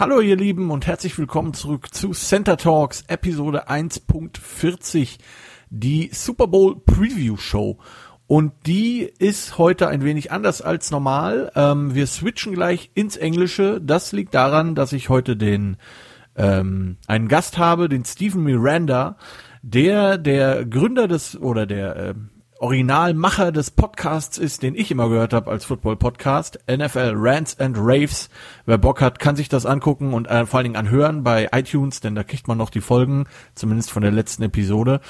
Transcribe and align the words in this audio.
Hallo 0.00 0.20
ihr 0.20 0.36
Lieben 0.36 0.70
und 0.70 0.86
herzlich 0.86 1.18
willkommen 1.18 1.54
zurück 1.54 1.92
zu 1.92 2.12
Center 2.12 2.56
Talks 2.56 3.02
Episode 3.08 3.68
1.40, 3.68 5.18
die 5.70 6.10
Super 6.12 6.46
Bowl 6.46 6.76
Preview 6.78 7.36
Show. 7.36 7.78
Und 8.28 8.52
die 8.64 9.10
ist 9.18 9.58
heute 9.58 9.88
ein 9.88 10.04
wenig 10.04 10.30
anders 10.30 10.62
als 10.62 10.92
normal. 10.92 11.50
Ähm, 11.56 11.96
wir 11.96 12.06
switchen 12.06 12.54
gleich 12.54 12.92
ins 12.94 13.16
Englische. 13.16 13.80
Das 13.80 14.12
liegt 14.12 14.34
daran, 14.34 14.76
dass 14.76 14.92
ich 14.92 15.08
heute 15.08 15.36
den 15.36 15.78
ähm, 16.36 16.98
einen 17.08 17.26
Gast 17.26 17.58
habe, 17.58 17.88
den 17.88 18.04
Stephen 18.04 18.44
Miranda, 18.44 19.16
der 19.62 20.16
der 20.16 20.64
Gründer 20.64 21.08
des 21.08 21.36
oder 21.36 21.66
der 21.66 21.96
äh, 21.96 22.14
Originalmacher 22.60 23.52
des 23.52 23.70
Podcasts 23.70 24.36
ist, 24.36 24.64
den 24.64 24.74
ich 24.74 24.90
immer 24.90 25.08
gehört 25.08 25.32
habe 25.32 25.48
als 25.48 25.64
Football-Podcast, 25.64 26.58
NFL 26.68 27.12
Rants 27.14 27.58
and 27.60 27.76
Raves. 27.78 28.30
Wer 28.66 28.78
Bock 28.78 29.00
hat, 29.00 29.20
kann 29.20 29.36
sich 29.36 29.48
das 29.48 29.64
angucken 29.64 30.12
und 30.12 30.26
äh, 30.26 30.44
vor 30.44 30.58
allen 30.58 30.64
Dingen 30.64 30.76
anhören 30.76 31.22
bei 31.22 31.48
iTunes, 31.52 32.00
denn 32.00 32.16
da 32.16 32.24
kriegt 32.24 32.48
man 32.48 32.58
noch 32.58 32.70
die 32.70 32.80
Folgen, 32.80 33.26
zumindest 33.54 33.92
von 33.92 34.02
der 34.02 34.10
letzten 34.10 34.42
Episode. 34.42 35.00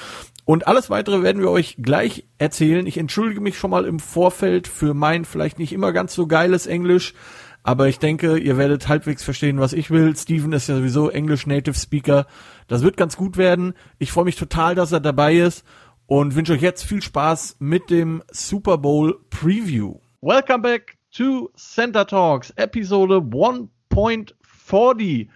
Und 0.45 0.67
alles 0.67 0.91
weitere 0.91 1.23
werden 1.23 1.41
wir 1.41 1.49
euch 1.49 1.77
gleich 1.79 2.25
erzählen. 2.37 2.85
Ich 2.85 2.97
entschuldige 2.97 3.41
mich 3.41 3.57
schon 3.57 3.71
mal 3.71 3.85
im 3.85 3.99
Vorfeld 3.99 4.67
für 4.67 4.93
mein 4.93 5.25
vielleicht 5.25 5.57
nicht 5.57 5.73
immer 5.73 5.91
ganz 5.91 6.13
so 6.13 6.27
geiles 6.27 6.67
Englisch, 6.67 7.15
aber 7.63 7.87
ich 7.87 7.97
denke, 7.97 8.37
ihr 8.37 8.57
werdet 8.57 8.87
halbwegs 8.87 9.23
verstehen, 9.23 9.59
was 9.59 9.73
ich 9.73 9.89
will. 9.89 10.15
Steven 10.15 10.53
ist 10.53 10.69
ja 10.69 10.75
sowieso 10.75 11.09
Englisch 11.09 11.47
Native 11.47 11.75
Speaker. 11.75 12.27
Das 12.67 12.83
wird 12.83 12.95
ganz 12.95 13.17
gut 13.17 13.37
werden. 13.37 13.73
Ich 13.97 14.11
freue 14.11 14.25
mich 14.25 14.35
total, 14.35 14.75
dass 14.75 14.91
er 14.91 14.99
dabei 14.99 15.33
ist 15.33 15.65
und 16.09 16.35
wünsche 16.35 16.53
euch 16.53 16.61
jetzt 16.63 16.85
viel 16.85 17.03
Spaß 17.03 17.57
mit 17.59 17.91
dem 17.91 18.23
Super 18.31 18.79
Bowl 18.79 19.19
Preview. 19.29 19.99
Welcome 20.21 20.63
back 20.63 20.97
to 21.15 21.51
Center 21.55 22.05
Talks, 22.05 22.51
Episode 22.57 23.13
1.40, 23.13 25.27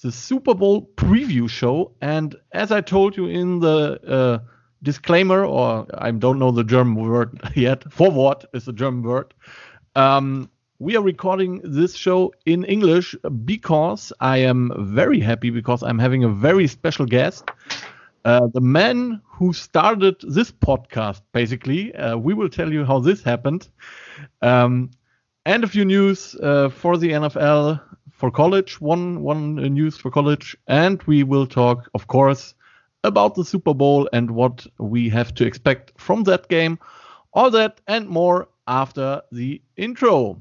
the 0.00 0.10
Super 0.10 0.54
Bowl 0.54 0.88
Preview 0.96 1.48
Show. 1.48 1.94
And 2.00 2.34
as 2.50 2.72
I 2.72 2.80
told 2.80 3.14
you 3.14 3.26
in 3.26 3.60
the 3.60 4.00
uh, 4.08 4.38
disclaimer, 4.82 5.44
or 5.44 5.86
I 5.92 6.10
don't 6.12 6.38
know 6.38 6.50
the 6.50 6.64
German 6.64 6.94
word 6.94 7.38
yet, 7.54 7.92
forward 7.92 8.46
is 8.54 8.64
the 8.64 8.72
German 8.72 9.02
word. 9.02 9.34
Um, 9.94 10.48
we 10.78 10.96
are 10.96 11.02
recording 11.02 11.60
this 11.62 11.94
show 11.94 12.32
in 12.46 12.64
English 12.64 13.14
because 13.44 14.14
I 14.18 14.38
am 14.38 14.72
very 14.78 15.20
happy 15.20 15.50
because 15.50 15.82
I'm 15.82 15.98
having 15.98 16.24
a 16.24 16.30
very 16.30 16.68
special 16.68 17.04
guest. 17.04 17.50
Uh, 18.24 18.46
the 18.52 18.60
man 18.60 19.20
who 19.24 19.52
started 19.52 20.16
this 20.22 20.52
podcast, 20.52 21.22
basically. 21.32 21.94
Uh, 21.94 22.16
we 22.16 22.34
will 22.34 22.48
tell 22.48 22.72
you 22.72 22.84
how 22.84 23.00
this 23.00 23.22
happened. 23.22 23.68
Um, 24.42 24.90
and 25.44 25.64
a 25.64 25.68
few 25.68 25.84
news 25.84 26.36
uh, 26.36 26.68
for 26.68 26.96
the 26.96 27.10
NFL 27.10 27.80
for 28.12 28.30
college, 28.30 28.80
one, 28.80 29.22
one 29.22 29.56
news 29.56 29.96
for 29.96 30.10
college. 30.10 30.56
And 30.68 31.02
we 31.04 31.24
will 31.24 31.46
talk, 31.46 31.90
of 31.94 32.06
course, 32.06 32.54
about 33.02 33.34
the 33.34 33.44
Super 33.44 33.74
Bowl 33.74 34.08
and 34.12 34.30
what 34.30 34.64
we 34.78 35.08
have 35.08 35.34
to 35.34 35.44
expect 35.44 35.92
from 35.98 36.22
that 36.24 36.48
game. 36.48 36.78
All 37.32 37.50
that 37.50 37.80
and 37.88 38.08
more 38.08 38.48
after 38.68 39.22
the 39.32 39.60
intro. 39.76 40.38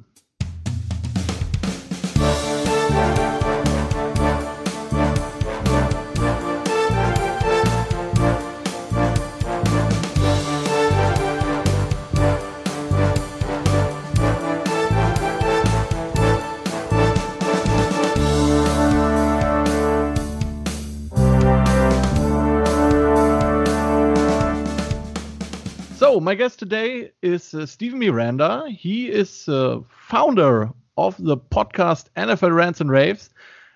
So, 26.12 26.20
my 26.20 26.36
guest 26.36 26.60
today 26.60 27.14
is 27.22 27.54
uh, 27.54 27.66
Steven 27.66 27.98
Miranda. 27.98 28.70
He 28.70 29.08
is 29.10 29.48
uh, 29.48 29.80
founder 29.88 30.70
of 30.98 31.16
the 31.24 31.38
podcast 31.38 32.08
NFL 32.18 32.54
Rants 32.54 32.82
and 32.82 32.92
Raves. 32.92 33.30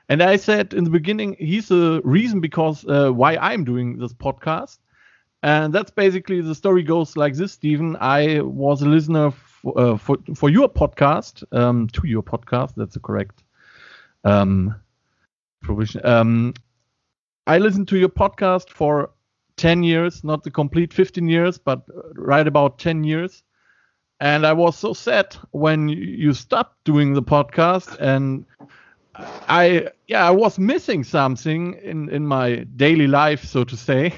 And 0.10 0.22
I 0.22 0.36
said 0.36 0.74
in 0.74 0.84
the 0.84 0.90
beginning, 0.90 1.38
he's 1.40 1.70
the 1.70 2.02
reason 2.04 2.42
because 2.42 2.84
uh, 2.90 3.12
why 3.12 3.38
I'm 3.38 3.64
doing 3.64 4.00
this 4.00 4.12
podcast. 4.12 4.80
And 5.44 5.74
that's 5.74 5.92
basically 5.92 6.42
the 6.42 6.54
story 6.54 6.84
goes 6.84 7.16
like 7.16 7.36
this, 7.36 7.54
Steven. 7.54 7.96
I 8.02 8.42
was 8.42 8.82
a 8.82 8.90
listener 8.90 9.32
for, 9.32 9.80
uh, 9.80 9.98
for, 9.98 10.18
for 10.36 10.50
your 10.50 10.68
podcast, 10.68 11.42
um, 11.58 11.88
to 11.94 12.06
your 12.06 12.22
podcast. 12.22 12.74
That's 12.76 12.96
the 12.96 13.00
correct 13.00 13.44
um, 14.26 14.76
provision. 15.62 16.06
Um, 16.06 16.54
I 17.48 17.60
listened 17.60 17.88
to 17.88 17.98
your 17.98 18.10
podcast 18.10 18.72
for 18.72 19.12
10 19.58 19.84
years, 19.84 20.24
not 20.24 20.44
the 20.44 20.52
complete 20.52 20.94
15 20.94 21.28
years, 21.28 21.58
but 21.58 21.84
right 22.16 22.48
about 22.48 22.80
10 22.80 23.04
years. 23.04 23.44
And 24.20 24.46
I 24.46 24.54
was 24.54 24.78
so 24.78 24.94
sad 24.94 25.36
when 25.52 25.90
you 25.90 26.34
stopped 26.34 26.84
doing 26.86 27.14
the 27.14 27.24
podcast 27.24 27.98
and 28.00 28.46
I 29.18 29.90
yeah, 30.08 30.28
I 30.28 30.32
was 30.32 30.60
missing 30.60 31.04
something 31.04 31.74
in 31.82 32.10
in 32.10 32.26
my 32.26 32.66
daily 32.76 33.08
life, 33.08 33.44
so 33.44 33.64
to 33.64 33.78
say. 33.78 34.14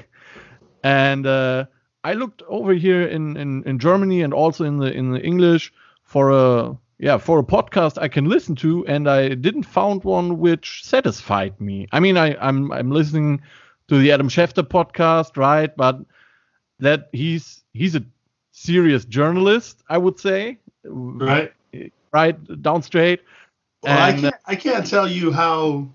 And 0.84 1.26
uh, 1.26 1.66
I 2.04 2.12
looked 2.14 2.42
over 2.48 2.74
here 2.74 3.02
in, 3.02 3.36
in 3.36 3.62
in 3.64 3.78
Germany 3.78 4.22
and 4.22 4.32
also 4.32 4.64
in 4.64 4.78
the 4.78 4.92
in 4.92 5.12
the 5.12 5.20
English 5.20 5.72
for 6.04 6.30
a 6.30 6.76
yeah, 6.98 7.18
for 7.18 7.38
a 7.38 7.44
podcast 7.44 8.00
I 8.00 8.08
can 8.08 8.24
listen 8.24 8.56
to 8.56 8.86
and 8.86 9.08
I 9.08 9.34
didn't 9.34 9.64
found 9.64 10.04
one 10.04 10.38
which 10.38 10.84
satisfied 10.84 11.60
me. 11.60 11.86
I 11.92 12.00
mean, 12.00 12.16
I 12.16 12.36
I'm 12.40 12.72
I'm 12.72 12.90
listening 12.90 13.40
to 13.88 13.98
the 13.98 14.12
Adam 14.12 14.28
Schefter 14.28 14.62
podcast, 14.62 15.36
right? 15.36 15.74
But 15.76 16.00
that 16.80 17.08
he's 17.12 17.62
he's 17.72 17.94
a 17.94 18.04
serious 18.52 19.04
journalist, 19.04 19.82
I 19.88 19.98
would 19.98 20.18
say, 20.18 20.58
right, 20.84 21.52
right 22.12 22.62
down 22.62 22.82
straight. 22.82 23.20
Well, 23.82 23.92
and, 23.92 24.16
I 24.16 24.20
can't 24.20 24.34
I 24.46 24.56
can't 24.56 24.86
tell 24.86 25.08
you 25.08 25.32
how, 25.32 25.88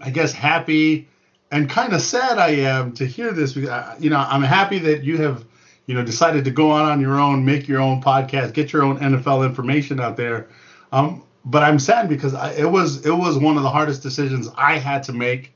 I 0.00 0.10
guess, 0.10 0.32
happy 0.32 1.08
and 1.50 1.68
kind 1.68 1.92
of 1.92 2.00
sad 2.00 2.38
I 2.38 2.50
am 2.50 2.92
to 2.92 3.06
hear 3.06 3.32
this. 3.32 3.54
Because, 3.54 4.00
you 4.02 4.10
know, 4.10 4.18
I'm 4.18 4.42
happy 4.42 4.78
that 4.80 5.04
you 5.04 5.18
have, 5.18 5.44
you 5.86 5.94
know, 5.94 6.04
decided 6.04 6.44
to 6.44 6.50
go 6.50 6.70
on 6.70 6.84
on 6.84 7.00
your 7.00 7.18
own, 7.18 7.44
make 7.44 7.68
your 7.68 7.80
own 7.80 8.02
podcast, 8.02 8.52
get 8.52 8.72
your 8.72 8.82
own 8.82 8.98
NFL 8.98 9.44
information 9.44 10.00
out 10.00 10.16
there. 10.16 10.48
Um, 10.92 11.24
but 11.44 11.62
I'm 11.62 11.78
sad 11.78 12.08
because 12.08 12.34
I, 12.34 12.52
it 12.52 12.70
was 12.70 13.04
it 13.06 13.12
was 13.12 13.38
one 13.38 13.56
of 13.56 13.62
the 13.62 13.70
hardest 13.70 14.02
decisions 14.02 14.48
I 14.56 14.78
had 14.78 15.02
to 15.04 15.12
make 15.12 15.54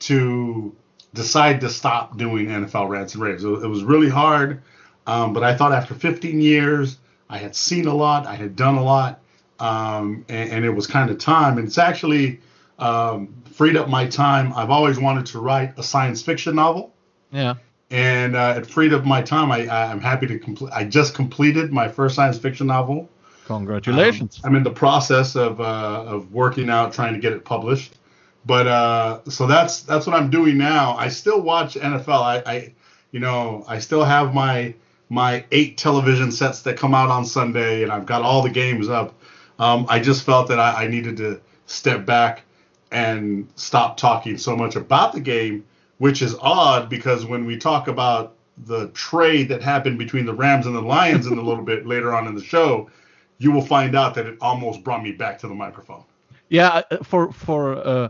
to 0.00 0.74
decide 1.14 1.60
to 1.60 1.68
stop 1.68 2.16
doing 2.16 2.46
NFL 2.46 2.88
rants 2.88 3.14
and 3.14 3.22
raves. 3.22 3.44
It, 3.44 3.48
was 3.48 3.84
really 3.84 4.08
hard, 4.08 4.62
um, 5.06 5.32
but 5.32 5.42
I 5.42 5.56
thought 5.56 5.72
after 5.72 5.94
15 5.94 6.40
years, 6.40 6.98
I 7.28 7.38
had 7.38 7.54
seen 7.54 7.86
a 7.86 7.94
lot, 7.94 8.26
I 8.26 8.34
had 8.34 8.56
done 8.56 8.76
a 8.76 8.82
lot, 8.82 9.20
um, 9.58 10.24
and, 10.28 10.50
and, 10.50 10.64
it 10.64 10.70
was 10.70 10.86
kind 10.86 11.10
of 11.10 11.18
time. 11.18 11.58
And 11.58 11.68
it's 11.68 11.78
actually 11.78 12.40
um, 12.78 13.34
freed 13.52 13.76
up 13.76 13.88
my 13.88 14.06
time. 14.06 14.52
I've 14.54 14.70
always 14.70 14.98
wanted 14.98 15.26
to 15.26 15.38
write 15.38 15.78
a 15.78 15.82
science 15.82 16.22
fiction 16.22 16.56
novel. 16.56 16.92
Yeah. 17.30 17.54
And 17.90 18.34
uh, 18.34 18.54
it 18.56 18.66
freed 18.66 18.92
up 18.92 19.04
my 19.04 19.22
time. 19.22 19.52
I, 19.52 19.68
I'm 19.68 20.00
happy 20.00 20.26
to 20.26 20.38
complete. 20.38 20.72
I 20.72 20.84
just 20.84 21.14
completed 21.14 21.72
my 21.72 21.88
first 21.88 22.14
science 22.14 22.38
fiction 22.38 22.66
novel. 22.66 23.08
Congratulations! 23.46 24.40
Um, 24.42 24.50
I'm 24.50 24.56
in 24.56 24.62
the 24.62 24.70
process 24.70 25.36
of 25.36 25.60
uh, 25.60 26.04
of 26.06 26.32
working 26.32 26.70
out, 26.70 26.94
trying 26.94 27.12
to 27.12 27.20
get 27.20 27.34
it 27.34 27.44
published. 27.44 27.98
But 28.44 28.66
uh, 28.66 29.20
so 29.28 29.46
that's 29.46 29.82
that's 29.82 30.06
what 30.06 30.16
I'm 30.16 30.30
doing 30.30 30.58
now. 30.58 30.96
I 30.96 31.08
still 31.08 31.40
watch 31.40 31.74
NFL. 31.74 32.08
I, 32.08 32.42
I 32.44 32.74
you 33.12 33.20
know 33.20 33.64
I 33.68 33.78
still 33.78 34.04
have 34.04 34.34
my 34.34 34.74
my 35.08 35.44
eight 35.52 35.76
television 35.76 36.32
sets 36.32 36.62
that 36.62 36.76
come 36.76 36.94
out 36.94 37.10
on 37.10 37.24
Sunday, 37.24 37.82
and 37.82 37.92
I've 37.92 38.06
got 38.06 38.22
all 38.22 38.42
the 38.42 38.50
games 38.50 38.88
up. 38.88 39.14
Um, 39.58 39.86
I 39.88 40.00
just 40.00 40.24
felt 40.24 40.48
that 40.48 40.58
I, 40.58 40.84
I 40.84 40.86
needed 40.88 41.18
to 41.18 41.40
step 41.66 42.04
back 42.04 42.42
and 42.90 43.48
stop 43.56 43.96
talking 43.96 44.36
so 44.38 44.56
much 44.56 44.76
about 44.76 45.12
the 45.12 45.20
game, 45.20 45.64
which 45.98 46.22
is 46.22 46.34
odd 46.40 46.88
because 46.88 47.24
when 47.24 47.44
we 47.44 47.56
talk 47.56 47.88
about 47.88 48.34
the 48.66 48.88
trade 48.88 49.48
that 49.48 49.62
happened 49.62 49.98
between 49.98 50.26
the 50.26 50.34
Rams 50.34 50.66
and 50.66 50.74
the 50.74 50.82
Lions 50.82 51.26
in 51.26 51.38
a 51.38 51.42
little 51.42 51.64
bit 51.64 51.86
later 51.86 52.14
on 52.14 52.26
in 52.26 52.34
the 52.34 52.42
show, 52.42 52.90
you 53.38 53.50
will 53.50 53.64
find 53.64 53.96
out 53.96 54.14
that 54.14 54.26
it 54.26 54.36
almost 54.40 54.84
brought 54.84 55.02
me 55.02 55.12
back 55.12 55.38
to 55.40 55.48
the 55.48 55.54
microphone. 55.54 56.04
Yeah, 56.48 56.82
uh, 56.90 56.98
for 57.02 57.32
for 57.32 57.76
uh, 57.76 58.08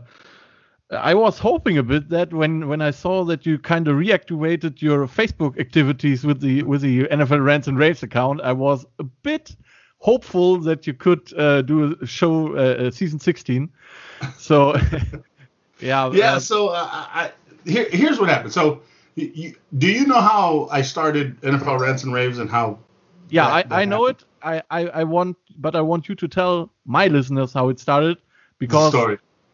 I 0.92 1.14
was 1.14 1.38
hoping 1.38 1.78
a 1.78 1.82
bit 1.82 2.08
that 2.10 2.32
when 2.32 2.68
when 2.68 2.82
I 2.82 2.90
saw 2.90 3.24
that 3.24 3.46
you 3.46 3.58
kind 3.58 3.88
of 3.88 3.96
reactivated 3.96 4.82
your 4.82 5.06
Facebook 5.06 5.58
activities 5.58 6.24
with 6.24 6.40
the 6.40 6.62
with 6.62 6.82
the 6.82 7.04
NFL 7.04 7.44
Rants 7.44 7.66
and 7.66 7.78
Raves 7.78 8.02
account, 8.02 8.40
I 8.42 8.52
was 8.52 8.84
a 8.98 9.04
bit 9.04 9.56
hopeful 9.98 10.58
that 10.58 10.86
you 10.86 10.92
could 10.92 11.32
uh, 11.38 11.62
do 11.62 11.96
a 12.00 12.06
show 12.06 12.56
uh, 12.56 12.90
season 12.90 13.20
16. 13.20 13.70
So 14.36 14.76
yeah, 15.80 16.10
yeah. 16.12 16.34
Uh, 16.34 16.40
so 16.40 16.68
uh, 16.68 16.88
I, 16.90 17.30
here 17.64 17.88
here's 17.90 18.20
what 18.20 18.28
happened. 18.28 18.52
So 18.52 18.82
you, 19.14 19.54
do 19.78 19.88
you 19.88 20.06
know 20.06 20.20
how 20.20 20.68
I 20.70 20.82
started 20.82 21.40
NFL 21.40 21.80
Rants 21.80 22.04
and 22.04 22.12
Raves 22.12 22.38
and 22.38 22.50
how? 22.50 22.78
Yeah, 23.30 23.46
that, 23.46 23.52
I, 23.52 23.62
that 23.62 23.74
I 23.74 23.84
know 23.84 24.06
it. 24.06 24.24
I, 24.42 24.62
I, 24.70 24.86
I 24.88 25.04
want, 25.04 25.36
but 25.56 25.76
I 25.76 25.80
want 25.80 26.08
you 26.08 26.14
to 26.16 26.28
tell 26.28 26.70
my 26.84 27.06
listeners 27.06 27.52
how 27.52 27.68
it 27.68 27.78
started 27.78 28.18
because 28.58 28.92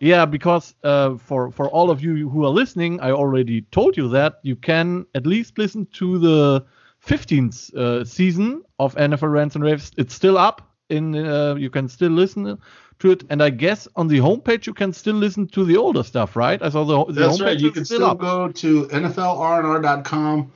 Yeah, 0.00 0.26
because 0.26 0.74
uh, 0.84 1.16
for 1.16 1.50
for 1.50 1.68
all 1.68 1.90
of 1.90 2.02
you 2.02 2.28
who 2.28 2.44
are 2.44 2.50
listening, 2.50 3.00
I 3.00 3.10
already 3.10 3.62
told 3.72 3.96
you 3.96 4.08
that 4.10 4.38
you 4.42 4.54
can 4.54 5.06
at 5.14 5.26
least 5.26 5.58
listen 5.58 5.86
to 5.94 6.18
the 6.18 6.64
15th 7.04 7.74
uh, 7.74 8.04
season 8.04 8.62
of 8.78 8.94
NFL 8.94 9.32
Rants 9.32 9.54
and 9.56 9.64
Raves. 9.64 9.90
It's 9.96 10.14
still 10.14 10.38
up. 10.38 10.64
In 10.88 11.14
uh, 11.14 11.54
you 11.56 11.68
can 11.68 11.86
still 11.88 12.12
listen 12.12 12.58
to 13.00 13.10
it, 13.10 13.24
and 13.28 13.42
I 13.42 13.50
guess 13.50 13.86
on 13.96 14.08
the 14.08 14.18
homepage 14.18 14.66
you 14.66 14.72
can 14.72 14.92
still 14.92 15.16
listen 15.16 15.46
to 15.48 15.64
the 15.64 15.76
older 15.76 16.02
stuff, 16.02 16.34
right? 16.34 16.62
I 16.62 16.70
saw 16.70 16.84
the, 16.84 17.12
the 17.12 17.20
That's 17.20 17.40
right. 17.40 17.58
You 17.58 17.70
can 17.70 17.84
still, 17.84 18.14
go 18.14 18.48
to 18.48 18.86
NFLRNR.com. 18.86 20.50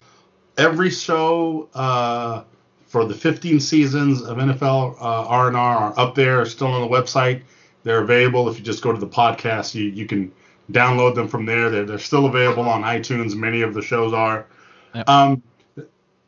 Every 0.57 0.91
show 0.91 1.69
uh, 1.75 2.45
for 2.87 3.05
the 3.05 3.15
15 3.15 3.61
seasons 3.61 4.23
of 4.23 4.39
NFL 4.39 4.97
uh, 5.01 5.27
R&R 5.29 5.55
are 5.57 5.99
up 5.99 6.15
there, 6.15 6.45
still 6.47 6.69
on 6.69 6.81
the 6.81 6.89
website. 6.89 7.43
They're 7.85 8.03
available. 8.03 8.49
If 8.49 8.59
you 8.59 8.65
just 8.65 8.83
go 8.83 8.93
to 8.93 8.99
the 8.99 9.07
podcast, 9.07 9.75
you, 9.75 9.85
you 9.85 10.07
can 10.07 10.33
download 10.71 11.15
them 11.15 11.29
from 11.29 11.47
there. 11.47 11.71
They're, 11.71 11.85
they're 11.85 11.99
still 11.99 12.27
available 12.27 12.69
on 12.69 12.83
iTunes. 12.83 13.35
Many 13.35 13.63
of 13.63 13.75
the 13.75 13.83
shows 13.83 14.13
are. 14.13 14.47
Yep. 14.95 15.09
Um, 15.09 15.43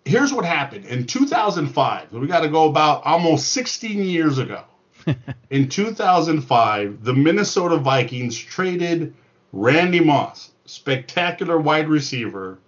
here's 0.05 0.33
what 0.33 0.45
happened 0.45 0.85
in 0.87 1.07
2005. 1.07 2.13
We 2.13 2.27
got 2.27 2.41
to 2.41 2.49
go 2.49 2.69
about 2.69 3.05
almost 3.05 3.53
16 3.53 4.03
years 4.03 4.39
ago. 4.39 4.65
in 5.51 5.69
2005, 5.69 7.05
the 7.05 7.13
Minnesota 7.13 7.77
Vikings 7.77 8.39
traded 8.39 9.15
Randy 9.53 10.01
Moss, 10.01 10.51
spectacular 10.65 11.59
wide 11.59 11.89
receiver, 11.89 12.59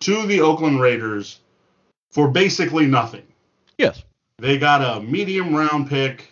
to 0.00 0.26
the 0.26 0.40
Oakland 0.40 0.80
Raiders 0.80 1.40
for 2.10 2.28
basically 2.28 2.86
nothing. 2.86 3.26
Yes. 3.76 4.02
They 4.38 4.58
got 4.58 4.82
a 4.82 5.02
medium 5.02 5.54
round 5.54 5.88
pick 5.88 6.29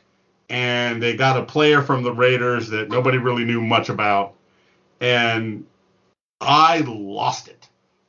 and 0.49 1.03
they 1.03 1.17
got 1.17 1.37
a 1.37 1.45
player 1.45 1.83
from 1.83 2.03
the 2.03 2.13
Raiders 2.13 2.69
that 2.71 2.89
nobody 2.89 3.19
really 3.19 3.45
knew 3.45 3.61
much 3.61 3.89
about. 3.89 4.35
And 5.01 5.67
I 6.41 6.79
lost 6.81 7.49
it. 7.49 7.69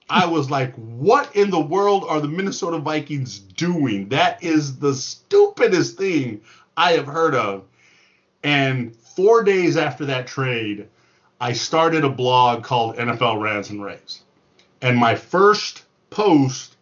I 0.09 0.25
was 0.25 0.49
like, 0.51 0.73
what 0.75 1.35
in 1.35 1.49
the 1.49 1.59
world 1.59 2.05
are 2.07 2.21
the 2.21 2.27
Minnesota 2.27 2.77
Vikings 2.77 3.39
doing? 3.39 4.09
That 4.09 4.43
is 4.43 4.77
the 4.77 4.93
stupidest 4.93 5.97
thing 5.97 6.41
I 6.77 6.93
have 6.93 7.07
heard 7.07 7.35
of. 7.35 7.65
And 8.43 8.95
four 8.95 9.43
days 9.43 9.75
after 9.75 10.05
that 10.05 10.27
trade, 10.27 10.87
I 11.41 11.53
started 11.53 12.03
a 12.03 12.09
blog 12.09 12.63
called 12.63 12.95
NFL 12.95 13.41
Rants 13.41 13.69
and 13.69 13.83
Raves. 13.83 14.23
And 14.81 14.97
my 14.97 15.15
first 15.15 15.83
post 16.09 16.77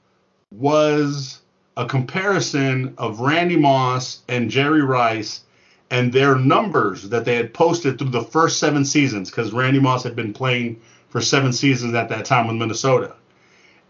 was 0.52 1.42
a 1.76 1.86
comparison 1.86 2.94
of 2.98 3.20
Randy 3.20 3.58
Moss 3.58 4.22
and 4.28 4.50
Jerry 4.50 4.82
Rice 4.82 5.44
and 5.90 6.12
their 6.12 6.36
numbers 6.36 7.10
that 7.10 7.26
they 7.26 7.36
had 7.36 7.54
posted 7.54 7.98
through 7.98 8.10
the 8.10 8.22
first 8.22 8.60
seven 8.60 8.84
seasons 8.84 9.30
because 9.30 9.54
Randy 9.54 9.80
Moss 9.80 10.04
had 10.04 10.16
been 10.16 10.34
playing 10.34 10.82
for 11.10 11.22
seven 11.22 11.54
seasons 11.54 11.94
at 11.94 12.10
that 12.10 12.26
time 12.26 12.48
with 12.48 12.58
Minnesota. 12.58 13.16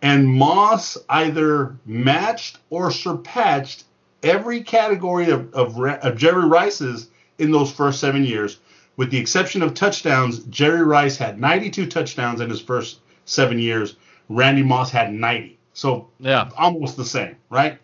And 0.01 0.27
Moss 0.27 0.97
either 1.09 1.75
matched 1.85 2.59
or 2.69 2.91
surpassed 2.91 3.85
every 4.21 4.61
category 4.61 5.31
of, 5.31 5.51
of, 5.53 5.79
of 5.79 6.17
Jerry 6.17 6.45
Rice's 6.47 7.09
in 7.39 7.51
those 7.51 7.71
first 7.71 7.99
seven 7.99 8.23
years. 8.23 8.59
With 8.95 9.11
the 9.11 9.17
exception 9.17 9.61
of 9.61 9.73
touchdowns, 9.73 10.39
Jerry 10.45 10.83
Rice 10.83 11.17
had 11.17 11.39
92 11.39 11.87
touchdowns 11.87 12.41
in 12.41 12.49
his 12.49 12.61
first 12.61 12.99
seven 13.25 13.59
years. 13.59 13.95
Randy 14.29 14.63
Moss 14.63 14.91
had 14.91 15.13
90. 15.13 15.57
So 15.73 16.09
yeah, 16.19 16.49
almost 16.57 16.97
the 16.97 17.05
same, 17.05 17.35
right? 17.49 17.77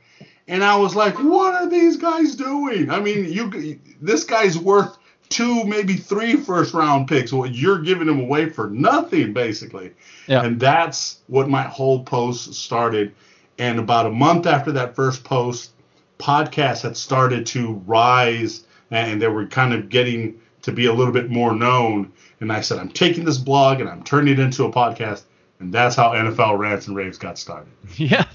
And 0.47 0.63
I 0.63 0.75
was 0.75 0.95
like, 0.95 1.15
what 1.15 1.53
are 1.53 1.69
these 1.69 1.97
guys 1.97 2.35
doing? 2.35 2.89
I 2.89 2.99
mean, 2.99 3.25
you 3.31 3.79
this 4.01 4.23
guy's 4.23 4.57
worth 4.57 4.97
two, 5.29 5.63
maybe 5.65 5.95
three 5.95 6.35
first 6.35 6.73
round 6.73 7.07
picks. 7.07 7.33
Well, 7.33 7.49
you're 7.49 7.79
giving 7.79 8.07
him 8.07 8.19
away 8.19 8.49
for 8.49 8.69
nothing, 8.69 9.33
basically. 9.33 9.93
Yeah. 10.27 10.43
And 10.43 10.59
that's 10.59 11.19
what 11.27 11.49
my 11.49 11.63
whole 11.63 12.03
post 12.03 12.53
started. 12.53 13.13
And 13.57 13.79
about 13.79 14.05
a 14.05 14.11
month 14.11 14.45
after 14.45 14.71
that 14.73 14.95
first 14.95 15.23
post, 15.23 15.71
podcasts 16.19 16.81
had 16.81 16.97
started 16.97 17.45
to 17.47 17.73
rise 17.85 18.65
and 18.91 19.21
they 19.21 19.27
were 19.27 19.47
kind 19.47 19.73
of 19.73 19.89
getting 19.89 20.39
to 20.61 20.71
be 20.71 20.85
a 20.85 20.93
little 20.93 21.13
bit 21.13 21.29
more 21.29 21.53
known. 21.53 22.11
And 22.39 22.51
I 22.51 22.61
said, 22.61 22.79
I'm 22.79 22.89
taking 22.89 23.25
this 23.25 23.37
blog 23.37 23.79
and 23.79 23.89
I'm 23.89 24.03
turning 24.03 24.33
it 24.33 24.39
into 24.39 24.65
a 24.65 24.71
podcast. 24.71 25.23
And 25.59 25.73
that's 25.73 25.95
how 25.95 26.11
NFL 26.11 26.57
Rants 26.57 26.87
and 26.87 26.95
Raves 26.95 27.17
got 27.17 27.37
started. 27.37 27.71
Yeah. 27.95 28.25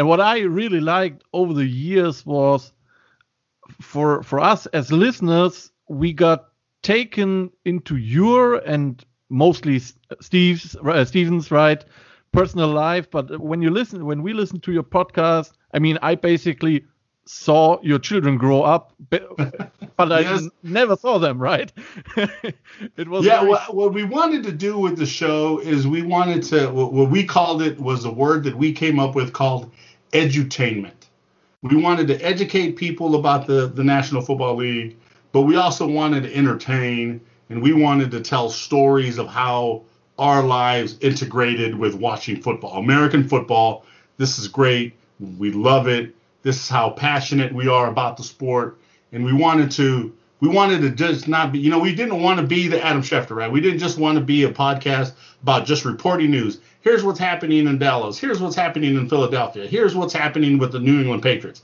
And 0.00 0.08
what 0.08 0.18
I 0.18 0.38
really 0.38 0.80
liked 0.80 1.24
over 1.34 1.52
the 1.52 1.66
years 1.66 2.24
was 2.24 2.72
for 3.82 4.22
for 4.22 4.40
us 4.40 4.64
as 4.72 4.90
listeners, 4.90 5.70
we 5.90 6.14
got 6.14 6.46
taken 6.80 7.50
into 7.66 7.96
your 7.96 8.54
and 8.54 9.04
mostly 9.28 9.78
Steve's 10.22 10.74
uh, 10.76 11.04
Steven's 11.04 11.50
right 11.50 11.84
personal 12.32 12.68
life. 12.68 13.10
But 13.10 13.40
when 13.40 13.60
you 13.60 13.68
listen, 13.68 14.06
when 14.06 14.22
we 14.22 14.32
listen 14.32 14.58
to 14.60 14.72
your 14.72 14.84
podcast, 14.84 15.52
I 15.74 15.80
mean, 15.80 15.98
I 16.00 16.14
basically 16.14 16.86
saw 17.26 17.78
your 17.82 17.98
children 17.98 18.38
grow 18.38 18.62
up, 18.62 18.94
but, 19.10 19.30
I 19.98 20.20
yes. 20.20 20.48
never 20.62 20.96
saw 20.96 21.18
them, 21.18 21.38
right? 21.38 21.70
it 22.16 23.06
was 23.06 23.26
yeah. 23.26 23.40
Very... 23.40 23.50
What, 23.50 23.74
what, 23.74 23.92
we 23.92 24.04
wanted 24.04 24.44
to 24.44 24.52
do 24.52 24.78
with 24.78 24.96
the 24.96 25.06
show 25.06 25.58
is 25.58 25.86
we 25.86 26.02
wanted 26.02 26.42
to 26.44 26.68
what 26.68 27.10
we 27.10 27.24
called 27.24 27.60
it 27.60 27.78
was 27.78 28.06
a 28.06 28.10
word 28.10 28.44
that 28.44 28.56
we 28.56 28.72
came 28.72 28.98
up 28.98 29.14
with 29.14 29.34
called 29.34 29.70
edutainment. 30.12 30.92
We 31.62 31.76
wanted 31.76 32.08
to 32.08 32.18
educate 32.24 32.76
people 32.76 33.16
about 33.16 33.46
the 33.46 33.66
the 33.66 33.84
National 33.84 34.22
Football 34.22 34.56
League, 34.56 34.96
but 35.32 35.42
we 35.42 35.56
also 35.56 35.86
wanted 35.86 36.22
to 36.24 36.34
entertain 36.34 37.20
and 37.48 37.62
we 37.62 37.72
wanted 37.72 38.10
to 38.12 38.20
tell 38.20 38.48
stories 38.48 39.18
of 39.18 39.26
how 39.26 39.82
our 40.18 40.42
lives 40.42 40.96
integrated 41.00 41.74
with 41.74 41.94
watching 41.94 42.40
football, 42.40 42.78
American 42.78 43.28
football. 43.28 43.84
This 44.18 44.38
is 44.38 44.48
great. 44.48 44.94
We 45.38 45.50
love 45.50 45.88
it 45.88 46.14
this 46.42 46.56
is 46.62 46.68
how 46.68 46.90
passionate 46.90 47.52
we 47.52 47.68
are 47.68 47.88
about 47.88 48.16
the 48.16 48.22
sport, 48.22 48.78
and 49.12 49.24
we 49.24 49.32
wanted 49.32 49.70
to 49.72 50.12
we 50.40 50.48
wanted 50.48 50.80
to 50.80 50.90
just 50.90 51.28
not 51.28 51.52
be, 51.52 51.58
you 51.58 51.68
know, 51.68 51.78
we 51.78 51.94
didn't 51.94 52.22
want 52.22 52.40
to 52.40 52.46
be 52.46 52.66
the 52.66 52.82
Adam 52.82 53.02
Schefter, 53.02 53.36
right? 53.36 53.52
We 53.52 53.60
didn't 53.60 53.78
just 53.78 53.98
want 53.98 54.16
to 54.16 54.24
be 54.24 54.44
a 54.44 54.50
podcast 54.50 55.12
about 55.42 55.66
just 55.66 55.84
reporting 55.84 56.30
news. 56.30 56.60
Here's 56.80 57.04
what's 57.04 57.18
happening 57.18 57.66
in 57.66 57.78
Dallas. 57.78 58.18
Here's 58.18 58.40
what's 58.40 58.56
happening 58.56 58.96
in 58.96 59.08
Philadelphia. 59.08 59.66
Here's 59.66 59.94
what's 59.94 60.12
happening 60.12 60.58
with 60.58 60.72
the 60.72 60.80
New 60.80 61.00
England 61.00 61.22
Patriots. 61.22 61.62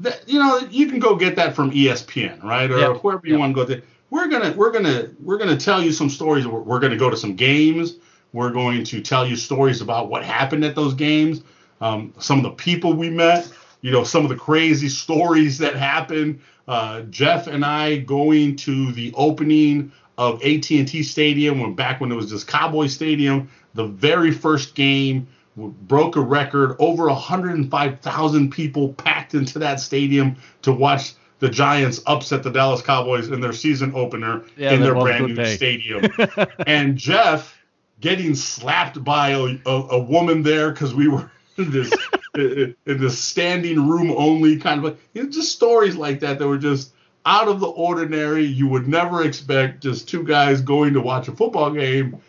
That, 0.00 0.22
you 0.26 0.38
know, 0.38 0.58
you 0.70 0.88
can 0.88 0.98
go 0.98 1.14
get 1.16 1.36
that 1.36 1.54
from 1.54 1.70
ESPN, 1.70 2.42
right, 2.42 2.70
or 2.70 2.78
yep. 2.78 2.96
wherever 3.02 3.26
you 3.26 3.34
yep. 3.34 3.40
want 3.40 3.56
to 3.56 3.64
go. 3.64 3.74
To. 3.74 3.82
We're 4.10 4.28
gonna 4.28 4.52
we're 4.52 4.70
gonna 4.70 5.10
we're 5.22 5.38
gonna 5.38 5.56
tell 5.56 5.82
you 5.82 5.92
some 5.92 6.10
stories. 6.10 6.46
We're, 6.46 6.60
we're 6.60 6.80
gonna 6.80 6.96
go 6.96 7.10
to 7.10 7.16
some 7.16 7.34
games. 7.34 7.96
We're 8.32 8.50
going 8.50 8.84
to 8.84 9.00
tell 9.00 9.26
you 9.26 9.36
stories 9.36 9.80
about 9.80 10.08
what 10.08 10.22
happened 10.22 10.64
at 10.64 10.74
those 10.74 10.94
games. 10.94 11.42
Um, 11.80 12.12
some 12.18 12.38
of 12.38 12.42
the 12.44 12.50
people 12.50 12.92
we 12.92 13.10
met 13.10 13.50
you 13.86 13.92
know 13.92 14.02
some 14.02 14.24
of 14.24 14.28
the 14.28 14.36
crazy 14.36 14.88
stories 14.88 15.58
that 15.58 15.76
happened. 15.76 16.40
Uh, 16.66 17.02
Jeff 17.02 17.46
and 17.46 17.64
I 17.64 17.98
going 17.98 18.56
to 18.56 18.90
the 18.90 19.12
opening 19.14 19.92
of 20.18 20.42
AT&T 20.42 21.04
Stadium 21.04 21.60
when 21.60 21.74
back 21.74 22.00
when 22.00 22.10
it 22.10 22.16
was 22.16 22.28
just 22.28 22.48
Cowboy 22.48 22.88
Stadium, 22.88 23.48
the 23.76 23.86
very 23.86 24.32
first 24.32 24.74
game 24.74 25.28
broke 25.56 26.16
a 26.16 26.20
record. 26.20 26.76
Over 26.78 27.06
105,000 27.06 28.50
people 28.50 28.92
packed 28.94 29.34
into 29.34 29.58
that 29.60 29.80
stadium 29.80 30.36
to 30.62 30.72
watch 30.72 31.14
the 31.38 31.48
Giants 31.48 32.00
upset 32.06 32.42
the 32.42 32.50
Dallas 32.50 32.82
Cowboys 32.82 33.28
in 33.28 33.40
their 33.40 33.52
season 33.52 33.92
opener 33.94 34.44
yeah, 34.56 34.72
in 34.72 34.80
their 34.80 34.94
brand 34.94 35.26
new 35.26 35.34
day. 35.34 35.56
stadium. 35.56 36.04
and 36.66 36.96
Jeff 36.96 37.56
getting 38.00 38.34
slapped 38.34 39.02
by 39.04 39.30
a, 39.30 39.58
a, 39.66 39.70
a 39.70 39.98
woman 39.98 40.42
there 40.42 40.70
because 40.70 40.94
we 40.94 41.08
were 41.08 41.30
this 41.56 41.92
in 42.34 42.74
the 42.84 43.08
standing 43.08 43.88
room 43.88 44.10
only 44.10 44.58
kind 44.58 44.84
of 44.84 44.98
you 45.14 45.22
know, 45.22 45.30
just 45.30 45.52
stories 45.52 45.96
like 45.96 46.20
that 46.20 46.38
that 46.38 46.46
were 46.46 46.58
just 46.58 46.92
out 47.24 47.48
of 47.48 47.60
the 47.60 47.66
ordinary. 47.66 48.44
You 48.44 48.68
would 48.68 48.86
never 48.86 49.24
expect 49.24 49.82
just 49.82 50.08
two 50.08 50.22
guys 50.22 50.60
going 50.60 50.94
to 50.94 51.00
watch 51.00 51.28
a 51.28 51.32
football 51.32 51.70
game 51.70 52.20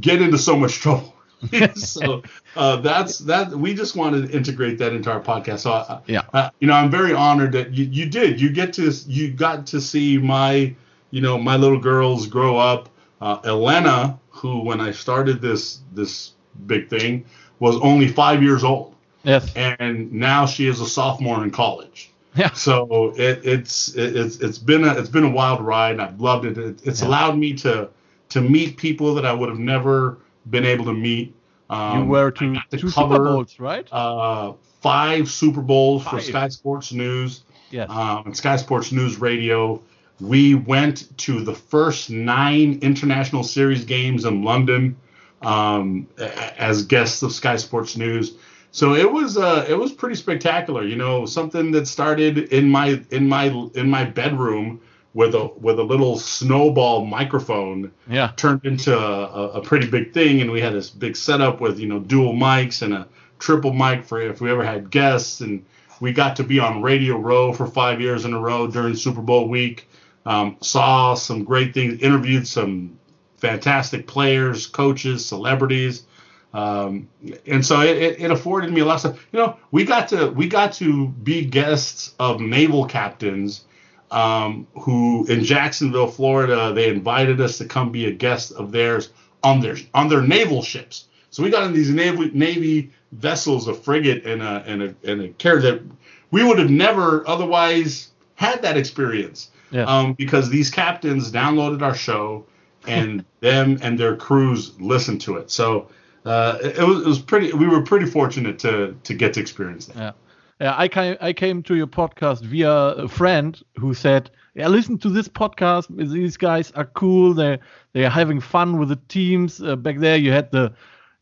get 0.00 0.20
into 0.22 0.38
so 0.38 0.56
much 0.56 0.74
trouble. 0.74 1.14
so 1.74 2.22
uh, 2.56 2.76
that's 2.76 3.18
that. 3.20 3.50
We 3.50 3.74
just 3.74 3.96
wanted 3.96 4.28
to 4.28 4.36
integrate 4.36 4.78
that 4.78 4.92
into 4.92 5.10
our 5.10 5.20
podcast. 5.20 5.60
So 5.60 5.72
uh, 5.72 6.00
yeah, 6.06 6.22
uh, 6.32 6.50
you 6.60 6.66
know, 6.66 6.74
I'm 6.74 6.90
very 6.90 7.12
honored 7.12 7.52
that 7.52 7.72
you, 7.72 7.84
you 7.84 8.06
did. 8.06 8.40
You 8.40 8.50
get 8.50 8.72
to 8.74 8.90
you 9.06 9.32
got 9.32 9.66
to 9.68 9.80
see 9.80 10.18
my 10.18 10.74
you 11.10 11.20
know 11.20 11.38
my 11.38 11.56
little 11.56 11.78
girls 11.78 12.26
grow 12.26 12.56
up. 12.56 12.88
Uh, 13.20 13.40
Elena, 13.44 14.18
who 14.30 14.60
when 14.60 14.80
I 14.80 14.90
started 14.90 15.40
this 15.40 15.80
this 15.92 16.32
big 16.66 16.88
thing 16.88 17.24
was 17.58 17.76
only 17.76 18.08
five 18.08 18.42
years 18.42 18.64
old. 18.64 18.94
Yes. 19.22 19.52
And 19.54 20.12
now 20.12 20.46
she 20.46 20.66
is 20.66 20.80
a 20.80 20.86
sophomore 20.86 21.42
in 21.42 21.50
college. 21.50 22.10
Yeah. 22.36 22.52
So 22.52 23.14
it, 23.16 23.40
it's 23.44 23.94
it, 23.94 24.16
it's 24.16 24.36
it's 24.38 24.58
been 24.58 24.84
a 24.84 24.94
it's 24.94 25.08
been 25.08 25.24
a 25.24 25.30
wild 25.30 25.60
ride. 25.60 25.92
And 25.92 26.02
I've 26.02 26.20
loved 26.20 26.44
it. 26.44 26.58
it 26.58 26.80
it's 26.84 27.00
yeah. 27.00 27.08
allowed 27.08 27.38
me 27.38 27.54
to 27.54 27.88
to 28.30 28.40
meet 28.40 28.76
people 28.76 29.14
that 29.14 29.26
I 29.26 29.32
would 29.32 29.48
have 29.48 29.58
never 29.58 30.18
been 30.50 30.64
able 30.64 30.84
to 30.86 30.92
meet. 30.92 31.34
Um, 31.70 32.00
you 32.00 32.04
were 32.06 32.30
to 32.30 32.60
two 32.70 32.90
cover, 32.90 33.14
Super 33.14 33.24
Bowls, 33.24 33.58
right? 33.58 33.88
Uh, 33.90 34.52
five 34.80 35.28
Super 35.30 35.62
Bowls 35.62 36.04
five. 36.04 36.12
for 36.12 36.20
Sky 36.20 36.48
Sports 36.48 36.92
News. 36.92 37.44
Yes. 37.70 37.88
Um, 37.90 38.22
and 38.26 38.36
Sky 38.36 38.56
Sports 38.56 38.92
News 38.92 39.18
Radio. 39.18 39.82
We 40.20 40.54
went 40.54 41.16
to 41.18 41.42
the 41.42 41.54
first 41.54 42.10
nine 42.10 42.78
international 42.82 43.42
series 43.42 43.84
games 43.84 44.24
in 44.24 44.44
London 44.44 44.96
um, 45.42 46.06
as 46.18 46.84
guests 46.84 47.22
of 47.22 47.32
Sky 47.32 47.56
Sports 47.56 47.96
News. 47.96 48.36
So 48.70 48.94
it 48.94 49.10
was 49.10 49.36
uh, 49.36 49.66
it 49.68 49.74
was 49.74 49.92
pretty 49.92 50.16
spectacular. 50.16 50.84
You 50.84 50.96
know, 50.96 51.26
something 51.26 51.70
that 51.72 51.86
started 51.86 52.38
in 52.52 52.68
my 52.68 53.00
in 53.10 53.28
my 53.28 53.46
in 53.74 53.88
my 53.88 54.04
bedroom 54.04 54.80
with 55.14 55.34
a 55.34 55.46
with 55.56 55.78
a 55.78 55.82
little 55.82 56.18
snowball 56.18 57.06
microphone 57.06 57.92
yeah. 58.08 58.32
turned 58.36 58.64
into 58.64 58.98
a, 58.98 59.50
a, 59.52 59.60
pretty 59.62 59.88
big 59.88 60.12
thing. 60.12 60.40
And 60.40 60.50
we 60.50 60.60
had 60.60 60.74
this 60.74 60.90
big 60.90 61.16
setup 61.16 61.60
with 61.60 61.78
you 61.78 61.86
know 61.86 62.00
dual 62.00 62.34
mics 62.34 62.82
and 62.82 62.92
a 62.92 63.08
triple 63.38 63.72
mic 63.72 64.04
for 64.04 64.20
if 64.20 64.40
we 64.40 64.50
ever 64.50 64.64
had 64.64 64.90
guests. 64.90 65.40
And 65.40 65.64
we 66.00 66.12
got 66.12 66.36
to 66.36 66.44
be 66.44 66.58
on 66.58 66.82
radio 66.82 67.16
row 67.16 67.52
for 67.52 67.66
five 67.66 68.00
years 68.00 68.24
in 68.24 68.34
a 68.34 68.40
row 68.40 68.66
during 68.66 68.96
super 68.96 69.22
bowl 69.22 69.48
week. 69.48 69.88
Um, 70.26 70.56
saw 70.60 71.14
some 71.14 71.44
great 71.44 71.74
things 71.74 72.00
interviewed 72.00 72.48
some 72.48 72.98
fantastic 73.36 74.06
players 74.06 74.66
coaches 74.66 75.24
celebrities. 75.24 76.04
Um, 76.52 77.08
and 77.46 77.66
so 77.66 77.80
it, 77.80 78.20
it, 78.20 78.30
afforded 78.30 78.72
me 78.72 78.80
a 78.80 78.84
lot 78.84 78.94
of 78.94 79.00
stuff. 79.00 79.26
You 79.32 79.40
know 79.40 79.56
we 79.70 79.84
got 79.84 80.08
to 80.08 80.30
we 80.30 80.48
got 80.48 80.72
to 80.74 81.08
be 81.08 81.44
guests 81.44 82.14
of 82.18 82.40
naval 82.40 82.86
captains 82.86 83.64
um, 84.10 84.66
who 84.74 85.26
in 85.26 85.44
Jacksonville, 85.44 86.06
Florida, 86.06 86.72
they 86.74 86.88
invited 86.88 87.40
us 87.40 87.58
to 87.58 87.64
come 87.64 87.90
be 87.90 88.06
a 88.06 88.12
guest 88.12 88.52
of 88.52 88.72
theirs 88.72 89.10
on 89.42 89.60
their 89.60 89.76
on 89.92 90.08
their 90.08 90.22
naval 90.22 90.62
ships. 90.62 91.06
So 91.30 91.42
we 91.42 91.50
got 91.50 91.64
in 91.64 91.72
these 91.72 91.90
Navy, 91.90 92.30
Navy 92.32 92.92
vessels, 93.12 93.66
a 93.68 93.74
frigate 93.74 94.24
and 94.24 94.42
a 94.42 94.62
and 94.66 94.82
a 94.82 94.94
and 95.04 95.20
a 95.20 95.28
carrier 95.30 95.62
that 95.62 95.82
we 96.30 96.44
would 96.44 96.58
have 96.58 96.70
never 96.70 97.26
otherwise 97.28 98.10
had 98.34 98.62
that 98.62 98.76
experience. 98.76 99.50
Yeah. 99.70 99.84
Um, 99.84 100.12
because 100.12 100.50
these 100.50 100.70
captains 100.70 101.32
downloaded 101.32 101.82
our 101.82 101.94
show 101.94 102.46
and 102.86 103.24
them 103.40 103.78
and 103.82 103.98
their 103.98 104.16
crews 104.16 104.78
listened 104.80 105.20
to 105.22 105.36
it. 105.36 105.50
So 105.50 105.88
uh, 106.24 106.58
it, 106.62 106.78
was, 106.78 107.00
it 107.00 107.06
was 107.06 107.18
pretty. 107.18 107.52
We 107.52 107.66
were 107.66 107.82
pretty 107.82 108.06
fortunate 108.06 108.58
to 108.60 108.96
to 109.02 109.14
get 109.14 109.34
to 109.34 109.40
experience 109.40 109.86
that. 109.86 109.96
Yeah. 109.96 110.12
Yeah, 110.60 110.74
I 110.76 110.88
came 110.88 111.16
I 111.20 111.32
came 111.32 111.62
to 111.64 111.74
your 111.74 111.86
podcast 111.86 112.42
via 112.42 112.70
a 112.70 113.08
friend 113.08 113.60
who 113.76 113.92
said, 113.92 114.30
"Yeah, 114.54 114.68
listen 114.68 114.98
to 114.98 115.08
this 115.08 115.28
podcast. 115.28 115.86
These 115.96 116.36
guys 116.36 116.70
are 116.72 116.84
cool. 116.84 117.34
They 117.34 117.58
they 117.92 118.04
are 118.04 118.10
having 118.10 118.40
fun 118.40 118.78
with 118.78 118.88
the 118.88 119.00
teams. 119.08 119.60
Uh, 119.60 119.74
back 119.74 119.98
there, 119.98 120.16
you 120.16 120.30
had 120.30 120.52
the, 120.52 120.72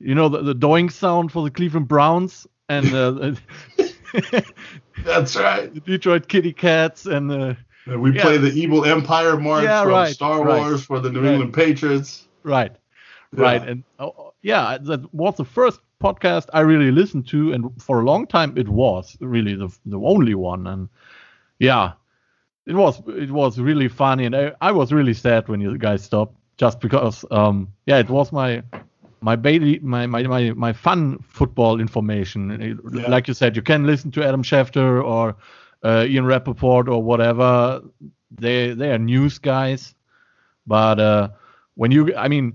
you 0.00 0.14
know, 0.14 0.28
the, 0.28 0.42
the 0.42 0.54
doing 0.54 0.90
sound 0.90 1.32
for 1.32 1.42
the 1.42 1.50
Cleveland 1.50 1.88
Browns 1.88 2.46
and 2.68 2.94
uh, 2.94 3.32
that's 5.04 5.36
right, 5.36 5.72
the 5.74 5.80
Detroit 5.84 6.28
Kitty 6.28 6.52
Cats 6.52 7.06
and." 7.06 7.30
Uh, 7.30 7.54
we 7.98 8.12
yeah. 8.12 8.22
play 8.22 8.38
the 8.38 8.52
Evil 8.52 8.84
Empire 8.84 9.36
march 9.36 9.64
yeah, 9.64 9.82
from 9.82 9.90
right, 9.90 10.14
Star 10.14 10.44
Wars 10.44 10.72
right, 10.72 10.80
for 10.82 11.00
the 11.00 11.10
New 11.10 11.20
right. 11.20 11.32
England 11.32 11.52
Patriots. 11.52 12.28
Right, 12.44 12.70
yeah. 13.36 13.42
right, 13.42 13.68
and 13.68 13.82
oh, 13.98 14.34
yeah, 14.42 14.78
that 14.80 15.12
was 15.12 15.34
the 15.34 15.44
first 15.44 15.80
podcast 16.02 16.48
I 16.52 16.60
really 16.60 16.90
listened 16.90 17.26
to, 17.28 17.52
and 17.52 17.70
for 17.80 18.00
a 18.00 18.04
long 18.04 18.26
time 18.26 18.56
it 18.56 18.68
was 18.68 19.16
really 19.20 19.54
the 19.54 19.68
the 19.86 19.98
only 19.98 20.34
one. 20.34 20.66
And 20.66 20.88
yeah, 21.58 21.92
it 22.66 22.74
was 22.74 23.02
it 23.08 23.30
was 23.30 23.58
really 23.58 23.88
funny, 23.88 24.24
and 24.26 24.36
I, 24.36 24.52
I 24.60 24.72
was 24.72 24.92
really 24.92 25.14
sad 25.14 25.48
when 25.48 25.60
you 25.60 25.78
guys 25.78 26.02
stopped, 26.04 26.36
just 26.56 26.80
because 26.80 27.24
um 27.30 27.68
yeah 27.86 27.98
it 27.98 28.10
was 28.10 28.32
my 28.32 28.62
my 29.20 29.36
baby 29.36 29.78
my 29.80 30.06
my 30.06 30.22
my, 30.22 30.50
my 30.52 30.72
fun 30.72 31.18
football 31.22 31.80
information. 31.80 32.50
Yeah. 32.92 33.08
Like 33.08 33.28
you 33.28 33.34
said, 33.34 33.56
you 33.56 33.62
can 33.62 33.86
listen 33.86 34.10
to 34.12 34.24
Adam 34.24 34.42
Schefter 34.42 35.02
or 35.04 35.36
uh, 35.82 36.04
Ian 36.08 36.26
Rapoport 36.26 36.88
or 36.88 37.02
whatever. 37.02 37.82
They 38.30 38.74
they 38.74 38.90
are 38.92 38.98
news 38.98 39.38
guys, 39.38 39.94
but 40.66 40.98
uh, 40.98 41.28
when 41.74 41.90
you 41.90 42.14
I 42.16 42.28
mean 42.28 42.54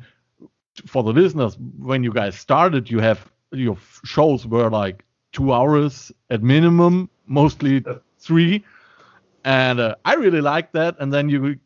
for 0.86 1.04
the 1.04 1.12
listeners, 1.12 1.58
when 1.80 2.04
you 2.04 2.14
guys 2.14 2.38
started, 2.38 2.90
you 2.90 3.00
have 3.00 3.32
your 3.58 3.78
shows 4.04 4.46
were 4.46 4.70
like 4.70 5.04
two 5.32 5.54
hours 5.54 6.12
at 6.30 6.42
minimum, 6.42 7.10
mostly 7.26 7.84
three, 8.20 8.64
and 9.44 9.80
uh, 9.80 9.96
I 10.06 10.16
really 10.16 10.42
liked 10.42 10.74
that. 10.74 10.96
And 11.00 11.14
then 11.14 11.30
you 11.30 11.58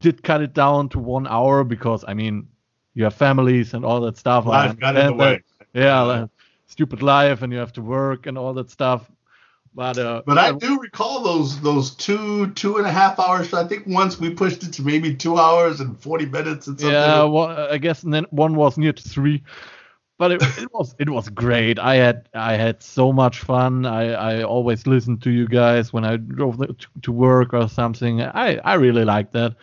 did 0.00 0.22
cut 0.22 0.42
it 0.42 0.54
down 0.54 0.88
to 0.90 0.98
one 0.98 1.26
hour 1.26 1.64
because 1.64 2.04
I 2.06 2.14
mean 2.14 2.48
you 2.94 3.04
have 3.04 3.14
families 3.14 3.74
and 3.74 3.84
all 3.84 4.00
that 4.02 4.16
stuff. 4.16 4.46
Life 4.46 4.78
got 4.78 4.96
in 4.96 5.06
the 5.06 5.12
way. 5.14 5.42
Yeah, 5.72 6.00
like, 6.02 6.30
stupid 6.66 7.02
life, 7.02 7.42
and 7.42 7.52
you 7.52 7.58
have 7.58 7.72
to 7.74 7.82
work 7.82 8.26
and 8.26 8.36
all 8.36 8.52
that 8.54 8.70
stuff. 8.70 9.10
But 9.74 9.96
uh, 9.96 10.22
but 10.26 10.36
I 10.36 10.52
do 10.52 10.78
recall 10.78 11.22
those 11.22 11.58
those 11.62 11.94
two 11.94 12.50
two 12.50 12.76
and 12.76 12.86
a 12.86 12.92
half 12.92 13.18
hours. 13.18 13.54
I 13.54 13.66
think 13.66 13.86
once 13.86 14.20
we 14.20 14.34
pushed 14.34 14.62
it 14.64 14.72
to 14.74 14.82
maybe 14.82 15.14
two 15.14 15.38
hours 15.38 15.80
and 15.80 15.98
forty 15.98 16.26
minutes 16.26 16.66
and 16.66 16.78
something. 16.78 16.94
Yeah, 16.94 17.24
well, 17.24 17.48
I 17.70 17.78
guess 17.78 18.02
and 18.02 18.12
then 18.12 18.26
one 18.30 18.54
was 18.54 18.76
near 18.76 18.92
to 18.92 19.02
three 19.02 19.42
but 20.18 20.32
it, 20.32 20.42
it, 20.58 20.72
was 20.72 20.94
it 20.98 21.08
was 21.08 21.28
great. 21.28 21.78
I 21.78 21.96
had 21.96 22.28
I 22.34 22.56
had 22.56 22.82
so 22.82 23.12
much 23.12 23.40
fun. 23.40 23.86
I, 23.86 24.12
I 24.12 24.42
always 24.42 24.86
listened 24.86 25.22
to 25.22 25.30
you 25.30 25.48
guys 25.48 25.92
when 25.92 26.04
I 26.04 26.16
drove 26.16 26.58
to, 26.58 26.76
to 27.02 27.12
work 27.12 27.52
or 27.52 27.68
something. 27.68 28.22
I, 28.22 28.58
I 28.58 28.74
really 28.74 29.04
like 29.04 29.32
that. 29.32 29.56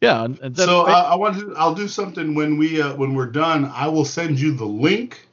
Yeah. 0.00 0.24
And, 0.24 0.38
and 0.40 0.56
so 0.56 0.82
uh, 0.82 1.08
I 1.10 1.14
want 1.14 1.38
to. 1.38 1.54
I'll 1.56 1.74
do 1.74 1.88
something 1.88 2.34
when 2.34 2.58
we 2.58 2.82
uh, 2.82 2.94
when 2.96 3.14
we're 3.14 3.30
done. 3.30 3.70
I 3.74 3.88
will 3.88 4.04
send 4.04 4.38
you 4.38 4.52
the 4.52 4.66
link 4.66 5.26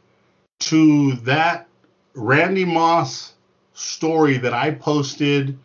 to 0.62 1.14
that 1.18 1.68
Randy 2.14 2.66
Moss 2.66 3.34
story 3.74 4.38
that 4.38 4.54
I 4.54 4.72
posted 4.72 5.58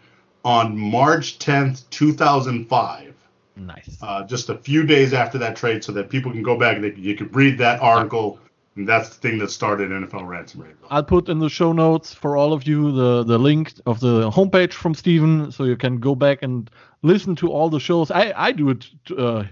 on 0.45 0.77
March 0.77 1.39
10th, 1.39 1.89
2005. 1.91 3.15
Nice. 3.57 3.99
Uh, 4.01 4.25
just 4.25 4.49
a 4.49 4.57
few 4.57 4.85
days 4.85 5.13
after 5.13 5.37
that 5.39 5.57
trade, 5.57 5.85
so 5.85 5.93
that 5.93 6.11
people 6.11 6.33
can 6.33 6.43
go 6.43 6.59
back 6.59 6.77
and 6.77 6.85
they, 6.85 6.95
you 6.95 7.15
can 7.15 7.29
read 7.29 7.59
that 7.59 7.81
article 7.81 8.39
and 8.79 8.87
that's 8.87 9.09
the 9.09 9.17
thing 9.17 9.39
that 9.39 9.51
started 9.51 9.91
NFL 9.91 10.27
Rants 10.27 10.55
and 10.55 10.63
Raves. 10.63 10.79
I'll 10.89 11.03
put 11.03 11.29
in 11.29 11.41
the 11.41 11.49
show 11.49 11.73
notes 11.73 12.15
for 12.15 12.37
all 12.37 12.53
of 12.53 12.67
you 12.67 12.93
the, 12.93 13.25
the 13.25 13.37
link 13.37 13.73
of 13.87 13.99
the 13.99 14.31
homepage 14.31 14.73
from 14.73 14.95
Steven 14.95 15.51
so 15.51 15.65
you 15.65 15.77
can 15.77 15.99
go 15.99 16.15
back 16.15 16.43
and 16.43 16.71
listen 17.03 17.35
to 17.37 17.51
all 17.51 17.69
the 17.69 17.81
shows. 17.81 18.13
I, 18.13 18.33
I 18.37 18.53
do 18.53 18.71
it 18.71 18.87
uh, 19.17 19.45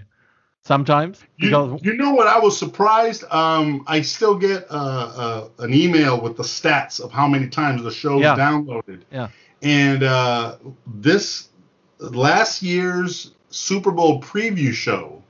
sometimes. 0.63 1.21
You, 1.35 1.77
you, 1.81 1.93
know 1.95 2.13
what? 2.13 2.27
I 2.27 2.39
was 2.39 2.57
surprised. 2.57 3.25
Um, 3.29 3.83
I 3.85 4.01
still 4.01 4.37
get 4.37 4.65
uh, 4.69 4.69
uh, 4.73 5.49
an 5.59 5.73
email 5.73 6.21
with 6.21 6.37
the 6.37 6.43
stats 6.43 7.01
of 7.01 7.11
how 7.11 7.27
many 7.27 7.49
times 7.49 7.83
the 7.83 7.91
show's 7.91 8.21
yeah. 8.21 8.35
downloaded. 8.35 9.01
Yeah. 9.11 9.27
And 9.61 10.03
uh, 10.03 10.55
this 10.85 11.49
last 11.99 12.63
year's 12.63 13.31
Super 13.49 13.91
Bowl 13.91 14.21
preview 14.21 14.71
show 14.71 15.21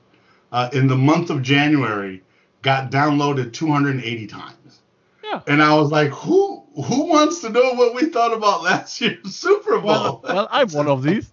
uh, 0.51 0.69
in 0.71 0.85
the 0.85 0.97
month 0.97 1.31
of 1.31 1.41
January 1.41 2.21
got 2.61 2.91
downloaded 2.91 3.53
280 3.53 4.27
times. 4.27 4.81
Yeah. 5.23 5.41
And 5.47 5.61
I 5.61 5.73
was 5.75 5.91
like, 5.91 6.09
who 6.09 6.63
who 6.75 7.05
wants 7.05 7.41
to 7.41 7.49
know 7.49 7.73
what 7.73 7.95
we 7.95 8.05
thought 8.05 8.33
about 8.33 8.63
last 8.69 8.99
year's 9.01 9.35
Super 9.35 9.79
Bowl? 9.79 9.83
Well, 9.83 10.21
well 10.23 10.47
I'm 10.51 10.69
one 10.69 10.87
of 10.87 11.03
these. 11.03 11.31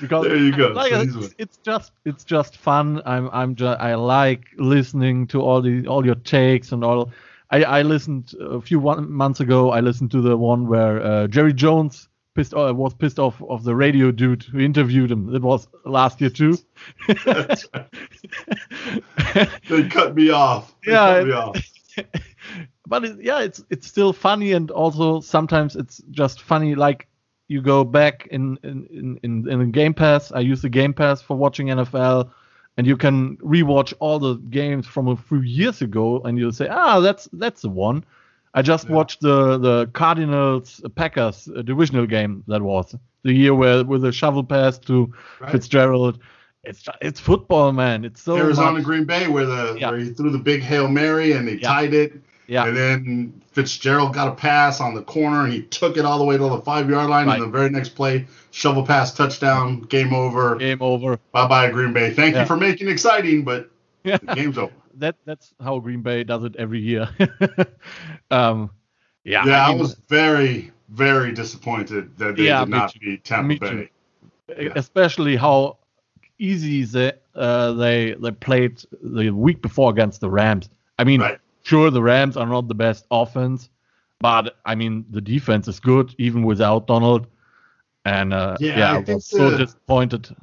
Because 0.00 0.24
there 0.24 0.36
you 0.36 0.56
go. 0.56 0.68
Like, 0.68 0.92
it's, 0.92 1.34
it's, 1.36 1.56
just 1.58 1.92
it's 2.06 2.24
just 2.24 2.56
fun. 2.56 3.02
I'm 3.04 3.28
I'm 3.32 3.54
just 3.54 3.78
I 3.80 3.96
like 3.96 4.46
listening 4.56 5.26
to 5.28 5.42
all 5.42 5.60
the 5.60 5.86
all 5.86 6.06
your 6.06 6.14
takes 6.14 6.72
and 6.72 6.82
all. 6.82 7.10
I, 7.50 7.64
I 7.64 7.82
listened 7.82 8.34
a 8.40 8.60
few 8.60 8.78
one, 8.78 9.10
months 9.10 9.40
ago. 9.40 9.70
I 9.70 9.80
listened 9.80 10.10
to 10.12 10.20
the 10.20 10.36
one 10.36 10.68
where 10.68 11.02
uh, 11.02 11.26
Jerry 11.28 11.52
Jones 11.52 12.07
pissed 12.38 12.54
uh, 12.54 12.72
was 12.72 12.94
pissed 12.94 13.18
off 13.18 13.42
of 13.42 13.64
the 13.64 13.74
radio 13.74 14.12
dude 14.12 14.44
who 14.44 14.60
interviewed 14.60 15.10
him. 15.10 15.34
It 15.34 15.42
was 15.42 15.66
last 15.84 16.20
year 16.20 16.30
too. 16.30 16.56
they 17.08 17.16
cut 19.88 20.14
me 20.14 20.30
off. 20.30 20.72
They 20.86 20.92
yeah. 20.92 21.24
Me 21.24 21.32
off. 21.32 21.56
but 22.86 23.04
it, 23.04 23.20
yeah, 23.20 23.40
it's 23.40 23.60
it's 23.70 23.88
still 23.88 24.12
funny 24.12 24.52
and 24.52 24.70
also 24.70 25.20
sometimes 25.20 25.74
it's 25.74 26.00
just 26.12 26.42
funny. 26.42 26.76
Like 26.76 27.08
you 27.48 27.60
go 27.60 27.82
back 27.82 28.28
in 28.30 28.56
in 28.62 28.86
in 28.92 29.18
in, 29.24 29.48
in 29.60 29.72
Game 29.72 29.94
Pass. 29.94 30.30
I 30.30 30.38
use 30.38 30.62
the 30.62 30.68
Game 30.68 30.94
Pass 30.94 31.20
for 31.20 31.36
watching 31.36 31.66
NFL. 31.66 32.30
And 32.76 32.86
you 32.86 32.96
can 32.96 33.36
rewatch 33.38 33.92
all 33.98 34.20
the 34.20 34.36
games 34.36 34.86
from 34.86 35.08
a 35.08 35.16
few 35.16 35.40
years 35.40 35.82
ago, 35.82 36.20
and 36.20 36.38
you'll 36.38 36.52
say, 36.52 36.68
"Ah, 36.70 37.00
that's 37.00 37.28
that's 37.32 37.62
the 37.62 37.68
one." 37.68 38.04
I 38.54 38.62
just 38.62 38.88
yeah. 38.88 38.94
watched 38.94 39.20
the 39.20 39.58
the 39.58 39.86
Cardinals 39.92 40.80
uh, 40.84 40.88
Packers 40.88 41.48
uh, 41.54 41.62
divisional 41.62 42.06
game 42.06 42.44
that 42.48 42.62
was 42.62 42.94
the 43.22 43.32
year 43.32 43.54
where 43.54 43.84
with 43.84 44.02
the 44.02 44.12
shovel 44.12 44.44
pass 44.44 44.78
to 44.78 45.12
right. 45.40 45.52
Fitzgerald. 45.52 46.18
It's 46.64 46.84
it's 47.00 47.20
football, 47.20 47.72
man. 47.72 48.04
It's 48.04 48.22
so 48.22 48.36
Arizona 48.36 48.72
much. 48.72 48.84
Green 48.84 49.04
Bay 49.04 49.28
where 49.28 49.46
the 49.46 49.76
yeah. 49.78 49.90
where 49.90 49.98
he 49.98 50.10
threw 50.10 50.30
the 50.30 50.38
big 50.38 50.62
hail 50.62 50.88
mary 50.88 51.32
and 51.32 51.46
they 51.46 51.54
yeah. 51.54 51.68
tied 51.68 51.94
it. 51.94 52.12
Yeah. 52.46 52.66
And 52.66 52.76
then 52.76 53.42
Fitzgerald 53.52 54.14
got 54.14 54.28
a 54.28 54.34
pass 54.34 54.80
on 54.80 54.94
the 54.94 55.02
corner 55.02 55.44
and 55.44 55.52
he 55.52 55.62
took 55.62 55.98
it 55.98 56.04
all 56.04 56.18
the 56.18 56.24
way 56.24 56.36
to 56.38 56.42
the 56.42 56.60
five 56.62 56.88
yard 56.88 57.10
line. 57.10 57.26
Right. 57.26 57.40
And 57.40 57.42
the 57.42 57.56
very 57.56 57.70
next 57.70 57.90
play, 57.90 58.26
shovel 58.50 58.84
pass, 58.84 59.14
touchdown, 59.14 59.82
game 59.82 60.14
over. 60.14 60.56
Game 60.56 60.80
over. 60.80 61.18
Bye 61.32 61.46
bye, 61.46 61.70
Green 61.70 61.92
Bay. 61.92 62.12
Thank 62.12 62.36
you 62.36 62.46
for 62.46 62.56
making 62.56 62.88
it 62.88 62.92
exciting, 62.92 63.44
but 63.44 63.70
yeah. 64.04 64.18
the 64.18 64.34
game's 64.34 64.58
over 64.58 64.72
that 64.98 65.16
that's 65.24 65.54
how 65.62 65.78
Green 65.78 66.02
Bay 66.02 66.24
does 66.24 66.44
it 66.44 66.56
every 66.56 66.80
year. 66.80 67.08
um, 68.30 68.70
yeah. 69.24 69.44
Yeah, 69.44 69.66
I, 69.66 69.68
mean, 69.70 69.78
I, 69.78 69.80
was 69.80 69.94
very 70.08 70.72
very 70.90 71.32
disappointed 71.32 72.16
that 72.18 72.36
they 72.36 72.44
yeah, 72.44 72.60
did 72.60 72.70
not 72.70 72.94
beat 73.00 73.24
Tampa 73.24 73.58
Bay. 73.58 73.90
Yeah. 74.58 74.72
Especially 74.76 75.36
how 75.36 75.78
easy 76.38 76.84
they 76.84 77.12
uh, 77.34 77.72
they 77.72 78.14
they 78.14 78.30
played 78.30 78.82
the 79.02 79.30
week 79.30 79.62
before 79.62 79.90
against 79.90 80.20
the 80.20 80.30
Rams. 80.30 80.70
I 80.98 81.04
mean, 81.04 81.20
right. 81.20 81.38
sure 81.62 81.90
the 81.90 82.02
Rams 82.02 82.36
are 82.36 82.46
not 82.46 82.68
the 82.68 82.74
best 82.74 83.06
offense, 83.10 83.68
but 84.20 84.56
I 84.64 84.74
mean 84.74 85.04
the 85.10 85.20
defense 85.20 85.68
is 85.68 85.80
good 85.80 86.14
even 86.18 86.42
without 86.42 86.86
Donald. 86.86 87.26
And 88.04 88.32
uh, 88.32 88.56
yeah, 88.58 88.78
yeah, 88.78 88.92
I, 88.92 88.96
I 88.96 89.14
was 89.14 89.26
so 89.26 89.56
disappointed. 89.56 90.34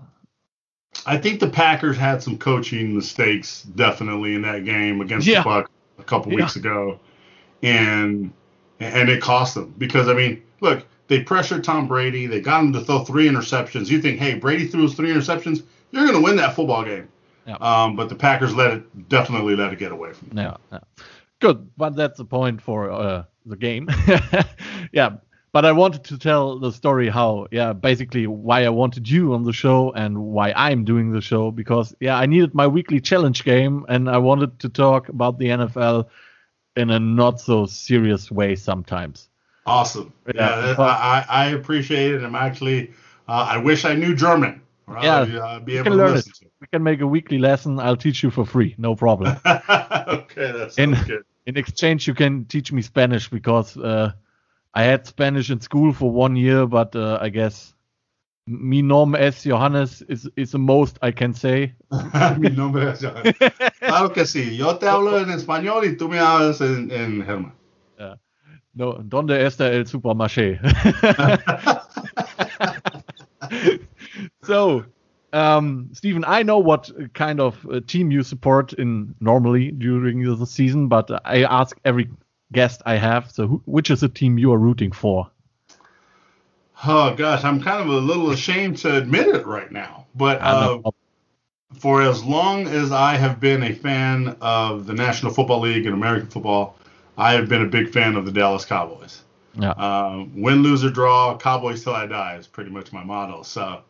I 1.05 1.17
think 1.17 1.39
the 1.39 1.49
Packers 1.49 1.97
had 1.97 2.21
some 2.23 2.37
coaching 2.37 2.95
mistakes 2.95 3.63
definitely 3.63 4.35
in 4.35 4.41
that 4.43 4.65
game 4.65 5.01
against 5.01 5.27
yeah. 5.27 5.39
the 5.39 5.43
Buck 5.43 5.71
a 5.99 6.03
couple 6.03 6.31
yeah. 6.31 6.37
weeks 6.39 6.55
ago, 6.55 6.99
and 7.61 8.31
and 8.79 9.09
it 9.09 9.21
cost 9.21 9.55
them 9.55 9.73
because 9.77 10.07
I 10.07 10.13
mean, 10.13 10.43
look, 10.61 10.85
they 11.07 11.21
pressured 11.21 11.63
Tom 11.63 11.87
Brady, 11.87 12.25
they 12.25 12.41
got 12.41 12.61
him 12.63 12.73
to 12.73 12.81
throw 12.81 13.03
three 13.03 13.27
interceptions. 13.27 13.89
You 13.89 14.01
think, 14.01 14.19
hey, 14.19 14.35
Brady 14.35 14.67
threw 14.67 14.83
his 14.83 14.95
three 14.95 15.11
interceptions, 15.11 15.63
you're 15.91 16.03
going 16.03 16.15
to 16.15 16.21
win 16.21 16.35
that 16.37 16.55
football 16.55 16.83
game. 16.83 17.07
Yeah. 17.45 17.55
Um, 17.55 17.95
but 17.95 18.09
the 18.09 18.15
Packers 18.15 18.55
let 18.55 18.71
it 18.71 19.09
definitely 19.09 19.55
let 19.55 19.71
it 19.71 19.79
get 19.79 19.91
away 19.91 20.13
from 20.13 20.29
them. 20.29 20.37
Yeah, 20.37 20.57
yeah. 20.71 21.03
good, 21.39 21.69
but 21.77 21.95
that's 21.95 22.17
the 22.17 22.25
point 22.25 22.61
for 22.61 22.91
uh, 22.91 23.23
the 23.45 23.55
game. 23.55 23.87
yeah, 24.91 25.17
but 25.55 25.63
I 25.63 25.71
wanted 25.71 26.03
to 26.03 26.17
tell 26.17 26.59
the 26.59 26.69
story 26.69 27.07
how, 27.07 27.47
yeah, 27.49 27.71
basically 27.71 28.27
why 28.27 28.65
I 28.65 28.69
wanted 28.69 29.09
you 29.09 29.33
on 29.33 29.43
the 29.43 29.53
show 29.53 29.93
and 29.93 30.17
why 30.17 30.51
I'm 30.51 30.83
doing 30.83 31.13
the 31.13 31.21
show 31.21 31.49
because, 31.49 31.95
yeah, 32.01 32.17
I 32.17 32.25
needed 32.25 32.53
my 32.53 32.67
weekly 32.67 32.99
challenge 32.99 33.45
game 33.45 33.85
and 33.87 34.09
I 34.09 34.17
wanted 34.17 34.59
to 34.59 34.67
talk 34.67 35.07
about 35.07 35.39
the 35.39 35.45
NFL 35.45 36.09
in 36.75 36.89
a 36.89 36.99
not 36.99 37.39
so 37.39 37.67
serious 37.67 38.29
way 38.29 38.57
sometimes. 38.57 39.29
Awesome. 39.65 40.11
Yeah, 40.35 40.71
yeah 40.71 40.75
I, 40.77 41.25
I 41.29 41.45
appreciate 41.51 42.15
it. 42.15 42.23
I'm 42.23 42.35
actually, 42.35 42.91
uh, 43.29 43.47
I 43.51 43.57
wish 43.57 43.85
I 43.85 43.95
knew 43.95 44.13
German. 44.13 44.61
yeah, 45.01 45.19
uh, 45.21 45.59
be 45.61 45.77
able 45.77 45.91
to 45.91 45.95
learn 45.95 46.17
it. 46.17 46.25
To. 46.25 46.47
We 46.59 46.67
can 46.67 46.83
make 46.83 46.99
a 46.99 47.07
weekly 47.07 47.37
lesson. 47.37 47.79
I'll 47.79 47.95
teach 47.95 48.23
you 48.23 48.29
for 48.29 48.45
free. 48.45 48.75
No 48.77 48.93
problem. 48.93 49.37
okay, 49.45 50.51
that's 50.51 50.77
in, 50.77 50.95
good. 51.07 51.23
In 51.45 51.55
exchange, 51.55 52.09
you 52.09 52.13
can 52.13 52.43
teach 52.43 52.73
me 52.73 52.81
Spanish 52.81 53.29
because 53.29 53.77
uh, 53.77 54.11
I 54.75 54.83
had 54.83 55.07
Spanish 55.07 55.49
in 55.49 55.61
school 55.61 55.93
for 55.93 56.11
one 56.11 56.35
year, 56.35 56.67
but 56.67 56.95
uh, 56.95 57.17
I 57.21 57.29
guess 57.29 57.73
mi 58.45 58.81
nombre 58.81 59.19
es 59.19 59.43
Johannes 59.43 60.01
is, 60.09 60.29
is 60.35 60.51
the 60.51 60.59
most 60.59 60.99
I 61.01 61.11
can 61.11 61.33
say. 61.33 61.73
mi 62.37 62.49
nombre 62.49 62.91
es 62.91 63.01
Johannes. 63.01 63.35
Claro 63.79 64.09
que 64.09 64.25
sí. 64.25 64.57
Yo 64.57 64.77
te 64.77 64.87
hablo 64.87 65.17
en 65.17 65.29
español 65.29 65.85
y 65.85 65.95
tú 65.95 66.09
me 66.09 66.19
hablas 66.19 66.59
en, 66.59 66.91
en 66.91 67.23
German. 67.23 67.53
Yeah. 67.97 68.15
No, 68.75 69.01
¿Dónde 69.01 69.45
está 69.45 69.71
el 69.71 69.85
supermarché? 69.85 70.59
so, 74.43 74.83
um, 75.31 75.89
Stephen, 75.93 76.25
I 76.27 76.43
know 76.43 76.59
what 76.59 76.91
kind 77.13 77.39
of 77.39 77.65
uh, 77.71 77.79
team 77.87 78.11
you 78.11 78.23
support 78.23 78.73
in 78.73 79.15
normally 79.21 79.71
during 79.71 80.21
the 80.21 80.45
season, 80.45 80.89
but 80.89 81.09
I 81.23 81.43
ask 81.43 81.77
every 81.85 82.09
guest 82.51 82.81
I 82.85 82.95
have. 82.95 83.31
So, 83.31 83.47
who, 83.47 83.61
which 83.65 83.89
is 83.89 84.01
the 84.01 84.09
team 84.09 84.37
you 84.37 84.53
are 84.53 84.57
rooting 84.57 84.91
for? 84.91 85.29
Oh 86.85 87.15
gosh, 87.15 87.43
I'm 87.43 87.61
kind 87.61 87.81
of 87.81 87.87
a 87.87 87.97
little 87.99 88.31
ashamed 88.31 88.77
to 88.79 88.97
admit 88.97 89.27
it 89.27 89.45
right 89.45 89.71
now, 89.71 90.07
but 90.13 90.41
uh, 90.41 90.79
for 91.79 92.01
as 92.01 92.23
long 92.23 92.67
as 92.67 92.91
I 92.91 93.15
have 93.15 93.39
been 93.39 93.63
a 93.63 93.73
fan 93.73 94.35
of 94.41 94.85
the 94.85 94.93
National 94.93 95.33
Football 95.33 95.61
League 95.61 95.85
and 95.85 95.95
American 95.95 96.27
football, 96.27 96.77
I 97.17 97.33
have 97.33 97.47
been 97.47 97.61
a 97.61 97.67
big 97.67 97.91
fan 97.91 98.15
of 98.15 98.25
the 98.25 98.31
Dallas 98.31 98.65
Cowboys. 98.65 99.23
Yeah. 99.53 99.71
Uh, 99.71 100.25
win, 100.33 100.63
lose 100.63 100.83
or 100.83 100.89
draw, 100.89 101.37
Cowboys 101.37 101.83
till 101.83 101.93
I 101.93 102.07
die 102.07 102.35
is 102.35 102.47
pretty 102.47 102.71
much 102.71 102.91
my 102.91 103.03
motto. 103.03 103.43
So. 103.43 103.81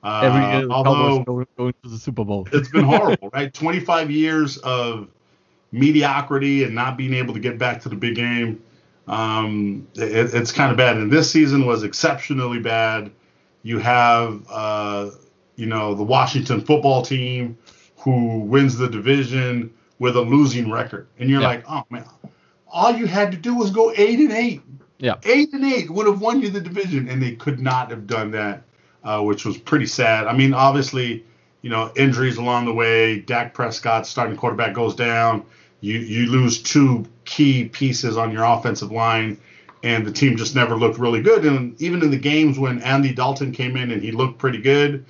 Uh, 0.00 0.20
Every 0.22 0.40
year, 0.40 0.70
although 0.70 1.24
going, 1.24 1.46
going 1.56 1.74
to 1.82 1.88
the 1.88 1.98
Super 1.98 2.24
Bowl. 2.24 2.46
it's 2.52 2.68
been 2.68 2.84
horrible, 2.84 3.30
right? 3.32 3.52
25 3.52 4.12
years 4.12 4.56
of 4.58 5.08
mediocrity 5.72 6.64
and 6.64 6.74
not 6.74 6.96
being 6.96 7.14
able 7.14 7.34
to 7.34 7.40
get 7.40 7.58
back 7.58 7.82
to 7.82 7.88
the 7.88 7.96
big 7.96 8.14
game. 8.14 8.62
Um, 9.06 9.88
it, 9.94 10.34
it's 10.34 10.52
kind 10.52 10.70
of 10.70 10.76
bad. 10.76 10.96
And 10.96 11.10
this 11.10 11.30
season 11.30 11.66
was 11.66 11.82
exceptionally 11.82 12.58
bad. 12.58 13.10
You 13.62 13.78
have, 13.78 14.46
uh, 14.50 15.10
you 15.56 15.66
know, 15.66 15.94
the 15.94 16.02
Washington 16.02 16.60
football 16.60 17.02
team 17.02 17.58
who 17.98 18.40
wins 18.40 18.76
the 18.76 18.88
division 18.88 19.72
with 19.98 20.16
a 20.16 20.20
losing 20.20 20.70
record, 20.70 21.08
and 21.18 21.28
you're 21.28 21.40
yeah. 21.40 21.48
like, 21.48 21.64
oh 21.68 21.82
man, 21.90 22.04
all 22.68 22.94
you 22.94 23.06
had 23.06 23.32
to 23.32 23.36
do 23.36 23.54
was 23.54 23.70
go 23.70 23.92
eight 23.96 24.20
and 24.20 24.32
eight. 24.32 24.62
Yeah, 24.98 25.14
eight 25.24 25.52
and 25.52 25.64
eight 25.64 25.90
would 25.90 26.06
have 26.06 26.20
won 26.20 26.40
you 26.40 26.50
the 26.50 26.60
division, 26.60 27.08
and 27.08 27.20
they 27.20 27.32
could 27.32 27.60
not 27.60 27.90
have 27.90 28.06
done 28.06 28.30
that, 28.32 28.62
uh, 29.02 29.22
which 29.22 29.44
was 29.44 29.58
pretty 29.58 29.86
sad. 29.86 30.26
I 30.26 30.36
mean, 30.36 30.54
obviously, 30.54 31.24
you 31.62 31.70
know, 31.70 31.92
injuries 31.96 32.36
along 32.36 32.66
the 32.66 32.74
way. 32.74 33.20
Dak 33.20 33.54
Prescott, 33.54 34.06
starting 34.06 34.36
quarterback, 34.36 34.74
goes 34.74 34.94
down. 34.94 35.44
You 35.80 35.98
you 35.98 36.26
lose 36.26 36.62
two 36.62 37.06
key 37.24 37.66
pieces 37.66 38.16
on 38.16 38.32
your 38.32 38.44
offensive 38.44 38.90
line, 38.90 39.38
and 39.82 40.06
the 40.06 40.12
team 40.12 40.36
just 40.36 40.54
never 40.54 40.76
looked 40.76 40.98
really 40.98 41.22
good. 41.22 41.44
And 41.44 41.80
even 41.80 42.02
in 42.02 42.10
the 42.10 42.18
games 42.18 42.58
when 42.58 42.82
Andy 42.82 43.12
Dalton 43.12 43.52
came 43.52 43.76
in 43.76 43.90
and 43.90 44.02
he 44.02 44.10
looked 44.10 44.38
pretty 44.38 44.58
good, 44.58 45.04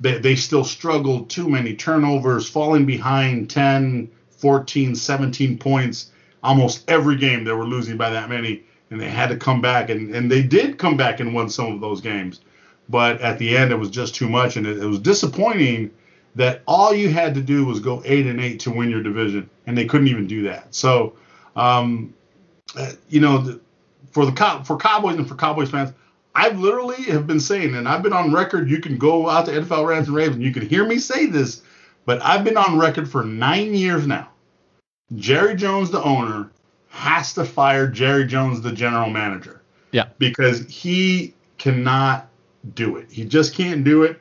they, 0.00 0.18
they 0.18 0.36
still 0.36 0.64
struggled. 0.64 1.28
Too 1.28 1.48
many 1.48 1.74
turnovers, 1.74 2.48
falling 2.48 2.86
behind 2.86 3.50
10, 3.50 4.10
14, 4.30 4.94
17 4.94 5.58
points. 5.58 6.12
Almost 6.42 6.88
every 6.88 7.16
game 7.16 7.44
they 7.44 7.52
were 7.52 7.64
losing 7.64 7.96
by 7.96 8.10
that 8.10 8.28
many, 8.28 8.62
and 8.90 9.00
they 9.00 9.08
had 9.08 9.28
to 9.28 9.36
come 9.36 9.60
back. 9.60 9.90
And, 9.90 10.14
and 10.14 10.30
they 10.30 10.42
did 10.42 10.78
come 10.78 10.96
back 10.96 11.20
and 11.20 11.34
won 11.34 11.50
some 11.50 11.72
of 11.72 11.80
those 11.80 12.00
games. 12.00 12.40
But 12.88 13.20
at 13.20 13.38
the 13.38 13.56
end, 13.56 13.72
it 13.72 13.76
was 13.76 13.90
just 13.90 14.14
too 14.14 14.28
much, 14.28 14.56
and 14.56 14.66
it, 14.66 14.78
it 14.78 14.86
was 14.86 15.00
disappointing 15.00 15.90
that 16.36 16.62
all 16.66 16.94
you 16.94 17.08
had 17.08 17.34
to 17.34 17.40
do 17.40 17.64
was 17.64 17.80
go 17.80 18.02
eight 18.04 18.26
and 18.26 18.40
eight 18.40 18.60
to 18.60 18.70
win 18.70 18.90
your 18.90 19.02
division, 19.02 19.50
and 19.66 19.76
they 19.76 19.86
couldn't 19.86 20.08
even 20.08 20.26
do 20.26 20.42
that. 20.42 20.72
So, 20.74 21.14
um, 21.56 22.14
uh, 22.76 22.92
you 23.08 23.20
know, 23.20 23.38
the, 23.38 23.60
for 24.12 24.26
the 24.26 24.62
for 24.64 24.76
Cowboys 24.76 25.16
and 25.16 25.26
for 25.26 25.34
Cowboys 25.34 25.70
fans, 25.70 25.92
I 26.34 26.50
literally 26.50 27.02
have 27.04 27.26
been 27.26 27.40
saying, 27.40 27.74
and 27.74 27.88
I've 27.88 28.02
been 28.02 28.12
on 28.12 28.32
record. 28.32 28.70
You 28.70 28.80
can 28.80 28.98
go 28.98 29.28
out 29.28 29.46
to 29.46 29.52
NFL 29.52 29.88
Rants 29.88 30.08
and 30.08 30.16
Raves, 30.16 30.34
and 30.34 30.44
you 30.44 30.52
can 30.52 30.68
hear 30.68 30.84
me 30.86 30.98
say 30.98 31.26
this, 31.26 31.62
but 32.04 32.22
I've 32.22 32.44
been 32.44 32.58
on 32.58 32.78
record 32.78 33.10
for 33.10 33.24
nine 33.24 33.74
years 33.74 34.06
now. 34.06 34.28
Jerry 35.14 35.56
Jones, 35.56 35.90
the 35.90 36.02
owner, 36.02 36.50
has 36.88 37.32
to 37.34 37.44
fire 37.44 37.86
Jerry 37.86 38.26
Jones, 38.26 38.60
the 38.60 38.72
general 38.72 39.08
manager. 39.08 39.62
Yeah. 39.92 40.08
Because 40.18 40.66
he 40.68 41.32
cannot 41.56 42.28
do 42.74 42.96
it. 42.96 43.10
He 43.10 43.24
just 43.24 43.54
can't 43.54 43.84
do 43.84 44.02
it. 44.02 44.20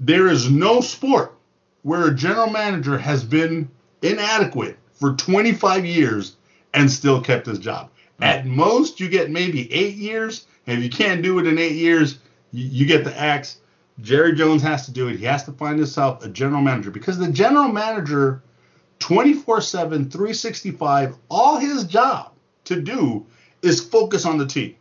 There 0.00 0.28
is 0.28 0.50
no 0.50 0.80
sport 0.80 1.34
where 1.82 2.06
a 2.06 2.14
general 2.14 2.48
manager 2.48 2.96
has 2.96 3.22
been 3.22 3.68
inadequate 4.00 4.78
for 4.94 5.14
25 5.14 5.84
years 5.84 6.36
and 6.72 6.90
still 6.90 7.20
kept 7.20 7.46
his 7.46 7.58
job. 7.58 7.90
Hmm. 8.18 8.24
At 8.24 8.46
most, 8.46 8.98
you 8.98 9.08
get 9.10 9.30
maybe 9.30 9.70
eight 9.72 9.96
years, 9.96 10.46
and 10.66 10.78
if 10.78 10.84
you 10.84 10.90
can't 10.90 11.22
do 11.22 11.38
it 11.38 11.46
in 11.46 11.58
eight 11.58 11.76
years, 11.76 12.18
you, 12.50 12.64
you 12.64 12.86
get 12.86 13.04
the 13.04 13.18
axe. 13.18 13.58
Jerry 14.00 14.34
Jones 14.34 14.62
has 14.62 14.86
to 14.86 14.90
do 14.90 15.08
it. 15.08 15.18
He 15.18 15.26
has 15.26 15.44
to 15.44 15.52
find 15.52 15.78
himself 15.78 16.24
a 16.24 16.28
general 16.28 16.62
manager 16.62 16.90
because 16.90 17.18
the 17.18 17.30
general 17.30 17.68
manager, 17.68 18.42
24 19.00 19.60
7, 19.60 20.10
365, 20.10 21.16
all 21.28 21.58
his 21.58 21.84
job 21.84 22.32
to 22.64 22.80
do 22.80 23.26
is 23.60 23.84
focus 23.84 24.24
on 24.24 24.38
the 24.38 24.46
team. 24.46 24.74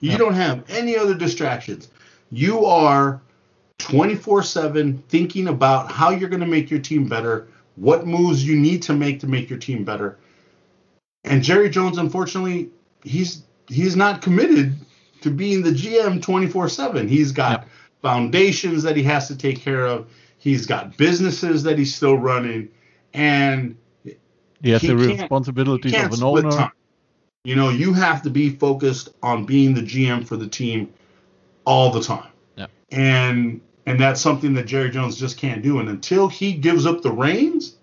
You 0.00 0.18
don't 0.18 0.34
have 0.34 0.64
any 0.68 0.96
other 0.96 1.14
distractions. 1.14 1.88
You 2.30 2.64
are 2.66 3.22
24 3.78 4.42
7 4.42 4.98
thinking 5.08 5.48
about 5.48 5.90
how 5.90 6.10
you're 6.10 6.28
going 6.28 6.40
to 6.40 6.46
make 6.46 6.70
your 6.70 6.80
team 6.80 7.08
better, 7.08 7.48
what 7.76 8.06
moves 8.06 8.46
you 8.46 8.56
need 8.56 8.82
to 8.82 8.92
make 8.92 9.20
to 9.20 9.26
make 9.26 9.50
your 9.50 9.58
team 9.58 9.84
better. 9.84 10.18
And 11.24 11.42
Jerry 11.42 11.70
Jones, 11.70 11.98
unfortunately, 11.98 12.70
he's 13.02 13.42
he's 13.68 13.96
not 13.96 14.22
committed 14.22 14.74
to 15.22 15.30
being 15.30 15.62
the 15.62 15.70
GM 15.70 16.20
24 16.22 16.68
7. 16.68 17.08
He's 17.08 17.32
got 17.32 17.66
foundations 18.02 18.82
that 18.82 18.96
he 18.96 19.02
has 19.04 19.28
to 19.28 19.36
take 19.36 19.60
care 19.60 19.86
of, 19.86 20.08
he's 20.38 20.66
got 20.66 20.96
businesses 20.96 21.62
that 21.62 21.78
he's 21.78 21.94
still 21.94 22.16
running, 22.16 22.68
and 23.14 23.76
he 24.62 24.70
has 24.70 24.82
he 24.82 24.88
the 24.88 24.96
responsibilities 24.96 25.94
of 25.94 26.12
an 26.12 26.22
owner. 26.22 26.50
Time. 26.50 26.72
You 27.44 27.56
know, 27.56 27.68
you 27.68 27.92
have 27.92 28.22
to 28.22 28.30
be 28.30 28.50
focused 28.50 29.10
on 29.22 29.44
being 29.44 29.74
the 29.74 29.82
GM 29.82 30.26
for 30.26 30.36
the 30.36 30.46
team 30.46 30.92
all 31.64 31.90
the 31.90 32.02
time. 32.02 32.30
And 32.94 33.60
and 33.86 34.00
that's 34.00 34.20
something 34.20 34.54
that 34.54 34.66
Jerry 34.66 34.90
Jones 34.90 35.16
just 35.16 35.36
can't 35.36 35.62
do. 35.62 35.78
And 35.78 35.88
until 35.88 36.28
he 36.28 36.54
gives 36.54 36.86
up 36.86 37.02
the 37.02 37.12
reins, 37.12 37.76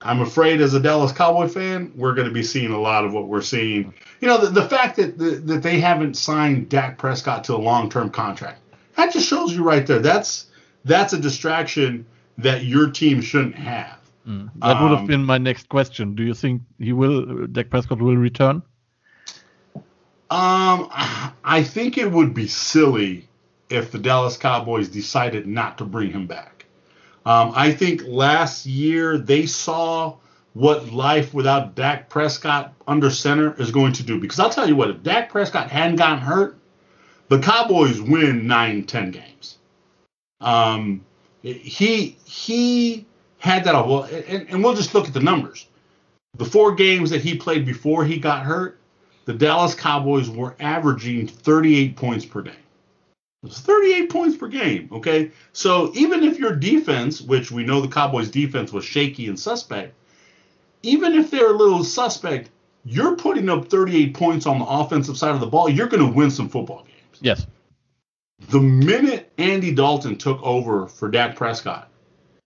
I'm 0.00 0.20
afraid 0.20 0.60
as 0.60 0.74
a 0.74 0.80
Dallas 0.80 1.12
Cowboy 1.12 1.48
fan, 1.48 1.92
we're 1.96 2.14
going 2.14 2.28
to 2.28 2.34
be 2.34 2.42
seeing 2.42 2.70
a 2.70 2.80
lot 2.80 3.04
of 3.04 3.12
what 3.12 3.26
we're 3.26 3.42
seeing. 3.42 3.94
You 4.20 4.28
know, 4.28 4.38
the, 4.38 4.50
the 4.50 4.68
fact 4.68 4.96
that 4.96 5.18
the, 5.18 5.30
that 5.30 5.62
they 5.62 5.80
haven't 5.80 6.14
signed 6.14 6.68
Dak 6.68 6.98
Prescott 6.98 7.44
to 7.44 7.54
a 7.54 7.56
long-term 7.56 8.10
contract, 8.10 8.60
that 8.96 9.12
just 9.12 9.28
shows 9.28 9.52
you 9.52 9.64
right 9.64 9.86
there. 9.86 9.98
That's 9.98 10.46
that's 10.84 11.14
a 11.14 11.18
distraction 11.18 12.06
that 12.38 12.64
your 12.64 12.90
team 12.90 13.22
shouldn't 13.22 13.56
have. 13.56 13.98
Mm. 14.28 14.50
That 14.56 14.82
would 14.82 14.90
have 14.90 15.00
um, 15.00 15.06
been 15.06 15.24
my 15.24 15.38
next 15.38 15.68
question. 15.68 16.14
Do 16.14 16.22
you 16.22 16.34
think 16.34 16.62
he 16.78 16.92
will, 16.92 17.46
Dak 17.46 17.70
Prescott 17.70 18.00
will 18.00 18.16
return? 18.16 18.62
Um, 20.30 20.88
I 21.44 21.62
think 21.62 21.98
it 21.98 22.10
would 22.10 22.34
be 22.34 22.48
silly 22.48 23.28
if 23.70 23.90
the 23.90 23.98
Dallas 23.98 24.36
Cowboys 24.36 24.88
decided 24.88 25.46
not 25.46 25.78
to 25.78 25.84
bring 25.84 26.10
him 26.10 26.26
back. 26.26 26.66
Um, 27.26 27.52
I 27.54 27.72
think 27.72 28.02
last 28.06 28.66
year 28.66 29.16
they 29.18 29.46
saw 29.46 30.16
what 30.52 30.92
life 30.92 31.34
without 31.34 31.74
Dak 31.74 32.08
Prescott 32.08 32.74
under 32.86 33.10
center 33.10 33.60
is 33.60 33.70
going 33.70 33.92
to 33.94 34.02
do. 34.02 34.20
Because 34.20 34.38
I'll 34.38 34.50
tell 34.50 34.68
you 34.68 34.76
what, 34.76 34.90
if 34.90 35.02
Dak 35.02 35.30
Prescott 35.30 35.70
hadn't 35.70 35.96
gotten 35.96 36.18
hurt, 36.18 36.58
the 37.28 37.38
Cowboys 37.38 38.00
win 38.00 38.46
nine, 38.46 38.84
ten 38.84 39.10
games. 39.10 39.58
Um, 40.40 41.04
he 41.42 42.16
he 42.24 43.06
had 43.38 43.64
that. 43.64 43.74
Well, 43.74 44.04
and, 44.04 44.48
and 44.48 44.62
we'll 44.62 44.74
just 44.74 44.94
look 44.94 45.06
at 45.06 45.14
the 45.14 45.20
numbers. 45.20 45.66
The 46.36 46.44
four 46.44 46.74
games 46.74 47.10
that 47.10 47.22
he 47.22 47.36
played 47.36 47.64
before 47.64 48.04
he 48.04 48.18
got 48.18 48.44
hurt, 48.44 48.78
the 49.24 49.32
Dallas 49.32 49.74
Cowboys 49.74 50.28
were 50.28 50.54
averaging 50.60 51.26
38 51.28 51.96
points 51.96 52.24
per 52.24 52.42
day. 52.42 52.56
It's 53.44 53.60
38 53.60 54.10
points 54.10 54.36
per 54.36 54.48
game. 54.48 54.88
Okay. 54.92 55.30
So 55.52 55.92
even 55.94 56.22
if 56.24 56.38
your 56.38 56.54
defense, 56.54 57.20
which 57.20 57.50
we 57.50 57.64
know 57.64 57.80
the 57.80 57.88
Cowboys 57.88 58.30
defense 58.30 58.72
was 58.72 58.84
shaky 58.84 59.28
and 59.28 59.38
suspect, 59.38 59.94
even 60.82 61.14
if 61.14 61.30
they're 61.30 61.50
a 61.50 61.56
little 61.56 61.84
suspect, 61.84 62.50
you're 62.84 63.16
putting 63.16 63.48
up 63.48 63.68
38 63.68 64.14
points 64.14 64.46
on 64.46 64.58
the 64.58 64.66
offensive 64.66 65.16
side 65.16 65.34
of 65.34 65.40
the 65.40 65.46
ball. 65.46 65.68
You're 65.68 65.88
going 65.88 66.06
to 66.06 66.12
win 66.12 66.30
some 66.30 66.48
football 66.48 66.84
games. 66.84 67.18
Yes. 67.20 67.46
The 68.50 68.60
minute 68.60 69.32
Andy 69.38 69.72
Dalton 69.72 70.16
took 70.16 70.42
over 70.42 70.86
for 70.86 71.10
Dak 71.10 71.36
Prescott, 71.36 71.88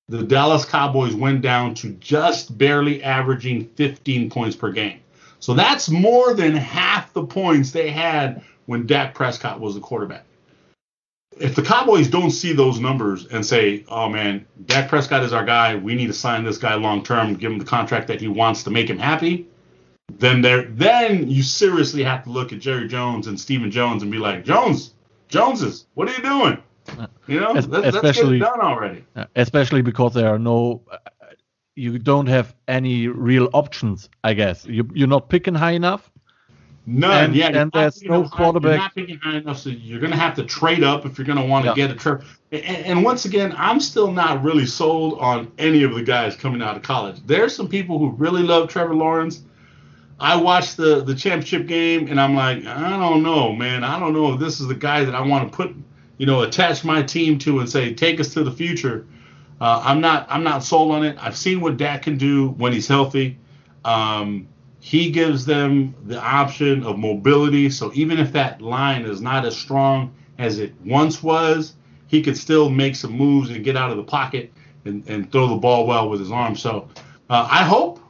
the 0.09 0.23
Dallas 0.23 0.65
Cowboys 0.65 1.15
went 1.15 1.43
down 1.43 1.75
to 1.75 1.91
just 1.95 2.57
barely 2.57 3.03
averaging 3.03 3.67
15 3.75 4.31
points 4.31 4.57
per 4.57 4.71
game. 4.71 5.01
So 5.41 5.55
that's 5.55 5.89
more 5.89 6.35
than 6.35 6.55
half 6.55 7.13
the 7.13 7.25
points 7.25 7.73
they 7.73 7.91
had 7.91 8.43
when 8.67 8.87
Dak 8.87 9.15
Prescott 9.15 9.61
was 9.61 9.75
the 9.75 9.81
quarterback. 9.81 10.25
If 11.37 11.55
the 11.55 11.63
Cowboys 11.63 12.09
don't 12.09 12.31
see 12.31 12.53
those 12.53 12.81
numbers 12.81 13.27
and 13.27 13.45
say, 13.45 13.85
"Oh 13.89 14.09
man, 14.09 14.47
Dak 14.67 14.89
Prescott 14.89 15.23
is 15.23 15.33
our 15.33 15.45
guy. 15.45 15.77
We 15.77 15.95
need 15.95 16.09
to 16.09 16.13
sign 16.13 16.45
this 16.45 16.59
guy 16.59 16.75
long 16.75 17.03
term, 17.03 17.35
give 17.35 17.53
him 17.53 17.59
the 17.59 17.65
contract 17.65 18.09
that 18.09 18.21
he 18.21 18.29
wants 18.29 18.65
to 18.65 18.71
make 18.71 18.89
him 18.89 18.99
happy," 18.99 19.47
then 20.17 20.41
there, 20.41 20.63
then 20.63 21.29
you 21.29 21.43
seriously 21.43 22.03
have 22.03 22.25
to 22.25 22.31
look 22.31 22.53
at 22.53 22.59
Jerry 22.59 22.89
Jones 22.89 23.27
and 23.27 23.39
Stephen 23.39 23.71
Jones 23.71 24.03
and 24.03 24.11
be 24.11 24.19
like, 24.19 24.45
"Jones, 24.45 24.95
Joneses, 25.29 25.87
what 25.95 26.09
are 26.09 26.13
you 26.13 26.23
doing?" 26.23 26.59
You 27.27 27.41
know, 27.41 27.53
let's, 27.53 27.67
let's 27.67 28.19
done 28.19 28.61
already. 28.61 29.05
Uh, 29.15 29.27
especially 29.37 29.83
because 29.83 30.15
there 30.15 30.29
are 30.31 30.39
no 30.39 30.81
uh, 30.91 30.97
you 31.79 31.99
don't 31.99 32.27
have 32.27 32.55
any 32.67 33.07
real 33.07 33.49
options, 33.53 34.09
I 34.25 34.35
guess. 34.35 34.67
You, 34.67 34.91
you're 34.95 35.07
not 35.07 35.29
picking 35.29 35.55
high 35.55 35.73
enough. 35.73 36.11
None. 36.91 37.25
And, 37.25 37.35
yeah, 37.35 37.49
and 37.49 37.71
there's 37.71 38.03
no 38.03 38.23
high, 38.23 38.37
quarterback. 38.37 38.71
You're 38.73 38.79
not 38.79 38.95
picking 38.95 39.19
high 39.19 39.37
enough, 39.37 39.59
so 39.59 39.69
you're 39.69 40.01
going 40.01 40.11
to 40.11 40.17
have 40.17 40.35
to 40.37 40.45
trade 40.45 40.83
up 40.83 41.05
if 41.05 41.19
you're 41.19 41.27
going 41.27 41.37
to 41.39 41.45
want 41.45 41.67
to 41.67 41.71
Yeah. 41.71 41.75
get 41.75 41.91
a 41.91 41.95
Trevor. 41.95 42.25
And, 42.51 42.65
and 42.65 43.05
once 43.05 43.27
again, 43.27 43.55
I'm 43.59 43.79
still 43.79 44.11
not 44.11 44.43
really 44.43 44.65
sold 44.65 45.19
on 45.19 45.53
any 45.59 45.83
of 45.83 45.95
the 45.95 46.03
guys 46.03 46.35
coming 46.35 46.63
out 46.63 46.77
of 46.77 46.83
college. 46.83 47.17
There's 47.27 47.55
some 47.55 47.69
people 47.69 47.99
who 47.99 48.13
really 48.13 48.43
love 48.43 48.71
Trevor 48.71 48.95
Lawrence. 48.95 49.43
I 50.19 50.37
watched 50.37 50.79
the 50.79 51.05
the 51.05 51.15
championship 51.15 51.67
game, 51.67 52.09
and 52.09 52.19
I'm 52.19 52.35
like, 52.35 52.65
I 52.65 52.89
don't 52.89 53.23
know, 53.23 53.53
man. 53.53 53.85
I 53.85 54.01
don't 54.01 54.15
know 54.15 54.33
if 54.33 54.41
this 54.41 54.59
is 54.59 54.67
the 54.67 54.75
guy 54.75 55.05
that 55.05 55.15
I 55.15 55.21
want 55.21 55.53
to 55.53 55.55
put, 55.55 55.77
you 56.17 56.25
know, 56.25 56.41
attach 56.41 56.85
my 56.85 57.03
team 57.03 57.39
to 57.41 57.61
and 57.61 57.69
say, 57.69 57.93
take 57.93 58.19
us 58.19 58.33
to 58.33 58.43
the 58.43 58.51
future. 58.51 59.07
Uh, 59.61 59.83
I'm 59.85 60.01
not 60.01 60.27
I'm 60.31 60.43
not 60.43 60.65
sold 60.65 60.93
on 60.93 61.05
it. 61.05 61.19
I've 61.21 61.37
seen 61.37 61.61
what 61.61 61.77
Dak 61.77 62.03
can 62.03 62.17
do 62.17 62.49
when 62.49 62.73
he's 62.73 62.89
healthy. 62.89 63.37
Um, 63.85 64.49
he 64.81 65.11
gives 65.11 65.45
them 65.45 65.95
the 66.07 66.21
option 66.21 66.85
of 66.85 66.99
mobility. 66.99 67.71
So 67.71 67.91
even 67.95 68.19
if 68.19 68.33
that 68.33 68.61
line 68.63 69.05
is 69.05 69.21
not 69.21 69.45
as 69.45 69.57
strong 69.57 70.15
as 70.39 70.59
it 70.59 70.73
once 70.85 71.23
was, 71.23 71.75
he 72.07 72.23
could 72.23 72.37
still 72.37 72.71
make 72.71 72.97
some 72.97 73.13
moves 73.13 73.51
and 73.51 73.65
get 73.65 73.77
out 73.77 73.91
of 73.91 73.97
the 73.97 74.05
pocket 74.05 74.53
and, 74.85 75.07
and 75.09 75.31
throw 75.31 75.49
the 75.49 75.57
ball 75.57 75.87
well 75.87 76.09
with 76.09 76.21
his 76.21 76.31
arm. 76.31 76.57
So 76.57 76.89
uh, 77.29 77.49
I 77.51 77.65
hope 77.65 78.01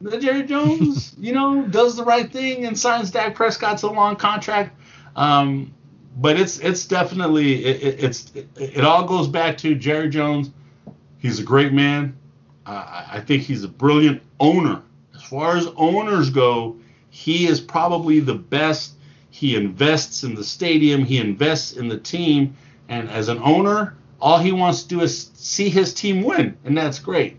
that 0.00 0.20
Jerry 0.20 0.44
Jones, 0.44 1.14
you 1.18 1.32
know, 1.32 1.66
does 1.66 1.96
the 1.96 2.04
right 2.04 2.30
thing 2.30 2.64
and 2.64 2.78
signs 2.78 3.10
Dak 3.10 3.34
Prescott 3.34 3.78
to 3.78 3.88
a 3.88 3.88
long 3.88 4.16
contract. 4.16 4.80
Um, 5.16 5.72
but 6.16 6.38
it's 6.38 6.58
it's 6.60 6.86
definitely 6.86 7.64
it, 7.64 7.82
it, 7.82 8.04
it's 8.04 8.32
it, 8.34 8.48
it 8.56 8.84
all 8.84 9.04
goes 9.04 9.26
back 9.26 9.58
to 9.58 9.74
Jerry 9.74 10.08
Jones. 10.08 10.50
He's 11.18 11.40
a 11.40 11.42
great 11.42 11.72
man. 11.72 12.16
Uh, 12.66 12.70
I 12.70 13.06
I 13.14 13.20
think 13.20 13.42
he's 13.42 13.64
a 13.64 13.68
brilliant 13.68 14.22
owner. 14.38 14.83
As 15.24 15.30
far 15.30 15.56
as 15.56 15.66
owners 15.78 16.28
go, 16.28 16.76
he 17.08 17.46
is 17.46 17.58
probably 17.58 18.20
the 18.20 18.34
best. 18.34 18.92
He 19.30 19.56
invests 19.56 20.22
in 20.22 20.34
the 20.34 20.44
stadium. 20.44 21.02
He 21.02 21.16
invests 21.16 21.72
in 21.72 21.88
the 21.88 21.96
team. 21.98 22.54
And 22.90 23.08
as 23.08 23.28
an 23.28 23.38
owner, 23.42 23.96
all 24.20 24.38
he 24.38 24.52
wants 24.52 24.82
to 24.82 24.88
do 24.88 25.00
is 25.00 25.30
see 25.34 25.70
his 25.70 25.94
team 25.94 26.22
win, 26.24 26.58
and 26.64 26.76
that's 26.76 26.98
great. 26.98 27.38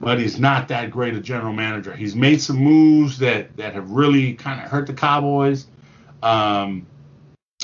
But 0.00 0.18
he's 0.18 0.40
not 0.40 0.66
that 0.68 0.90
great 0.90 1.14
a 1.14 1.20
general 1.20 1.52
manager. 1.52 1.94
He's 1.94 2.16
made 2.16 2.40
some 2.40 2.56
moves 2.56 3.16
that 3.18 3.56
that 3.58 3.74
have 3.74 3.88
really 3.92 4.34
kind 4.34 4.60
of 4.60 4.68
hurt 4.68 4.88
the 4.88 4.92
Cowboys. 4.92 5.68
Um, 6.20 6.84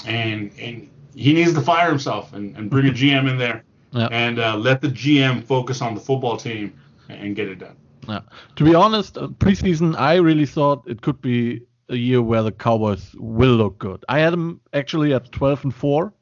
and 0.06 0.52
and 0.60 0.88
he 1.16 1.32
needs 1.32 1.54
to 1.54 1.60
fire 1.60 1.88
himself 1.88 2.32
and, 2.34 2.56
and 2.56 2.70
bring 2.70 2.86
a 2.86 2.92
GM 2.92 3.28
in 3.28 3.36
there 3.36 3.64
Yeah. 3.90 4.06
and 4.12 4.38
uh, 4.38 4.56
let 4.56 4.80
the 4.80 4.88
GM 4.88 5.42
focus 5.42 5.82
on 5.82 5.96
the 5.96 6.00
football 6.00 6.36
team 6.36 6.72
and 7.08 7.34
get 7.34 7.48
it 7.48 7.58
done. 7.58 7.74
Yeah. 8.08 8.20
To 8.56 8.64
be 8.64 8.74
honest, 8.74 9.18
uh, 9.18 9.28
preseason, 9.28 9.96
I 9.96 10.16
really 10.16 10.46
thought 10.46 10.84
it 10.86 11.02
could 11.02 11.20
be 11.20 11.62
a 11.90 11.96
year 11.96 12.22
where 12.22 12.42
the 12.42 12.52
Cowboys 12.52 13.14
will 13.18 13.54
look 13.56 13.78
good. 13.78 14.04
I 14.08 14.20
had 14.20 14.32
them 14.32 14.60
actually 14.72 15.12
at 15.14 15.30
12 15.32 15.64
and 15.64 15.74
4 15.74 16.12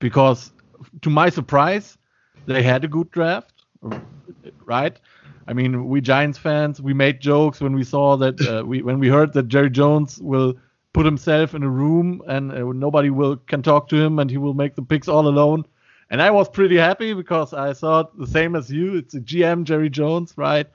because, 0.00 0.52
to 1.02 1.10
my 1.10 1.28
surprise, 1.30 1.96
they 2.46 2.62
had 2.62 2.84
a 2.84 2.88
good 2.88 3.10
draft, 3.10 3.52
right? 4.64 4.98
I 5.46 5.52
mean, 5.52 5.88
we 5.88 6.00
Giants 6.00 6.38
fans, 6.38 6.80
we 6.80 6.94
made 6.94 7.20
jokes 7.20 7.60
when 7.60 7.74
we 7.74 7.84
saw 7.84 8.16
that, 8.16 8.40
uh, 8.46 8.64
we 8.64 8.82
when 8.82 8.98
we 8.98 9.08
heard 9.08 9.32
that 9.32 9.48
Jerry 9.48 9.70
Jones 9.70 10.18
will 10.20 10.54
put 10.92 11.06
himself 11.06 11.54
in 11.54 11.62
a 11.62 11.68
room 11.68 12.22
and 12.26 12.52
uh, 12.52 12.72
nobody 12.72 13.10
will 13.10 13.36
can 13.36 13.62
talk 13.62 13.88
to 13.88 13.96
him 13.96 14.18
and 14.18 14.30
he 14.30 14.36
will 14.36 14.54
make 14.54 14.74
the 14.74 14.82
picks 14.82 15.08
all 15.08 15.26
alone. 15.26 15.64
And 16.10 16.20
I 16.20 16.30
was 16.30 16.48
pretty 16.48 16.76
happy 16.76 17.14
because 17.14 17.52
I 17.52 17.72
thought 17.72 18.18
the 18.18 18.26
same 18.26 18.56
as 18.56 18.70
you. 18.70 18.96
It's 18.96 19.14
a 19.14 19.20
GM 19.20 19.64
Jerry 19.64 19.90
Jones, 19.90 20.34
right? 20.36 20.66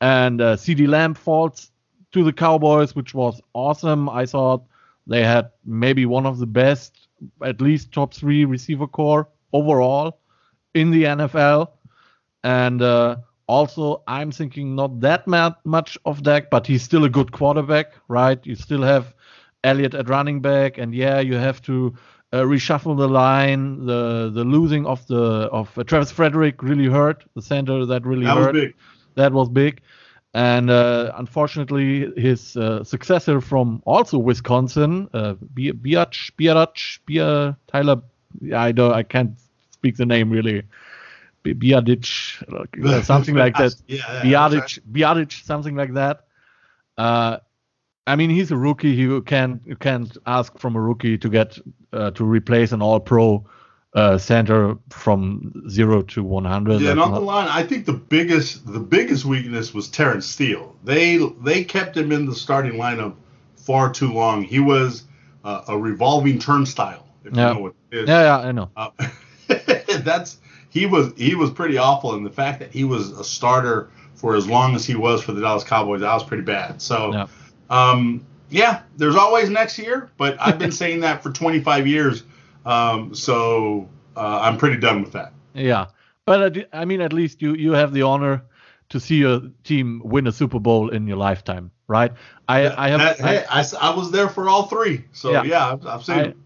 And 0.00 0.40
uh, 0.40 0.56
CeeDee 0.56 0.88
Lamb 0.88 1.14
falls 1.14 1.70
to 2.12 2.24
the 2.24 2.32
Cowboys, 2.32 2.94
which 2.94 3.14
was 3.14 3.40
awesome. 3.54 4.08
I 4.08 4.26
thought 4.26 4.64
they 5.06 5.22
had 5.22 5.50
maybe 5.64 6.06
one 6.06 6.26
of 6.26 6.38
the 6.38 6.46
best, 6.46 7.08
at 7.42 7.60
least 7.60 7.92
top 7.92 8.14
three 8.14 8.44
receiver 8.44 8.86
corps 8.86 9.28
overall 9.52 10.20
in 10.74 10.90
the 10.90 11.04
NFL. 11.04 11.70
And 12.42 12.82
uh, 12.82 13.16
also, 13.46 14.02
I'm 14.06 14.30
thinking 14.30 14.74
not 14.74 15.00
that 15.00 15.26
much 15.26 15.98
of 16.04 16.22
Dak, 16.22 16.50
but 16.50 16.66
he's 16.66 16.82
still 16.82 17.04
a 17.04 17.10
good 17.10 17.32
quarterback, 17.32 17.92
right? 18.08 18.44
You 18.44 18.54
still 18.54 18.82
have 18.82 19.14
Elliott 19.62 19.94
at 19.94 20.08
running 20.08 20.40
back, 20.40 20.78
and 20.78 20.94
yeah, 20.94 21.20
you 21.20 21.34
have 21.34 21.62
to 21.62 21.94
uh, 22.32 22.42
reshuffle 22.42 22.96
the 22.96 23.08
line. 23.08 23.86
The 23.86 24.30
the 24.32 24.44
losing 24.44 24.86
of 24.86 25.06
the 25.06 25.48
of 25.52 25.76
uh, 25.78 25.84
Travis 25.84 26.10
Frederick 26.10 26.62
really 26.62 26.86
hurt 26.86 27.24
the 27.34 27.42
center. 27.42 27.86
That 27.86 28.04
really 28.04 28.26
That 28.26 28.36
hurt 28.36 28.52
big. 28.52 28.74
That 29.14 29.32
was 29.32 29.48
big. 29.48 29.80
And 30.34 30.68
uh, 30.68 31.12
unfortunately, 31.16 32.12
his 32.20 32.56
uh, 32.56 32.82
successor 32.82 33.40
from 33.40 33.82
also 33.86 34.18
Wisconsin, 34.18 35.08
uh, 35.14 35.34
Bi- 35.34 35.70
Biatch, 35.70 36.32
Biarach, 36.36 36.98
Bia, 37.06 37.56
Tyler, 37.68 38.02
I 38.52 38.72
don't, 38.72 38.92
I 38.92 39.04
can't 39.04 39.38
speak 39.70 39.96
the 39.96 40.06
name 40.06 40.30
really, 40.30 40.62
Bi- 41.44 41.52
Biadic, 41.52 43.04
something 43.04 43.36
like 43.36 43.56
that. 43.56 43.76
Yeah, 43.86 43.98
yeah, 43.98 44.22
Biadic, 44.22 44.80
Biadic, 44.90 45.44
something 45.44 45.76
like 45.76 45.94
that. 45.94 46.24
Uh, 46.98 47.38
I 48.06 48.16
mean, 48.16 48.30
he's 48.30 48.50
a 48.50 48.56
rookie. 48.56 48.90
You 48.90 49.22
can't 49.22 49.62
you 49.64 49.76
can't 49.76 50.16
ask 50.26 50.58
from 50.58 50.76
a 50.76 50.80
rookie 50.80 51.16
to 51.18 51.28
get 51.28 51.58
uh, 51.92 52.10
to 52.10 52.24
replace 52.24 52.72
an 52.72 52.82
All-Pro 52.82 53.44
uh, 53.94 54.18
center 54.18 54.76
from 54.90 55.68
zero 55.68 56.02
to 56.02 56.22
100. 56.24 56.80
Yeah, 56.80 56.90
and 56.92 57.00
on 57.00 57.12
the 57.12 57.20
line, 57.20 57.48
I 57.48 57.62
think 57.62 57.86
the 57.86 57.92
biggest 57.92 58.66
the 58.66 58.80
biggest 58.80 59.24
weakness 59.24 59.72
was 59.72 59.88
Terence 59.88 60.26
Steele. 60.26 60.74
They 60.84 61.18
they 61.42 61.64
kept 61.64 61.96
him 61.96 62.10
in 62.12 62.26
the 62.26 62.34
starting 62.34 62.72
lineup 62.72 63.14
far 63.56 63.92
too 63.92 64.12
long. 64.12 64.42
He 64.42 64.58
was 64.60 65.04
uh, 65.44 65.62
a 65.68 65.78
revolving 65.78 66.38
turnstile. 66.38 67.06
If 67.24 67.34
Yeah. 67.34 67.48
you 67.48 67.54
know 67.54 67.60
what 67.60 67.74
yeah, 67.92 68.04
yeah, 68.06 68.38
I 68.38 68.52
know. 68.52 68.70
Uh, 68.76 68.90
that's 70.00 70.38
he 70.70 70.86
was 70.86 71.12
he 71.16 71.34
was 71.36 71.50
pretty 71.50 71.78
awful, 71.78 72.14
and 72.14 72.26
the 72.26 72.30
fact 72.30 72.58
that 72.60 72.72
he 72.72 72.82
was 72.84 73.10
a 73.10 73.22
starter 73.24 73.90
for 74.16 74.34
as 74.34 74.48
long 74.48 74.74
as 74.74 74.84
he 74.84 74.94
was 74.96 75.22
for 75.22 75.32
the 75.32 75.40
Dallas 75.40 75.62
Cowboys, 75.64 76.00
that 76.00 76.12
was 76.12 76.24
pretty 76.24 76.42
bad. 76.42 76.80
So, 76.80 77.12
Yeah. 77.12 77.26
um, 77.70 78.24
yeah, 78.48 78.82
there's 78.96 79.16
always 79.16 79.50
next 79.50 79.78
year, 79.78 80.10
but 80.16 80.36
I've 80.40 80.58
been 80.58 80.72
saying 80.82 81.00
that 81.00 81.22
for 81.22 81.30
25 81.30 81.86
years, 81.86 82.22
um, 82.64 83.14
so 83.14 83.88
uh, 84.16 84.40
I'm 84.42 84.56
pretty 84.56 84.78
done 84.78 85.02
with 85.02 85.12
that. 85.12 85.32
Yeah, 85.54 85.86
but 86.26 86.56
I 86.72 86.84
mean, 86.84 87.00
at 87.00 87.12
least 87.12 87.42
you 87.42 87.54
you 87.54 87.72
have 87.72 87.92
the 87.92 88.02
honor 88.02 88.42
to 88.90 89.00
see 89.00 89.16
your 89.16 89.40
team 89.64 90.02
win 90.04 90.26
a 90.26 90.32
Super 90.32 90.60
Bowl 90.60 90.90
in 90.90 91.06
your 91.06 91.16
lifetime, 91.16 91.70
right? 91.88 92.12
I 92.48 92.68
I 92.86 92.88
have 92.90 93.18
hey, 93.18 93.44
I, 93.50 93.60
s- 93.60 93.74
I 93.74 93.94
was 93.94 94.10
there 94.10 94.28
for 94.28 94.48
all 94.48 94.64
three, 94.66 95.04
so 95.12 95.32
Yeah. 95.32 95.42
yeah, 95.44 95.72
I've, 95.72 95.86
I've 95.86 96.04
seen. 96.04 96.16
I, 96.16 96.22
it. 96.22 96.36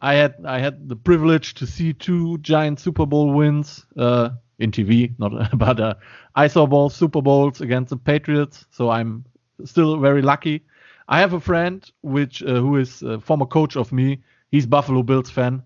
I 0.00 0.14
had 0.14 0.34
I 0.44 0.58
had 0.60 0.88
the 0.88 0.96
privilege 0.96 1.54
to 1.54 1.66
see 1.66 1.92
two 1.92 2.38
giant 2.38 2.78
Super 2.80 3.06
Bowl 3.06 3.32
wins 3.32 3.84
uh, 3.96 4.30
in 4.58 4.70
TV, 4.70 5.14
not 5.18 5.32
but 5.58 5.80
uh, 5.80 5.94
I 6.36 6.46
saw 6.48 6.66
both 6.66 6.92
Super 6.92 7.20
Bowls 7.22 7.60
against 7.60 7.90
the 7.90 7.96
Patriots, 7.96 8.66
so 8.70 8.90
I'm 8.90 9.24
still 9.64 9.96
very 9.98 10.22
lucky. 10.22 10.64
I 11.08 11.20
have 11.20 11.32
a 11.32 11.40
friend 11.40 11.90
which 12.02 12.42
uh, 12.42 12.60
who 12.60 12.76
is 12.76 13.02
a 13.02 13.18
former 13.20 13.46
coach 13.46 13.76
of 13.76 13.92
me. 13.92 14.22
He's 14.50 14.66
Buffalo 14.66 15.02
Bills 15.02 15.30
fan 15.30 15.62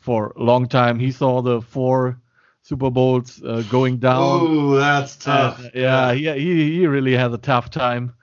for 0.00 0.32
a 0.36 0.42
long 0.42 0.66
time. 0.66 0.98
He 0.98 1.12
saw 1.12 1.42
the 1.42 1.60
four 1.60 2.20
Super 2.62 2.90
Bowls 2.90 3.42
uh, 3.42 3.62
going 3.70 3.98
down. 3.98 4.20
Oh, 4.20 4.74
that's 4.76 5.16
tough. 5.16 5.62
yeah, 5.74 6.12
he, 6.12 6.30
he 6.32 6.78
he 6.78 6.86
really 6.86 7.16
had 7.16 7.32
a 7.32 7.38
tough 7.38 7.70
time. 7.70 8.14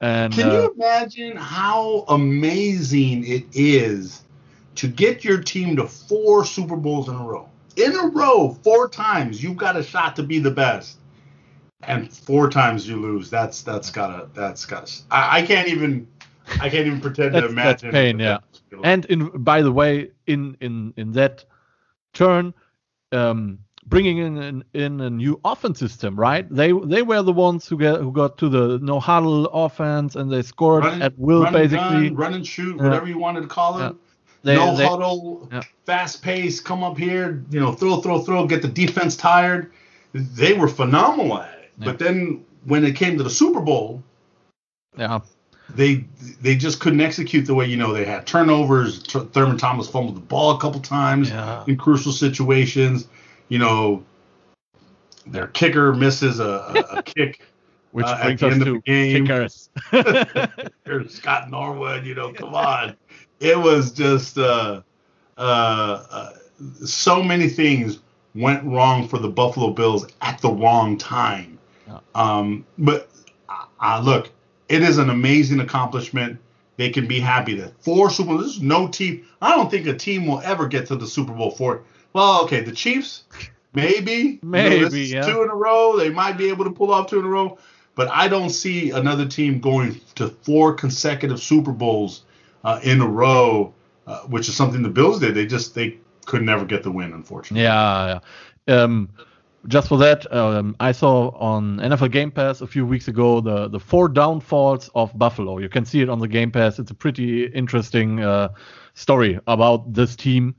And 0.00 0.32
can 0.32 0.50
uh, 0.50 0.52
you 0.52 0.74
imagine 0.74 1.36
how 1.36 2.04
amazing 2.08 3.26
it 3.26 3.44
is 3.54 4.22
to 4.76 4.88
get 4.88 5.24
your 5.24 5.40
team 5.42 5.76
to 5.76 5.86
four 5.86 6.44
Super 6.44 6.76
Bowls 6.76 7.08
in 7.08 7.14
a 7.14 7.24
row? 7.24 7.48
In 7.76 7.94
a 7.94 8.06
row, 8.08 8.56
four 8.62 8.88
times, 8.88 9.42
you've 9.42 9.56
got 9.56 9.76
a 9.76 9.82
shot 9.82 10.16
to 10.16 10.22
be 10.22 10.38
the 10.38 10.50
best, 10.50 10.98
and 11.82 12.12
four 12.12 12.50
times 12.50 12.88
you 12.88 12.96
lose. 12.96 13.30
That's 13.30 13.62
that's 13.62 13.90
gotta 13.90 14.28
that's 14.34 14.64
gotta. 14.64 14.90
I, 15.10 15.38
I 15.38 15.46
can't 15.46 15.68
even 15.68 16.08
I 16.60 16.68
can't 16.68 16.86
even 16.86 17.00
pretend 17.00 17.32
to 17.32 17.46
imagine. 17.46 17.90
That's 17.90 17.94
pain, 17.94 18.18
yeah. 18.18 18.38
And 18.82 19.04
in 19.06 19.28
by 19.28 19.62
the 19.62 19.72
way, 19.72 20.10
in 20.26 20.56
in 20.60 20.92
in 20.96 21.12
that 21.12 21.44
turn, 22.12 22.54
um, 23.12 23.58
bringing 23.86 24.18
in, 24.18 24.36
in, 24.42 24.64
in 24.74 25.00
a 25.00 25.10
new 25.10 25.40
offense 25.44 25.78
system, 25.78 26.18
right? 26.18 26.48
They 26.50 26.72
they 26.72 27.02
were 27.02 27.22
the 27.22 27.32
ones 27.32 27.68
who 27.68 27.76
get 27.78 28.00
who 28.00 28.12
got 28.12 28.38
to 28.38 28.48
the 28.48 28.78
no 28.82 28.98
huddle 29.00 29.46
offense 29.46 30.16
and 30.16 30.30
they 30.30 30.42
scored 30.42 30.84
Run- 30.84 31.02
at 31.02 31.18
will 31.18 31.44
run 31.44 31.52
basically. 31.52 32.08
gun, 32.08 32.16
run 32.16 32.34
and 32.34 32.46
shoot, 32.46 32.76
Yeah. 32.76 32.84
whatever 32.84 33.06
you 33.06 33.18
wanted 33.18 33.42
to 33.42 33.48
call 33.48 33.78
it. 33.78 33.82
Yeah. 33.82 33.92
They, 34.42 34.54
no 34.54 34.76
they- 34.76 34.86
huddle, 34.86 35.48
yeah. 35.52 35.62
fast 35.86 36.22
pace, 36.22 36.60
come 36.60 36.84
up 36.84 36.96
here, 36.96 37.42
you 37.50 37.58
know, 37.58 37.72
throw, 37.72 38.00
throw, 38.00 38.20
throw, 38.20 38.46
get 38.46 38.62
the 38.62 38.68
defense 38.68 39.16
tired. 39.16 39.72
They 40.12 40.52
were 40.52 40.68
phenomenal 40.68 41.38
at 41.38 41.58
it. 41.58 41.72
But 41.78 41.98
then 41.98 42.44
when 42.64 42.84
it 42.84 42.94
came 42.96 43.16
to 43.18 43.24
the 43.24 43.30
Super 43.30 43.60
Bowl, 43.60 44.02
yeah, 44.96 45.20
they 45.74 46.04
they 46.40 46.54
just 46.56 46.80
couldn't 46.80 47.00
execute 47.00 47.46
the 47.46 47.54
way 47.54 47.66
you 47.66 47.76
know 47.76 47.92
they 47.92 48.04
had 48.04 48.26
turnovers. 48.26 49.02
T- 49.02 49.20
Thurman 49.32 49.58
Thomas 49.58 49.88
fumbled 49.88 50.16
the 50.16 50.20
ball 50.20 50.52
a 50.52 50.58
couple 50.58 50.80
times 50.80 51.28
Yeah. 51.30 51.64
in 51.66 51.76
crucial 51.76 52.12
situations. 52.12 53.08
You 53.48 53.58
know, 53.58 54.04
their 55.26 55.48
kicker 55.48 55.92
misses 55.94 56.40
a, 56.40 56.84
a, 56.90 57.02
kick. 57.04 57.40
which 57.92 58.06
Uh, 58.06 58.16
at 58.20 58.22
brings 58.24 58.40
the 58.40 58.46
us 58.46 58.52
end 58.52 58.62
of 58.62 58.66
to 58.68 58.72
the 58.74 58.80
game. 58.80 59.26
kickers. 59.26 59.70
Scott 61.08 61.50
Norwood, 61.50 62.04
you 62.06 62.14
know, 62.14 62.32
come 62.32 62.54
on. 62.54 62.96
It 63.40 63.58
was 63.58 63.92
just 63.92 64.38
uh, 64.38 64.82
uh, 65.36 65.40
uh, 65.40 66.30
so 66.84 67.22
many 67.22 67.48
things 67.48 67.98
went 68.34 68.64
wrong 68.64 69.08
for 69.08 69.18
the 69.18 69.28
Buffalo 69.28 69.70
Bills 69.70 70.06
at 70.22 70.40
the 70.40 70.50
wrong 70.50 70.96
time. 70.98 71.58
Yeah. 71.86 71.98
Um, 72.14 72.64
but 72.78 73.08
uh, 73.48 73.64
uh, 73.80 74.00
look, 74.04 74.30
it 74.68 74.82
is 74.82 74.98
an 74.98 75.10
amazing 75.10 75.60
accomplishment. 75.60 76.38
They 76.76 76.90
can 76.90 77.06
be 77.06 77.20
happy 77.20 77.54
that 77.56 77.82
four 77.82 78.10
Super 78.10 78.30
Bowls. 78.30 78.42
There's 78.42 78.62
no 78.62 78.88
team. 78.88 79.26
I 79.40 79.54
don't 79.56 79.70
think 79.70 79.86
a 79.86 79.94
team 79.94 80.26
will 80.26 80.40
ever 80.40 80.68
get 80.68 80.86
to 80.88 80.96
the 80.96 81.06
Super 81.06 81.32
Bowl 81.32 81.50
four. 81.50 81.84
Well, 82.12 82.44
okay, 82.44 82.60
the 82.60 82.72
Chiefs, 82.72 83.24
maybe, 83.74 84.12
You 84.12 84.38
know, 84.42 84.48
Maybe, 84.48 85.02
yeah. 85.02 85.22
two 85.22 85.42
in 85.42 85.50
a 85.50 85.54
row. 85.54 85.96
They 85.96 86.10
might 86.10 86.36
be 86.38 86.48
able 86.48 86.64
to 86.64 86.70
pull 86.70 86.92
off 86.92 87.08
two 87.08 87.18
in 87.20 87.26
a 87.26 87.28
row, 87.28 87.58
but 87.94 88.08
I 88.08 88.28
don't 88.28 88.50
see 88.50 88.90
another 88.90 89.26
team 89.26 89.60
going 89.60 90.00
to 90.16 90.28
four 90.28 90.74
consecutive 90.74 91.40
Super 91.40 91.72
Bowls 91.72 92.22
uh, 92.64 92.80
in 92.82 93.00
a 93.00 93.06
row, 93.06 93.72
uh, 94.06 94.20
which 94.22 94.48
is 94.48 94.56
something 94.56 94.82
the 94.82 94.88
Bills 94.88 95.20
did. 95.20 95.34
They 95.34 95.46
just 95.46 95.74
they 95.74 95.98
could 96.26 96.42
never 96.42 96.64
get 96.64 96.82
the 96.82 96.90
win, 96.90 97.12
unfortunately. 97.12 97.62
Yeah, 97.64 98.20
yeah. 98.66 98.74
Um, 98.74 99.10
just 99.68 99.88
for 99.88 99.98
that, 99.98 100.32
um, 100.32 100.76
I 100.80 100.92
saw 100.92 101.30
on 101.30 101.78
NFL 101.78 102.10
Game 102.12 102.30
Pass 102.30 102.60
a 102.60 102.66
few 102.66 102.86
weeks 102.86 103.08
ago 103.08 103.40
the 103.40 103.68
the 103.68 103.80
four 103.80 104.08
downfalls 104.08 104.90
of 104.94 105.16
Buffalo. 105.18 105.58
You 105.58 105.68
can 105.68 105.84
see 105.84 106.00
it 106.00 106.08
on 106.08 106.18
the 106.18 106.28
Game 106.28 106.50
Pass. 106.50 106.78
It's 106.78 106.90
a 106.90 106.94
pretty 106.94 107.46
interesting 107.46 108.22
uh, 108.22 108.48
story 108.94 109.38
about 109.46 109.92
this 109.92 110.16
team. 110.16 110.54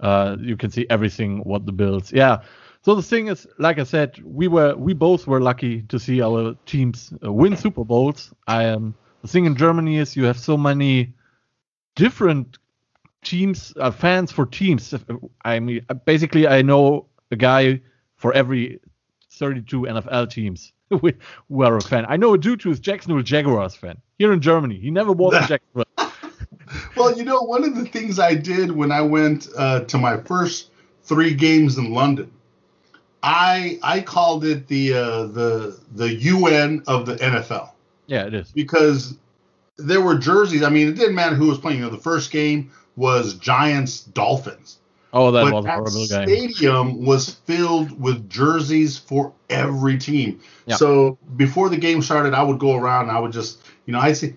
Uh, 0.00 0.36
you 0.40 0.56
can 0.56 0.70
see 0.70 0.86
everything 0.90 1.38
what 1.40 1.66
the 1.66 1.72
Bills. 1.72 2.12
Yeah. 2.12 2.42
So 2.82 2.94
the 2.94 3.02
thing 3.02 3.28
is, 3.28 3.46
like 3.58 3.78
I 3.78 3.84
said, 3.84 4.18
we 4.24 4.48
were 4.48 4.74
we 4.76 4.94
both 4.94 5.26
were 5.26 5.40
lucky 5.40 5.82
to 5.82 5.98
see 5.98 6.22
our 6.22 6.54
teams 6.66 7.12
uh, 7.24 7.32
win 7.32 7.56
Super 7.56 7.84
Bowls. 7.84 8.32
I 8.46 8.64
am. 8.64 8.94
the 9.22 9.28
thing 9.28 9.44
in 9.44 9.56
Germany 9.56 9.98
is 9.98 10.16
you 10.16 10.24
have 10.24 10.38
so 10.38 10.56
many 10.56 11.14
different 11.96 12.58
teams, 13.22 13.74
uh, 13.76 13.90
fans 13.90 14.32
for 14.32 14.46
teams. 14.46 14.94
I 15.44 15.60
mean, 15.60 15.84
basically, 16.06 16.46
I 16.46 16.62
know 16.62 17.06
a 17.30 17.36
guy 17.36 17.80
for 18.18 18.32
every 18.34 18.78
32 19.32 19.82
NFL 19.82 20.30
teams 20.30 20.72
who 20.90 21.12
are 21.62 21.76
a 21.76 21.80
fan. 21.80 22.04
I 22.08 22.16
know 22.16 22.34
a 22.34 22.38
dude 22.38 22.62
who's 22.62 22.78
Jacksonville 22.80 23.22
Jaguars 23.22 23.74
fan 23.74 23.98
here 24.18 24.32
in 24.32 24.40
Germany. 24.40 24.78
He 24.78 24.90
never 24.90 25.12
was 25.12 25.34
in 25.34 25.40
Jacksonville. 25.48 25.84
Well, 26.96 27.16
you 27.16 27.24
know, 27.24 27.40
one 27.42 27.64
of 27.64 27.74
the 27.76 27.84
things 27.86 28.18
I 28.18 28.34
did 28.34 28.70
when 28.70 28.92
I 28.92 29.00
went 29.00 29.48
uh, 29.56 29.80
to 29.84 29.96
my 29.98 30.18
first 30.18 30.70
three 31.04 31.32
games 31.32 31.78
in 31.78 31.92
London, 31.92 32.30
I 33.22 33.78
I 33.82 34.00
called 34.00 34.44
it 34.44 34.66
the 34.68 34.92
uh, 34.94 35.26
the 35.26 35.78
the 35.94 36.14
UN 36.14 36.82
of 36.86 37.06
the 37.06 37.16
NFL 37.16 37.70
Yeah, 38.06 38.26
it 38.26 38.34
is. 38.34 38.50
because 38.52 39.16
there 39.76 40.00
were 40.00 40.16
jerseys. 40.18 40.62
I 40.62 40.68
mean, 40.68 40.88
it 40.88 40.96
didn't 40.96 41.14
matter 41.14 41.34
who 41.36 41.48
was 41.48 41.58
playing. 41.58 41.78
You 41.78 41.84
know, 41.84 41.90
the 41.90 41.96
first 41.98 42.30
game 42.30 42.70
was 42.96 43.34
Giants 43.34 44.00
Dolphins, 44.02 44.78
Oh, 45.12 45.30
that 45.30 45.44
but 45.44 45.52
was 45.54 45.64
a 45.64 45.68
that 45.68 45.74
horrible 45.74 46.06
game. 46.06 46.28
stadium 46.28 47.04
was 47.04 47.30
filled 47.46 47.98
with 48.00 48.28
jerseys 48.28 48.98
for 48.98 49.32
every 49.48 49.96
team. 49.98 50.40
Yeah. 50.66 50.76
So 50.76 51.18
before 51.36 51.68
the 51.70 51.76
game 51.78 52.02
started, 52.02 52.34
I 52.34 52.42
would 52.42 52.58
go 52.58 52.74
around 52.76 53.08
and 53.08 53.16
I 53.16 53.20
would 53.20 53.32
just, 53.32 53.62
you 53.86 53.92
know, 53.92 54.00
I 54.00 54.12
see, 54.12 54.34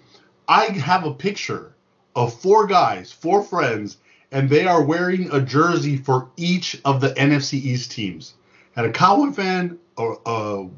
I 0.47 0.65
have 0.65 1.05
a 1.05 1.13
picture 1.13 1.73
of 2.15 2.33
four 2.39 2.67
guys, 2.67 3.11
four 3.11 3.43
friends, 3.43 3.97
and 4.31 4.49
they 4.49 4.65
are 4.65 4.81
wearing 4.83 5.29
a 5.31 5.41
jersey 5.41 5.97
for 5.97 6.29
each 6.37 6.79
of 6.85 7.01
the 7.01 7.09
NFC 7.15 7.53
East 7.55 7.91
teams. 7.91 8.35
Had 8.75 8.85
a 8.85 8.91
Cowboy 8.91 9.31
fan, 9.31 9.77
a, 9.97 10.13
a 10.25 10.69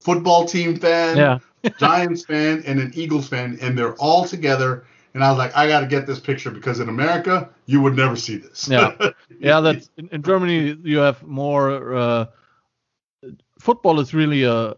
football 0.00 0.44
team 0.46 0.76
fan, 0.76 1.16
Yeah. 1.16 1.38
Giants 1.78 2.24
fan, 2.24 2.62
and 2.66 2.78
an 2.80 2.92
Eagles 2.94 3.28
fan, 3.28 3.58
and 3.60 3.76
they're 3.76 3.94
all 3.96 4.24
together. 4.24 4.84
And 5.14 5.24
I 5.24 5.28
was 5.30 5.38
like, 5.38 5.56
I 5.56 5.66
got 5.66 5.80
to 5.80 5.86
get 5.86 6.06
this 6.06 6.20
picture 6.20 6.50
because 6.50 6.78
in 6.80 6.88
America, 6.88 7.48
you 7.66 7.80
would 7.82 7.96
never 7.96 8.14
see 8.16 8.36
this. 8.36 8.68
Yeah. 8.68 8.94
yeah 9.40 9.60
that's 9.60 9.90
in, 9.96 10.08
in 10.12 10.22
germany 10.22 10.76
you 10.82 10.98
have 10.98 11.22
more 11.22 11.94
uh, 11.94 12.26
football 13.58 14.00
is 14.00 14.14
really 14.14 14.42
a, 14.44 14.74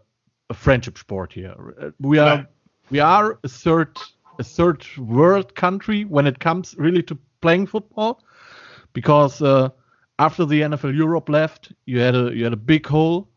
a 0.49 0.53
friendship 0.53 0.97
sport 0.97 1.33
here 1.33 1.53
Uh, 1.81 1.91
we 1.99 2.17
are 2.19 2.37
Right. 2.37 2.45
we 2.91 2.99
are 2.99 3.39
a 3.43 3.47
third 3.47 3.97
a 4.39 4.43
third 4.43 4.85
world 4.97 5.53
country 5.55 6.05
when 6.05 6.27
it 6.27 6.39
comes 6.39 6.75
really 6.77 7.03
to 7.03 7.17
playing 7.41 7.67
football 7.67 8.23
because 8.93 9.41
uh, 9.41 9.69
after 10.19 10.45
the 10.45 10.61
NFL 10.61 10.95
Europe 10.95 11.29
left 11.29 11.71
you 11.85 11.99
had 11.99 12.15
a 12.15 12.31
you 12.35 12.43
had 12.43 12.53
a 12.53 12.63
big 12.73 12.85
hole 12.87 13.27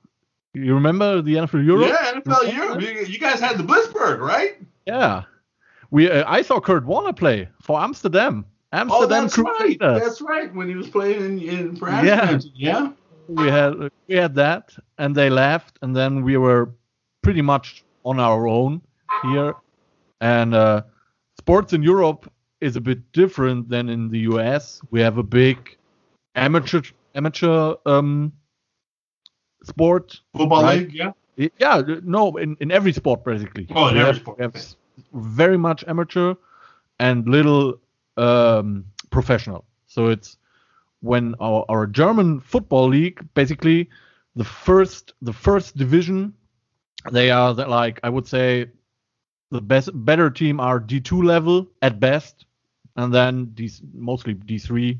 you 0.54 0.74
remember 0.74 1.22
the 1.22 1.34
NFL 1.34 1.64
Europe 1.66 1.88
Yeah, 1.90 2.20
NFL 2.20 2.52
Europe. 2.56 2.80
You, 2.82 2.88
you 3.06 3.18
guys 3.18 3.40
had 3.40 3.58
the 3.58 3.64
Blitzberg, 3.64 4.18
right? 4.20 4.52
yeah 4.86 5.24
we 5.90 6.10
uh, 6.10 6.24
I 6.26 6.42
saw 6.42 6.60
Kurt 6.60 6.84
Warner 6.84 7.12
play 7.12 7.48
for 7.62 7.80
Amsterdam 7.80 8.44
Oh, 8.72 8.78
Amsterdam 8.80 9.22
that's 9.22 9.38
right. 9.38 9.78
That's 9.78 10.20
right. 10.20 10.52
When 10.54 10.68
he 10.68 10.74
was 10.74 10.88
playing 10.90 11.20
in, 11.24 11.38
in 11.40 11.76
for 11.76 11.88
Yeah. 11.88 12.38
Yeah. 12.54 12.90
we 13.28 13.46
had 13.48 13.72
we 14.08 14.14
had 14.16 14.34
that 14.34 14.74
and 14.98 15.14
they 15.14 15.30
left 15.30 15.78
and 15.82 15.94
then 15.96 16.22
we 16.24 16.36
were 16.36 16.70
pretty 17.22 17.42
much 17.42 17.84
on 18.04 18.18
our 18.20 18.46
own 18.46 18.80
here 19.22 19.54
and 20.20 20.54
uh, 20.54 20.82
sports 21.38 21.72
in 21.72 21.82
europe 21.82 22.30
is 22.60 22.76
a 22.76 22.80
bit 22.80 23.00
different 23.12 23.68
than 23.68 23.88
in 23.88 24.08
the 24.10 24.20
us 24.20 24.80
we 24.90 25.00
have 25.00 25.18
a 25.18 25.22
big 25.22 25.76
amateur 26.34 26.82
amateur 27.14 27.74
um, 27.86 28.32
sport 29.64 30.20
Football 30.36 30.62
Right. 30.62 30.78
league. 30.80 30.92
Yeah. 30.94 31.12
Yeah 31.58 31.82
no 32.02 32.36
in, 32.36 32.56
in 32.60 32.70
every 32.70 32.92
sport 32.92 33.24
basically 33.24 33.66
Oh, 33.74 33.88
in 33.88 33.94
We 33.94 34.00
every 34.00 34.12
have- 34.12 34.16
sport, 34.22 34.38
we 34.38 34.42
have 34.42 34.50
okay. 34.52 34.60
s- 34.60 34.76
very 35.12 35.56
much 35.58 35.84
amateur 35.86 36.34
and 36.98 37.26
little 37.28 37.80
um, 38.16 38.84
professional. 39.10 39.64
So 39.86 40.08
it's 40.08 40.36
when 41.00 41.34
our, 41.40 41.64
our 41.68 41.86
german 41.86 42.40
football 42.40 42.88
league 42.88 43.20
basically 43.34 43.88
the 44.34 44.44
first 44.44 45.12
the 45.22 45.32
first 45.32 45.76
division 45.76 46.32
they 47.12 47.30
are 47.30 47.54
the, 47.54 47.66
like 47.66 48.00
i 48.02 48.08
would 48.08 48.26
say 48.26 48.66
the 49.50 49.60
best 49.60 49.90
better 50.04 50.30
team 50.30 50.58
are 50.60 50.80
d2 50.80 51.24
level 51.24 51.66
at 51.82 52.00
best 52.00 52.46
and 52.96 53.12
then 53.14 53.50
these 53.54 53.82
mostly 53.94 54.34
d3 54.34 54.98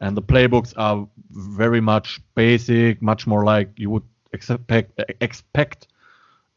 and 0.00 0.16
the 0.16 0.22
playbooks 0.22 0.72
are 0.76 1.08
very 1.30 1.80
much 1.80 2.20
basic 2.34 3.02
much 3.02 3.26
more 3.26 3.44
like 3.44 3.68
you 3.76 3.90
would 3.90 4.04
expect 4.32 5.00
expect 5.20 5.88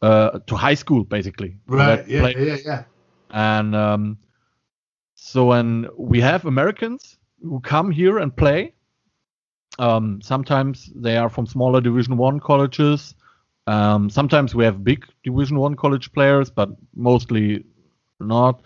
uh, 0.04 0.40
to 0.48 0.56
high 0.56 0.76
school 0.76 1.04
basically 1.06 1.52
Right. 1.68 2.06
That 2.06 2.10
Yeah, 2.10 2.22
yeah. 2.38 2.58
Yeah. 2.66 2.84
and 3.32 3.76
um, 3.76 4.18
so 5.16 5.46
when 5.46 5.88
we 5.98 6.22
have 6.22 6.46
Americans 6.46 7.18
who 7.42 7.60
come 7.62 7.92
here 7.92 8.20
and 8.24 8.36
play, 8.36 8.74
Um, 9.80 10.22
sometimes 10.22 10.92
they 10.96 11.18
are 11.18 11.30
from 11.30 11.48
smaller 11.48 11.82
Division 11.82 12.18
One 12.18 12.40
colleges. 12.40 13.16
Um, 13.68 14.10
sometimes 14.10 14.54
we 14.54 14.66
have 14.66 14.84
big 14.84 15.06
Division 15.24 15.58
One 15.58 15.76
college 15.76 16.12
players, 16.14 16.52
but 16.52 16.70
mostly 16.96 17.66
not. 18.20 18.62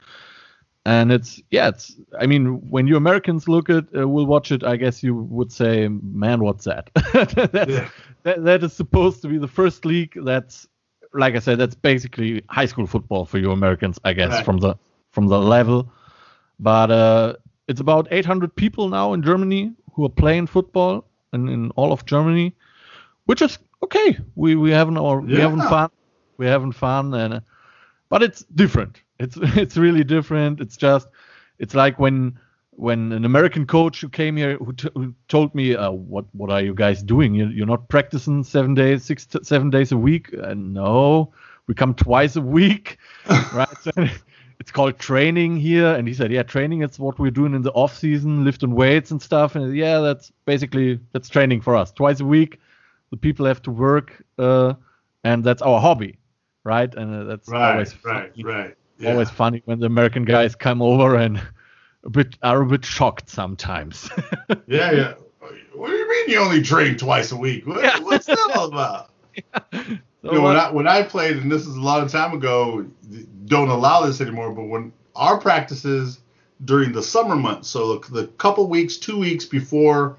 And 0.86 1.12
it's 1.12 1.42
yeah, 1.52 1.70
it's. 1.70 1.96
I 2.20 2.28
mean, 2.28 2.70
when 2.72 2.88
you 2.88 2.98
Americans 2.98 3.48
look 3.48 3.70
at, 3.70 3.86
uh, 3.96 4.08
will 4.08 4.26
watch 4.26 4.52
it. 4.52 4.64
I 4.64 4.78
guess 4.78 5.04
you 5.04 5.16
would 5.16 5.52
say, 5.52 5.88
"Man, 5.90 6.40
what's 6.42 6.66
that?" 6.66 6.90
that's, 7.14 7.72
yeah. 7.72 7.90
that 8.24 8.44
that 8.46 8.64
is 8.64 8.74
supposed 8.74 9.22
to 9.22 9.28
be 9.30 9.38
the 9.38 9.48
first 9.48 9.86
league. 9.86 10.14
That's 10.26 10.68
like 11.18 11.36
I 11.36 11.40
said, 11.40 11.58
that's 11.58 11.76
basically 11.76 12.44
high 12.50 12.66
school 12.66 12.88
football 12.88 13.26
for 13.26 13.38
you 13.38 13.52
Americans, 13.52 14.00
I 14.04 14.14
guess, 14.14 14.32
right. 14.32 14.46
from 14.46 14.60
the 14.60 14.76
from 15.12 15.28
the 15.28 15.40
level. 15.40 15.92
But 16.60 16.92
uh, 16.92 17.34
it's 17.68 17.82
about 17.82 18.08
800 18.12 18.56
people 18.56 18.90
now 18.90 19.14
in 19.14 19.22
Germany 19.22 19.74
who 19.94 20.06
are 20.06 20.10
playing 20.10 20.48
football 20.48 21.06
and 21.34 21.50
in 21.50 21.72
all 21.72 21.92
of 21.92 22.06
Germany, 22.06 22.56
which 23.26 23.42
is 23.42 23.58
okay. 23.84 24.18
We 24.36 24.56
we 24.56 24.72
having 24.72 24.98
our 24.98 25.22
yeah. 25.22 25.36
we 25.36 25.42
having 25.42 25.62
fun. 25.62 25.90
We 26.38 26.46
having 26.46 26.72
fun, 26.72 27.14
and 27.14 27.34
uh, 27.36 27.40
but 28.10 28.24
it's 28.24 28.44
different. 28.56 29.02
It's 29.20 29.38
it's 29.42 29.78
really 29.78 30.04
different. 30.04 30.62
It's 30.62 30.78
just 30.78 31.08
it's 31.60 31.74
like 31.74 32.00
when 32.00 32.40
when 32.78 33.12
an 33.12 33.26
American 33.26 33.66
coach 33.66 34.02
who 34.02 34.08
came 34.08 34.38
here 34.38 34.58
who, 34.58 34.72
t- 34.72 34.90
who 34.94 35.14
told 35.28 35.54
me, 35.54 35.76
uh, 35.76 35.92
"What 35.92 36.26
what 36.34 36.52
are 36.52 36.62
you 36.62 36.74
guys 36.74 37.02
doing? 37.02 37.34
You're, 37.34 37.50
you're 37.50 37.66
not 37.66 37.90
practicing 37.90 38.44
seven 38.44 38.76
days, 38.76 39.04
six 39.04 39.28
seven 39.42 39.70
days 39.70 39.92
a 39.92 39.98
week." 39.98 40.34
Uh, 40.34 40.54
no, 40.54 41.34
we 41.66 41.74
come 41.74 41.94
twice 41.96 42.36
a 42.36 42.42
week, 42.42 42.98
right? 43.54 43.68
So 43.82 43.92
it's 44.60 44.72
called 44.72 45.00
training 45.00 45.58
here, 45.58 45.94
and 45.96 46.08
he 46.08 46.14
said, 46.14 46.32
"Yeah, 46.32 46.44
training 46.44 46.84
is 46.84 47.00
what 47.00 47.18
we're 47.18 47.32
doing 47.32 47.56
in 47.56 47.64
the 47.64 47.72
off 47.72 47.98
season, 47.98 48.46
lifting 48.46 48.76
weights 48.76 49.10
and 49.10 49.22
stuff." 49.22 49.56
And 49.56 49.76
yeah, 49.76 50.00
that's 50.00 50.32
basically 50.46 51.00
that's 51.14 51.30
training 51.30 51.62
for 51.62 51.76
us 51.76 51.92
twice 51.92 52.20
a 52.20 52.26
week. 52.26 52.60
The 53.10 53.18
people 53.18 53.46
have 53.48 53.62
to 53.64 53.72
work, 53.72 54.24
uh, 54.38 54.76
and 55.24 55.44
that's 55.44 55.64
our 55.64 55.82
hobby, 55.82 56.18
right? 56.64 56.94
And 56.94 57.14
uh, 57.16 57.24
that's 57.24 57.50
right, 57.50 57.72
always 57.72 58.06
right, 58.06 58.32
funny, 58.36 58.44
right. 58.44 58.76
Yeah. 59.00 59.12
Always 59.12 59.30
funny 59.30 59.62
when 59.66 59.80
the 59.80 59.86
American 59.86 60.26
guys 60.26 60.56
come 60.56 60.82
over 60.82 61.16
and 61.16 61.40
a 62.08 62.10
bit 62.10 62.38
are 62.42 62.62
a 62.62 62.66
bit 62.66 62.86
shocked 62.86 63.30
sometimes. 63.30 64.10
yeah, 64.68 64.92
yeah. 64.92 65.14
What 65.74 65.90
do 65.90 65.96
you 65.96 66.10
mean 66.10 66.30
you 66.30 66.40
only 66.40 66.64
train 66.64 66.98
twice 66.98 67.32
a 67.32 67.38
week? 67.38 67.68
What, 67.68 67.84
yeah. 67.84 68.00
What's 68.00 68.26
that 68.26 68.52
all 68.56 68.66
about? 68.66 69.12
Yeah. 69.72 69.84
So 70.24 70.32
you 70.32 70.40
know, 70.40 70.46
when 70.46 70.58
I 70.58 70.72
when 70.72 70.88
I 70.88 71.04
played, 71.04 71.38
and 71.38 71.52
this 71.52 71.68
is 71.68 71.76
a 71.76 71.80
lot 71.80 72.02
of 72.02 72.12
time 72.12 72.34
ago, 72.34 72.84
don't 73.46 73.70
allow 73.70 74.04
this 74.04 74.20
anymore. 74.20 74.52
But 74.52 74.64
when 74.64 74.92
our 75.16 75.40
practices 75.40 76.20
during 76.66 76.92
the 76.92 77.04
summer 77.04 77.36
months, 77.36 77.70
so 77.70 78.00
the, 78.00 78.12
the 78.12 78.28
couple 78.28 78.68
weeks, 78.68 78.98
two 78.98 79.20
weeks 79.20 79.46
before 79.46 80.18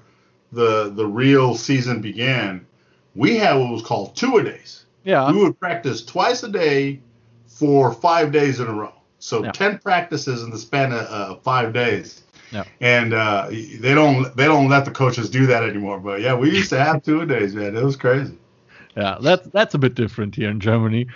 the 0.53 0.89
the 0.89 1.05
real 1.05 1.53
season 1.53 2.01
began, 2.01 2.65
we 3.13 3.35
had 3.35 3.55
what 3.55 3.71
was 3.71 3.81
called 3.81 4.15
two 4.15 4.37
a 4.37 4.43
days. 4.43 4.85
Yeah. 5.03 5.29
We 5.31 5.43
would 5.43 5.59
practice 5.59 6.03
twice 6.05 6.43
a 6.43 6.49
day 6.49 7.01
for 7.47 7.91
five 7.93 8.31
days 8.31 8.61
in 8.61 8.67
a 8.67 8.73
row. 8.73 8.93
So 9.19 9.43
yeah. 9.43 9.51
ten 9.51 9.77
practices 9.79 10.43
in 10.43 10.49
the 10.49 10.57
span 10.57 10.91
of 10.91 11.07
uh, 11.07 11.35
five 11.37 11.73
days. 11.73 12.23
Yeah. 12.51 12.63
And 12.81 13.13
uh, 13.13 13.47
they 13.49 13.93
don't 13.93 14.35
they 14.35 14.45
don't 14.45 14.69
let 14.69 14.85
the 14.85 14.91
coaches 14.91 15.29
do 15.29 15.45
that 15.47 15.63
anymore. 15.63 15.99
But 15.99 16.21
yeah, 16.21 16.33
we 16.33 16.49
used 16.49 16.69
to 16.69 16.83
have 16.83 17.03
two 17.03 17.25
days, 17.25 17.53
man. 17.53 17.75
It 17.75 17.83
was 17.83 17.95
crazy. 17.95 18.37
Yeah, 18.95 19.17
that's 19.21 19.47
that's 19.49 19.75
a 19.75 19.77
bit 19.77 19.95
different 19.95 20.35
here 20.35 20.49
in 20.49 20.59
Germany. 20.59 21.07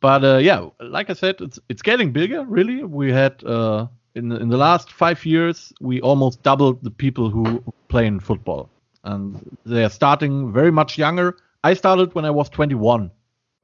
But 0.00 0.24
uh, 0.24 0.38
yeah, 0.38 0.68
like 0.80 1.10
I 1.10 1.12
said, 1.12 1.36
it's 1.40 1.58
it's 1.68 1.82
getting 1.82 2.12
bigger. 2.12 2.44
Really, 2.44 2.82
we 2.84 3.12
had 3.12 3.44
uh, 3.44 3.86
in 4.14 4.28
the, 4.30 4.36
in 4.36 4.48
the 4.48 4.56
last 4.56 4.90
five 4.92 5.24
years 5.26 5.72
we 5.80 6.00
almost 6.00 6.42
doubled 6.42 6.82
the 6.82 6.90
people 6.90 7.28
who 7.30 7.62
play 7.88 8.06
in 8.06 8.18
football, 8.20 8.70
and 9.04 9.58
they 9.66 9.84
are 9.84 9.90
starting 9.90 10.52
very 10.52 10.70
much 10.70 10.96
younger. 10.96 11.36
I 11.62 11.74
started 11.74 12.14
when 12.14 12.24
I 12.24 12.30
was 12.30 12.48
21. 12.48 13.10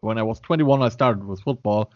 When 0.01 0.19
I 0.19 0.23
was 0.23 0.39
21, 0.41 0.83
I 0.83 0.91
started 0.91 1.25
with 1.25 1.41
football. 1.41 1.91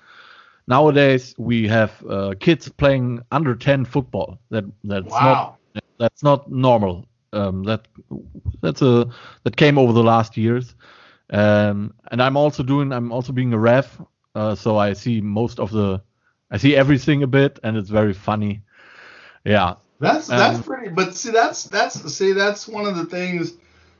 Nowadays, 0.71 1.35
we 1.37 1.69
have 1.69 1.93
uh, 2.09 2.35
kids 2.41 2.69
playing 2.69 3.21
under 3.31 3.55
10 3.55 3.85
football. 3.85 4.39
That 4.51 4.65
that's 4.85 5.11
wow. 5.11 5.59
not 5.75 5.85
that's 5.99 6.23
not 6.23 6.51
normal. 6.51 7.07
Um, 7.33 7.65
that 7.65 7.87
that's 8.63 8.81
a 8.81 9.11
that 9.43 9.57
came 9.57 9.77
over 9.79 9.93
the 9.93 10.03
last 10.03 10.37
years. 10.37 10.75
Um, 11.31 11.95
and 12.11 12.23
I'm 12.23 12.37
also 12.37 12.63
doing 12.63 12.93
I'm 12.93 13.13
also 13.13 13.33
being 13.33 13.53
a 13.53 13.59
ref 13.59 14.01
uh, 14.35 14.55
so 14.55 14.79
I 14.79 14.93
see 14.93 15.21
most 15.21 15.59
of 15.59 15.71
the, 15.71 16.03
I 16.51 16.57
see 16.57 16.77
everything 16.77 17.23
a 17.23 17.27
bit, 17.27 17.59
and 17.63 17.77
it's 17.77 17.91
very 17.91 18.13
funny. 18.13 18.63
Yeah. 19.45 19.75
That's 19.99 20.29
that's 20.29 20.57
um, 20.57 20.63
pretty. 20.63 20.89
But 20.89 21.15
see, 21.15 21.31
that's 21.31 21.65
that's 21.65 22.01
see, 22.15 22.33
that's 22.33 22.67
one 22.67 22.87
of 22.87 22.97
the 22.97 23.05
things. 23.05 23.53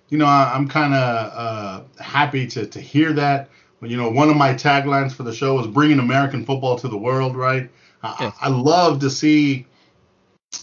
You 0.09 0.17
know, 0.17 0.25
I, 0.25 0.57
am 0.57 0.67
kind 0.67 0.95
of 0.95 1.33
uh, 1.35 2.03
happy 2.03 2.47
to 2.49 2.67
to 2.67 2.81
hear 2.81 3.13
that. 3.13 3.51
You 3.83 3.97
know, 3.97 4.11
one 4.11 4.29
of 4.29 4.37
my 4.37 4.53
taglines 4.55 5.13
for 5.13 5.23
the 5.23 5.33
show 5.33 5.59
is 5.61 5.67
bringing 5.67 5.99
American 5.99 6.45
football 6.45 6.77
to 6.79 6.89
the 6.89 6.99
world. 6.99 7.37
Right. 7.37 7.71
I, 8.03 8.33
I 8.41 8.49
love 8.49 9.01
to 9.01 9.11
see, 9.11 9.67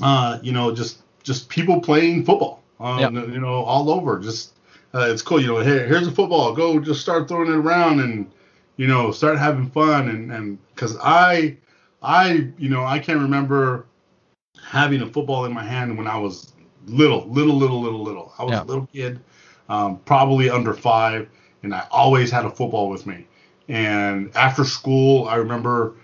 uh, 0.02 0.40
you 0.42 0.52
know, 0.52 0.74
just 0.74 1.02
just 1.24 1.50
people 1.50 1.82
playing 1.82 2.26
football. 2.26 2.64
Um, 2.80 3.00
yeah. 3.00 3.10
You 3.10 3.40
know, 3.40 3.64
all 3.64 3.90
over. 3.90 4.20
Just 4.20 4.54
uh, 4.94 5.08
it's 5.10 5.22
cool. 5.22 5.42
You 5.42 5.48
know, 5.48 5.60
here, 5.60 5.86
here's 5.88 6.08
a 6.08 6.12
football. 6.12 6.54
Go, 6.54 6.80
just 6.80 7.02
start 7.02 7.28
throwing 7.28 7.50
it 7.50 7.56
around 7.56 8.00
and 8.00 8.32
you 8.78 8.88
know, 8.88 9.12
start 9.12 9.38
having 9.38 9.70
fun 9.72 10.10
and 10.10 10.32
and 10.32 10.58
because 10.74 10.98
I 11.02 11.58
I 12.02 12.50
you 12.58 12.70
know 12.70 12.84
I 12.84 13.00
can't 13.00 13.20
remember 13.20 13.88
having 14.64 15.02
a 15.02 15.08
football 15.08 15.46
in 15.46 15.54
my 15.54 15.64
hand 15.64 15.98
when 15.98 16.08
I 16.08 16.18
was 16.18 16.54
little, 16.88 17.28
little, 17.28 17.56
little, 17.56 17.82
little, 17.82 18.04
little. 18.04 18.34
I 18.38 18.44
was 18.44 18.54
yeah. 18.54 18.64
a 18.64 18.66
little 18.66 18.88
kid, 18.88 19.20
um, 19.70 20.00
probably 20.06 20.50
under 20.50 20.74
five, 20.74 21.30
and 21.68 21.76
I 21.76 21.86
always 21.92 22.32
had 22.32 22.46
a 22.46 22.50
football 22.50 22.90
with 22.90 23.06
me. 23.06 23.28
And 23.68 24.32
after 24.36 24.64
school, 24.64 25.28
I 25.28 25.36
remember, 25.36 25.96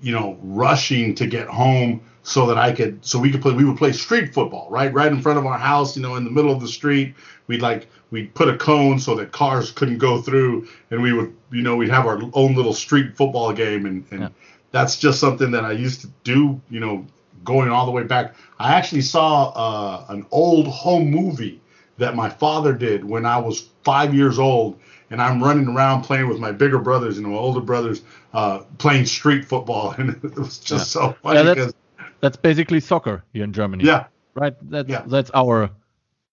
you 0.00 0.12
know, 0.12 0.38
rushing 0.40 1.16
to 1.16 1.26
get 1.26 1.48
home 1.48 2.02
so 2.22 2.46
that 2.46 2.58
I 2.58 2.70
could, 2.70 3.04
so 3.04 3.18
we 3.18 3.32
could 3.32 3.42
play. 3.42 3.52
We 3.52 3.64
would 3.64 3.76
play 3.76 3.90
street 3.90 4.32
football, 4.32 4.68
right, 4.70 4.92
right 4.92 5.10
in 5.10 5.20
front 5.20 5.38
of 5.38 5.46
our 5.46 5.58
house, 5.58 5.96
you 5.96 6.02
know, 6.02 6.14
in 6.14 6.24
the 6.24 6.30
middle 6.30 6.52
of 6.52 6.60
the 6.60 6.68
street. 6.68 7.16
We'd 7.48 7.60
like 7.60 7.88
we'd 8.12 8.32
put 8.34 8.48
a 8.48 8.56
cone 8.56 9.00
so 9.00 9.16
that 9.16 9.32
cars 9.32 9.72
couldn't 9.72 9.98
go 9.98 10.22
through, 10.22 10.68
and 10.92 11.02
we 11.02 11.12
would, 11.12 11.34
you 11.50 11.62
know, 11.62 11.74
we'd 11.74 11.90
have 11.90 12.06
our 12.06 12.20
own 12.34 12.54
little 12.54 12.74
street 12.74 13.16
football 13.16 13.52
game, 13.52 13.86
and, 13.86 14.04
and 14.12 14.20
yeah. 14.20 14.28
that's 14.70 14.96
just 14.96 15.18
something 15.18 15.50
that 15.50 15.64
I 15.64 15.72
used 15.72 16.02
to 16.02 16.08
do, 16.22 16.60
you 16.70 16.78
know, 16.78 17.04
going 17.42 17.70
all 17.70 17.86
the 17.86 17.92
way 17.92 18.04
back. 18.04 18.36
I 18.60 18.74
actually 18.74 19.02
saw 19.02 19.48
uh, 19.48 20.04
an 20.10 20.26
old 20.30 20.68
home 20.68 21.10
movie 21.10 21.59
that 22.00 22.16
my 22.16 22.28
father 22.28 22.72
did 22.72 23.04
when 23.04 23.24
I 23.24 23.38
was 23.38 23.68
five 23.84 24.14
years 24.14 24.38
old, 24.38 24.78
and 25.10 25.22
I'm 25.22 25.42
running 25.42 25.68
around 25.68 26.02
playing 26.02 26.28
with 26.28 26.38
my 26.38 26.52
bigger 26.52 26.78
brothers 26.78 27.18
and 27.18 27.26
my 27.26 27.36
older 27.36 27.60
brothers, 27.60 28.02
uh, 28.34 28.60
playing 28.78 29.06
street 29.06 29.44
football, 29.44 29.92
and 29.98 30.10
it 30.24 30.36
was 30.36 30.58
just 30.58 30.94
yeah. 30.94 31.02
so 31.02 31.16
funny. 31.22 31.38
Yeah, 31.38 31.54
that's, 31.54 31.72
that's 32.20 32.36
basically 32.36 32.80
soccer 32.80 33.24
here 33.32 33.44
in 33.44 33.52
Germany. 33.52 33.84
Yeah. 33.84 34.06
Right. 34.34 34.54
That's 34.70 34.88
yeah. 34.88 35.02
that's 35.06 35.30
our 35.34 35.70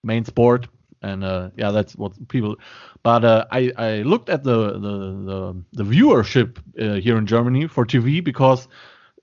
main 0.04 0.24
sport 0.26 0.68
and 1.02 1.24
uh, 1.24 1.50
yeah, 1.56 1.72
that's 1.72 1.96
what 1.96 2.28
people. 2.28 2.56
But 3.04 3.24
uh, 3.24 3.46
I 3.52 3.72
I 3.78 4.02
looked 4.02 4.30
at 4.30 4.44
the 4.44 4.74
the 4.74 4.96
the, 5.30 5.64
the 5.74 5.84
viewership 5.84 6.58
uh, 6.80 7.00
here 7.00 7.18
in 7.18 7.26
Germany 7.26 7.68
for 7.68 7.86
TV 7.86 8.24
because 8.24 8.68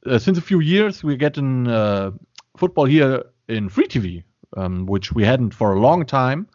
uh, 0.06 0.18
since 0.18 0.38
a 0.38 0.40
few 0.40 0.60
years 0.60 1.02
we're 1.02 1.16
getting 1.16 1.68
uh, 1.68 2.12
football 2.56 2.84
here 2.84 3.24
in 3.48 3.68
free 3.68 3.86
TV, 3.86 4.22
um, 4.56 4.86
which 4.86 5.12
we 5.12 5.24
hadn't 5.24 5.54
for 5.54 5.72
a 5.72 5.80
long 5.80 6.04
time. 6.04 6.48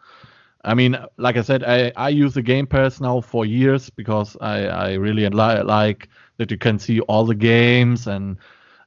I 0.64 0.74
mean, 0.74 0.98
like 1.16 1.36
I 1.36 1.42
said, 1.42 1.64
I, 1.64 1.92
I 1.96 2.10
use 2.10 2.34
the 2.34 2.42
Game 2.42 2.66
Pass 2.66 3.00
now 3.00 3.20
for 3.22 3.46
years 3.46 3.88
because 3.88 4.36
I, 4.40 4.66
I 4.66 4.92
really 4.94 5.26
li- 5.26 5.62
like 5.62 6.08
that 6.36 6.50
you 6.50 6.58
can 6.58 6.78
see 6.78 7.00
all 7.00 7.24
the 7.24 7.34
games 7.34 8.06
and 8.06 8.36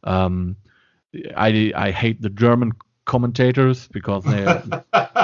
um, 0.04 0.56
I 1.36 1.72
I 1.76 1.92
hate 1.92 2.22
the 2.22 2.30
German 2.30 2.74
commentators 3.06 3.88
because 3.88 4.24
they 4.24 4.44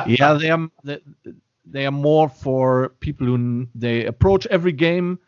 yeah 0.07 0.33
they 0.33 0.49
are 0.49 0.69
they 1.65 1.85
are 1.85 1.91
more 1.91 2.29
for 2.29 2.89
people 2.99 3.27
who 3.27 3.67
they 3.75 4.05
approach 4.05 4.45
every 4.47 4.71
game 4.71 5.19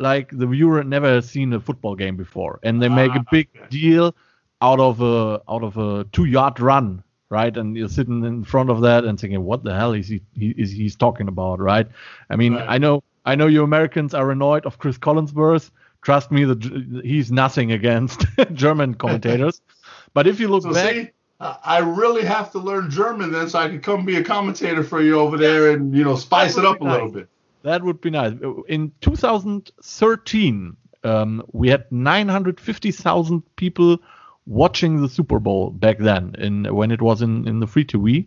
like 0.00 0.30
the 0.32 0.46
viewer 0.46 0.82
never 0.82 1.06
has 1.06 1.28
seen 1.28 1.52
a 1.52 1.60
football 1.60 1.94
game 1.94 2.16
before. 2.16 2.58
And 2.62 2.82
they 2.82 2.88
make 2.88 3.12
a 3.12 3.20
ah, 3.20 3.30
big 3.30 3.48
deal 3.68 4.14
out 4.62 4.80
of 4.80 5.00
a 5.00 5.42
out 5.48 5.62
of 5.62 5.76
a 5.76 6.04
two 6.12 6.24
yard 6.24 6.58
run 6.58 7.02
right 7.30 7.56
and 7.56 7.76
you're 7.76 7.88
sitting 7.88 8.24
in 8.24 8.44
front 8.44 8.70
of 8.70 8.80
that 8.82 9.04
and 9.04 9.18
thinking 9.18 9.42
what 9.42 9.64
the 9.64 9.74
hell 9.74 9.92
is 9.92 10.08
he, 10.08 10.20
he 10.34 10.50
is 10.50 10.70
he's 10.70 10.96
talking 10.96 11.28
about 11.28 11.60
right 11.60 11.86
i 12.28 12.36
mean 12.36 12.54
right. 12.54 12.66
i 12.68 12.78
know 12.78 13.02
i 13.24 13.34
know 13.34 13.46
you 13.46 13.62
americans 13.62 14.12
are 14.12 14.30
annoyed 14.30 14.66
of 14.66 14.78
cris 14.78 14.98
collinsworth 14.98 15.70
trust 16.02 16.30
me 16.30 16.44
that 16.44 16.62
he's 17.04 17.30
nothing 17.32 17.72
against 17.72 18.24
german 18.52 18.94
commentators 18.94 19.62
but 20.12 20.26
if 20.26 20.40
you 20.40 20.48
look 20.48 20.62
so 20.62 20.74
back 20.74 20.92
see, 20.92 21.10
I 21.40 21.78
really 21.78 22.22
have 22.26 22.52
to 22.52 22.58
learn 22.58 22.90
German 22.90 23.32
then, 23.32 23.48
so 23.48 23.60
I 23.60 23.68
can 23.68 23.80
come 23.80 24.04
be 24.04 24.16
a 24.16 24.22
commentator 24.22 24.84
for 24.84 25.00
you 25.00 25.18
over 25.18 25.38
there 25.38 25.70
and 25.70 25.96
you 25.96 26.04
know 26.04 26.14
spice 26.14 26.58
it 26.58 26.66
up 26.66 26.82
a 26.82 26.84
nice. 26.84 26.92
little 26.92 27.08
bit. 27.08 27.28
That 27.62 27.82
would 27.82 28.00
be 28.00 28.10
nice. 28.10 28.34
In 28.68 28.92
2013, 29.00 30.76
um, 31.04 31.42
we 31.52 31.68
had 31.68 31.90
950,000 31.90 33.56
people 33.56 33.98
watching 34.46 35.00
the 35.02 35.08
Super 35.08 35.38
Bowl 35.38 35.70
back 35.70 35.98
then, 35.98 36.34
in 36.38 36.74
when 36.74 36.90
it 36.90 37.02
was 37.02 37.22
in 37.22 37.46
in 37.46 37.60
the 37.60 37.66
free 37.66 37.84
TV, 37.84 38.26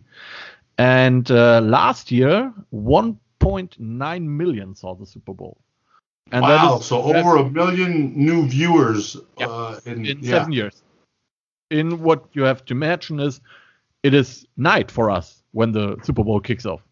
And 0.76 1.30
uh, 1.30 1.60
last 1.60 2.10
year, 2.10 2.52
1.9 2.72 4.22
million 4.22 4.74
saw 4.74 4.94
the 4.94 5.06
Super 5.06 5.32
Bowl. 5.32 5.58
And 6.32 6.42
wow! 6.42 6.78
so 6.80 7.02
over 7.02 7.36
a 7.36 7.48
million 7.48 8.16
new 8.16 8.48
viewers 8.48 9.16
yeah, 9.38 9.46
uh, 9.46 9.80
in, 9.84 10.06
in 10.06 10.18
yeah. 10.20 10.30
seven 10.30 10.52
years. 10.52 10.82
In 11.70 12.02
what 12.02 12.24
you 12.32 12.42
have 12.42 12.64
to 12.66 12.74
imagine 12.74 13.20
is, 13.20 13.40
it 14.02 14.14
is 14.14 14.46
night 14.56 14.90
for 14.90 15.10
us 15.10 15.42
when 15.52 15.72
the 15.72 15.96
Super 16.02 16.24
Bowl 16.24 16.40
kicks 16.40 16.66
off. 16.66 16.82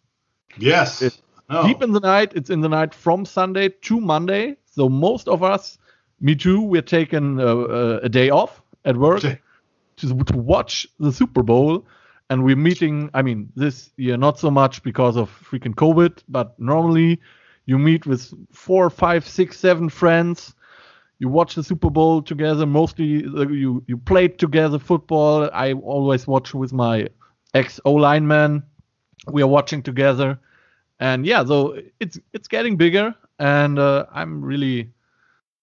Yes. 0.59 1.03
It's 1.03 1.23
oh. 1.51 1.67
deep 1.67 1.83
in 1.83 1.93
the 1.93 2.01
night. 2.01 2.33
It's 2.35 2.51
in 2.51 2.61
the 2.61 2.69
night 2.69 2.95
from 2.95 3.25
Sunday 3.25 3.71
to 3.71 4.01
Monday. 4.01 4.57
So 4.67 4.89
most 4.89 5.29
of 5.29 5.43
us, 5.43 5.79
me 6.21 6.35
too, 6.37 6.61
we're 6.61 6.83
taking 6.83 7.41
uh, 7.41 7.45
uh 7.45 8.01
a 8.03 8.09
day 8.09 8.31
off 8.31 8.62
at 8.85 8.97
work 8.97 9.21
to, 9.21 9.39
to 9.97 10.37
watch 10.37 10.87
the 10.99 11.13
Super 11.13 11.43
Bowl. 11.43 11.87
And 12.31 12.45
we're 12.45 12.57
meeting, 12.57 13.11
I 13.13 13.23
mean, 13.23 13.53
this 13.57 13.91
year 13.97 14.17
not 14.17 14.39
so 14.39 14.51
much 14.51 14.83
because 14.83 15.17
of 15.17 15.31
freaking 15.31 15.75
COVID, 15.75 16.23
but 16.29 16.59
normally 16.59 17.21
you 17.67 17.79
meet 17.79 18.07
with 18.07 18.33
four, 18.53 18.91
five, 18.91 19.27
six, 19.27 19.59
seven 19.59 19.89
friends. 19.89 20.55
You 21.19 21.29
watch 21.29 21.55
the 21.55 21.63
Super 21.63 21.91
Bowl 21.91 22.23
together. 22.23 22.67
Mostly 22.67 23.25
uh, 23.27 23.47
you 23.49 23.85
you 23.87 23.97
played 23.97 24.39
together 24.39 24.79
football. 24.79 25.49
I 25.53 25.73
always 25.75 26.27
watch 26.27 26.53
with 26.53 26.73
my 26.73 27.09
ex 27.55 27.79
O 27.85 27.93
lineman. 27.93 28.65
We 29.31 29.43
are 29.43 29.47
watching 29.47 29.83
together, 29.85 30.41
and 30.99 31.25
yeah, 31.25 31.45
so 31.45 31.81
it's 32.01 32.19
it's 32.33 32.49
getting 32.49 32.77
bigger, 32.77 33.15
and 33.39 33.79
uh, 33.79 34.07
I'm 34.13 34.43
really, 34.43 34.91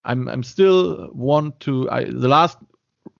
I'm 0.06 0.30
I'm 0.30 0.44
still 0.44 1.10
want 1.12 1.60
to. 1.62 1.90
I, 1.90 2.06
the 2.06 2.30
last 2.30 2.58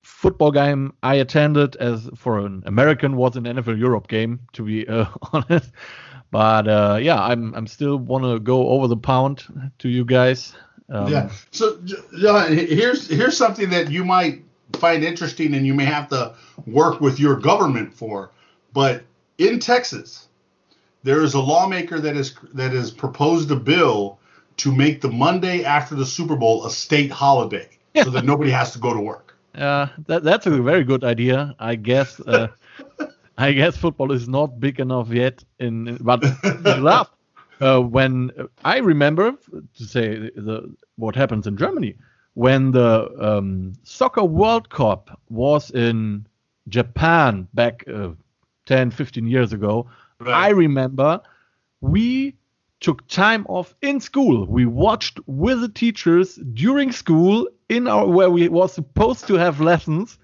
football 0.10 0.52
game 0.52 0.94
I 1.02 1.16
attended 1.16 1.76
as 1.78 2.10
for 2.16 2.40
an 2.40 2.64
American 2.66 3.16
was 3.16 3.38
an 3.38 3.46
NFL 3.46 3.80
Europe 3.80 4.08
game, 4.08 4.42
to 4.54 4.64
be 4.64 4.88
uh, 4.88 5.06
honest. 5.34 5.72
But 6.32 6.68
uh, 6.68 7.00
yeah, 7.02 7.22
I'm 7.22 7.54
I'm 7.56 7.68
still 7.68 7.98
want 7.98 8.26
to 8.26 8.40
go 8.40 8.70
over 8.70 8.88
the 8.88 8.98
pound 8.98 9.72
to 9.80 9.90
you 9.90 10.06
guys. 10.06 10.54
Um, 10.90 11.12
yeah. 11.12 11.32
So 11.52 11.80
John, 12.20 12.56
here's 12.56 13.08
here's 13.08 13.38
something 13.38 13.70
that 13.70 13.90
you 13.90 14.04
might 14.04 14.44
find 14.74 15.04
interesting, 15.04 15.54
and 15.56 15.66
you 15.66 15.74
may 15.74 15.86
have 15.86 16.10
to 16.10 16.36
work 16.66 17.00
with 17.00 17.20
your 17.20 17.36
government 17.36 17.94
for. 17.94 18.32
But 18.74 19.04
in 19.38 19.60
Texas, 19.60 20.28
there 21.04 21.22
is 21.22 21.34
a 21.34 21.40
lawmaker 21.40 22.00
that 22.00 22.16
is 22.18 22.36
that 22.54 22.74
has 22.74 22.92
proposed 22.92 23.50
a 23.52 23.56
bill 23.56 24.20
to 24.58 24.76
make 24.76 25.02
the 25.02 25.10
Monday 25.10 25.64
after 25.64 25.96
the 25.96 26.06
Super 26.06 26.36
Bowl 26.36 26.66
a 26.66 26.70
state 26.70 27.10
holiday, 27.10 27.70
so 28.04 28.10
that 28.10 28.26
nobody 28.26 28.52
has 28.52 28.74
to 28.74 28.80
go 28.80 28.94
to 28.94 29.00
work. 29.00 29.29
Uh, 29.60 29.88
that, 30.08 30.24
that's 30.24 30.46
a 30.48 30.52
very 30.62 30.84
good 30.84 31.04
idea. 31.04 31.56
I 31.60 31.76
guess 31.76 32.20
uh, 32.22 32.48
I 33.38 33.52
guess 33.52 33.78
football 33.78 34.12
is 34.12 34.28
not 34.28 34.60
big 34.60 34.80
enough 34.80 35.10
yet. 35.10 35.44
In 35.60 35.98
but 36.02 36.24
laugh 36.80 37.10
uh, 37.62 37.82
when 37.82 38.32
I 38.64 38.78
remember 38.78 39.34
to 39.78 39.84
say 39.84 40.30
the 40.36 40.74
what 40.96 41.16
happens 41.16 41.46
in 41.48 41.58
Germany 41.58 41.96
when 42.40 42.72
the 42.72 43.10
um, 43.20 43.74
soccer 43.84 44.24
World 44.24 44.70
Cup 44.70 45.20
was 45.30 45.72
in 45.72 46.26
Japan 46.70 47.48
back 47.54 47.84
uh, 47.94 48.12
10, 48.66 48.92
15 48.92 49.28
years 49.28 49.52
ago. 49.52 49.90
Right. 50.20 50.34
I 50.34 50.50
remember 50.50 51.22
we 51.82 52.36
took 52.80 53.06
time 53.08 53.46
off 53.48 53.76
in 53.82 54.00
school. 54.00 54.46
We 54.46 54.66
watched 54.66 55.20
with 55.28 55.62
the 55.62 55.70
teachers 55.70 56.36
during 56.54 56.92
school 56.92 57.48
in 57.68 57.88
our 57.88 58.08
where 58.08 58.30
we 58.30 58.48
was 58.48 58.74
supposed 58.74 59.28
to 59.28 59.36
have 59.36 59.60
lessons. 59.60 60.18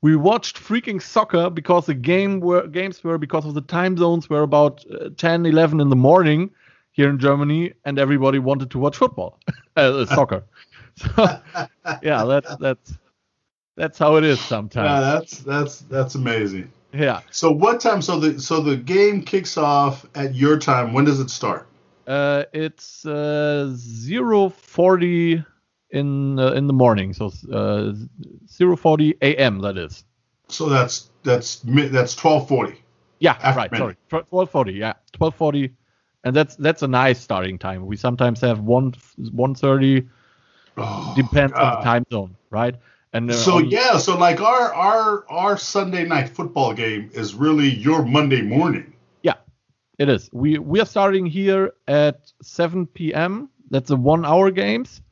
We 0.00 0.16
watched 0.16 0.56
freaking 0.56 1.02
soccer 1.02 1.50
because 1.50 1.86
the 1.86 1.94
game 1.94 2.40
were 2.40 2.66
games 2.66 3.02
were 3.02 3.18
because 3.18 3.44
of 3.44 3.54
the 3.54 3.60
time 3.60 3.96
zones 3.96 4.30
were 4.30 4.42
about 4.42 4.84
uh, 4.90 5.10
10, 5.16 5.44
11 5.44 5.80
in 5.80 5.88
the 5.88 5.96
morning 5.96 6.50
here 6.92 7.10
in 7.10 7.18
Germany, 7.18 7.72
and 7.84 7.98
everybody 7.98 8.38
wanted 8.38 8.70
to 8.70 8.78
watch 8.78 8.96
football, 8.96 9.38
uh, 9.76 10.06
soccer. 10.06 10.44
So 10.98 11.40
yeah, 12.02 12.24
that's 12.24 12.56
that's 12.56 12.98
that's 13.76 13.98
how 14.00 14.16
it 14.16 14.24
is 14.24 14.40
sometimes. 14.40 14.88
Yeah, 14.88 15.00
that's 15.00 15.38
that's 15.38 15.78
that's 15.82 16.16
amazing. 16.16 16.72
Yeah. 16.92 17.20
So 17.30 17.52
what 17.52 17.80
time? 17.80 18.02
So 18.02 18.18
the 18.18 18.40
so 18.40 18.60
the 18.60 18.76
game 18.76 19.22
kicks 19.22 19.56
off 19.56 20.04
at 20.16 20.34
your 20.34 20.58
time. 20.58 20.92
When 20.92 21.04
does 21.04 21.20
it 21.20 21.30
start? 21.30 21.68
Uh, 22.08 22.44
it's 22.54 23.04
uh, 23.04 23.70
zero 23.76 24.48
forty 24.48 25.44
in 25.90 26.38
uh, 26.38 26.52
in 26.52 26.66
the 26.66 26.72
morning. 26.72 27.12
So 27.12 27.30
uh, 27.52 27.92
zero 28.50 28.76
forty 28.76 29.14
a.m. 29.20 29.60
That 29.60 29.76
is. 29.76 30.04
So 30.48 30.70
that's 30.70 31.10
that's 31.22 31.60
that's 31.66 32.14
twelve 32.14 32.48
forty. 32.48 32.82
Yeah, 33.18 33.54
right. 33.54 33.70
Sorry, 33.76 33.96
twelve 34.08 34.50
forty. 34.50 34.72
Yeah, 34.72 34.94
twelve 35.12 35.34
forty, 35.34 35.74
and 36.24 36.34
that's 36.34 36.56
that's 36.56 36.82
a 36.82 36.88
nice 36.88 37.20
starting 37.20 37.58
time. 37.58 37.84
We 37.84 37.96
sometimes 37.96 38.40
have 38.40 38.60
one 38.60 38.94
one 39.30 39.54
thirty. 39.54 40.08
Oh, 40.78 41.12
depends 41.14 41.52
God. 41.52 41.62
on 41.62 41.76
the 41.76 41.84
time 41.84 42.06
zone, 42.10 42.36
right? 42.50 42.74
And 43.12 43.30
uh, 43.30 43.34
so 43.34 43.56
on, 43.56 43.70
yeah, 43.70 43.98
so 43.98 44.16
like 44.16 44.40
our 44.40 44.72
our 44.72 45.24
our 45.28 45.58
Sunday 45.58 46.06
night 46.06 46.30
football 46.30 46.72
game 46.72 47.10
is 47.12 47.34
really 47.34 47.68
your 47.68 48.02
Monday 48.02 48.40
morning. 48.40 48.94
It 49.98 50.08
is. 50.08 50.30
We 50.32 50.58
we 50.58 50.80
are 50.80 50.86
starting 50.86 51.26
here 51.26 51.74
at 51.88 52.32
7 52.40 52.86
p.m. 52.86 53.50
That's 53.70 53.90
a 53.90 53.96
one-hour 53.96 54.52
games. 54.52 55.02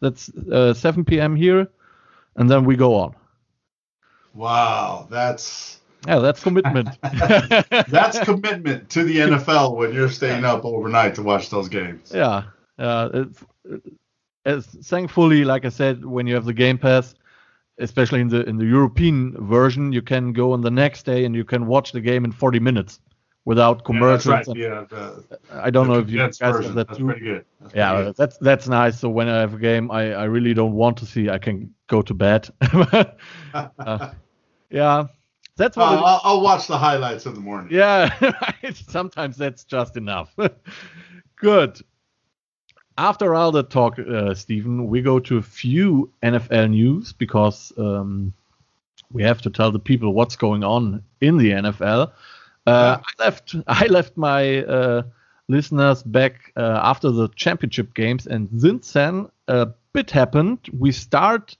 That's 0.00 0.30
uh, 0.30 0.74
7 0.74 1.04
p.m. 1.04 1.34
here, 1.34 1.68
and 2.36 2.48
then 2.48 2.64
we 2.64 2.76
go 2.76 2.94
on. 2.94 3.16
Wow, 4.34 5.08
that's 5.10 5.80
yeah, 6.06 6.20
that's 6.20 6.40
commitment. 6.40 6.90
that's 7.02 8.20
commitment 8.24 8.88
to 8.90 9.02
the 9.02 9.16
NFL 9.16 9.76
when 9.76 9.92
you're 9.92 10.08
staying 10.08 10.44
up 10.44 10.64
overnight 10.64 11.16
to 11.16 11.22
watch 11.24 11.50
those 11.50 11.68
games. 11.68 12.12
Yeah, 12.14 12.44
uh, 12.78 13.08
it's, 13.12 13.44
it's, 14.44 14.88
thankfully, 14.88 15.44
like 15.44 15.64
I 15.64 15.70
said, 15.70 16.04
when 16.04 16.28
you 16.28 16.36
have 16.36 16.44
the 16.44 16.52
Game 16.52 16.78
Pass, 16.78 17.16
especially 17.78 18.20
in 18.20 18.28
the 18.28 18.48
in 18.48 18.56
the 18.56 18.66
European 18.66 19.34
version, 19.48 19.92
you 19.92 20.00
can 20.00 20.32
go 20.32 20.52
on 20.52 20.60
the 20.60 20.70
next 20.70 21.02
day 21.04 21.24
and 21.24 21.34
you 21.34 21.44
can 21.44 21.66
watch 21.66 21.90
the 21.90 22.00
game 22.00 22.24
in 22.24 22.30
40 22.30 22.60
minutes 22.60 23.00
without 23.48 23.82
commercials. 23.82 24.46
Yeah, 24.54 24.66
right. 24.66 24.86
yeah 24.90 25.10
the, 25.30 25.38
I 25.50 25.70
don't 25.70 25.88
know 25.88 25.98
if 25.98 26.10
you 26.10 26.18
guys 26.18 26.36
version. 26.36 26.64
have 26.64 26.74
that 26.74 26.88
that's 26.88 26.98
too. 26.98 27.06
Pretty 27.06 27.20
good. 27.22 27.44
That's 27.62 27.74
yeah, 27.74 27.92
pretty 27.92 28.04
good. 28.08 28.16
that's 28.16 28.36
that's 28.38 28.68
nice. 28.68 29.00
So 29.00 29.08
when 29.08 29.26
I 29.26 29.38
have 29.38 29.54
a 29.54 29.58
game 29.58 29.90
I, 29.90 30.12
I 30.12 30.24
really 30.24 30.52
don't 30.52 30.74
want 30.74 30.98
to 30.98 31.06
see, 31.06 31.30
I 31.30 31.38
can 31.38 31.74
go 31.86 32.02
to 32.02 32.12
bed. 32.12 32.46
uh, 33.54 34.10
yeah, 34.70 35.06
that's 35.56 35.78
what. 35.78 35.84
Uh, 35.84 36.02
I'll, 36.04 36.20
I'll, 36.24 36.40
watch 36.42 36.66
the 36.66 36.76
highlights 36.76 37.24
in 37.24 37.32
the 37.32 37.40
morning. 37.40 37.70
Yeah, 37.72 38.14
sometimes 38.74 39.38
that's 39.38 39.64
just 39.64 39.96
enough. 39.96 40.36
good. 41.36 41.80
After 42.98 43.34
all 43.34 43.50
the 43.50 43.62
talk, 43.62 43.98
uh, 43.98 44.34
Stephen, 44.34 44.88
we 44.88 45.00
go 45.00 45.20
to 45.20 45.38
a 45.38 45.42
few 45.42 46.12
NFL 46.22 46.70
news 46.70 47.14
because 47.14 47.72
um, 47.78 48.34
we 49.10 49.22
have 49.22 49.40
to 49.42 49.50
tell 49.50 49.70
the 49.70 49.78
people 49.78 50.12
what's 50.12 50.36
going 50.36 50.64
on 50.64 51.02
in 51.22 51.38
the 51.38 51.52
NFL. 51.52 52.12
Uh, 52.68 53.00
I 53.02 53.24
left 53.24 53.56
I 53.66 53.86
left 53.86 54.16
my 54.16 54.64
uh, 54.64 55.02
listeners 55.48 56.02
back 56.02 56.52
uh, 56.56 56.80
after 56.82 57.10
the 57.10 57.28
championship 57.36 57.94
games, 57.94 58.26
and 58.26 58.48
since 58.60 58.92
then 58.92 59.28
a 59.48 59.68
bit 59.92 60.10
happened. 60.10 60.58
We 60.72 60.92
start 60.92 61.56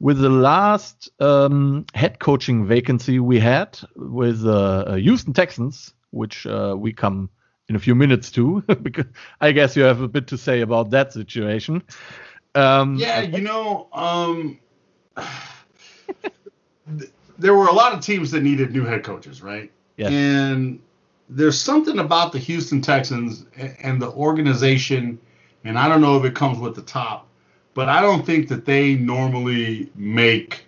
with 0.00 0.18
the 0.18 0.28
last 0.28 1.10
um, 1.20 1.86
head 1.94 2.18
coaching 2.18 2.66
vacancy 2.66 3.20
we 3.20 3.38
had 3.38 3.78
with 3.96 4.44
uh, 4.46 4.94
Houston 4.94 5.32
Texans, 5.32 5.94
which 6.10 6.46
uh, 6.46 6.74
we 6.76 6.92
come 6.92 7.30
in 7.68 7.76
a 7.76 7.78
few 7.78 7.94
minutes 7.94 8.30
to, 8.32 8.62
because 8.82 9.06
I 9.40 9.52
guess 9.52 9.76
you 9.76 9.84
have 9.84 10.00
a 10.00 10.08
bit 10.08 10.26
to 10.28 10.38
say 10.38 10.60
about 10.60 10.90
that 10.90 11.12
situation. 11.12 11.82
Um, 12.54 12.96
yeah, 12.96 13.20
you 13.22 13.40
know, 13.40 13.88
um, 13.92 14.58
there 17.38 17.54
were 17.54 17.66
a 17.66 17.72
lot 17.72 17.94
of 17.94 18.00
teams 18.00 18.32
that 18.32 18.42
needed 18.42 18.72
new 18.72 18.84
head 18.84 19.04
coaches, 19.04 19.40
right? 19.40 19.72
Yes. 20.02 20.12
And 20.12 20.80
there's 21.28 21.60
something 21.60 21.98
about 21.98 22.32
the 22.32 22.38
Houston 22.38 22.80
Texans 22.80 23.46
and 23.56 24.02
the 24.02 24.10
organization, 24.10 25.18
and 25.64 25.78
I 25.78 25.88
don't 25.88 26.00
know 26.00 26.16
if 26.16 26.24
it 26.24 26.34
comes 26.34 26.58
with 26.58 26.74
the 26.74 26.82
top, 26.82 27.28
but 27.74 27.88
I 27.88 28.00
don't 28.00 28.26
think 28.26 28.48
that 28.48 28.64
they 28.64 28.94
normally 28.94 29.90
make 29.94 30.66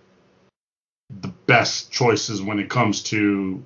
the 1.21 1.29
best 1.47 1.91
choices 1.91 2.43
when 2.43 2.59
it 2.59 2.71
comes 2.71 3.03
to 3.05 3.63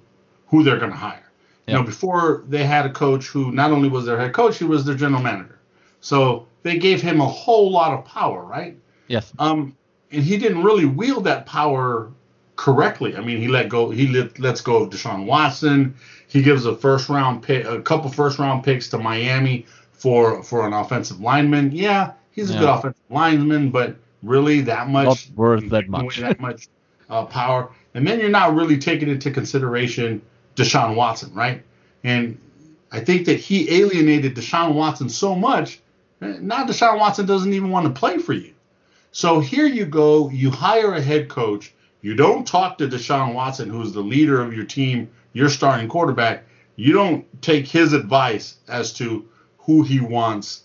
who 0.47 0.63
they're 0.63 0.79
going 0.79 0.91
to 0.91 0.97
hire. 0.97 1.31
Yep. 1.67 1.69
You 1.69 1.75
know, 1.75 1.83
before 1.83 2.45
they 2.49 2.65
had 2.65 2.87
a 2.87 2.91
coach 2.91 3.27
who 3.27 3.53
not 3.53 3.71
only 3.71 3.89
was 3.89 4.07
their 4.07 4.19
head 4.19 4.33
coach, 4.33 4.59
he 4.59 4.65
was 4.65 4.85
their 4.87 4.95
general 4.95 5.23
manager. 5.23 5.59
So 6.01 6.47
they 6.63 6.79
gave 6.79 7.03
him 7.03 7.21
a 7.21 7.27
whole 7.27 7.71
lot 7.71 7.93
of 7.93 8.05
power, 8.07 8.43
right? 8.43 8.77
Yes. 9.07 9.33
Um, 9.39 9.77
and 10.11 10.23
he 10.23 10.39
didn't 10.39 10.63
really 10.63 10.87
wield 10.87 11.25
that 11.25 11.45
power 11.45 12.11
correctly. 12.59 13.17
I 13.17 13.21
mean, 13.21 13.39
he 13.41 13.49
let 13.49 13.71
go. 13.71 13.89
He 13.89 14.09
let, 14.09 14.39
lets 14.39 14.61
go 14.61 14.83
of 14.83 14.91
Deshaun 14.91 15.25
Watson. 15.25 15.95
He 16.27 16.43
gives 16.43 16.67
a 16.67 16.77
first 16.77 17.09
round 17.09 17.43
pick, 17.43 17.65
a 17.65 17.81
couple 17.81 18.11
first 18.11 18.39
round 18.39 18.65
picks 18.65 18.89
to 18.91 18.99
Miami 18.99 19.65
for 19.93 20.43
for 20.43 20.67
an 20.67 20.75
offensive 20.75 21.21
lineman. 21.21 21.73
Yeah, 21.73 22.13
he's 22.33 22.51
a 22.51 22.55
yeah. 22.55 22.61
good 22.61 22.69
offensive 22.69 23.03
lineman, 23.09 23.71
but 23.71 23.97
really 24.23 24.61
that 24.63 24.89
much 24.89 25.31
not 25.31 25.37
worth 25.37 25.71
that 25.71 25.89
much. 25.89 26.19
that 26.19 26.41
much 26.41 26.69
uh, 27.09 27.25
power. 27.25 27.71
And 27.95 28.07
then 28.07 28.21
you're 28.21 28.29
not 28.29 28.55
really 28.55 28.77
taking 28.77 29.09
into 29.09 29.31
consideration 29.31 30.21
Deshaun 30.57 30.95
Watson, 30.97 31.33
right? 31.33 31.63
And 32.05 32.39
I 32.93 33.01
think 33.01 33.27
that 33.27 33.39
he 33.39 33.71
alienated 33.81 34.35
Deshaun 34.35 34.75
Watson 34.75 35.09
so 35.09 35.35
much. 35.35 35.81
eh, 36.21 36.39
Now 36.41 36.67
Deshaun 36.67 36.99
Watson 36.99 37.25
doesn't 37.25 37.53
even 37.53 37.71
want 37.71 37.87
to 37.87 37.99
play 37.99 38.19
for 38.19 38.33
you. 38.35 38.53
So 39.13 39.41
here 39.41 39.67
you 39.67 39.87
go. 39.87 40.29
You 40.31 40.51
hire 40.51 40.93
a 40.95 41.01
head 41.01 41.29
coach. 41.29 41.73
You 42.01 42.15
don't 42.15 42.47
talk 42.47 42.79
to 42.79 42.89
Deshaun 42.89 43.35
Watson, 43.35 43.69
who's 43.69 43.93
the 43.93 44.01
leader 44.01 44.41
of 44.41 44.55
your 44.55 44.65
team, 44.65 45.11
your 45.33 45.49
starting 45.49 45.89
quarterback. 45.89 46.45
You 46.77 46.93
don't 46.93 47.43
take 47.43 47.67
his 47.67 47.93
advice 47.93 48.57
as 48.69 48.93
to 48.95 49.29
who 49.59 49.83
he 49.83 50.01
wants 50.01 50.63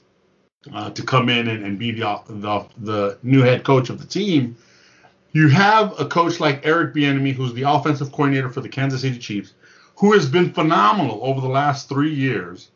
uh, 0.74 0.92
to 0.92 1.04
come 1.04 1.30
in 1.30 1.48
and, 1.48 1.66
and 1.66 1.80
be 1.80 1.92
the, 1.92 2.22
the 2.28 2.66
the 2.78 3.18
new 3.24 3.42
head 3.42 3.64
coach 3.64 3.90
of 3.90 4.00
the 4.00 4.08
team. 4.08 4.56
You 5.32 5.50
have 5.50 6.00
a 6.00 6.06
coach 6.06 6.40
like 6.40 6.66
Eric 6.66 6.94
Bieniemy, 6.94 7.34
who's 7.34 7.54
the 7.54 7.64
offensive 7.64 8.12
coordinator 8.12 8.50
for 8.50 8.62
the 8.62 8.70
Kansas 8.70 9.02
City 9.02 9.18
Chiefs, 9.18 9.54
who 9.96 10.14
has 10.14 10.30
been 10.30 10.54
phenomenal 10.54 11.20
over 11.24 11.42
the 11.42 11.48
last 11.48 11.90
three 11.90 12.14
years, 12.14 12.70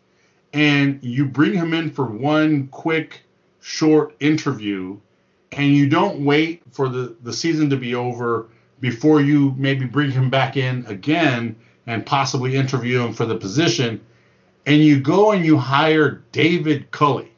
and 0.54 1.00
you 1.04 1.26
bring 1.26 1.54
him 1.54 1.74
in 1.74 1.92
for 1.92 2.06
one 2.06 2.68
quick, 2.70 3.22
short 3.62 4.16
interview, 4.20 4.98
and 5.52 5.68
you 5.68 5.88
don't 5.88 6.24
wait 6.24 6.62
for 6.72 6.90
the, 6.90 7.16
the 7.22 7.34
season 7.34 7.70
to 7.70 7.78
be 7.78 7.96
over 7.96 8.50
before 8.80 9.22
you 9.22 9.54
maybe 9.58 9.86
bring 9.86 10.12
him 10.12 10.30
back 10.30 10.58
in 10.58 10.86
again 10.88 11.56
and 11.86 12.06
possibly 12.06 12.56
interview 12.56 13.02
him 13.02 13.14
for 13.14 13.26
the 13.26 13.36
position, 13.36 14.02
and 14.66 14.84
you 14.84 15.00
go 15.00 15.32
and 15.32 15.46
you 15.46 15.58
hire 15.58 16.24
David 16.32 16.92
Culley. 16.92 17.32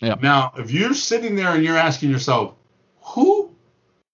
Yeah. 0.00 0.16
Now, 0.20 0.52
if 0.56 0.70
you're 0.72 0.94
sitting 0.94 1.36
there 1.36 1.54
and 1.54 1.64
you're 1.64 1.76
asking 1.76 2.10
yourself, 2.10 2.54
who? 3.00 3.54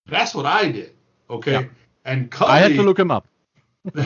That's 0.06 0.34
what 0.34 0.44
I 0.44 0.70
did. 0.70 0.92
Okay. 1.30 1.52
Yeah. 1.52 1.64
And 2.04 2.30
Culley, 2.30 2.50
I 2.50 2.58
had 2.58 2.72
to 2.72 2.82
look 2.82 2.98
him 2.98 3.10
up. 3.10 3.26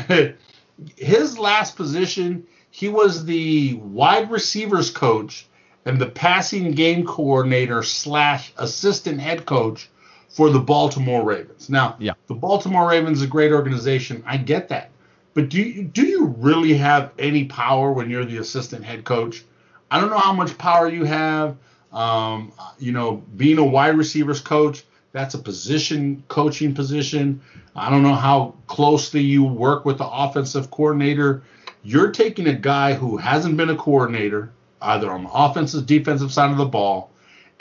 his 0.97 1.39
last 1.39 1.77
position, 1.77 2.47
he 2.71 2.89
was 2.89 3.25
the 3.25 3.75
wide 3.75 4.31
receivers 4.31 4.91
coach 4.91 5.47
and 5.85 6.01
the 6.01 6.07
passing 6.07 6.73
game 6.73 7.05
coordinator 7.05 7.83
slash 7.83 8.53
assistant 8.59 9.21
head 9.21 9.47
coach 9.47 9.89
for 10.29 10.51
the 10.51 10.61
Baltimore 10.61 11.25
Ravens. 11.25 11.69
Now, 11.69 11.97
Yeah. 11.99 12.13
the 12.27 12.35
Baltimore 12.35 12.89
Ravens 12.89 13.19
is 13.19 13.25
a 13.25 13.29
great 13.29 13.53
organization. 13.53 14.23
I 14.27 14.37
get 14.39 14.69
that. 14.69 14.91
But 15.35 15.49
do 15.49 15.61
you, 15.61 15.85
do 15.85 16.07
you 16.07 16.27
really 16.39 16.75
have 16.75 17.11
any 17.19 17.45
power 17.45 17.93
when 17.93 18.11
you're 18.11 18.25
the 18.25 18.39
assistant 18.39 18.85
head 18.85 19.05
coach? 19.05 19.45
I 19.91 20.01
don't 20.01 20.11
know 20.11 20.19
how 20.19 20.33
much 20.33 20.57
power 20.59 20.89
you 20.89 21.05
have. 21.05 21.57
Um, 21.93 22.53
you 22.79 22.93
know, 22.93 23.23
being 23.37 23.59
a 23.59 23.65
wide 23.65 23.97
receivers 23.99 24.41
coach, 24.41 24.85
that's 25.13 25.35
a 25.35 25.39
position 25.39 26.23
coaching 26.29 26.75
position. 26.75 27.43
I 27.77 27.91
don't 27.91 28.03
know 28.03 28.15
how 28.15 28.55
closely 28.67 29.21
you 29.21 29.45
work 29.45 29.85
with 29.85 29.99
the 29.99 30.07
offensive 30.07 30.71
coordinator. 30.71 31.43
You're 31.83 32.11
taking 32.11 32.47
a 32.47 32.55
guy 32.55 32.95
who 32.95 33.19
hasn't 33.19 33.57
been 33.59 33.69
a 33.69 33.77
coordinator, 33.77 34.51
either 34.83 35.11
on 35.11 35.25
the 35.25 35.31
offensive, 35.31 35.87
defensive 35.87 36.33
side 36.33 36.51
of 36.51 36.57
the 36.57 36.65
ball, 36.67 37.11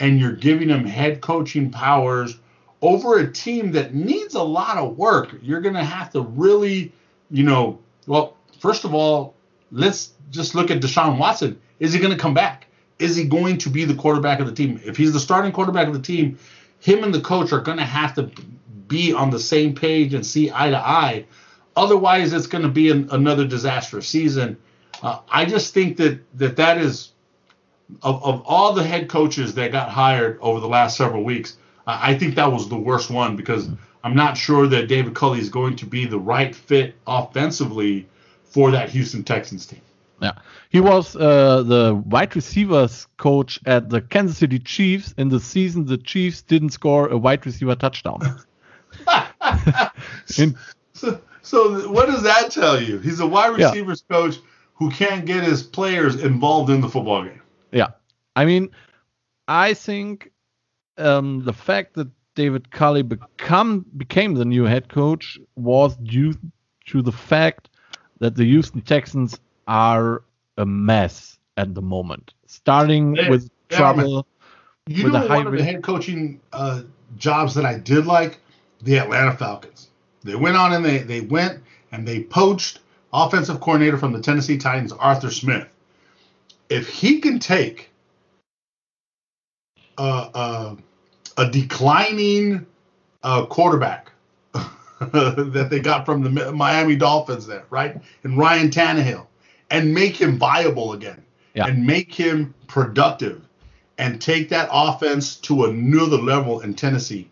and 0.00 0.18
you're 0.18 0.32
giving 0.32 0.68
him 0.68 0.84
head 0.84 1.20
coaching 1.20 1.70
powers 1.70 2.38
over 2.80 3.18
a 3.18 3.32
team 3.32 3.72
that 3.72 3.94
needs 3.94 4.34
a 4.34 4.42
lot 4.42 4.76
of 4.76 4.98
work. 4.98 5.34
You're 5.40 5.60
going 5.60 5.74
to 5.74 5.84
have 5.84 6.10
to 6.10 6.20
really, 6.20 6.92
you 7.30 7.44
know, 7.44 7.78
well, 8.06 8.36
first 8.58 8.84
of 8.84 8.94
all, 8.94 9.34
let's 9.70 10.12
just 10.30 10.54
look 10.54 10.70
at 10.70 10.80
Deshaun 10.80 11.18
Watson. 11.18 11.60
Is 11.78 11.92
he 11.92 12.00
going 12.00 12.12
to 12.12 12.18
come 12.18 12.34
back? 12.34 12.66
Is 12.98 13.16
he 13.16 13.24
going 13.24 13.58
to 13.58 13.70
be 13.70 13.84
the 13.84 13.94
quarterback 13.94 14.40
of 14.40 14.46
the 14.46 14.52
team? 14.52 14.80
If 14.84 14.96
he's 14.96 15.12
the 15.12 15.20
starting 15.20 15.52
quarterback 15.52 15.86
of 15.86 15.94
the 15.94 16.00
team, 16.00 16.38
him 16.80 17.04
and 17.04 17.14
the 17.14 17.20
coach 17.20 17.52
are 17.52 17.60
going 17.60 17.78
to 17.78 17.84
have 17.84 18.14
to 18.14 18.30
be 18.88 19.12
on 19.12 19.30
the 19.30 19.38
same 19.38 19.74
page 19.74 20.14
and 20.14 20.26
see 20.26 20.50
eye 20.52 20.70
to 20.70 20.78
eye. 20.78 21.24
Otherwise, 21.76 22.32
it's 22.32 22.46
going 22.46 22.62
to 22.62 22.68
be 22.68 22.90
an, 22.90 23.08
another 23.10 23.46
disastrous 23.46 24.06
season. 24.08 24.56
Uh, 25.02 25.18
I 25.30 25.44
just 25.44 25.74
think 25.74 25.96
that 25.98 26.20
that 26.38 26.56
that 26.56 26.78
is 26.78 27.10
of, 28.02 28.24
of 28.24 28.42
all 28.46 28.72
the 28.72 28.82
head 28.84 29.08
coaches 29.08 29.54
that 29.54 29.72
got 29.72 29.90
hired 29.90 30.38
over 30.40 30.60
the 30.60 30.68
last 30.68 30.96
several 30.96 31.24
weeks, 31.24 31.56
I 31.86 32.12
I 32.12 32.18
think 32.18 32.34
that 32.36 32.50
was 32.52 32.68
the 32.68 32.76
worst 32.78 33.10
one 33.10 33.36
because 33.36 33.68
I'm 34.04 34.14
not 34.14 34.36
sure 34.36 34.66
that 34.68 34.88
David 34.88 35.14
Culley 35.14 35.40
is 35.40 35.48
going 35.48 35.76
to 35.76 35.86
be 35.86 36.06
the 36.06 36.18
right 36.18 36.54
fit 36.54 36.94
offensively 37.06 38.06
for 38.44 38.70
that 38.70 38.88
Houston 38.90 39.22
Texans 39.24 39.66
team. 39.66 39.80
Yeah, 40.20 40.32
he 40.70 40.80
was 40.80 41.16
uh, 41.16 41.64
the 41.64 42.00
wide 42.06 42.36
receivers 42.36 43.08
coach 43.16 43.58
at 43.66 43.88
the 43.90 44.00
Kansas 44.00 44.38
City 44.38 44.60
Chiefs 44.60 45.14
in 45.18 45.28
the 45.28 45.40
season 45.40 45.84
the 45.84 45.98
Chiefs 45.98 46.42
didn't 46.42 46.70
score 46.70 47.08
a 47.08 47.18
wide 47.18 47.44
receiver 47.44 47.74
touchdown. 47.74 48.20
So, 50.94 51.20
so 51.42 51.90
what 51.90 52.06
does 52.06 52.22
that 52.22 52.50
tell 52.50 52.80
you? 52.80 52.98
He's 52.98 53.20
a 53.20 53.26
wide 53.26 53.58
Yeah. 53.58 53.68
receivers 53.70 54.04
coach 54.08 54.36
who 54.74 54.90
can't 54.90 55.24
get 55.26 55.42
his 55.44 55.62
players 55.62 56.16
involved 56.22 56.70
in 56.70 56.80
the 56.80 56.88
football 56.88 57.24
game. 57.24 57.40
yeah, 57.72 57.88
I 58.36 58.44
mean, 58.44 58.70
I 59.48 59.74
think 59.74 60.30
um, 60.98 61.44
the 61.44 61.52
fact 61.52 61.94
that 61.94 62.08
David 62.34 62.70
Culley 62.70 63.02
become 63.02 63.84
became 63.96 64.34
the 64.34 64.44
new 64.44 64.64
head 64.64 64.88
coach 64.88 65.38
was 65.56 65.96
due 65.96 66.34
to 66.86 67.02
the 67.02 67.12
fact 67.12 67.68
that 68.20 68.36
the 68.36 68.44
Houston 68.44 68.80
Texans 68.80 69.38
are 69.68 70.22
a 70.56 70.64
mess 70.66 71.38
at 71.56 71.74
the 71.74 71.82
moment, 71.82 72.32
starting 72.46 73.12
They- 73.14 73.28
with 73.28 73.50
they 73.68 73.76
are 73.76 73.92
a 73.92 73.94
trouble. 73.94 74.26
You 74.88 75.04
With 75.04 75.12
know 75.12 75.28
one 75.28 75.46
of 75.46 75.52
the 75.52 75.62
head 75.62 75.82
coaching 75.84 76.40
uh, 76.52 76.82
jobs 77.16 77.54
that 77.54 77.64
I 77.64 77.78
did 77.78 78.04
like? 78.06 78.40
The 78.82 78.98
Atlanta 78.98 79.36
Falcons. 79.36 79.90
They 80.24 80.34
went 80.34 80.56
on 80.56 80.72
and 80.72 80.84
they, 80.84 80.98
they 80.98 81.20
went 81.20 81.62
and 81.92 82.06
they 82.06 82.24
poached 82.24 82.80
offensive 83.12 83.60
coordinator 83.60 83.98
from 83.98 84.12
the 84.12 84.20
Tennessee 84.20 84.58
Titans, 84.58 84.92
Arthur 84.92 85.30
Smith. 85.30 85.68
If 86.68 86.88
he 86.88 87.20
can 87.20 87.38
take 87.38 87.90
a, 89.98 90.02
a, 90.02 90.76
a 91.36 91.50
declining 91.50 92.66
uh, 93.22 93.46
quarterback 93.46 94.10
that 94.54 95.68
they 95.70 95.80
got 95.80 96.06
from 96.06 96.22
the 96.22 96.52
Miami 96.52 96.96
Dolphins 96.96 97.46
there, 97.46 97.64
right? 97.70 98.00
And 98.24 98.38
Ryan 98.38 98.70
Tannehill, 98.70 99.26
and 99.70 99.92
make 99.94 100.16
him 100.16 100.38
viable 100.38 100.92
again, 100.92 101.22
Yeah. 101.54 101.66
and 101.66 101.86
make 101.86 102.12
him 102.14 102.54
productive, 102.66 103.42
and 103.98 104.20
take 104.20 104.48
that 104.48 104.68
offense 104.72 105.36
to 105.36 105.64
another 105.64 106.16
level 106.16 106.60
in 106.60 106.74
Tennessee. 106.74 107.30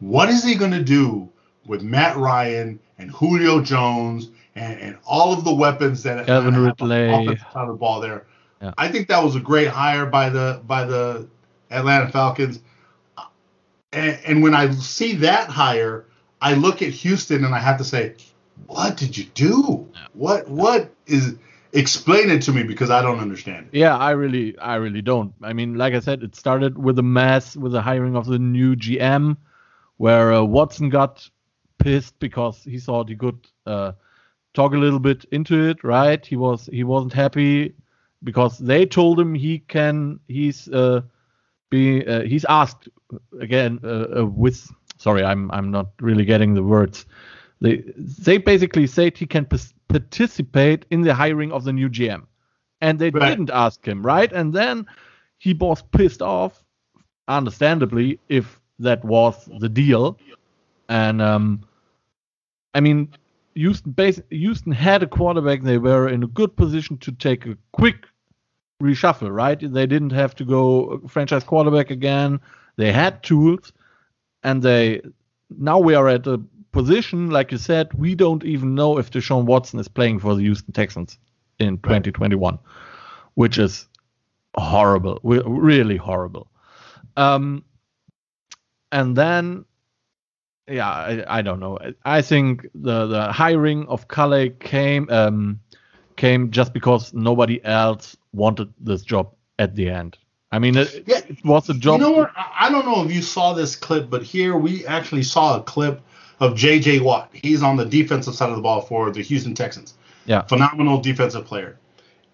What 0.00 0.28
is 0.28 0.44
he 0.44 0.54
going 0.54 0.72
to 0.72 0.82
do 0.84 1.28
with 1.66 1.82
Matt 1.82 2.16
Ryan 2.16 2.78
and 2.98 3.10
Julio 3.10 3.60
Jones 3.62 4.28
and, 4.56 4.80
and 4.80 4.98
all 5.06 5.32
of 5.32 5.44
the 5.44 5.54
weapons 5.54 6.02
that 6.02 6.26
have 6.26 6.46
on 6.46 6.52
the 6.54 6.60
Ridley. 6.60 7.38
of 7.54 7.68
the 7.68 7.74
ball 7.74 8.00
there? 8.00 8.26
Yeah. 8.60 8.72
I 8.78 8.88
think 8.88 9.08
that 9.08 9.22
was 9.22 9.36
a 9.36 9.40
great 9.40 9.68
hire 9.68 10.06
by 10.06 10.30
the 10.30 10.62
by 10.66 10.84
the 10.84 11.28
Atlanta 11.70 12.10
Falcons. 12.10 12.60
And, 13.92 14.18
and 14.26 14.42
when 14.42 14.54
I 14.54 14.70
see 14.72 15.14
that 15.16 15.48
hire, 15.48 16.06
I 16.40 16.54
look 16.54 16.82
at 16.82 16.88
Houston 16.88 17.44
and 17.44 17.54
I 17.54 17.58
have 17.58 17.78
to 17.78 17.84
say, 17.84 18.14
what 18.66 18.96
did 18.96 19.16
you 19.16 19.24
do? 19.34 19.88
What 20.14 20.48
what 20.48 20.90
is 21.06 21.36
explain 21.72 22.30
it 22.30 22.40
to 22.42 22.52
me 22.52 22.62
because 22.62 22.88
I 22.88 23.02
don't 23.02 23.20
understand 23.20 23.68
it. 23.70 23.78
Yeah, 23.78 23.96
I 23.96 24.12
really, 24.12 24.58
I 24.58 24.76
really 24.76 25.02
don't. 25.02 25.34
I 25.42 25.52
mean, 25.52 25.74
like 25.74 25.92
I 25.92 26.00
said, 26.00 26.22
it 26.22 26.34
started 26.34 26.78
with 26.78 26.98
a 26.98 27.02
mess 27.02 27.56
with 27.56 27.72
the 27.72 27.82
hiring 27.82 28.16
of 28.16 28.24
the 28.24 28.38
new 28.38 28.74
GM, 28.74 29.36
where 29.98 30.32
uh, 30.32 30.42
Watson 30.42 30.88
got 30.88 31.28
pissed 31.78 32.18
because 32.18 32.62
he 32.64 32.78
thought 32.78 33.10
he 33.10 33.16
could 33.16 33.46
uh, 33.66 33.92
talk 34.56 34.74
a 34.74 34.78
little 34.78 34.98
bit 35.00 35.24
into 35.30 35.68
it. 35.68 35.84
Right? 35.84 36.26
He 36.26 36.36
was 36.36 36.68
he 36.72 36.84
wasn't 36.84 37.12
happy 37.12 37.74
because 38.22 38.58
they 38.58 38.86
told 38.86 39.20
him 39.20 39.34
he 39.34 39.60
can. 39.60 40.20
He's 40.28 40.68
uh, 40.68 41.02
be 41.70 42.06
uh, 42.06 42.22
he's 42.22 42.44
asked 42.48 42.88
again 43.40 43.80
uh, 43.84 44.20
uh, 44.20 44.26
with. 44.26 44.66
Sorry, 44.98 45.22
I'm 45.22 45.50
I'm 45.52 45.70
not 45.70 45.88
really 46.00 46.24
getting 46.24 46.54
the 46.54 46.62
words. 46.62 47.06
They 47.60 47.84
they 48.24 48.38
basically 48.38 48.86
said 48.86 49.16
he 49.16 49.26
can 49.26 49.46
participate 49.88 50.86
in 50.90 51.02
the 51.02 51.14
hiring 51.14 51.52
of 51.52 51.64
the 51.64 51.72
new 51.72 51.88
GM 51.88 52.26
and 52.80 52.98
they 52.98 53.10
Right. 53.10 53.30
didn't 53.30 53.50
ask 53.50 53.86
him, 53.86 54.02
right? 54.04 54.32
And 54.32 54.52
then 54.52 54.86
he 55.38 55.54
was 55.54 55.82
pissed 55.82 56.22
off, 56.22 56.64
understandably, 57.28 58.18
if 58.28 58.60
that 58.78 59.04
was 59.04 59.48
the 59.58 59.68
deal. 59.68 60.18
And 60.88 61.20
um, 61.22 61.62
I 62.74 62.80
mean, 62.80 63.08
Houston, 63.56 63.92
bas- 63.92 64.22
Houston 64.30 64.72
had 64.72 65.02
a 65.02 65.06
quarterback. 65.06 65.62
They 65.62 65.78
were 65.78 66.08
in 66.08 66.22
a 66.22 66.28
good 66.28 66.56
position 66.56 66.98
to 66.98 67.12
take 67.12 67.46
a 67.46 67.56
quick 67.72 68.06
reshuffle, 68.82 69.34
right? 69.34 69.58
They 69.58 69.86
didn't 69.86 70.12
have 70.12 70.34
to 70.36 70.44
go 70.44 71.00
franchise 71.08 71.42
quarterback 71.42 71.90
again. 71.90 72.40
They 72.76 72.92
had 72.92 73.22
tools, 73.22 73.72
and 74.42 74.62
they 74.62 75.00
now 75.50 75.78
we 75.78 75.94
are 75.94 76.08
at 76.08 76.26
a 76.26 76.40
position, 76.72 77.30
like 77.30 77.50
you 77.52 77.58
said, 77.58 77.92
we 77.94 78.14
don't 78.14 78.44
even 78.44 78.74
know 78.74 78.98
if 78.98 79.10
Deshaun 79.10 79.44
Watson 79.44 79.80
is 79.80 79.88
playing 79.88 80.18
for 80.18 80.34
the 80.34 80.42
Houston 80.42 80.74
Texans 80.74 81.18
in 81.58 81.78
2021, 81.78 82.58
which 83.34 83.56
is 83.56 83.88
horrible, 84.58 85.18
really 85.22 85.96
horrible. 85.96 86.48
Um, 87.16 87.64
and 88.92 89.16
then, 89.16 89.64
yeah, 90.68 90.88
I, 90.88 91.38
I 91.38 91.42
don't 91.42 91.60
know. 91.60 91.78
I 92.04 92.22
think 92.22 92.66
the 92.74 93.06
the 93.06 93.32
hiring 93.32 93.86
of 93.88 94.08
Culley 94.08 94.50
came 94.50 95.08
um, 95.10 95.60
came 96.16 96.50
just 96.50 96.72
because 96.72 97.14
nobody 97.14 97.64
else 97.64 98.16
wanted 98.32 98.72
this 98.80 99.02
job 99.02 99.32
at 99.58 99.74
the 99.74 99.88
end. 99.90 100.18
I 100.52 100.58
mean, 100.58 100.76
it, 100.76 101.04
yeah, 101.06 101.18
it 101.28 101.44
was 101.44 101.68
a 101.68 101.74
job. 101.74 102.00
You 102.00 102.06
know 102.06 102.12
what? 102.12 102.32
I 102.36 102.70
don't 102.70 102.86
know 102.86 103.04
if 103.04 103.12
you 103.12 103.22
saw 103.22 103.52
this 103.52 103.76
clip, 103.76 104.10
but 104.10 104.22
here 104.22 104.56
we 104.56 104.86
actually 104.86 105.22
saw 105.22 105.58
a 105.58 105.62
clip 105.62 106.00
of 106.40 106.56
J.J. 106.56 107.00
Watt. 107.00 107.30
He's 107.32 107.62
on 107.62 107.76
the 107.76 107.84
defensive 107.84 108.34
side 108.34 108.50
of 108.50 108.56
the 108.56 108.62
ball 108.62 108.80
for 108.80 109.10
the 109.10 109.22
Houston 109.22 109.54
Texans. 109.54 109.94
Yeah. 110.26 110.42
Phenomenal 110.42 111.00
defensive 111.00 111.44
player. 111.44 111.78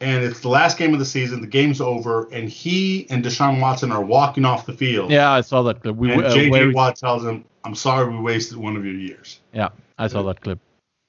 And 0.03 0.25
it's 0.25 0.41
the 0.41 0.49
last 0.49 0.79
game 0.79 0.93
of 0.93 0.99
the 0.99 1.07
season. 1.07 1.41
The 1.41 1.47
game's 1.47 1.81
over, 1.81 2.29
and 2.33 2.49
he 2.49 3.07
and 3.09 3.25
Deshaun 3.25 3.61
Watson 3.61 3.93
are 3.93 4.03
walking 4.03 4.45
off 4.45 4.67
the 4.67 4.73
field. 4.73 5.13
Yeah, 5.13 5.31
I 5.31 5.43
saw 5.43 5.63
that 5.63 5.81
clip. 5.81 5.95
We, 5.95 6.13
and 6.13 6.25
uh, 6.25 6.35
J.J. 6.35 6.73
Watt 6.73 6.97
tells 6.97 7.25
him, 7.25 7.45
"I'm 7.65 7.77
sorry, 7.77 8.13
we 8.13 8.19
wasted 8.19 8.59
one 8.59 8.77
of 8.77 8.85
your 8.85 8.95
years." 8.95 9.39
Yeah, 9.53 9.69
I 9.99 10.09
saw 10.09 10.23
that 10.25 10.41
clip. 10.41 10.59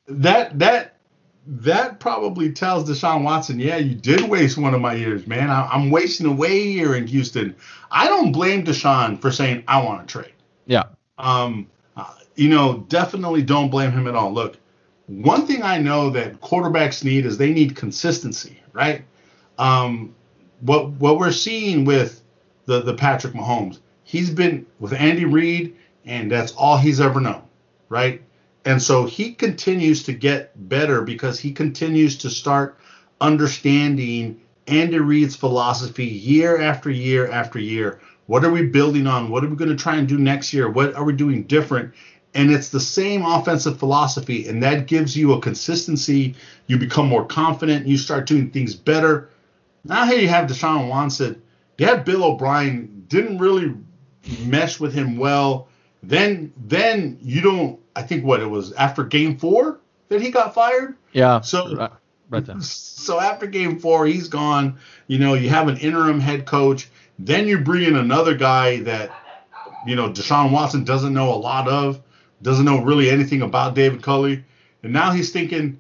That 0.08 0.60
that 0.60 0.94
that 1.46 2.00
probably 2.00 2.52
tells 2.52 2.90
Deshaun 2.90 3.24
Watson, 3.24 3.60
yeah, 3.60 3.78
you 3.78 3.96
did 3.96 4.22
waste 4.22 4.58
one 4.58 4.74
of 4.74 4.82
my 4.82 4.94
years, 4.94 5.28
man. 5.28 5.50
I, 5.50 5.76
am 5.76 5.90
wasting 5.90 6.26
away 6.26 6.72
here 6.72 6.96
in 6.96 7.08
Houston. 7.08 7.56
I 7.92 8.08
don't 8.08 8.32
blame 8.32 8.64
Deshaun 8.64 9.20
for 9.20 9.32
saying 9.32 9.64
I 9.68 9.84
want 9.84 10.08
to 10.08 10.12
trade. 10.12 10.34
Yeah. 10.66 10.84
Um, 11.18 11.68
uh, 11.98 12.14
you 12.36 12.50
know, 12.50 12.86
definitely 12.88 13.42
don't 13.42 13.70
blame 13.70 13.92
him 13.92 14.08
at 14.08 14.16
all. 14.16 14.32
Look, 14.32 14.58
one 15.08 15.46
thing 15.46 15.64
I 15.64 15.78
know 15.78 16.10
that 16.12 16.40
quarterbacks 16.42 17.04
need 17.04 17.26
is 17.26 17.38
they 17.38 17.52
need 17.52 17.76
consistency, 17.76 18.62
right? 18.72 19.04
Um, 19.58 20.16
what 20.62 20.90
what 20.92 21.18
we're 21.18 21.32
seeing 21.32 21.86
with 21.86 22.22
the 22.66 22.82
the 22.82 22.94
Patrick 22.94 23.34
Mahomes, 23.34 23.80
he's 24.04 24.30
been 24.30 24.66
with 24.80 24.94
Andy 24.94 25.26
Reid, 25.26 25.76
and 26.06 26.32
that's 26.32 26.54
all 26.54 26.78
he's 26.78 27.02
ever 27.02 27.20
known, 27.20 27.44
right? 27.90 28.22
And 28.66 28.82
so 28.82 29.06
he 29.06 29.34
continues 29.34 30.04
to 30.04 30.14
get 30.14 30.52
better 30.70 31.02
because 31.02 31.40
he 31.40 31.52
continues 31.52 32.18
to 32.20 32.30
start 32.30 32.80
understanding 33.20 34.40
Andy 34.68 35.00
Reid's 35.00 35.36
philosophy 35.36 36.06
year 36.06 36.62
after 36.62 36.90
year 36.90 37.30
after 37.30 37.60
year. 37.60 38.00
What 38.28 38.46
are 38.46 38.52
we 38.52 38.68
building 38.68 39.06
on? 39.06 39.30
What 39.30 39.44
are 39.44 39.50
we 39.50 39.58
going 39.58 39.70
to 39.70 39.76
try 39.76 39.98
and 39.98 40.08
do 40.08 40.18
next 40.18 40.54
year? 40.54 40.70
What 40.70 40.96
are 40.96 41.04
we 41.04 41.12
doing 41.12 41.44
different? 41.44 41.94
And 42.36 42.52
it's 42.52 42.70
the 42.70 42.80
same 42.80 43.24
offensive 43.24 43.78
philosophy, 43.78 44.48
and 44.48 44.64
that 44.64 44.88
gives 44.88 45.16
you 45.16 45.34
a 45.34 45.40
consistency. 45.40 46.36
You 46.66 46.80
become 46.80 47.08
more 47.08 47.26
confident. 47.26 47.86
You 47.86 47.98
start 47.98 48.26
doing 48.26 48.50
things 48.50 48.76
better. 48.76 49.30
Now 49.84 50.06
here 50.06 50.20
you 50.20 50.30
have 50.30 50.50
Deshaun 50.50 50.90
Watson. 50.90 51.42
You 51.78 51.86
had 51.86 52.06
Bill 52.06 52.24
O'Brien, 52.24 53.06
didn't 53.08 53.38
really 53.38 53.76
mesh 54.46 54.80
with 54.80 54.94
him 54.94 55.18
well. 55.18 55.68
Then 56.02 56.52
then 56.58 57.20
you 57.22 57.42
don't 57.42 57.80
I 57.96 58.02
think 58.02 58.26
what 58.26 58.42
it 58.42 58.50
was 58.50 58.74
after 58.74 59.04
game 59.04 59.38
four 59.38 59.80
that 60.10 60.22
he 60.22 60.32
got 60.32 60.54
fired. 60.54 60.96
Yeah. 61.12 61.42
So 61.42 61.76
right, 61.76 61.92
right 62.30 62.64
so 62.64 63.20
after 63.20 63.48
game 63.48 63.80
four, 63.80 64.06
he's 64.06 64.28
gone. 64.28 64.78
You 65.08 65.20
know, 65.20 65.34
you 65.34 65.50
have 65.50 65.68
an 65.68 65.78
interim 65.78 66.20
head 66.20 66.46
coach. 66.46 66.90
Then 67.20 67.48
you 67.48 67.60
bring 67.60 67.84
in 67.84 67.96
another 67.96 68.36
guy 68.36 68.82
that, 68.82 69.12
you 69.86 69.96
know, 69.96 70.10
Deshaun 70.10 70.52
Watson 70.52 70.84
doesn't 70.84 71.14
know 71.14 71.34
a 71.34 71.38
lot 71.38 71.68
of, 71.68 72.02
doesn't 72.44 72.66
know 72.66 72.82
really 72.82 73.10
anything 73.10 73.42
about 73.42 73.74
David 73.74 74.04
Culley. 74.04 74.44
And 74.84 74.94
now 74.94 75.12
he's 75.12 75.32
thinking, 75.32 75.80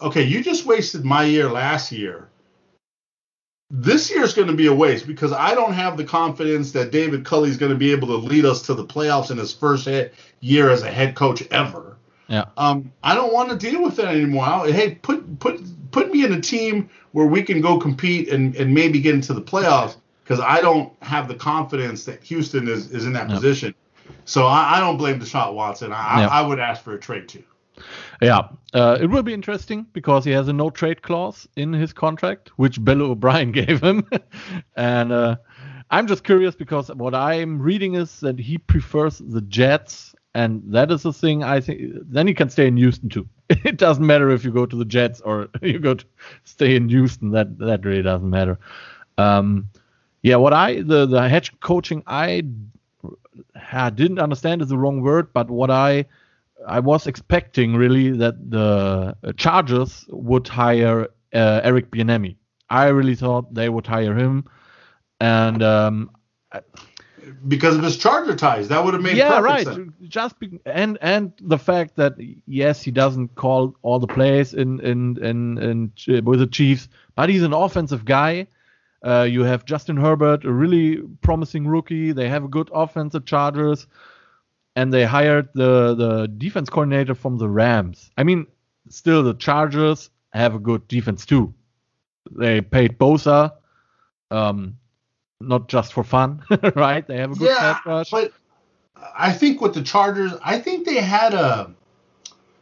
okay, 0.00 0.22
you 0.22 0.42
just 0.42 0.66
wasted 0.66 1.04
my 1.04 1.24
year 1.24 1.50
last 1.50 1.90
year. 1.90 2.28
This 3.70 4.10
year 4.10 4.22
is 4.22 4.32
going 4.32 4.48
to 4.48 4.54
be 4.54 4.66
a 4.66 4.74
waste 4.74 5.06
because 5.06 5.32
I 5.32 5.54
don't 5.54 5.74
have 5.74 5.96
the 5.96 6.04
confidence 6.04 6.72
that 6.72 6.90
David 6.90 7.24
Culley 7.24 7.50
is 7.50 7.58
going 7.58 7.72
to 7.72 7.78
be 7.78 7.92
able 7.92 8.08
to 8.08 8.16
lead 8.16 8.46
us 8.46 8.62
to 8.62 8.74
the 8.74 8.84
playoffs 8.84 9.30
in 9.30 9.36
his 9.36 9.52
first 9.52 9.86
year 10.40 10.70
as 10.70 10.82
a 10.82 10.90
head 10.90 11.14
coach 11.14 11.42
ever. 11.50 11.96
Yeah. 12.28 12.44
Um, 12.56 12.92
I 13.02 13.14
don't 13.14 13.32
want 13.32 13.50
to 13.50 13.56
deal 13.56 13.82
with 13.82 13.96
that 13.96 14.08
anymore. 14.08 14.44
I'll, 14.44 14.64
hey, 14.64 14.94
put 14.94 15.38
put 15.38 15.60
put 15.90 16.10
me 16.10 16.24
in 16.24 16.32
a 16.32 16.40
team 16.40 16.88
where 17.12 17.26
we 17.26 17.42
can 17.42 17.60
go 17.60 17.78
compete 17.78 18.28
and, 18.28 18.54
and 18.56 18.72
maybe 18.72 19.00
get 19.00 19.14
into 19.14 19.32
the 19.34 19.42
playoffs 19.42 19.96
because 20.24 20.40
I 20.40 20.60
don't 20.60 20.92
have 21.02 21.26
the 21.28 21.34
confidence 21.34 22.04
that 22.04 22.22
Houston 22.24 22.68
is, 22.68 22.90
is 22.90 23.06
in 23.06 23.14
that 23.14 23.28
yep. 23.28 23.36
position. 23.36 23.74
So 24.24 24.46
I, 24.46 24.76
I, 24.76 24.80
don't 24.80 24.96
blame 24.96 25.20
Deshaun 25.20 25.54
Watson. 25.54 25.92
I, 25.92 26.22
yep. 26.22 26.30
I, 26.30 26.42
would 26.42 26.58
ask 26.58 26.82
for 26.82 26.94
a 26.94 26.98
trade 26.98 27.28
too. 27.28 27.42
Yeah, 28.20 28.48
uh, 28.74 28.98
it 29.00 29.06
will 29.06 29.22
be 29.22 29.32
interesting 29.32 29.86
because 29.92 30.24
he 30.24 30.32
has 30.32 30.48
a 30.48 30.52
no 30.52 30.70
trade 30.70 31.02
clause 31.02 31.46
in 31.56 31.72
his 31.72 31.92
contract, 31.92 32.50
which 32.56 32.82
Bill 32.84 33.02
O'Brien 33.02 33.52
gave 33.60 33.80
him, 33.82 34.08
and 34.76 35.12
uh, 35.12 35.36
I'm 35.90 36.06
just 36.06 36.24
curious 36.24 36.54
because 36.54 36.88
what 36.88 37.14
I'm 37.14 37.60
reading 37.60 37.94
is 37.94 38.20
that 38.20 38.38
he 38.38 38.58
prefers 38.58 39.18
the 39.18 39.40
Jets 39.40 40.14
and 40.34 40.62
that 40.66 40.90
is 40.90 41.02
the 41.02 41.12
thing 41.12 41.42
I 41.42 41.60
think. 41.60 41.80
Then 42.02 42.26
he 42.26 42.34
can 42.34 42.50
stay 42.50 42.66
in 42.66 42.76
Houston 42.76 43.08
too. 43.08 43.28
It 43.64 43.78
doesn't 43.78 44.06
matter 44.06 44.30
if 44.30 44.44
you 44.44 44.52
go 44.52 44.66
to 44.66 44.76
the 44.76 44.84
Jets 44.84 45.20
or 45.22 45.48
you 45.62 45.78
go 45.78 45.94
to 45.94 46.04
stay 46.44 46.76
in 46.76 46.88
Houston. 46.88 47.30
That 47.30 47.58
that 47.58 47.84
really 47.84 48.02
doesn't 48.02 48.28
matter. 48.28 48.58
Um, 49.16 49.68
yeah, 50.22 50.36
what 50.36 50.52
I 50.52 50.82
the 50.82 51.06
the 51.06 51.28
hedge 51.28 51.58
coaching 51.60 52.02
I, 52.06 52.44
I 53.72 53.90
didn't 53.90 54.18
understand 54.18 54.62
is 54.62 54.68
the 54.68 54.78
wrong 54.78 55.02
word, 55.02 55.32
but 55.32 55.50
what 55.50 55.70
I 55.70 56.06
I 56.66 56.80
was 56.80 57.06
expecting 57.06 57.76
really 57.76 58.10
that 58.10 58.50
the 58.50 59.16
Chargers 59.36 60.04
would 60.08 60.48
hire 60.48 61.08
uh, 61.34 61.60
Eric 61.62 61.90
Bieniemy. 61.90 62.36
I 62.70 62.88
really 62.88 63.14
thought 63.14 63.54
they 63.54 63.68
would 63.68 63.86
hire 63.86 64.14
him, 64.14 64.44
and 65.20 65.62
um, 65.62 66.10
because 67.46 67.76
of 67.76 67.82
his 67.82 67.96
Charger 67.96 68.34
ties. 68.34 68.68
That 68.68 68.84
would 68.84 68.94
have 68.94 69.02
made 69.02 69.16
yeah, 69.16 69.40
right. 69.40 69.66
Sense. 69.66 69.92
Just 70.02 70.38
be, 70.38 70.58
and 70.64 70.98
and 71.00 71.32
the 71.40 71.58
fact 71.58 71.96
that 71.96 72.14
yes, 72.46 72.82
he 72.82 72.90
doesn't 72.90 73.34
call 73.34 73.74
all 73.82 73.98
the 73.98 74.06
plays 74.06 74.54
in 74.54 74.80
in 74.80 75.22
in, 75.22 75.58
in 76.06 76.24
with 76.24 76.40
the 76.40 76.46
Chiefs, 76.46 76.88
but 77.14 77.28
he's 77.28 77.42
an 77.42 77.52
offensive 77.52 78.04
guy. 78.04 78.46
Uh, 79.02 79.26
you 79.30 79.44
have 79.44 79.64
Justin 79.64 79.96
Herbert, 79.96 80.44
a 80.44 80.52
really 80.52 80.98
promising 81.22 81.66
rookie. 81.66 82.12
They 82.12 82.28
have 82.28 82.44
a 82.44 82.48
good 82.48 82.68
offense 82.72 83.14
at 83.14 83.26
Chargers, 83.26 83.86
and 84.74 84.92
they 84.92 85.04
hired 85.04 85.48
the 85.54 85.94
the 85.94 86.26
defense 86.26 86.68
coordinator 86.68 87.14
from 87.14 87.38
the 87.38 87.48
Rams. 87.48 88.10
I 88.16 88.24
mean, 88.24 88.46
still 88.88 89.22
the 89.22 89.34
Chargers 89.34 90.10
have 90.30 90.54
a 90.54 90.58
good 90.58 90.88
defense 90.88 91.24
too. 91.24 91.54
They 92.30 92.60
paid 92.60 92.98
Bosa. 92.98 93.52
Um, 94.30 94.76
not 95.40 95.68
just 95.68 95.92
for 95.92 96.04
fun, 96.04 96.42
right? 96.74 97.06
They 97.06 97.18
have 97.18 97.32
a 97.32 97.34
good 97.34 97.48
yeah, 97.48 97.74
pass 97.74 97.86
rush. 97.86 98.10
But 98.10 98.32
I 99.16 99.32
think 99.32 99.60
with 99.60 99.74
the 99.74 99.82
Chargers, 99.82 100.32
I 100.44 100.58
think 100.58 100.86
they 100.86 101.00
had 101.00 101.34
a 101.34 101.72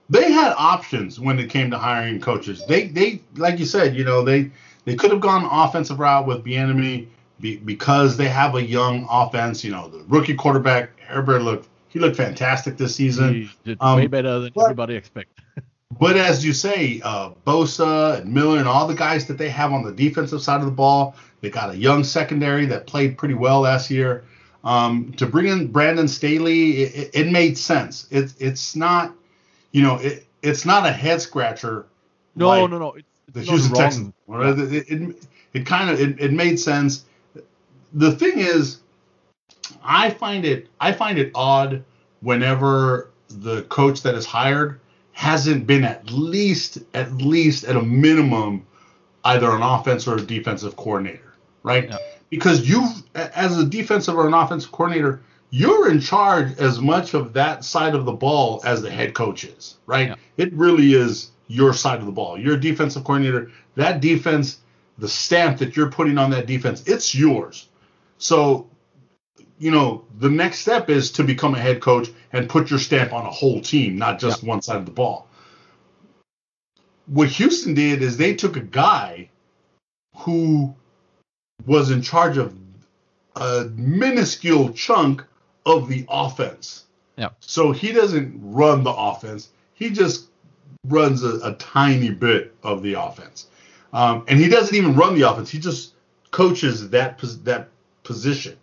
they 0.09 0.30
had 0.30 0.53
options 0.57 1.18
when 1.18 1.39
it 1.39 1.51
came 1.51 1.70
to 1.70 1.78
hiring 1.78 2.20
coaches. 2.20 2.64
They 2.66 2.89
they 2.89 3.20
like 3.37 3.59
you 3.59 3.64
said, 3.64 3.97
you 3.97 4.05
know, 4.05 4.22
they 4.22 4.51
they 4.87 4.95
could 4.95 5.11
have 5.11 5.20
gone 5.20 5.45
offensive 5.45 5.99
route 5.99 6.26
with 6.26 6.45
Bieniemy 6.45 7.09
be, 7.41 7.57
because 7.59 8.16
they 8.16 8.28
have 8.28 8.55
a 8.55 8.62
young 8.62 9.07
offense. 9.11 9.62
You 9.62 9.72
know, 9.72 9.89
the 9.89 10.03
rookie 10.09 10.34
quarterback 10.34 10.99
Herbert 11.01 11.43
looked 11.43 11.68
he 11.89 11.99
looked 11.99 12.16
fantastic 12.16 12.78
this 12.78 12.95
season. 12.95 13.34
He 13.34 13.51
did 13.64 13.78
um, 13.80 13.97
way 13.97 14.07
better 14.07 14.39
than 14.39 14.53
but, 14.55 14.62
everybody 14.62 14.95
expected. 14.95 15.45
but 15.99 16.16
as 16.16 16.45
you 16.45 16.53
say, 16.53 17.01
uh, 17.05 17.30
Bosa 17.47 18.20
and 18.20 18.32
Miller 18.32 18.59
and 18.59 18.68
all 18.68 18.87
the 18.87 18.95
guys 18.95 19.26
that 19.26 19.39
they 19.39 19.49
have 19.51 19.72
on 19.72 19.84
the 19.84 19.93
defensive 19.93 20.41
side 20.41 20.61
of 20.61 20.66
the 20.66 20.72
ball, 20.72 21.16
they 21.41 21.51
got 21.51 21.70
a 21.70 21.76
young 21.76 22.05
secondary 22.05 22.64
that 22.66 22.87
played 22.87 23.18
pretty 23.18 23.34
well 23.34 23.61
last 23.61 23.91
year. 23.91 24.24
Um, 24.64 25.12
to 25.14 25.26
bring 25.26 25.47
in 25.47 25.68
Brandon 25.68 26.09
Staley, 26.09 26.82
it, 26.82 27.11
it, 27.14 27.30
made 27.30 27.57
sense. 27.57 28.09
It's 28.11 28.34
it's 28.41 28.74
not, 28.74 29.14
you 29.70 29.82
know, 29.82 29.97
it, 29.97 30.26
it's 30.43 30.64
not 30.64 30.87
a 30.87 30.93
head 30.93 31.22
scratcher. 31.22 31.87
No, 32.34 32.49
like 32.49 32.70
no, 32.70 32.78
no. 32.78 32.93
It's 32.95 33.16
the 33.33 33.43
Houston 33.43 33.74
Texans. 33.74 34.12
Yeah. 34.29 34.55
It, 34.57 34.91
it, 34.91 35.29
it 35.53 35.66
kind 35.66 35.91
of 35.91 36.01
it, 36.01 36.20
it 36.20 36.33
made 36.33 36.59
sense. 36.59 37.05
The 37.93 38.12
thing 38.12 38.39
is, 38.39 38.81
I 39.83 40.11
find 40.11 40.45
it 40.45 40.68
I 40.81 40.93
find 40.93 41.18
it 41.18 41.31
odd 41.35 41.85
whenever 42.20 43.11
the 43.29 43.62
coach 43.62 44.03
that 44.03 44.14
is 44.14 44.27
hired 44.27 44.81
hasn't 45.12 45.66
been 45.66 45.85
at 45.85 46.11
least 46.11 46.79
at 46.95 47.12
least 47.12 47.64
at 47.64 47.77
a 47.77 47.83
minimum 47.83 48.66
either 49.24 49.51
an 49.51 49.62
offense 49.62 50.07
or 50.07 50.16
a 50.16 50.20
defensive 50.20 50.77
coordinator, 50.77 51.35
right? 51.62 51.89
Yeah. 51.89 51.97
Because 52.31 52.68
you, 52.68 52.87
as 53.14 53.59
a 53.59 53.64
defensive 53.64 54.16
or 54.16 54.27
an 54.27 54.35
offensive 54.35 54.72
coordinator, 54.72 55.22
you're 55.51 55.91
in 55.91 56.01
charge 56.01 56.59
as 56.59 56.81
much 56.81 57.14
of 57.14 57.33
that 57.33 57.64
side 57.64 57.95
of 57.95 58.05
the 58.05 58.12
ball 58.12 58.61
as 58.64 58.83
the 58.83 58.91
head 58.91 59.14
coach 59.14 59.45
is, 59.45 59.77
right? 59.87 60.09
Yeah. 60.09 60.14
It 60.37 60.53
really 60.53 60.93
is 60.95 61.31
your 61.49 61.72
side 61.72 62.01
of 62.01 62.07
the 62.07 62.12
ball. 62.12 62.38
You're 62.38 62.55
a 62.55 62.61
defensive 62.61 63.05
coordinator. 63.05 63.51
That 63.74 64.01
defense, 64.01 64.59
the 64.99 65.09
stamp 65.09 65.59
that 65.59 65.76
you're 65.76 65.90
putting 65.90 66.18
on 66.18 66.30
that 66.30 66.47
defense, 66.47 66.82
it's 66.86 67.14
yours. 67.14 67.68
So, 68.18 68.68
you 69.59 69.70
know, 69.70 70.05
the 70.18 70.30
next 70.30 70.61
step 70.61 70.90
is 70.90 71.12
to 71.12 71.24
become 71.24 71.55
a 71.55 71.61
head 71.61 71.80
coach 71.80 72.09
and 72.32 72.49
put 72.49 72.70
your 72.70 72.78
stamp 72.78 73.12
on 73.12 73.24
a 73.26 73.30
whole 73.30 73.61
team, 73.61 73.97
not 73.97 74.18
just 74.18 74.42
yeah. 74.42 74.49
one 74.49 74.62
side 74.62 74.76
of 74.76 74.86
the 74.86 74.92
ball 74.92 75.26
what 77.07 77.28
Houston 77.28 77.74
did 77.74 78.03
is 78.03 78.16
they 78.16 78.34
took 78.34 78.57
a 78.57 78.61
guy 78.61 79.30
who 80.16 80.74
was 81.64 81.90
in 81.90 82.03
charge 82.03 82.36
of 82.36 82.57
a 83.36 83.70
minuscule 83.74 84.72
chunk 84.72 85.24
of 85.64 85.88
the 85.88 86.05
offense. 86.09 86.84
Yeah. 87.16 87.30
So 87.40 87.72
he 87.72 87.92
doesn't 87.92 88.38
run 88.42 88.84
the 88.84 88.92
offense. 88.92 89.51
He 89.74 89.90
just 89.90 90.28
runs 90.89 91.22
a, 91.22 91.39
a 91.43 91.55
tiny 91.55 92.11
bit 92.11 92.55
of 92.62 92.82
the 92.82 92.95
offense, 92.95 93.47
um, 93.93 94.24
and 94.28 94.39
he 94.39 94.49
doesn't 94.49 94.74
even 94.74 94.95
run 94.95 95.18
the 95.18 95.28
offense. 95.28 95.51
He 95.51 95.59
just 95.59 95.95
coaches 96.30 96.91
that 96.91 97.18
that 97.45 97.68
position. 98.05 98.57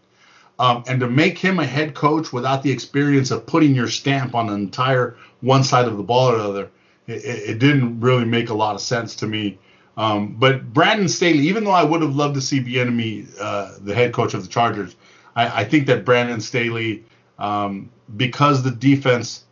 Um, 0.60 0.84
and 0.88 1.00
to 1.00 1.10
make 1.10 1.38
him 1.38 1.60
a 1.60 1.66
head 1.66 1.96
coach 1.96 2.32
without 2.32 2.62
the 2.62 2.72
experience 2.72 3.32
of 3.32 3.46
putting 3.46 3.74
your 3.74 3.88
stamp 3.88 4.36
on 4.36 4.50
an 4.50 4.56
entire 4.56 5.18
one 5.42 5.64
side 5.64 5.88
of 5.88 5.98
the 5.98 6.04
ball 6.04 6.32
or 6.32 6.38
the 6.38 6.44
other, 6.44 6.72
it, 7.08 7.26
it 7.26 7.60
didn't 7.60 8.00
really 8.00 8.26
make 8.26 8.50
a 8.50 8.54
lot 8.54 8.76
of 8.76 8.82
sense 8.82 9.16
to 9.18 9.28
me. 9.28 9.58
Um, 9.98 10.36
but 10.38 10.74
Brandon 10.74 11.08
Staley, 11.08 11.40
even 11.40 11.64
though 11.64 11.72
I 11.72 11.84
would 11.84 12.02
have 12.02 12.16
loved 12.16 12.36
to 12.36 12.42
see 12.42 12.60
Bieniemy, 12.60 13.28
uh, 13.40 13.78
the 13.82 13.94
head 13.94 14.14
coach 14.14 14.34
of 14.34 14.44
the 14.44 14.50
Chargers, 14.50 14.96
I, 15.36 15.62
I 15.62 15.64
think 15.64 15.88
that 15.88 16.06
Brandon 16.06 16.42
Staley, 16.42 17.04
um, 17.40 17.90
because 18.16 18.64
the 18.64 18.72
defense 18.72 19.44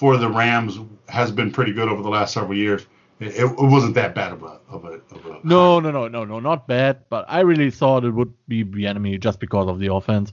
for 0.00 0.16
the 0.16 0.30
Rams 0.30 0.78
has 1.10 1.30
been 1.30 1.50
pretty 1.52 1.74
good 1.74 1.86
over 1.86 2.02
the 2.02 2.08
last 2.08 2.32
several 2.32 2.56
years, 2.56 2.86
it, 3.20 3.34
it 3.36 3.54
wasn't 3.58 3.94
that 3.96 4.14
bad 4.14 4.32
of 4.32 4.42
a 4.42 4.58
of 4.70 4.86
a, 4.86 4.92
of 5.14 5.26
a 5.26 5.40
no 5.44 5.78
no 5.78 5.90
no 5.90 6.08
no 6.08 6.24
no 6.24 6.40
not 6.40 6.66
bad 6.66 7.04
but 7.10 7.26
i 7.28 7.40
really 7.40 7.70
thought 7.70 8.02
it 8.02 8.12
would 8.12 8.32
be 8.48 8.64
Bieniemy 8.64 9.20
just 9.20 9.38
because 9.38 9.68
of 9.68 9.78
the 9.78 9.92
offense. 9.92 10.32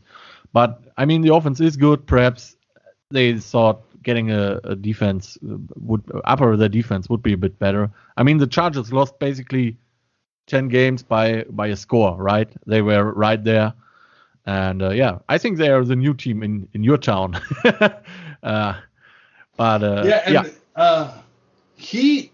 But 0.53 0.81
i 0.95 1.03
mean 1.03 1.21
the 1.21 1.33
offense 1.35 1.59
is 1.59 1.75
good 1.75 2.07
perhaps 2.07 2.55
they 3.11 3.37
thought 3.37 3.83
getting 4.03 4.31
a, 4.31 4.61
a 4.63 4.73
defense 4.73 5.37
uh, 5.43 5.57
would 5.75 6.01
upper 6.23 6.55
the 6.55 6.69
defense 6.69 7.09
would 7.09 7.21
be 7.21 7.33
a 7.33 7.37
bit 7.45 7.59
better. 7.59 7.91
I 8.15 8.23
mean 8.23 8.37
the 8.37 8.47
chargers 8.47 8.93
lost 8.93 9.19
basically 9.19 9.75
10 10.45 10.69
games 10.69 11.03
by 11.03 11.43
by 11.49 11.67
a 11.67 11.75
score 11.75 12.15
right? 12.15 12.49
They 12.65 12.81
were 12.81 13.11
right 13.11 13.43
there. 13.43 13.73
And 14.45 14.81
uh, 14.81 14.91
yeah 14.91 15.19
i 15.27 15.37
think 15.37 15.57
they 15.57 15.71
are 15.71 15.83
the 15.83 15.97
new 15.97 16.13
team 16.13 16.41
in 16.41 16.69
in 16.73 16.85
your 16.85 16.97
town. 16.97 17.37
Uh, 18.43 18.75
but 19.57 19.83
uh, 19.83 20.03
yeah, 20.05 20.21
and, 20.25 20.33
yeah. 20.33 20.43
Uh, 20.75 21.13
he 21.75 22.31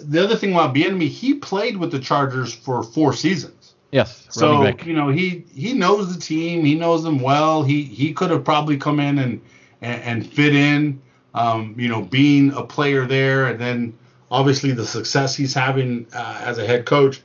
the 0.00 0.22
other 0.22 0.36
thing 0.36 0.52
about 0.52 0.74
Bieniemy, 0.74 1.08
he 1.08 1.34
played 1.34 1.76
with 1.76 1.90
the 1.90 1.98
Chargers 1.98 2.52
for 2.52 2.82
four 2.82 3.12
seasons. 3.12 3.74
Yes. 3.90 4.26
So 4.28 4.66
you 4.84 4.92
know 4.92 5.08
he 5.08 5.44
he 5.54 5.72
knows 5.72 6.14
the 6.14 6.20
team. 6.20 6.64
He 6.64 6.74
knows 6.74 7.02
them 7.02 7.20
well. 7.20 7.62
He 7.62 7.82
he 7.84 8.12
could 8.12 8.30
have 8.30 8.44
probably 8.44 8.76
come 8.76 9.00
in 9.00 9.18
and 9.18 9.40
and, 9.80 10.02
and 10.02 10.26
fit 10.26 10.54
in. 10.54 11.00
Um, 11.34 11.74
you 11.78 11.88
know, 11.88 12.02
being 12.02 12.52
a 12.52 12.62
player 12.62 13.06
there, 13.06 13.46
and 13.46 13.60
then 13.60 13.98
obviously 14.30 14.72
the 14.72 14.86
success 14.86 15.36
he's 15.36 15.54
having 15.54 16.06
uh, 16.12 16.40
as 16.44 16.58
a 16.58 16.66
head 16.66 16.84
coach. 16.84 17.22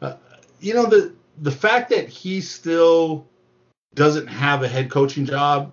Uh, 0.00 0.14
you 0.60 0.74
know 0.74 0.86
the 0.86 1.12
the 1.42 1.50
fact 1.50 1.90
that 1.90 2.08
he 2.08 2.40
still 2.40 3.26
doesn't 3.94 4.26
have 4.26 4.62
a 4.62 4.68
head 4.68 4.90
coaching 4.90 5.24
job. 5.24 5.72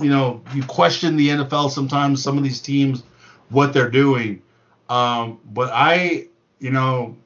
You 0.00 0.10
know, 0.10 0.42
you 0.54 0.62
question 0.64 1.16
the 1.16 1.28
NFL 1.28 1.70
sometimes. 1.70 2.22
Some 2.22 2.38
of 2.38 2.44
these 2.44 2.60
teams, 2.60 3.02
what 3.50 3.72
they're 3.72 3.90
doing. 3.90 4.42
Um, 4.88 5.40
but 5.46 5.70
I, 5.72 6.28
you 6.60 6.70
know, 6.70 7.16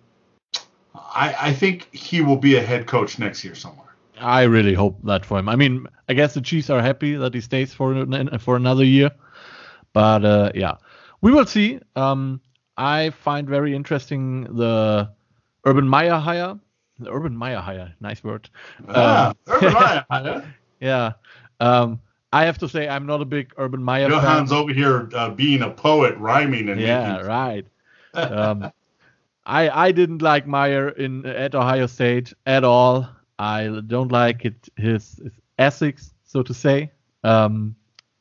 I, 0.94 1.34
I 1.40 1.52
think 1.52 1.92
he 1.94 2.20
will 2.20 2.36
be 2.36 2.56
a 2.56 2.62
head 2.62 2.86
coach 2.86 3.18
next 3.18 3.44
year 3.44 3.54
somewhere. 3.54 3.82
I 4.18 4.42
really 4.42 4.74
hope 4.74 4.98
that 5.04 5.24
for 5.24 5.38
him. 5.38 5.48
I 5.48 5.56
mean, 5.56 5.86
I 6.08 6.14
guess 6.14 6.34
the 6.34 6.40
Chiefs 6.40 6.70
are 6.70 6.80
happy 6.80 7.14
that 7.16 7.34
he 7.34 7.40
stays 7.40 7.74
for 7.74 8.06
for 8.38 8.56
another 8.56 8.84
year, 8.84 9.10
but 9.92 10.24
uh, 10.24 10.52
yeah, 10.54 10.76
we 11.20 11.32
will 11.32 11.46
see. 11.46 11.80
Um, 11.96 12.40
I 12.76 13.10
find 13.10 13.48
very 13.48 13.74
interesting 13.74 14.44
the 14.44 15.10
Urban 15.64 15.88
Meyer 15.88 16.18
hire. 16.18 16.58
The 16.98 17.12
Urban 17.12 17.36
Meyer 17.36 17.58
hire, 17.58 17.94
nice 18.00 18.22
word. 18.22 18.48
Ah, 18.88 19.28
um, 19.28 19.34
Urban 19.48 19.72
Meyer 19.72 20.04
hire. 20.10 20.54
yeah. 20.80 21.12
Um, 21.58 22.00
I 22.32 22.46
have 22.46 22.58
to 22.58 22.68
say 22.68 22.88
I'm 22.88 23.06
not 23.06 23.20
a 23.20 23.26
big 23.26 23.52
Urban 23.58 23.82
Meyer 23.82 24.08
Johan's 24.08 24.50
fan. 24.50 24.58
over 24.58 24.72
here 24.72 25.10
uh, 25.14 25.30
being 25.30 25.62
a 25.62 25.70
poet, 25.70 26.16
rhyming 26.16 26.70
and 26.70 26.80
yeah, 26.80 27.12
making... 27.12 27.26
right. 27.26 27.66
Um, 28.14 28.70
I 29.46 29.70
I 29.70 29.92
didn't 29.92 30.20
like 30.20 30.46
Meyer 30.46 30.90
in 30.90 31.24
at 31.24 31.54
Ohio 31.54 31.86
State 31.86 32.34
at 32.44 32.62
all. 32.62 33.08
I 33.38 33.80
don't 33.86 34.12
like 34.12 34.44
it 34.44 34.68
his, 34.76 35.18
his 35.22 35.32
ethics, 35.58 36.12
so 36.24 36.42
to 36.42 36.52
say. 36.52 36.92
Um, 37.24 37.74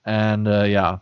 and 0.06 0.48
uh, 0.48 0.64
yeah, 0.64 1.00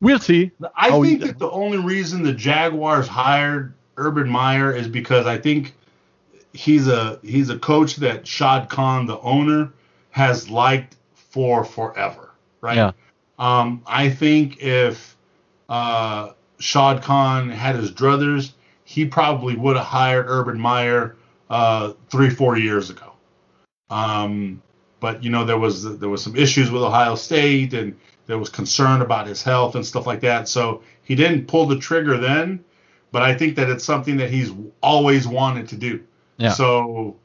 we'll 0.00 0.18
see. 0.18 0.52
I 0.74 0.90
think 1.02 1.20
that 1.20 1.38
the 1.38 1.50
only 1.50 1.76
reason 1.76 2.22
the 2.22 2.32
Jaguars 2.32 3.06
hired 3.06 3.74
Urban 3.98 4.28
Meyer 4.28 4.74
is 4.74 4.88
because 4.88 5.26
I 5.26 5.36
think 5.36 5.74
he's 6.54 6.88
a 6.88 7.20
he's 7.22 7.50
a 7.50 7.58
coach 7.58 7.96
that 7.96 8.26
Shad 8.26 8.70
Khan, 8.70 9.04
the 9.04 9.20
owner, 9.20 9.70
has 10.12 10.48
liked 10.48 10.96
for 11.14 11.62
forever 11.62 12.33
right? 12.64 12.76
Yeah. 12.76 12.92
Um, 13.38 13.82
I 13.86 14.08
think 14.08 14.62
if 14.62 15.16
uh, 15.68 16.30
Shad 16.58 17.02
Khan 17.02 17.50
had 17.50 17.76
his 17.76 17.92
druthers, 17.92 18.52
he 18.84 19.04
probably 19.04 19.54
would 19.54 19.76
have 19.76 19.84
hired 19.84 20.26
Urban 20.28 20.58
Meyer 20.58 21.16
uh, 21.50 21.92
three, 22.10 22.30
four 22.30 22.56
years 22.56 22.90
ago. 22.90 23.12
Um, 23.90 24.62
but 24.98 25.22
you 25.22 25.30
know 25.30 25.44
there 25.44 25.58
was 25.58 25.98
there 25.98 26.08
was 26.08 26.22
some 26.22 26.34
issues 26.34 26.70
with 26.70 26.82
Ohio 26.82 27.14
State, 27.14 27.74
and 27.74 27.94
there 28.26 28.38
was 28.38 28.48
concern 28.48 29.02
about 29.02 29.26
his 29.26 29.42
health 29.42 29.74
and 29.74 29.84
stuff 29.84 30.06
like 30.06 30.20
that. 30.20 30.48
So 30.48 30.82
he 31.02 31.14
didn't 31.14 31.46
pull 31.46 31.66
the 31.66 31.78
trigger 31.78 32.16
then. 32.16 32.64
But 33.12 33.22
I 33.22 33.34
think 33.34 33.56
that 33.56 33.68
it's 33.68 33.84
something 33.84 34.16
that 34.16 34.30
he's 34.30 34.50
always 34.80 35.28
wanted 35.28 35.68
to 35.68 35.76
do. 35.76 36.02
Yeah. 36.38 36.50
So 36.50 37.16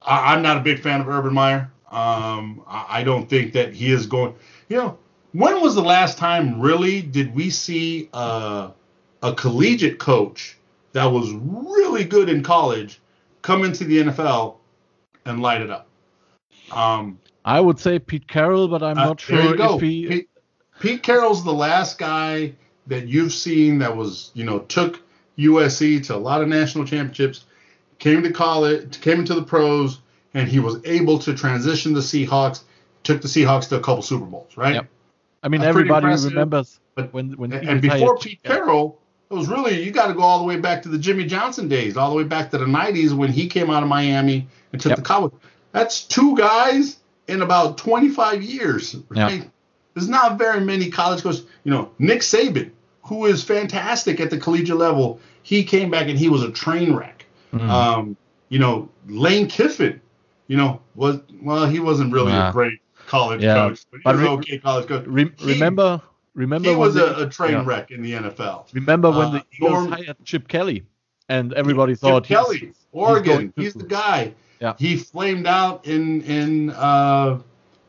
I, 0.00 0.34
I'm 0.34 0.42
not 0.42 0.56
a 0.56 0.60
big 0.60 0.80
fan 0.80 1.00
of 1.00 1.08
Urban 1.08 1.34
Meyer. 1.34 1.70
Um, 1.90 2.62
I 2.66 3.02
don't 3.02 3.28
think 3.28 3.54
that 3.54 3.72
he 3.72 3.90
is 3.90 4.06
going. 4.06 4.34
You 4.68 4.76
know, 4.76 4.98
when 5.32 5.60
was 5.60 5.74
the 5.74 5.82
last 5.82 6.18
time 6.18 6.60
really 6.60 7.00
did 7.00 7.34
we 7.34 7.50
see 7.50 8.10
a, 8.12 8.70
a 9.22 9.34
collegiate 9.34 9.98
coach 9.98 10.58
that 10.92 11.06
was 11.06 11.32
really 11.32 12.04
good 12.04 12.28
in 12.28 12.42
college 12.42 13.00
come 13.42 13.64
into 13.64 13.84
the 13.84 13.98
NFL 13.98 14.56
and 15.24 15.40
light 15.40 15.62
it 15.62 15.70
up? 15.70 15.86
Um, 16.72 17.18
I 17.44 17.60
would 17.60 17.78
say 17.78 17.98
Pete 17.98 18.28
Carroll, 18.28 18.68
but 18.68 18.82
I'm 18.82 18.98
uh, 18.98 19.06
not 19.06 19.20
sure 19.20 19.56
if 19.58 19.80
he. 19.80 20.06
Pete, 20.06 20.30
Pete 20.80 21.02
Carroll's 21.02 21.44
the 21.44 21.52
last 21.52 21.98
guy 21.98 22.52
that 22.86 23.06
you've 23.06 23.32
seen 23.32 23.78
that 23.78 23.96
was, 23.96 24.30
you 24.34 24.44
know, 24.44 24.60
took 24.60 25.00
USC 25.38 26.04
to 26.06 26.14
a 26.14 26.18
lot 26.18 26.42
of 26.42 26.48
national 26.48 26.84
championships, 26.84 27.44
came 27.98 28.22
to 28.22 28.32
college, 28.32 29.00
came 29.00 29.20
into 29.20 29.34
the 29.34 29.42
pros, 29.42 30.00
and 30.38 30.48
he 30.48 30.60
was 30.60 30.80
able 30.84 31.18
to 31.18 31.34
transition 31.34 31.92
the 31.92 32.00
Seahawks, 32.00 32.62
took 33.02 33.20
the 33.20 33.28
Seahawks 33.28 33.68
to 33.70 33.76
a 33.76 33.80
couple 33.80 34.02
Super 34.02 34.24
Bowls, 34.24 34.56
right? 34.56 34.74
Yep. 34.74 34.86
I 35.42 35.48
mean, 35.48 35.60
That's 35.60 35.68
everybody 35.68 36.06
remembers 36.06 36.80
but, 36.94 37.12
when 37.12 37.32
when 37.32 37.52
and, 37.52 37.68
and 37.68 37.82
before 37.82 38.16
Pete 38.18 38.40
yeah. 38.44 38.50
Carroll, 38.50 39.00
it 39.30 39.34
was 39.34 39.48
really 39.48 39.82
you 39.82 39.90
got 39.90 40.08
to 40.08 40.14
go 40.14 40.22
all 40.22 40.38
the 40.38 40.44
way 40.44 40.56
back 40.56 40.82
to 40.82 40.88
the 40.88 40.98
Jimmy 40.98 41.24
Johnson 41.24 41.68
days, 41.68 41.96
all 41.96 42.10
the 42.10 42.16
way 42.16 42.24
back 42.24 42.50
to 42.50 42.58
the 42.58 42.64
'90s 42.64 43.12
when 43.12 43.32
he 43.32 43.48
came 43.48 43.70
out 43.70 43.82
of 43.82 43.88
Miami 43.88 44.48
and 44.72 44.80
took 44.80 44.90
yep. 44.90 44.98
the 44.98 45.04
Cowboys. 45.04 45.32
That's 45.72 46.02
two 46.02 46.36
guys 46.36 46.98
in 47.26 47.42
about 47.42 47.78
25 47.78 48.42
years, 48.42 48.96
right? 49.08 49.42
Yep. 49.42 49.50
There's 49.94 50.08
not 50.08 50.38
very 50.38 50.60
many 50.60 50.90
college 50.90 51.22
coaches. 51.22 51.44
You 51.64 51.72
know, 51.72 51.90
Nick 51.98 52.20
Saban, 52.20 52.70
who 53.04 53.26
is 53.26 53.44
fantastic 53.44 54.20
at 54.20 54.30
the 54.30 54.38
collegiate 54.38 54.76
level, 54.76 55.20
he 55.42 55.64
came 55.64 55.90
back 55.90 56.08
and 56.08 56.18
he 56.18 56.28
was 56.28 56.42
a 56.42 56.50
train 56.50 56.94
wreck. 56.94 57.26
Mm-hmm. 57.52 57.70
Um, 57.70 58.16
you 58.48 58.58
know, 58.58 58.88
Lane 59.06 59.48
Kiffin, 59.48 60.00
you 60.48 60.56
know, 60.56 60.80
was 60.94 61.20
well, 61.40 61.66
he 61.66 61.78
wasn't 61.78 62.12
really 62.12 62.32
a 62.32 62.50
great 62.52 62.80
college 63.06 63.42
yeah. 63.42 63.54
coach, 63.54 63.84
but 63.90 63.98
he 63.98 64.02
but 64.02 64.14
was 64.16 64.22
re- 64.22 64.28
okay 64.30 64.58
college 64.58 64.88
coach. 64.88 65.06
Re- 65.06 65.32
he, 65.38 65.52
remember, 65.52 66.02
remember 66.34 66.70
he 66.70 66.74
was 66.74 66.96
a, 66.96 67.26
a, 67.26 67.28
train 67.28 67.52
yeah. 67.52 67.64
wreck 67.64 67.90
in 67.90 68.02
the 68.02 68.12
NFL. 68.12 68.72
Remember 68.74 69.10
when 69.10 69.28
uh, 69.28 69.30
the 69.30 69.44
Eagles 69.52 69.72
Norm, 69.72 69.92
hired 69.92 70.16
Chip 70.24 70.48
Kelly, 70.48 70.84
and 71.28 71.52
everybody 71.52 71.92
Chip 71.92 72.00
thought 72.00 72.24
Kelly, 72.24 72.58
he's, 72.58 72.86
Oregon, 72.92 73.52
he's, 73.56 73.66
he's 73.66 73.74
the 73.74 73.86
guy. 73.86 74.34
Yeah. 74.60 74.74
He 74.78 74.96
flamed 74.96 75.46
out 75.46 75.86
in 75.86 76.22
in 76.22 76.70
uh, 76.70 77.40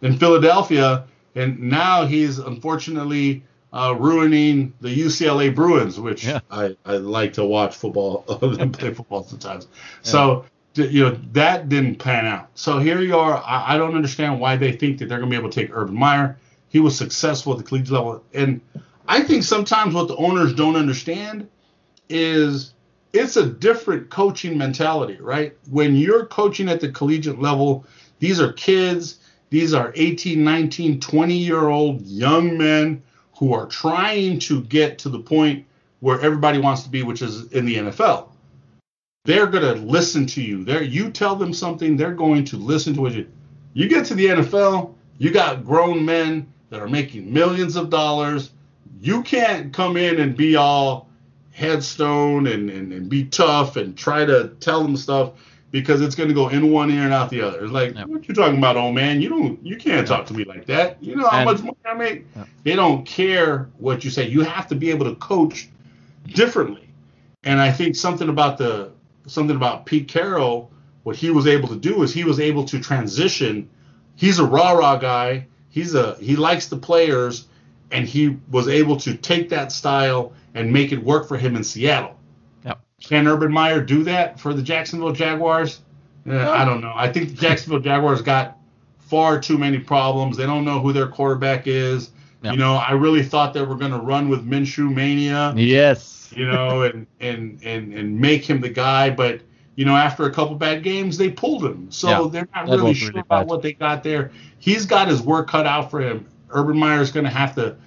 in 0.01 0.18
Philadelphia, 0.18 1.05
and 1.36 1.60
now 1.60 2.05
he's 2.05 2.39
unfortunately 2.39 3.43
uh, 3.72 3.95
ruining 3.97 4.74
the 4.82 4.89
UCLA 4.89 5.53
Bruins, 5.53 5.99
which 5.99 6.26
yeah. 6.26 6.39
I, 6.51 6.76
I 6.86 6.97
like 6.97 7.34
to 7.34 7.45
watch 7.45 7.76
football, 7.76 8.26
and 8.41 8.74
play 8.78 8.93
football 8.93 9.24
sometimes. 9.24 9.68
So 10.01 10.45
you 10.88 11.03
know 11.03 11.19
that 11.34 11.69
didn't 11.69 11.95
pan 11.95 12.25
out. 12.25 12.49
So 12.55 12.80
here 12.80 13.01
you 13.01 13.17
are. 13.17 13.38
I, 13.45 13.75
I 13.75 13.77
don't 13.77 13.95
understand 13.95 14.39
why 14.39 14.55
they 14.57 14.71
think 14.71 14.99
that 14.99 15.09
they're 15.09 15.19
going 15.19 15.30
to 15.30 15.36
be 15.36 15.39
able 15.39 15.49
to 15.49 15.61
take 15.61 15.75
Urban 15.75 15.95
Meyer. 15.95 16.38
He 16.69 16.80
was 16.80 16.97
successful 16.97 17.53
at 17.53 17.59
the 17.59 17.63
collegiate 17.63 17.91
level, 17.91 18.23
and 18.34 18.61
I 19.07 19.21
think 19.21 19.43
sometimes 19.43 19.95
what 19.95 20.07
the 20.07 20.15
owners 20.17 20.53
don't 20.53 20.75
understand 20.75 21.47
is 22.09 22.73
it's 23.11 23.38
a 23.38 23.45
different 23.45 24.09
coaching 24.09 24.57
mentality, 24.57 25.17
right? 25.19 25.57
When 25.69 25.95
you're 25.95 26.25
coaching 26.27 26.69
at 26.69 26.80
the 26.80 26.91
collegiate 26.91 27.39
level, 27.39 27.86
these 28.19 28.39
are 28.39 28.53
kids, 28.53 29.19
these 29.49 29.73
are 29.73 29.91
18, 29.95 30.43
19, 30.43 30.99
20 30.99 31.34
year 31.34 31.69
old 31.69 32.01
young 32.05 32.57
men 32.57 33.01
who 33.38 33.53
are 33.53 33.65
trying 33.65 34.38
to 34.39 34.61
get 34.63 34.99
to 34.99 35.09
the 35.09 35.19
point 35.19 35.65
where 36.01 36.21
everybody 36.21 36.59
wants 36.59 36.84
to 36.84 36.89
be, 36.89 37.03
which 37.03 37.21
is 37.21 37.51
in 37.51 37.65
the 37.65 37.75
NFL 37.75 38.28
they're 39.26 39.47
going 39.47 39.63
to 39.63 39.82
listen 39.82 40.26
to 40.28 40.41
you. 40.41 40.63
There, 40.63 40.82
you 40.84 41.11
tell 41.11 41.36
them 41.36 41.53
something, 41.53 41.97
they're 41.97 42.13
going 42.13 42.45
to 42.45 42.57
listen 42.57 42.93
to 42.95 43.01
what 43.01 43.13
you. 43.13 43.28
You 43.74 43.88
get 43.88 44.05
to 44.07 44.15
the 44.15 44.26
NFL, 44.26 44.95
you 45.17 45.32
got 45.32 45.63
grown 45.63 46.03
men 46.03 46.51
that 46.70 46.80
are 46.80 46.88
making 46.88 47.32
millions 47.32 47.76
of 47.76 47.89
dollars. 47.89 48.51
you 49.01 49.22
can't 49.22 49.72
come 49.72 49.95
in 49.97 50.20
and 50.20 50.36
be 50.36 50.55
all 50.55 51.07
headstone 51.51 52.47
and, 52.47 52.70
and, 52.70 52.91
and 52.91 53.09
be 53.09 53.26
tough 53.26 53.76
and 53.76 53.97
try 53.97 54.26
to 54.26 54.49
tell 54.59 54.82
them 54.82 54.97
stuff 54.97 55.34
because 55.72 56.01
it's 56.01 56.15
going 56.15 56.30
to 56.30 56.36
go 56.36 56.49
in 56.49 56.72
one 56.72 56.89
ear 56.89 57.03
and 57.03 57.13
out 57.13 57.30
the 57.30 57.41
other. 57.41 57.63
It's 57.63 57.72
like, 57.72 57.95
what 58.07 58.28
you 58.28 58.34
talking 58.34 58.57
about, 58.57 58.76
old 58.76 58.95
man? 58.95 59.22
You 59.22 59.30
don't, 59.30 59.63
you 59.63 59.78
can't 59.78 60.07
talk 60.07 60.26
to 60.28 60.34
me 60.34 60.43
like 60.43 60.65
that. 60.65 61.01
You 61.03 61.15
know 61.15 61.28
how 61.28 61.39
and, 61.39 61.45
much 61.45 61.61
money 61.61 61.78
I 61.86 61.93
make? 61.93 62.26
They 62.63 62.76
don't 62.76 63.05
care 63.05 63.70
what 63.78 64.03
you 64.03 64.09
say. 64.09 64.28
You 64.28 64.41
have 64.41 64.67
to 64.67 64.76
be 64.76 64.89
able 64.89 65.05
to 65.05 65.15
coach 65.15 65.70
differently. 66.28 66.89
And 67.43 67.61
I 67.61 67.72
think 67.72 67.95
something 67.95 68.30
about 68.30 68.57
the 68.57 68.91
something 69.30 69.55
about 69.55 69.86
Pete 69.86 70.07
Carroll, 70.07 70.71
what 71.03 71.15
he 71.15 71.30
was 71.30 71.47
able 71.47 71.67
to 71.69 71.75
do 71.75 72.03
is 72.03 72.13
he 72.13 72.23
was 72.23 72.39
able 72.39 72.65
to 72.65 72.80
transition. 72.80 73.69
He's 74.15 74.39
a 74.39 74.45
rah 74.45 74.71
rah 74.71 74.97
guy. 74.97 75.47
He's 75.69 75.95
a 75.95 76.15
he 76.15 76.36
likes 76.36 76.67
the 76.67 76.77
players, 76.77 77.47
and 77.91 78.07
he 78.07 78.38
was 78.51 78.67
able 78.67 78.97
to 78.97 79.15
take 79.15 79.49
that 79.49 79.71
style 79.71 80.34
and 80.53 80.73
make 80.73 80.91
it 80.91 81.03
work 81.03 81.27
for 81.27 81.38
him 81.38 81.55
in 81.55 81.63
Seattle. 81.63 82.17
Yep. 82.65 82.80
Can 83.01 83.27
Urban 83.27 83.51
Meyer 83.51 83.82
do 83.82 84.03
that 84.03 84.39
for 84.39 84.53
the 84.53 84.61
Jacksonville 84.61 85.13
Jaguars? 85.13 85.82
Uh, 86.27 86.38
I 86.38 86.65
don't 86.65 86.82
know. 86.82 86.93
I 86.95 87.11
think 87.11 87.30
the 87.30 87.36
Jacksonville 87.36 87.80
Jaguars 87.80 88.21
got 88.21 88.57
far 88.99 89.39
too 89.39 89.57
many 89.57 89.80
problems. 89.80 90.38
They 90.38 90.45
don't 90.45 90.65
know 90.65 90.80
who 90.80 90.93
their 90.93 91.07
quarterback 91.07 91.65
is. 91.65 92.11
Yep. 92.42 92.54
You 92.54 92.60
know, 92.60 92.76
I 92.76 92.92
really 92.92 93.24
thought 93.24 93.54
they 93.54 93.62
were 93.62 93.76
going 93.76 93.92
to 93.92 94.00
run 94.00 94.30
with 94.30 94.48
Minshew 94.48 94.94
mania. 94.94 95.54
Yes. 95.56 96.32
You 96.36 96.48
know, 96.48 96.84
and 96.84 97.08
and 97.20 97.60
and 97.64 97.94
and 97.94 98.20
make 98.20 98.46
him 98.50 98.62
the 98.62 98.70
guy, 98.70 99.10
but 99.10 99.42
you 99.76 99.86
know, 99.86 99.96
after 99.96 100.26
a 100.26 100.32
couple 100.32 100.56
bad 100.56 100.84
games, 100.84 101.18
they 101.18 101.30
pulled 101.30 101.64
him. 101.64 101.90
So 101.90 102.10
yeah, 102.10 102.30
they're 102.30 102.50
not 102.54 102.68
really 102.68 102.94
sure 102.94 103.10
really 103.10 103.22
about 103.22 103.48
what 103.48 103.62
they 103.62 103.74
got 103.74 104.04
there. 104.04 104.32
He's 104.58 104.86
got 104.86 105.08
his 105.08 105.22
work 105.22 105.48
cut 105.50 105.66
out 105.66 105.90
for 105.90 106.02
him. 106.02 106.28
Urban 106.50 106.78
Meyer 106.78 107.02
is 107.02 107.12
going 107.12 107.24
to 107.24 107.32
have 107.32 107.56
to, 107.56 107.78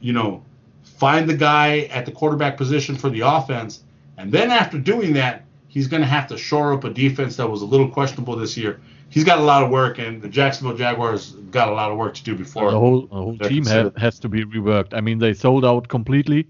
you 0.00 0.12
know, 0.12 0.42
find 0.82 1.28
the 1.28 1.36
guy 1.36 1.80
at 1.90 2.06
the 2.06 2.12
quarterback 2.12 2.56
position 2.56 2.96
for 2.96 3.10
the 3.10 3.20
offense. 3.20 3.82
And 4.16 4.32
then 4.32 4.50
after 4.50 4.78
doing 4.78 5.12
that, 5.14 5.44
he's 5.68 5.88
going 5.88 6.02
to 6.02 6.08
have 6.08 6.26
to 6.28 6.38
shore 6.38 6.72
up 6.72 6.84
a 6.84 6.90
defense 6.90 7.36
that 7.36 7.48
was 7.48 7.62
a 7.62 7.66
little 7.66 7.88
questionable 7.88 8.36
this 8.36 8.56
year. 8.56 8.80
He's 9.12 9.24
got 9.24 9.38
a 9.38 9.42
lot 9.42 9.62
of 9.62 9.68
work, 9.68 9.98
and 9.98 10.22
the 10.22 10.28
Jacksonville 10.28 10.74
Jaguars 10.74 11.32
got 11.50 11.68
a 11.68 11.72
lot 11.72 11.90
of 11.90 11.98
work 11.98 12.14
to 12.14 12.24
do 12.24 12.34
before. 12.34 12.70
The 12.70 12.78
whole, 12.78 13.02
the 13.02 13.14
whole 13.14 13.36
team 13.36 13.66
has, 13.66 13.92
has 13.98 14.18
to 14.20 14.28
be 14.30 14.42
reworked. 14.42 14.94
I 14.94 15.02
mean, 15.02 15.18
they 15.18 15.34
sold 15.34 15.66
out 15.66 15.86
completely 15.88 16.46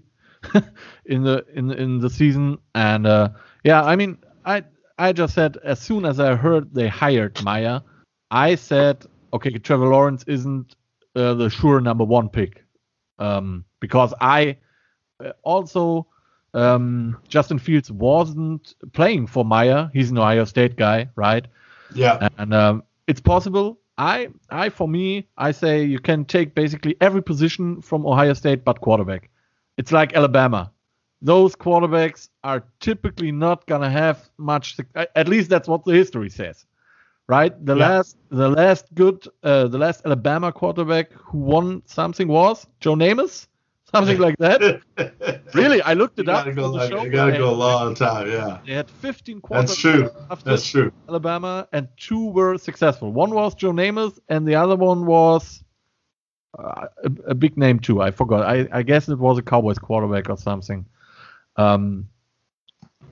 in 1.05 1.23
the 1.23 1.45
in 1.53 1.71
in 1.71 1.99
the 1.99 2.09
season, 2.09 2.57
and 2.73 3.05
uh, 3.05 3.29
yeah, 3.65 3.83
I 3.83 3.97
mean, 3.97 4.17
I 4.45 4.63
I 4.97 5.11
just 5.11 5.33
said 5.33 5.57
as 5.65 5.81
soon 5.81 6.05
as 6.05 6.21
I 6.21 6.35
heard 6.35 6.73
they 6.73 6.87
hired 6.87 7.43
Meyer, 7.43 7.81
I 8.31 8.55
said, 8.55 9.05
okay, 9.33 9.51
Trevor 9.51 9.87
Lawrence 9.87 10.23
isn't 10.25 10.77
uh, 11.17 11.33
the 11.33 11.49
sure 11.49 11.81
number 11.81 12.05
one 12.05 12.29
pick, 12.29 12.63
um, 13.19 13.65
because 13.81 14.13
I 14.21 14.55
uh, 15.19 15.33
also 15.41 16.07
um, 16.53 17.17
Justin 17.27 17.59
Fields 17.59 17.91
wasn't 17.91 18.75
playing 18.93 19.27
for 19.27 19.43
Meyer. 19.43 19.91
He's 19.93 20.11
an 20.11 20.17
Ohio 20.17 20.45
State 20.45 20.77
guy, 20.77 21.09
right? 21.17 21.45
Yeah. 21.95 22.29
And 22.37 22.53
um, 22.53 22.83
it's 23.07 23.21
possible. 23.21 23.79
I, 23.97 24.29
I, 24.49 24.69
for 24.69 24.87
me, 24.87 25.27
I 25.37 25.51
say 25.51 25.83
you 25.83 25.99
can 25.99 26.25
take 26.25 26.55
basically 26.55 26.95
every 26.99 27.21
position 27.21 27.81
from 27.81 28.05
Ohio 28.05 28.33
State 28.33 28.63
but 28.63 28.81
quarterback. 28.81 29.29
It's 29.77 29.91
like 29.91 30.13
Alabama. 30.13 30.71
Those 31.21 31.55
quarterbacks 31.55 32.29
are 32.43 32.63
typically 32.79 33.31
not 33.31 33.65
gonna 33.65 33.89
have 33.89 34.29
much. 34.37 34.77
At 34.95 35.27
least 35.27 35.49
that's 35.49 35.67
what 35.67 35.85
the 35.85 35.93
history 35.93 36.29
says, 36.29 36.65
right? 37.27 37.53
The 37.65 37.75
yeah. 37.77 37.87
last, 37.87 38.17
the 38.29 38.49
last 38.49 38.93
good, 38.93 39.25
uh, 39.41 39.67
the 39.67 39.77
last 39.77 40.01
Alabama 40.05 40.51
quarterback 40.51 41.13
who 41.13 41.37
won 41.37 41.81
something 41.85 42.27
was 42.27 42.67
Joe 42.81 42.95
Namath 42.95 43.47
something 43.93 44.17
like 44.17 44.37
that. 44.39 44.81
really, 45.53 45.81
I 45.81 45.93
looked 45.93 46.19
it 46.19 46.25
you 46.25 46.31
up. 46.31 46.45
Gotta 46.45 46.55
go, 46.55 46.69
like, 46.69 46.91
you 46.91 47.09
gotta 47.09 47.37
go 47.37 47.49
a 47.49 47.51
long 47.51 47.95
time, 47.95 48.29
yeah. 48.29 48.59
They 48.65 48.73
had 48.73 48.89
15 48.89 49.41
quarters. 49.41 49.69
That's 49.69 49.79
true. 49.79 50.11
That's 50.43 50.67
true. 50.67 50.91
Alabama, 51.07 51.67
and 51.71 51.87
two 51.97 52.29
were 52.29 52.57
successful. 52.57 53.11
One 53.11 53.31
was 53.31 53.55
Joe 53.55 53.71
Namath, 53.71 54.19
and 54.29 54.47
the 54.47 54.55
other 54.55 54.75
one 54.75 55.05
was 55.05 55.63
uh, 56.57 56.87
a, 57.03 57.31
a, 57.31 57.35
big 57.35 57.57
name 57.57 57.79
too. 57.79 58.01
I 58.01 58.11
forgot. 58.11 58.45
I, 58.45 58.67
I 58.71 58.83
guess 58.83 59.09
it 59.09 59.17
was 59.17 59.37
a 59.37 59.41
Cowboys 59.41 59.77
quarterback 59.77 60.29
or 60.29 60.37
something. 60.37 60.85
Um, 61.55 62.09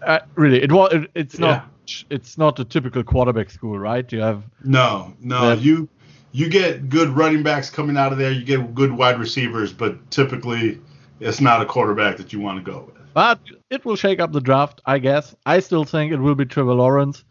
uh, 0.02 0.20
really, 0.36 0.62
it 0.62 0.72
was. 0.72 0.94
It, 0.94 1.12
it's 1.16 1.40
not. 1.40 1.50
Yeah. 1.50 1.68
It's 2.10 2.38
not 2.38 2.58
a 2.60 2.64
typical 2.64 3.04
quarterback 3.04 3.50
school, 3.50 3.78
right? 3.78 4.10
You 4.14 4.22
have 4.22 4.44
no, 4.64 5.14
no. 5.20 5.52
You 5.52 5.90
you 6.32 6.50
get 6.50 6.90
good 6.90 7.10
running 7.10 7.44
backs 7.44 7.70
coming 7.70 7.98
out 7.98 8.12
of 8.12 8.18
there. 8.18 8.32
You 8.32 8.44
get 8.44 8.74
good 8.74 8.92
wide 8.92 9.20
receivers, 9.20 9.74
but 9.74 10.12
typically 10.12 10.80
it's 11.20 11.42
not 11.42 11.62
a 11.62 11.66
quarterback 11.66 12.18
that 12.18 12.32
you 12.34 12.40
want 12.40 12.64
to 12.64 12.72
go 12.72 12.84
with. 12.88 13.14
But 13.14 13.40
it 13.70 13.84
will 13.84 13.98
shake 13.98 14.20
up 14.20 14.32
the 14.32 14.40
draft, 14.40 14.82
I 14.86 15.00
guess. 15.00 15.36
I 15.46 15.60
still 15.60 15.84
think 15.84 16.14
it 16.14 16.18
will 16.20 16.36
be 16.36 16.46
Trevor 16.46 16.74
Lawrence. 16.74 17.24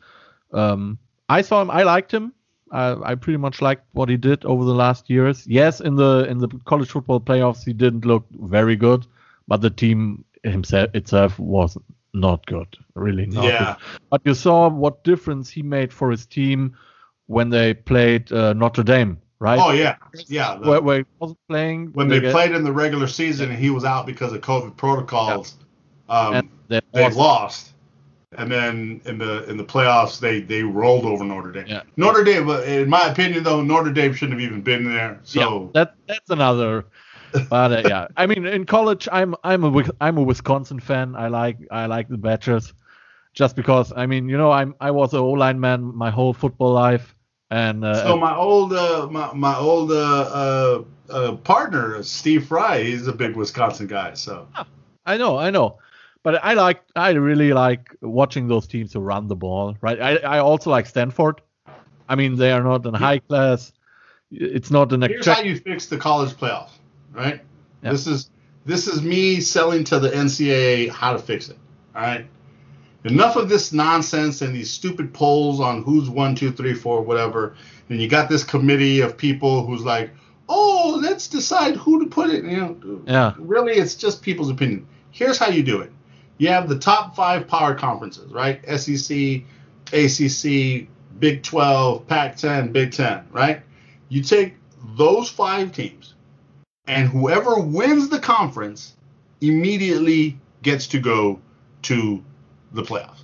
Um, 0.53 0.99
I 1.29 1.43
saw 1.43 1.63
him. 1.63 1.71
I 1.71 1.85
liked 1.85 2.13
him. 2.13 2.35
I 2.73 3.17
pretty 3.17 3.39
much 3.39 3.61
liked 3.61 3.85
what 3.93 4.09
he 4.09 4.17
did 4.17 4.45
over 4.45 4.65
the 4.65 4.75
last 4.75 5.11
years. 5.11 5.45
Yes, 5.45 5.81
in 5.81 5.97
the 5.97 6.27
in 6.29 6.39
the 6.39 6.49
college 6.67 6.91
football 6.91 7.21
playoffs, 7.21 7.65
he 7.65 7.73
didn't 7.73 8.05
look 8.05 8.25
very 8.31 8.77
good, 8.77 9.07
but 9.49 9.61
the 9.61 9.71
team 9.71 10.25
himself 10.45 10.95
itself 10.95 11.37
was 11.41 11.77
not 12.13 12.47
good, 12.47 12.77
really 12.95 13.27
not. 13.27 13.45
Yeah. 13.45 13.75
Good. 13.75 14.01
But 14.11 14.21
you 14.25 14.35
saw 14.35 14.69
what 14.69 15.03
difference 15.03 15.51
he 15.51 15.63
made 15.63 15.93
for 15.93 16.13
his 16.13 16.27
team 16.27 16.77
when 17.31 17.49
they 17.49 17.73
played 17.73 18.33
uh, 18.33 18.53
Notre 18.55 18.83
Dame, 18.83 19.17
right? 19.39 19.61
Oh 19.61 19.71
yeah, 19.71 19.97
yeah. 20.27 20.57
The, 20.57 20.69
where, 20.69 20.83
where, 20.83 20.99
he 20.99 21.05
wasn't 21.21 21.39
playing 21.49 21.93
when 21.93 22.09
they, 22.09 22.19
they 22.19 22.33
played 22.33 22.51
in 22.51 22.65
the 22.65 22.73
regular 22.73 23.07
season 23.07 23.51
and 23.51 23.59
he 23.59 23.71
was 23.71 23.85
out 23.85 24.05
because 24.05 24.33
of 24.33 24.41
COVID 24.41 24.77
protocols. 24.77 25.55
Yeah. 26.09 26.29
Um, 26.29 26.51
they 26.67 26.81
lost. 26.93 27.17
lost. 27.17 27.73
and 28.37 28.51
then 28.51 29.01
in 29.05 29.19
the 29.19 29.49
in 29.49 29.57
the 29.57 29.65
playoffs 29.65 30.19
they 30.19 30.41
they 30.41 30.65
rolled 30.65 31.05
over 31.05 31.23
Notre 31.23 31.53
Dame. 31.53 31.67
Yeah. 31.69 31.83
Notre 31.97 32.25
Dame, 32.25 32.51
in 32.51 32.91
my 32.91 33.03
opinion, 33.03 33.45
though, 33.45 33.63
Notre 33.63 33.93
Dame 33.93 34.13
shouldn't 34.13 34.41
have 34.41 34.45
even 34.45 34.61
been 34.61 34.85
there. 34.85 35.21
So 35.23 35.41
yeah, 35.41 35.69
that 35.75 35.95
that's 36.09 36.31
another. 36.31 36.87
but 37.49 37.71
uh, 37.73 37.89
yeah, 37.89 38.09
I 38.17 38.27
mean, 38.27 38.45
in 38.45 38.67
college, 38.67 39.09
I'm 39.13 39.37
I'm 39.45 39.63
a 39.63 39.85
I'm 40.01 40.19
a 40.19 40.23
Wisconsin 40.23 40.81
fan. 40.81 41.15
I 41.15 41.29
like 41.29 41.59
I 41.71 41.87
like 41.87 42.09
the 42.09 42.19
Badgers, 42.19 42.75
just 43.35 43.55
because 43.55 43.93
I 43.95 44.07
mean, 44.07 44.29
you 44.29 44.37
know, 44.37 44.51
I'm 44.51 44.75
I 44.81 44.91
was 44.91 45.15
an 45.15 45.21
O 45.21 45.31
line 45.31 45.61
man 45.61 45.95
my 45.95 46.11
whole 46.11 46.33
football 46.33 46.73
life. 46.73 47.15
And 47.51 47.85
uh, 47.85 48.05
so 48.05 48.17
my 48.17 48.35
old 48.35 48.73
uh, 48.73 49.09
my 49.11 49.33
my 49.35 49.57
old 49.57 49.91
uh, 49.91 50.83
uh, 51.09 51.33
partner 51.37 52.03
Steve 52.03 52.47
Fry, 52.47 52.83
he's 52.83 53.09
a 53.09 53.13
big 53.13 53.35
Wisconsin 53.35 53.89
guy. 53.89 54.15
So 54.15 54.47
I 55.05 55.17
know, 55.17 55.37
I 55.37 55.51
know, 55.51 55.79
but 56.23 56.45
I 56.45 56.55
like 56.55 56.83
I 56.95 57.11
really 57.11 57.53
like 57.53 57.97
watching 58.03 58.47
those 58.47 58.69
teams 58.69 58.93
who 58.93 59.01
run 59.01 59.27
the 59.27 59.35
ball. 59.35 59.77
Right. 59.81 60.01
I 60.01 60.17
I 60.19 60.39
also 60.39 60.71
like 60.71 60.87
Stanford. 60.87 61.41
I 62.09 62.15
mean, 62.15 62.37
they 62.37 62.53
are 62.53 62.63
not 62.63 62.87
in 62.87 62.95
high 62.95 63.19
class. 63.19 63.73
It's 64.31 64.71
not 64.71 64.93
an. 64.93 65.03
Here's 65.03 65.27
how 65.27 65.41
you 65.41 65.57
fix 65.57 65.87
the 65.87 65.99
college 65.99 66.31
playoff, 66.31 66.71
right? 67.13 67.41
Yep. 67.83 67.93
This 67.93 68.07
is 68.07 68.31
this 68.65 68.87
is 68.87 69.03
me 69.03 69.41
selling 69.41 69.83
to 69.85 69.99
the 69.99 70.11
NCAA 70.11 70.91
how 70.91 71.15
to 71.15 71.19
fix 71.19 71.49
it. 71.49 71.59
All 71.97 72.03
right 72.03 72.27
enough 73.05 73.37
of 73.37 73.49
this 73.49 73.73
nonsense 73.73 74.43
and 74.43 74.55
these 74.55 74.71
stupid 74.71 75.13
polls 75.13 75.61
on 75.61 75.83
who's 75.83 76.09
one, 76.11 76.35
two, 76.35 76.53
three, 76.53 76.75
four, 76.75 77.03
whatever. 77.03 77.57
And 77.89 78.01
you 78.01 78.09
got 78.09 78.29
this 78.29 78.45
committee 78.45 79.01
of 79.01 79.17
people 79.17 79.65
who's 79.67 79.83
like, 79.83 80.11
oh, 80.49 80.99
let's 81.01 81.29
decide 81.29 81.77
who 81.77 82.05
to 82.05 82.11
put 82.11 82.31
it. 82.31 82.45
You 82.45 82.57
know, 82.57 83.03
yeah. 83.07 83.35
Really, 83.39 83.75
it's 83.75 83.95
just 83.95 84.23
people's 84.23 84.51
opinion. 84.51 84.87
Here's 85.11 85.39
how 85.39 85.49
you 85.49 85.63
do 85.63 85.81
it. 85.81 85.93
You 86.39 86.49
have 86.49 86.69
the 86.69 86.79
top 86.79 87.15
five 87.15 87.47
power 87.47 87.75
conferences, 87.75 88.33
right? 88.33 88.61
SEC, 88.79 89.43
ACC, 89.93 90.89
Big 91.19 91.43
12, 91.43 92.07
Pac 92.07 92.37
10, 92.37 92.73
Big 92.73 92.93
10, 92.93 93.27
right? 93.31 93.63
You 94.09 94.23
take 94.23 94.55
those 94.97 95.29
five 95.29 95.73
teams, 95.73 96.15
and 96.87 97.09
whoever 97.09 97.61
wins 97.61 98.09
the 98.09 98.19
conference 98.19 98.95
immediately 99.41 100.39
gets 100.63 100.87
to 100.89 100.99
go 100.99 101.41
to 101.83 102.25
the 102.73 102.83
playoffs. 102.83 103.23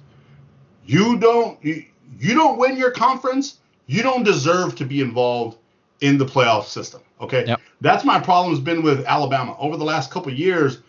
You 0.85 1.19
don't 1.19 1.63
you, 1.65 1.85
you 2.19 2.35
don't 2.35 2.59
win 2.59 2.77
your 2.77 2.91
conference, 2.91 3.59
you 3.87 4.03
don't 4.03 4.23
deserve 4.23 4.77
to 4.77 4.85
be 4.85 5.01
involved 5.01 5.59
in 6.01 6.19
the 6.19 6.25
playoff 6.25 6.65
system. 6.65 7.01
Okay, 7.21 7.47
yep. 7.47 7.61
that's 7.81 8.05
my 8.05 8.21
problem 8.21 8.55
has 8.55 8.63
been 8.63 8.83
with 8.83 9.05
Alabama 9.07 9.57
over 9.59 9.77
the 9.77 9.85
last 9.85 10.11
couple 10.11 10.33
years. 10.33 10.81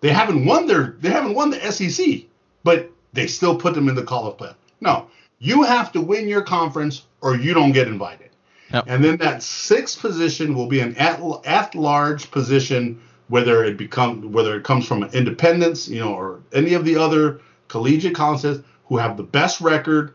They 0.00 0.10
haven't 0.10 0.44
won 0.44 0.66
their 0.66 0.96
they 1.00 1.10
haven't 1.10 1.34
won 1.34 1.50
the 1.50 1.72
SEC, 1.72 2.22
but 2.62 2.90
they 3.12 3.26
still 3.26 3.56
put 3.56 3.74
them 3.74 3.88
in 3.88 3.94
the 3.94 4.02
college 4.02 4.36
playoff. 4.36 4.56
No, 4.80 5.08
you 5.38 5.62
have 5.62 5.92
to 5.92 6.00
win 6.00 6.28
your 6.28 6.42
conference 6.42 7.04
or 7.20 7.36
you 7.36 7.54
don't 7.54 7.72
get 7.72 7.88
invited. 7.88 8.30
Yep. 8.72 8.84
And 8.88 9.04
then 9.04 9.16
that 9.18 9.42
sixth 9.42 10.00
position 10.00 10.54
will 10.54 10.66
be 10.66 10.80
an 10.80 10.96
at, 10.96 11.20
at 11.44 11.74
large 11.74 12.30
position, 12.30 13.00
whether 13.28 13.64
it 13.64 13.76
become 13.76 14.32
whether 14.32 14.56
it 14.56 14.64
comes 14.64 14.86
from 14.86 15.04
independence, 15.04 15.88
you 15.88 16.00
know, 16.00 16.14
or 16.14 16.40
any 16.52 16.74
of 16.74 16.84
the 16.84 16.96
other 16.96 17.40
collegiate 17.68 18.14
colleges 18.14 18.62
who 18.86 18.96
have 18.98 19.16
the 19.16 19.22
best 19.22 19.60
record. 19.60 20.14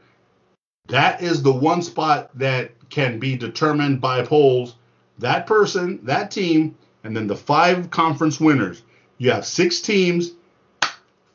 That 0.88 1.22
is 1.22 1.44
the 1.44 1.54
one 1.54 1.82
spot 1.82 2.32
that 2.38 2.72
can 2.90 3.20
be 3.20 3.36
determined 3.36 4.02
by 4.02 4.24
polls. 4.24 4.76
That 5.20 5.46
person, 5.48 6.00
that 6.04 6.32
team, 6.32 6.76
and 7.04 7.16
then 7.16 7.28
the 7.28 7.36
five 7.36 7.90
conference 7.90 8.40
winners. 8.40 8.84
You 9.18 9.32
have 9.32 9.46
six 9.46 9.82
teams. 9.82 10.32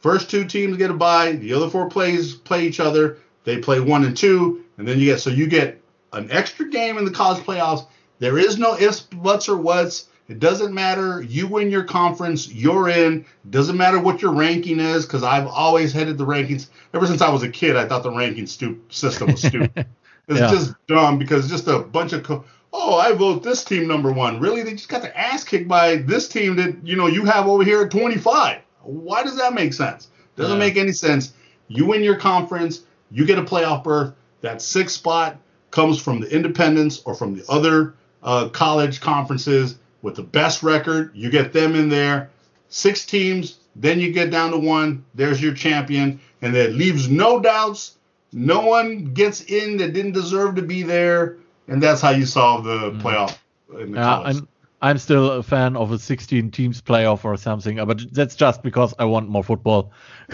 First 0.01 0.31
two 0.31 0.45
teams 0.45 0.77
get 0.77 0.91
a 0.91 0.95
bye. 0.95 1.33
The 1.33 1.53
other 1.55 1.71
four 1.71 1.89
plays 1.89 2.35
play 2.35 2.67
each 2.67 2.81
other. 2.81 3.19
They 3.45 3.59
play 3.59 3.81
one 3.81 4.05
and 4.05 4.17
two, 4.17 4.65
and 4.79 4.89
then 4.89 4.99
you 4.99 5.07
get 5.07 5.21
so 5.21 5.31
you 5.31 5.47
get 5.47 5.81
an 6.12 6.31
extra 6.31 6.69
game 6.69 6.99
in 6.99 7.05
the 7.05 7.11
college 7.11 7.45
playoffs. 7.45 7.87
There 8.19 8.39
is 8.39 8.59
no 8.59 8.77
ifs, 8.79 9.01
buts, 9.01 9.49
or 9.49 9.57
whats. 9.57 10.09
It 10.29 10.41
doesn't 10.41 10.72
matter. 10.72 11.20
You 11.22 11.47
win 11.47 11.70
your 11.70 11.85
conference, 11.85 12.51
you're 12.51 12.89
in. 12.89 13.27
Doesn't 13.51 13.77
matter 13.77 14.01
what 14.01 14.22
your 14.22 14.33
ranking 14.33 14.81
is, 14.81 15.05
because 15.05 15.22
I've 15.22 15.47
always 15.47 15.93
headed 15.93 16.16
the 16.16 16.25
rankings. 16.27 16.68
Ever 16.95 17.07
since 17.07 17.20
I 17.20 17.29
was 17.31 17.43
a 17.43 17.49
kid, 17.51 17.77
I 17.77 17.87
thought 17.87 18.03
the 18.03 18.11
ranking 18.11 18.47
stu- 18.47 18.81
system 18.89 19.31
was 19.33 19.41
stupid. 19.43 19.87
it's 20.29 20.41
Yeah. 20.41 20.51
just 20.51 20.75
dumb 20.87 21.18
because 21.18 21.49
just 21.49 21.68
a 21.68 21.81
bunch 21.81 22.14
of. 22.14 22.22
Co- 22.22 22.45
oh, 22.72 22.97
I 22.97 23.12
vote 23.12 23.43
this 23.43 23.64
team 23.64 23.87
number 23.87 24.12
one. 24.12 24.41
Really? 24.41 24.62
They 24.62 24.72
just 24.72 24.89
got 24.89 25.03
their 25.03 25.16
ass 25.16 25.45
kicked 25.45 25.68
by 25.68 25.97
this 25.97 26.27
team 26.27 26.57
that 26.57 26.75
you 26.87 26.97
know 26.97 27.07
you 27.07 27.27
have 27.27 27.47
over 27.47 27.62
here 27.62 27.83
at 27.83 27.91
25. 27.91 28.61
Why 28.83 29.22
does 29.22 29.37
that 29.37 29.53
make 29.53 29.75
sense? 29.75 30.09
Doesn't 30.37 30.55
Yeah. 30.55 30.59
make 30.59 30.77
any 30.77 30.93
sense. 30.93 31.35
You 31.68 31.85
win 31.87 32.03
your 32.03 32.16
conference, 32.16 32.81
you 33.11 33.27
get 33.27 33.39
a 33.39 33.43
playoff 33.43 33.85
berth. 33.85 34.14
That 34.41 34.62
sixth 34.62 34.97
spot 34.97 35.37
comes 35.70 36.01
from 36.01 36.20
the 36.20 36.35
independents 36.35 37.03
or 37.05 37.14
from 37.14 37.35
the 37.37 37.45
other 37.49 37.95
uh, 38.22 38.49
college 38.49 39.01
conferences 39.03 39.77
with 40.05 40.15
the 40.17 40.23
best 40.23 40.63
record. 40.63 41.11
You 41.15 41.31
get 41.31 41.53
them 41.55 41.75
in 41.75 41.89
there. 41.89 42.31
Six 42.69 43.07
teams, 43.07 43.59
then 43.75 43.99
you 43.99 44.13
get 44.13 44.31
down 44.31 44.51
to 44.51 44.59
one. 44.59 45.05
There's 45.15 45.43
your 45.43 45.55
champion, 45.55 46.21
and 46.43 46.55
that 46.55 46.75
leaves 46.75 47.09
no 47.09 47.41
doubts. 47.41 47.97
No 48.33 48.61
one 48.61 49.15
gets 49.15 49.41
in 49.41 49.79
that 49.79 49.95
didn't 49.95 50.13
deserve 50.13 50.57
to 50.57 50.63
be 50.63 50.83
there, 50.83 51.39
and 51.69 51.83
that's 51.83 52.03
how 52.03 52.11
you 52.11 52.27
solve 52.27 52.65
the 52.65 52.91
mm. 52.91 53.01
playoff 53.01 53.39
in 53.81 53.93
the 53.93 53.99
Yeah. 53.99 54.21
I'm 54.21 54.47
I'm 54.83 54.99
still 54.99 55.31
a 55.31 55.43
fan 55.43 55.77
of 55.77 55.93
a 55.93 55.99
16 55.99 56.51
teams 56.51 56.83
playoff 56.83 57.25
or 57.25 57.39
something, 57.39 57.77
but 57.87 58.13
that's 58.13 58.35
just 58.37 58.63
because 58.63 58.93
I 58.99 59.07
want 59.07 59.31
more 59.31 59.43
football. 59.43 59.93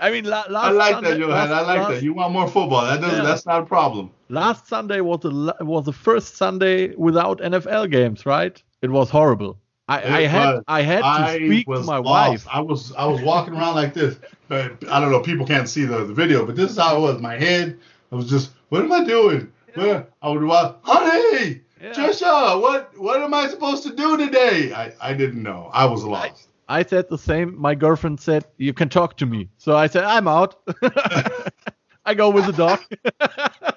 I 0.00 0.10
mean, 0.10 0.24
la- 0.24 0.44
last 0.48 0.66
I 0.66 0.70
like 0.70 0.94
Sunday, 0.94 1.10
that, 1.10 1.18
Johan. 1.18 1.52
I 1.52 1.60
like 1.62 1.78
last- 1.78 1.90
that. 1.90 2.02
You 2.02 2.14
want 2.14 2.32
more 2.32 2.46
football? 2.48 2.84
That 2.86 3.00
doesn't. 3.00 3.18
Yeah. 3.18 3.24
That's 3.24 3.46
not 3.46 3.62
a 3.62 3.66
problem. 3.66 4.10
Last 4.28 4.66
Sunday 4.68 5.00
was 5.00 5.20
the 5.20 5.54
was 5.60 5.84
the 5.84 5.92
first 5.92 6.36
Sunday 6.36 6.94
without 6.96 7.38
NFL 7.40 7.90
games, 7.90 8.26
right? 8.26 8.60
It 8.82 8.90
was 8.90 9.08
horrible. 9.10 9.58
I, 9.88 10.02
I 10.02 10.20
had 10.22 10.54
was. 10.54 10.64
I 10.66 10.82
had 10.82 10.98
to 11.00 11.06
I 11.06 11.36
speak 11.36 11.66
to 11.66 11.80
my 11.82 11.98
lost. 11.98 12.04
wife. 12.44 12.46
I 12.52 12.60
was 12.60 12.92
I 12.94 13.06
was 13.06 13.22
walking 13.22 13.54
around 13.54 13.76
like 13.76 13.94
this. 13.94 14.16
But 14.48 14.72
I 14.90 15.00
don't 15.00 15.10
know. 15.12 15.20
People 15.20 15.46
can't 15.46 15.68
see 15.68 15.84
the, 15.84 16.04
the 16.04 16.12
video, 16.14 16.44
but 16.44 16.56
this 16.56 16.70
is 16.72 16.76
how 16.78 16.96
it 16.96 17.00
was. 17.00 17.20
My 17.20 17.36
head. 17.36 17.78
I 18.12 18.16
was 18.16 18.28
just. 18.28 18.50
What 18.68 18.82
am 18.82 18.92
I 18.92 19.04
doing? 19.04 19.52
Where 19.74 20.06
I 20.22 20.28
would 20.30 20.42
walk. 20.42 20.80
Honey, 20.82 21.60
Yeah. 21.80 21.92
Trisha, 21.92 22.60
what 22.60 22.98
what 22.98 23.20
am 23.22 23.32
I 23.32 23.46
supposed 23.48 23.84
to 23.84 23.94
do 23.94 24.16
today? 24.16 24.72
I 24.72 24.92
I 25.00 25.12
didn't 25.14 25.42
know. 25.42 25.70
I 25.72 25.84
was 25.84 26.02
lost. 26.02 26.48
I 26.68 26.84
said 26.84 27.08
the 27.08 27.18
same. 27.18 27.56
My 27.60 27.74
girlfriend 27.74 28.20
said, 28.20 28.44
"You 28.56 28.72
can 28.74 28.88
talk 28.88 29.16
to 29.18 29.26
me." 29.26 29.48
So 29.58 29.76
I 29.76 29.86
said, 29.86 30.04
"I'm 30.04 30.26
out." 30.28 30.56
I 32.04 32.14
go 32.14 32.30
with 32.30 32.46
the 32.46 32.52
dog. 32.52 32.80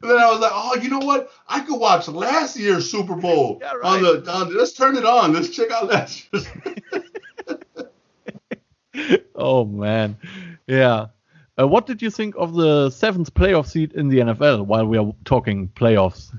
Then 0.00 0.12
I 0.16 0.30
was 0.30 0.38
like, 0.38 0.52
oh, 0.54 0.76
you 0.76 0.90
know 0.90 1.00
what? 1.00 1.28
I 1.48 1.58
could 1.58 1.76
watch 1.80 2.06
last 2.06 2.56
year's 2.56 2.88
Super 2.88 3.16
Bowl 3.16 3.58
Yeah, 3.60 3.72
on 3.82 4.00
right. 4.00 4.24
the. 4.24 4.32
On, 4.32 4.56
let's 4.56 4.72
turn 4.72 4.96
it 4.96 5.04
on. 5.04 5.32
Let's 5.32 5.48
check 5.48 5.72
out 5.72 5.88
last 5.88 6.24
year's. 6.32 6.46
oh 9.34 9.64
man, 9.64 10.16
yeah. 10.68 11.06
Uh, 11.60 11.66
what 11.66 11.86
did 11.86 12.00
you 12.00 12.10
think 12.10 12.36
of 12.38 12.54
the 12.54 12.90
seventh 12.90 13.34
playoff 13.34 13.66
seed 13.66 13.92
in 13.94 14.08
the 14.08 14.18
NFL? 14.18 14.66
While 14.66 14.86
we 14.86 14.98
are 14.98 15.12
talking 15.24 15.68
playoffs, 15.74 16.32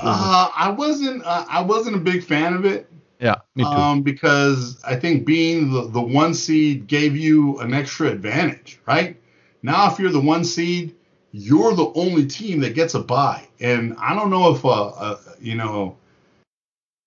Uh, 0.00 0.48
I 0.54 0.70
wasn't. 0.70 1.24
Uh, 1.24 1.44
I 1.48 1.62
wasn't 1.62 1.96
a 1.96 2.00
big 2.00 2.22
fan 2.22 2.54
of 2.54 2.64
it. 2.64 2.88
Yeah, 3.18 3.36
me 3.54 3.64
too. 3.64 3.70
Um, 3.70 4.02
because 4.02 4.82
I 4.84 4.96
think 4.96 5.26
being 5.26 5.72
the, 5.72 5.88
the 5.88 6.00
one 6.00 6.34
seed 6.34 6.86
gave 6.86 7.16
you 7.16 7.58
an 7.60 7.72
extra 7.72 8.08
advantage, 8.08 8.78
right? 8.86 9.20
Now, 9.62 9.90
if 9.90 9.98
you're 9.98 10.10
the 10.10 10.20
one 10.20 10.44
seed, 10.44 10.94
you're 11.32 11.74
the 11.74 11.92
only 11.94 12.26
team 12.26 12.60
that 12.60 12.74
gets 12.74 12.94
a 12.94 13.00
bye, 13.00 13.46
and 13.60 13.96
I 13.98 14.14
don't 14.14 14.30
know 14.30 14.54
if 14.54 14.64
uh, 14.64 14.88
uh 14.88 15.18
you 15.40 15.54
know 15.54 15.96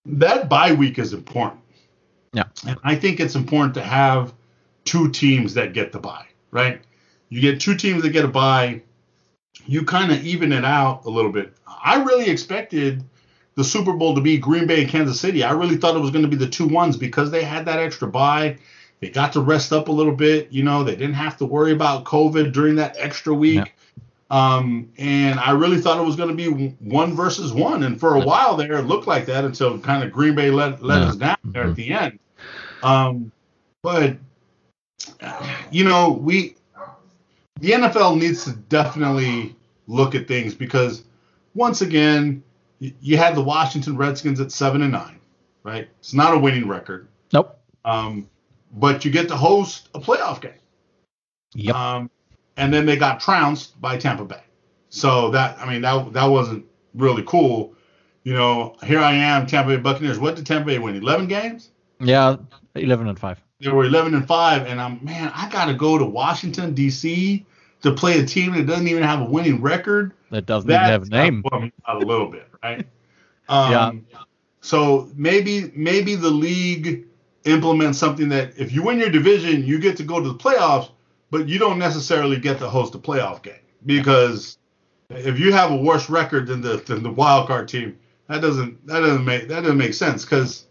that 0.05 0.49
bye 0.49 0.74
week 0.74 0.99
is 0.99 1.14
important. 1.14 1.62
Yeah. 2.34 2.43
and 2.68 2.78
I 2.84 2.95
think 2.95 3.20
it's 3.20 3.36
important 3.36 3.74
to 3.76 3.82
have 3.82 4.34
two 4.86 5.10
teams 5.10 5.55
that 5.55 5.74
get 5.74 5.91
the 5.91 5.99
bye, 5.99 6.28
right? 6.51 6.82
You 7.30 7.41
get 7.41 7.60
two 7.60 7.76
teams 7.76 8.03
that 8.03 8.10
get 8.10 8.26
a 8.26 8.28
bye, 8.28 8.82
you 9.66 9.84
kind 9.84 10.12
of 10.12 10.24
even 10.26 10.51
it 10.51 10.66
out 10.66 11.05
a 11.05 11.10
little 11.10 11.32
bit. 11.32 11.53
I 11.68 12.03
really 12.03 12.30
expected 12.30 13.03
the 13.55 13.63
Super 13.63 13.93
Bowl 13.93 14.15
to 14.15 14.21
be 14.21 14.37
Green 14.37 14.67
Bay 14.67 14.81
and 14.81 14.89
Kansas 14.89 15.19
City. 15.19 15.43
I 15.43 15.51
really 15.51 15.77
thought 15.77 15.95
it 15.95 15.99
was 15.99 16.11
going 16.11 16.23
to 16.23 16.29
be 16.29 16.37
the 16.37 16.47
two 16.47 16.67
ones 16.67 16.95
because 16.97 17.31
they 17.31 17.43
had 17.43 17.65
that 17.65 17.79
extra 17.79 18.07
bye. 18.07 18.57
They 19.01 19.09
got 19.09 19.33
to 19.33 19.41
rest 19.41 19.71
up 19.73 19.87
a 19.87 19.91
little 19.91 20.15
bit. 20.15 20.51
You 20.51 20.63
know, 20.63 20.83
they 20.83 20.95
didn't 20.95 21.13
have 21.15 21.37
to 21.37 21.45
worry 21.45 21.71
about 21.71 22.03
COVID 22.03 22.51
during 22.53 22.75
that 22.75 22.95
extra 22.97 23.33
week. 23.33 23.73
Um, 24.29 24.89
and 24.97 25.39
I 25.39 25.51
really 25.51 25.81
thought 25.81 25.97
it 25.97 26.05
was 26.05 26.15
going 26.15 26.29
to 26.29 26.35
be 26.35 26.69
one 26.79 27.15
versus 27.15 27.51
one. 27.51 27.83
And 27.83 27.99
for 27.99 28.15
a 28.15 28.19
while 28.19 28.55
there, 28.55 28.73
it 28.73 28.83
looked 28.83 29.07
like 29.07 29.25
that 29.25 29.43
until 29.43 29.79
kind 29.79 30.03
of 30.03 30.11
Green 30.11 30.35
Bay 30.35 30.51
let, 30.51 30.83
let 30.83 31.01
Yeah. 31.01 31.07
us 31.07 31.15
down 31.15 31.37
there 31.45 31.63
at 31.63 31.75
the 31.75 31.91
end. 31.91 32.19
Um, 32.83 33.31
but, 33.81 34.17
you 35.71 35.83
know, 35.83 36.11
we, 36.11 36.55
the 37.59 37.71
NFL 37.71 38.19
needs 38.19 38.43
to 38.45 38.51
definitely 38.51 39.55
look 39.87 40.13
at 40.13 40.27
things 40.27 40.53
because 40.53 41.03
once 41.55 41.81
again, 41.81 42.43
you 42.80 43.17
had 43.17 43.36
the 43.36 43.41
Washington 43.41 43.97
Redskins 43.97 44.39
at 44.39 44.51
seven 44.51 44.82
and 44.82 44.91
nine, 44.91 45.19
right? 45.63 45.89
It's 45.99 46.13
not 46.13 46.34
a 46.34 46.39
winning 46.39 46.67
record. 46.67 47.07
nope. 47.34 47.59
Um, 47.86 48.30
but 48.71 49.03
you 49.03 49.11
get 49.11 49.27
to 49.30 49.36
host 49.36 49.89
a 49.93 49.99
playoff 49.99 50.41
game. 50.41 50.53
Yep. 51.55 51.75
Um, 51.75 52.11
and 52.57 52.73
then 52.73 52.86
they 52.86 52.97
got 52.97 53.19
trounced 53.19 53.80
by 53.82 53.97
Tampa 53.97 54.25
Bay. 54.25 54.43
So 54.89 55.32
that 55.32 55.57
I 55.59 55.69
mean 55.69 55.82
that 55.82 56.13
that 56.13 56.25
wasn't 56.25 56.65
really 56.93 57.23
cool. 57.25 57.75
You 58.23 58.34
know, 58.34 58.75
here 58.84 58.99
I 58.99 59.13
am, 59.13 59.47
Tampa 59.47 59.75
Bay 59.75 59.82
Buccaneers. 59.82 60.19
What 60.19 60.36
did 60.36 60.45
Tampa 60.45 60.65
Bay 60.67 60.80
win? 60.80 60.95
Eleven 60.95 61.27
games? 61.27 61.69
yeah, 61.99 62.38
11 62.75 63.07
and 63.07 63.19
five. 63.19 63.41
They 63.59 63.69
were 63.69 63.84
eleven 63.84 64.13
and 64.13 64.25
five, 64.25 64.65
and 64.67 64.80
I'm 64.80 65.03
man, 65.03 65.32
I 65.36 65.49
gotta 65.49 65.73
go 65.73 65.97
to 65.97 66.05
Washington 66.05 66.73
D.C. 66.73 67.45
to 67.82 67.93
play 67.93 68.19
a 68.19 68.25
team 68.25 68.53
that 68.53 68.67
doesn't 68.67 68.88
even 68.88 69.03
have 69.03 69.21
a 69.21 69.25
winning 69.25 69.61
record. 69.61 70.13
That 70.32 70.45
doesn't 70.45 70.69
even 70.69 70.82
have 70.82 71.03
a 71.03 71.09
name. 71.09 71.41
bummed 71.41 71.65
me 71.65 71.73
out 71.88 72.03
a 72.03 72.05
little 72.05 72.27
bit, 72.27 72.47
right? 72.63 72.86
Um, 73.49 73.71
Yeah. 73.71 74.19
So 74.61 75.09
maybe 75.15 75.71
maybe 75.75 76.13
the 76.15 76.30
league 76.30 77.07
implements 77.45 77.97
something 77.97 78.30
that 78.30 78.53
if 78.57 78.71
you 78.71 78.84
win 78.84 78.99
your 78.99 79.09
division, 79.09 79.65
you 79.65 79.80
get 79.80 79.97
to 79.97 80.03
go 80.03 80.21
to 80.21 80.27
the 80.27 80.38
playoffs, 80.38 80.91
but 81.32 81.47
you 81.47 81.57
don't 81.57 81.80
necessarily 81.80 82.38
get 82.38 82.59
to 82.59 82.69
host 82.69 82.93
a 82.93 82.99
playoff 82.99 83.41
game 83.41 83.55
because 83.86 84.57
if 85.09 85.39
you 85.39 85.51
have 85.51 85.71
a 85.71 85.75
worse 85.75 86.09
record 86.09 86.47
than 86.47 86.61
the 86.61 86.77
than 86.77 87.01
the 87.01 87.09
wild 87.09 87.47
card 87.47 87.67
team, 87.67 87.97
that 88.27 88.41
doesn't 88.41 88.86
that 88.86 88.99
doesn't 88.99 89.25
make 89.25 89.47
that 89.47 89.61
doesn't 89.61 89.77
make 89.77 89.93
sense 89.93 90.25
because 90.25 90.65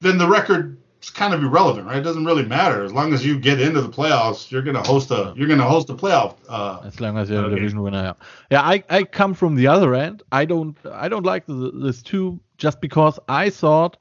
then 0.00 0.18
the 0.18 0.28
record 0.28 0.78
is 1.06 1.10
kind 1.10 1.32
of 1.32 1.42
irrelevant, 1.42 1.86
right? 1.86 1.98
It 1.98 2.02
doesn't 2.02 2.24
really 2.24 2.44
matter 2.44 2.84
as 2.84 2.92
long 2.92 3.14
as 3.14 3.24
you 3.24 3.38
get 3.38 3.60
into 3.60 3.80
the 3.80 3.88
playoffs. 3.88 4.50
You're 4.50 4.62
gonna 4.62 4.86
host 4.86 5.10
a 5.10 5.32
you're 5.36 5.48
gonna 5.48 5.68
host 5.68 5.88
a 5.90 5.94
playoff. 5.94 6.36
Uh, 6.48 6.80
As 6.84 7.00
long 7.00 7.16
as 7.16 7.30
you're 7.30 7.46
a 7.46 7.50
division 7.50 7.80
winner. 7.82 8.02
Yeah, 8.02 8.12
yeah 8.50 8.62
I, 8.62 8.82
I 8.90 9.04
come 9.04 9.34
from 9.34 9.54
the 9.54 9.68
other 9.68 9.94
end. 9.94 10.22
I 10.32 10.44
don't 10.44 10.76
I 10.90 11.08
don't 11.08 11.24
like 11.24 11.46
the, 11.46 11.70
this 11.72 12.02
two 12.02 12.40
just 12.58 12.80
because 12.80 13.18
I 13.28 13.50
thought 13.50 13.96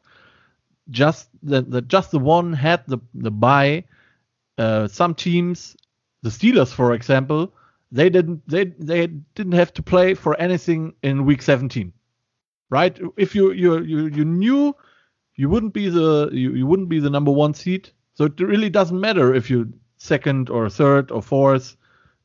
just 0.89 1.29
that 1.43 1.69
the, 1.69 1.81
just 1.81 2.11
the 2.11 2.19
one 2.19 2.53
had 2.53 2.83
the 2.87 2.97
the 3.13 3.31
bye. 3.31 3.85
Uh, 4.57 4.87
some 4.87 5.13
teams, 5.13 5.75
the 6.23 6.29
Steelers, 6.29 6.71
for 6.71 6.93
example, 6.93 7.53
they 7.91 8.09
didn't 8.09 8.41
they 8.47 8.65
they 8.65 9.07
didn't 9.07 9.53
have 9.53 9.73
to 9.73 9.83
play 9.83 10.13
for 10.13 10.39
anything 10.39 10.93
in 11.03 11.25
week 11.25 11.41
17, 11.41 11.91
right? 12.69 12.97
If 13.17 13.35
you 13.35 13.51
you 13.51 13.81
you 13.81 14.07
you 14.07 14.25
knew 14.25 14.75
you 15.35 15.49
wouldn't 15.49 15.73
be 15.73 15.89
the 15.89 16.29
you, 16.31 16.53
you 16.53 16.67
wouldn't 16.67 16.89
be 16.89 16.99
the 16.99 17.09
number 17.09 17.31
one 17.31 17.53
seed, 17.53 17.89
so 18.13 18.25
it 18.25 18.39
really 18.39 18.69
doesn't 18.69 18.99
matter 18.99 19.33
if 19.33 19.49
you 19.49 19.71
second 19.97 20.49
or 20.49 20.69
third 20.69 21.11
or 21.11 21.21
fourth 21.21 21.75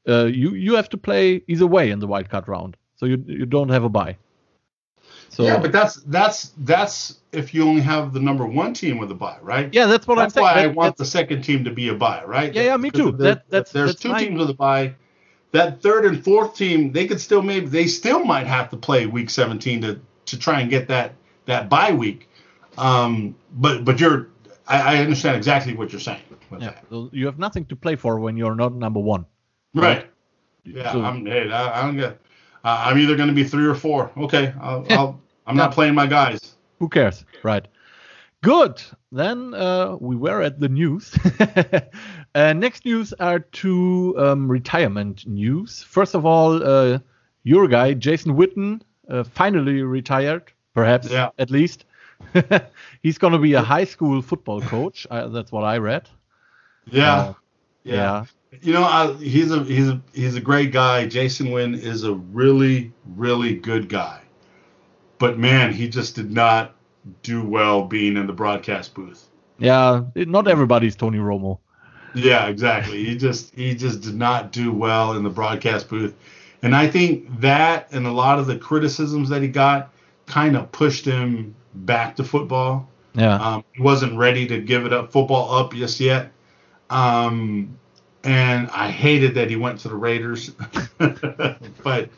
uh, 0.08 0.24
you 0.24 0.54
you 0.54 0.74
have 0.74 0.88
to 0.88 0.96
play 0.96 1.42
either 1.46 1.66
way 1.66 1.90
in 1.90 1.98
the 1.98 2.06
wild 2.06 2.28
card 2.28 2.48
round, 2.48 2.76
so 2.96 3.06
you 3.06 3.22
you 3.26 3.46
don't 3.46 3.68
have 3.68 3.84
a 3.84 3.88
bye. 3.88 4.16
So 5.28 5.44
yeah, 5.44 5.58
but 5.58 5.70
that's 5.72 5.96
that's 6.06 6.52
that's 6.58 7.20
if 7.32 7.54
you 7.54 7.66
only 7.66 7.82
have 7.82 8.12
the 8.12 8.20
number 8.20 8.44
one 8.46 8.74
team 8.74 8.98
with 8.98 9.10
a 9.10 9.14
bye, 9.14 9.38
right? 9.42 9.72
yeah, 9.72 9.86
that's 9.86 10.06
what 10.06 10.16
that's 10.16 10.36
I'm 10.36 10.42
saying. 10.42 10.46
That's 10.46 10.56
why 10.56 10.62
I 10.64 10.66
want 10.86 10.96
the 10.96 11.04
second 11.04 11.42
team 11.42 11.64
to 11.64 11.70
be 11.70 11.88
a 11.88 11.94
bye, 11.94 12.24
right? 12.24 12.52
Yeah, 12.52 12.62
yeah, 12.62 12.76
me 12.76 12.90
Because 12.90 13.12
too. 13.12 13.16
That- 13.18 13.48
that's- 13.48 13.72
there's 13.72 13.90
that's 13.92 14.02
two 14.02 14.14
teams 14.16 14.38
with 14.38 14.50
a 14.50 14.54
bye. 14.54 14.94
That 15.52 15.82
third 15.82 16.04
and 16.04 16.22
fourth 16.22 16.56
team, 16.56 16.92
they 16.92 17.06
could 17.06 17.20
still 17.20 17.42
maybe 17.42 17.66
they 17.66 17.86
still 17.86 18.24
might 18.24 18.46
have 18.46 18.70
to 18.70 18.76
play 18.76 19.06
week 19.06 19.30
17 19.30 19.82
to 19.82 20.00
to 20.26 20.38
try 20.38 20.60
and 20.60 20.70
get 20.70 20.88
that 20.88 21.14
that 21.46 21.68
bye 21.68 21.92
week. 21.92 22.28
Um, 22.80 23.34
but 23.52 23.84
but 23.84 24.00
you're 24.00 24.28
I, 24.66 24.96
I 24.96 24.98
understand 24.98 25.36
exactly 25.36 25.74
what 25.74 25.92
you're 25.92 26.00
saying 26.00 26.22
yeah, 26.58 26.74
that. 26.90 27.10
you 27.12 27.26
have 27.26 27.38
nothing 27.38 27.64
to 27.66 27.76
play 27.76 27.96
for 27.96 28.18
when 28.20 28.36
you're 28.36 28.54
not 28.54 28.74
number 28.74 29.00
one. 29.00 29.24
Right. 29.74 30.06
Yeah, 30.64 30.92
So- 30.92 31.02
I'm 31.02 31.26
hey, 31.26 31.50
I, 31.50 31.80
I 31.80 31.82
don't 31.82 31.96
get. 31.96 32.18
Uh, 32.64 32.84
I'm 32.86 32.98
either 32.98 33.16
going 33.16 33.28
to 33.28 33.34
be 33.34 33.44
three 33.44 33.66
or 33.66 33.74
four. 33.74 34.10
Okay, 34.16 34.52
I'll, 34.60 34.84
I'll 34.90 35.20
I'm 35.46 35.56
not 35.56 35.72
playing 35.72 35.94
my 35.94 36.06
guys. 36.06 36.56
Who 36.78 36.88
cares, 36.88 37.24
right? 37.42 37.66
Good. 38.42 38.82
Then 39.12 39.54
uh, 39.54 39.96
we 40.00 40.16
were 40.16 40.42
at 40.42 40.60
the 40.60 40.68
news. 40.68 41.14
uh, 42.34 42.52
next 42.52 42.84
news 42.84 43.12
are 43.14 43.38
two 43.40 44.14
um, 44.18 44.50
retirement 44.50 45.26
news. 45.26 45.82
First 45.82 46.14
of 46.14 46.24
all, 46.26 46.62
uh, 46.62 46.98
your 47.42 47.66
guy 47.68 47.94
Jason 47.94 48.34
Witten 48.36 48.80
uh, 49.08 49.24
finally 49.24 49.82
retired, 49.82 50.52
perhaps 50.74 51.10
Yeah. 51.10 51.30
at 51.38 51.50
least. 51.50 51.84
He's 53.02 53.18
going 53.18 53.32
to 53.32 53.38
be 53.38 53.54
a 53.54 53.62
high 53.62 53.84
school 53.84 54.22
football 54.22 54.60
coach. 54.60 55.06
Uh, 55.10 55.28
that's 55.28 55.50
what 55.52 55.64
I 55.64 55.78
read. 55.78 56.08
Yeah. 56.86 57.14
Uh, 57.14 57.34
yeah. 57.82 58.24
You 58.60 58.72
know, 58.72 58.82
I, 58.82 59.12
he's 59.14 59.52
a 59.52 59.62
he's 59.62 59.88
a 59.88 60.00
he's 60.12 60.34
a 60.34 60.40
great 60.40 60.72
guy. 60.72 61.06
Jason 61.06 61.48
Witten 61.48 61.80
is 61.80 62.02
a 62.02 62.14
really 62.14 62.92
really 63.16 63.54
good 63.54 63.88
guy, 63.88 64.20
but 65.18 65.38
man, 65.38 65.72
he 65.72 65.88
just 65.88 66.16
did 66.16 66.32
not 66.32 66.74
do 67.22 67.46
well 67.46 67.84
being 67.84 68.16
in 68.16 68.26
the 68.26 68.32
broadcast 68.32 68.92
booth. 68.92 69.28
Yeah. 69.58 70.02
Not 70.16 70.48
everybody's 70.48 70.96
Tony 70.96 71.18
Romo. 71.18 71.60
Yeah, 72.14 72.48
exactly. 72.48 73.04
He 73.04 73.16
just 73.16 73.54
he 73.54 73.74
just 73.74 74.00
did 74.00 74.16
not 74.16 74.50
do 74.50 74.72
well 74.72 75.12
in 75.12 75.22
the 75.22 75.30
broadcast 75.30 75.88
booth, 75.88 76.14
and 76.62 76.74
I 76.74 76.88
think 76.88 77.40
that 77.40 77.92
and 77.92 78.04
a 78.04 78.12
lot 78.12 78.40
of 78.40 78.48
the 78.48 78.58
criticisms 78.58 79.28
that 79.28 79.42
he 79.42 79.48
got 79.48 79.92
kind 80.26 80.56
of 80.56 80.72
pushed 80.72 81.04
him 81.04 81.54
back 81.74 82.16
to 82.16 82.24
football. 82.24 82.88
Yeah. 83.14 83.34
Um, 83.34 83.64
he 83.72 83.82
wasn't 83.82 84.16
ready 84.16 84.46
to 84.48 84.60
give 84.60 84.86
it 84.86 84.92
up 84.92 85.12
football 85.12 85.54
up 85.58 85.72
just 85.74 85.98
yet. 86.00 86.30
Um, 86.88 87.76
and 88.24 88.68
I 88.70 88.90
hated 88.90 89.34
that 89.36 89.48
he 89.50 89.56
went 89.56 89.80
to 89.80 89.88
the 89.88 89.96
Raiders. 89.96 90.50
but 91.82 92.10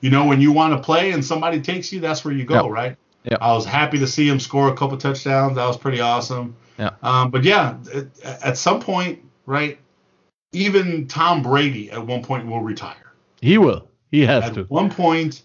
you 0.00 0.10
know, 0.10 0.26
when 0.26 0.40
you 0.40 0.52
want 0.52 0.72
to 0.74 0.78
play 0.84 1.12
and 1.12 1.24
somebody 1.24 1.60
takes 1.60 1.92
you, 1.92 2.00
that's 2.00 2.24
where 2.24 2.34
you 2.34 2.44
go, 2.44 2.64
Yep. 2.64 2.72
right? 2.72 2.96
Yep. 3.24 3.38
I 3.40 3.52
was 3.54 3.64
happy 3.64 3.98
to 3.98 4.06
see 4.06 4.28
him 4.28 4.38
score 4.38 4.68
a 4.68 4.74
couple 4.76 4.96
touchdowns. 4.98 5.56
That 5.56 5.66
was 5.66 5.76
pretty 5.76 6.00
awesome. 6.00 6.54
Yeah. 6.78 6.90
Um, 7.02 7.30
but 7.30 7.42
yeah, 7.42 7.76
at, 7.94 8.42
at 8.42 8.58
some 8.58 8.80
point, 8.80 9.20
right? 9.46 9.78
Even 10.52 11.08
Tom 11.08 11.42
Brady 11.42 11.90
at 11.90 12.06
one 12.06 12.22
point 12.22 12.46
will 12.46 12.60
retire. 12.60 13.12
he 13.40 13.58
will. 13.58 13.88
He 14.16 14.24
has 14.24 14.44
At 14.44 14.54
to. 14.54 14.62
one 14.64 14.88
point, 14.88 15.42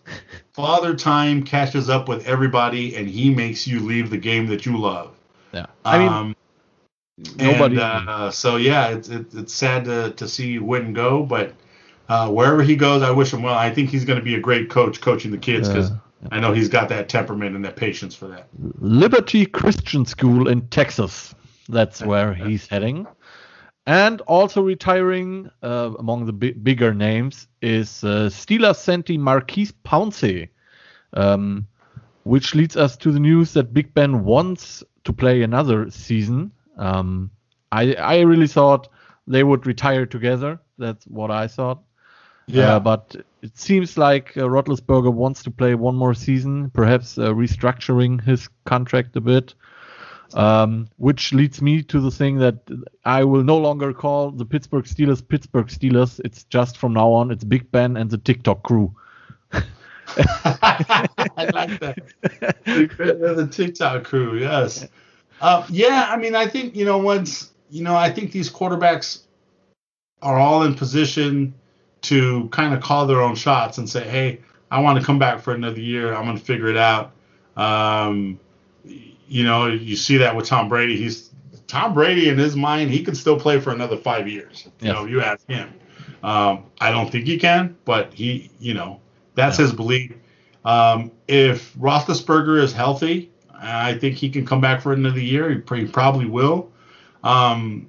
Father 0.53 0.95
Time 0.95 1.43
catches 1.43 1.89
up 1.89 2.07
with 2.07 2.25
everybody, 2.25 2.95
and 2.95 3.05
he 3.05 3.29
makes 3.29 3.67
you 3.67 3.81
leave 3.81 4.09
the 4.09 4.17
game 4.17 4.47
that 4.47 4.65
you 4.65 4.77
love. 4.77 5.11
Yeah. 5.51 5.65
I 5.83 5.97
mean, 5.97 6.07
um, 6.07 6.35
nobody. 7.35 7.75
and, 7.81 8.07
uh, 8.09 8.31
so 8.31 8.55
yeah, 8.55 8.87
it's 8.91 9.09
it, 9.09 9.25
it's 9.33 9.53
sad 9.53 9.83
to 9.85 10.11
to 10.11 10.25
see 10.25 10.57
Witten 10.57 10.93
go, 10.93 11.21
but 11.21 11.53
uh, 12.07 12.29
wherever 12.29 12.63
he 12.63 12.77
goes, 12.77 13.01
I 13.01 13.11
wish 13.11 13.33
him 13.33 13.41
well. 13.41 13.55
I 13.55 13.69
think 13.73 13.89
he's 13.89 14.05
going 14.05 14.19
to 14.19 14.23
be 14.23 14.35
a 14.35 14.39
great 14.39 14.69
coach 14.69 15.01
coaching 15.01 15.31
the 15.31 15.37
kids 15.37 15.67
because 15.67 15.91
Yeah. 15.91 16.29
I 16.31 16.39
know 16.39 16.53
he's 16.53 16.69
got 16.69 16.87
that 16.89 17.09
temperament 17.09 17.57
and 17.57 17.65
that 17.65 17.75
patience 17.75 18.15
for 18.15 18.29
that. 18.29 18.47
Liberty 18.79 19.45
Christian 19.45 20.05
School 20.05 20.47
in 20.47 20.61
Texas. 20.69 21.35
That's 21.67 22.01
where 22.01 22.33
he's 22.33 22.67
heading. 22.67 23.05
And 23.87 24.21
also 24.21 24.61
retiring 24.61 25.49
uh, 25.63 25.91
among 25.97 26.25
the 26.25 26.33
bi- 26.33 26.55
bigger 26.61 26.93
names 26.93 27.47
is 27.61 28.03
uh, 28.03 28.29
Steelers 28.29 28.75
center 28.77 29.13
Maurkice 29.13 29.71
Pouncey, 29.83 30.49
um, 31.13 31.67
which 32.23 32.53
leads 32.53 32.77
us 32.77 32.95
to 32.97 33.11
the 33.11 33.19
news 33.19 33.53
that 33.53 33.73
Big 33.73 33.93
Ben 33.93 34.23
wants 34.23 34.83
to 35.03 35.13
play 35.13 35.41
another 35.41 35.89
season. 35.89 36.51
Um, 36.77 37.31
I, 37.71 37.95
I 37.95 38.19
really 38.19 38.47
thought 38.47 38.89
they 39.27 39.43
would 39.43 39.65
retire 39.65 40.05
together. 40.05 40.59
That's 40.77 41.05
what 41.07 41.31
I 41.31 41.47
thought. 41.47 41.81
Uh, 42.75 42.79
but 42.79 43.15
it 43.41 43.57
seems 43.57 43.97
like 43.97 44.37
uh, 44.37 44.41
Roethlisberger 44.41 45.13
wants 45.13 45.41
to 45.43 45.51
play 45.51 45.73
one 45.73 45.95
more 45.95 46.13
season, 46.13 46.69
perhaps 46.69 47.17
uh, 47.17 47.31
restructuring 47.33 48.21
his 48.21 48.49
contract 48.65 49.15
a 49.15 49.21
bit. 49.21 49.55
Um, 50.33 50.87
which 50.97 51.33
leads 51.33 51.61
me 51.61 51.83
to 51.83 51.99
the 51.99 52.11
thing 52.11 52.37
that 52.37 52.55
I 53.03 53.23
will 53.23 53.43
no 53.43 53.57
longer 53.57 53.93
call 53.93 54.31
the 54.31 54.45
Pittsburgh 54.45 54.85
Steelers 54.85 55.27
Pittsburgh 55.27 55.67
Steelers. 55.67 56.21
It's 56.23 56.43
just 56.45 56.77
from 56.77 56.93
now 56.93 57.11
on, 57.11 57.31
it's 57.31 57.43
Big 57.43 57.69
Ben 57.71 57.97
and 57.97 58.09
the 58.09 58.17
TikTok 58.17 58.63
crew. 58.63 58.93
I 59.53 61.07
like 61.53 61.79
that. 61.79 61.97
the 62.65 63.49
TikTok 63.51 64.03
crew, 64.03 64.37
yes. 64.37 64.87
Uh, 65.41 65.65
yeah, 65.69 66.07
I 66.09 66.17
mean, 66.17 66.35
I 66.35 66.47
think 66.47 66.75
you 66.75 66.85
know 66.85 66.97
once 66.97 67.51
you 67.71 67.83
know, 67.83 67.95
I 67.95 68.11
think 68.11 68.31
these 68.31 68.51
quarterbacks 68.51 69.21
are 70.21 70.37
all 70.37 70.63
in 70.63 70.75
position 70.75 71.53
to 72.01 72.49
kind 72.49 72.73
of 72.73 72.81
call 72.81 73.07
their 73.07 73.21
own 73.21 73.35
shots 73.35 73.77
and 73.77 73.89
say, 73.89 74.07
"Hey, 74.07 74.41
I 74.69 74.79
want 74.81 74.99
to 74.99 75.05
come 75.05 75.17
back 75.17 75.39
for 75.39 75.53
another 75.53 75.79
year. 75.79 76.13
I'm 76.13 76.25
going 76.25 76.37
to 76.37 76.43
figure 76.43 76.67
it 76.67 76.77
out." 76.77 77.13
Um, 77.55 78.39
you 79.31 79.45
know, 79.45 79.67
you 79.67 79.95
see 79.95 80.17
that 80.17 80.35
with 80.35 80.45
Tom 80.45 80.67
Brady. 80.67 80.97
He's 80.97 81.29
Tom 81.67 81.93
Brady 81.93 82.27
in 82.27 82.37
his 82.37 82.55
mind, 82.55 82.91
he 82.91 83.01
can 83.01 83.15
still 83.15 83.39
play 83.39 83.59
for 83.61 83.71
another 83.71 83.95
five 83.95 84.27
years. 84.27 84.65
You 84.81 84.87
Yes. 84.87 84.95
know, 84.95 85.05
you 85.05 85.21
ask 85.21 85.47
him. 85.47 85.73
Um, 86.21 86.65
I 86.81 86.91
don't 86.91 87.09
think 87.09 87.25
he 87.25 87.37
can, 87.37 87.77
but 87.85 88.13
he, 88.13 88.51
you 88.59 88.73
know, 88.73 88.99
that's 89.35 89.57
his 89.57 89.71
belief. 89.71 90.11
Um, 90.65 91.11
if 91.29 91.73
Roethlisberger 91.75 92.61
is 92.61 92.73
healthy, 92.73 93.31
I 93.57 93.97
think 93.97 94.15
he 94.17 94.29
can 94.29 94.45
come 94.45 94.59
back 94.59 94.81
for 94.81 94.91
another 94.91 95.19
year. 95.21 95.49
He, 95.49 95.57
pr- 95.59 95.75
he 95.75 95.85
probably 95.85 96.25
will. 96.25 96.69
Um, 97.23 97.87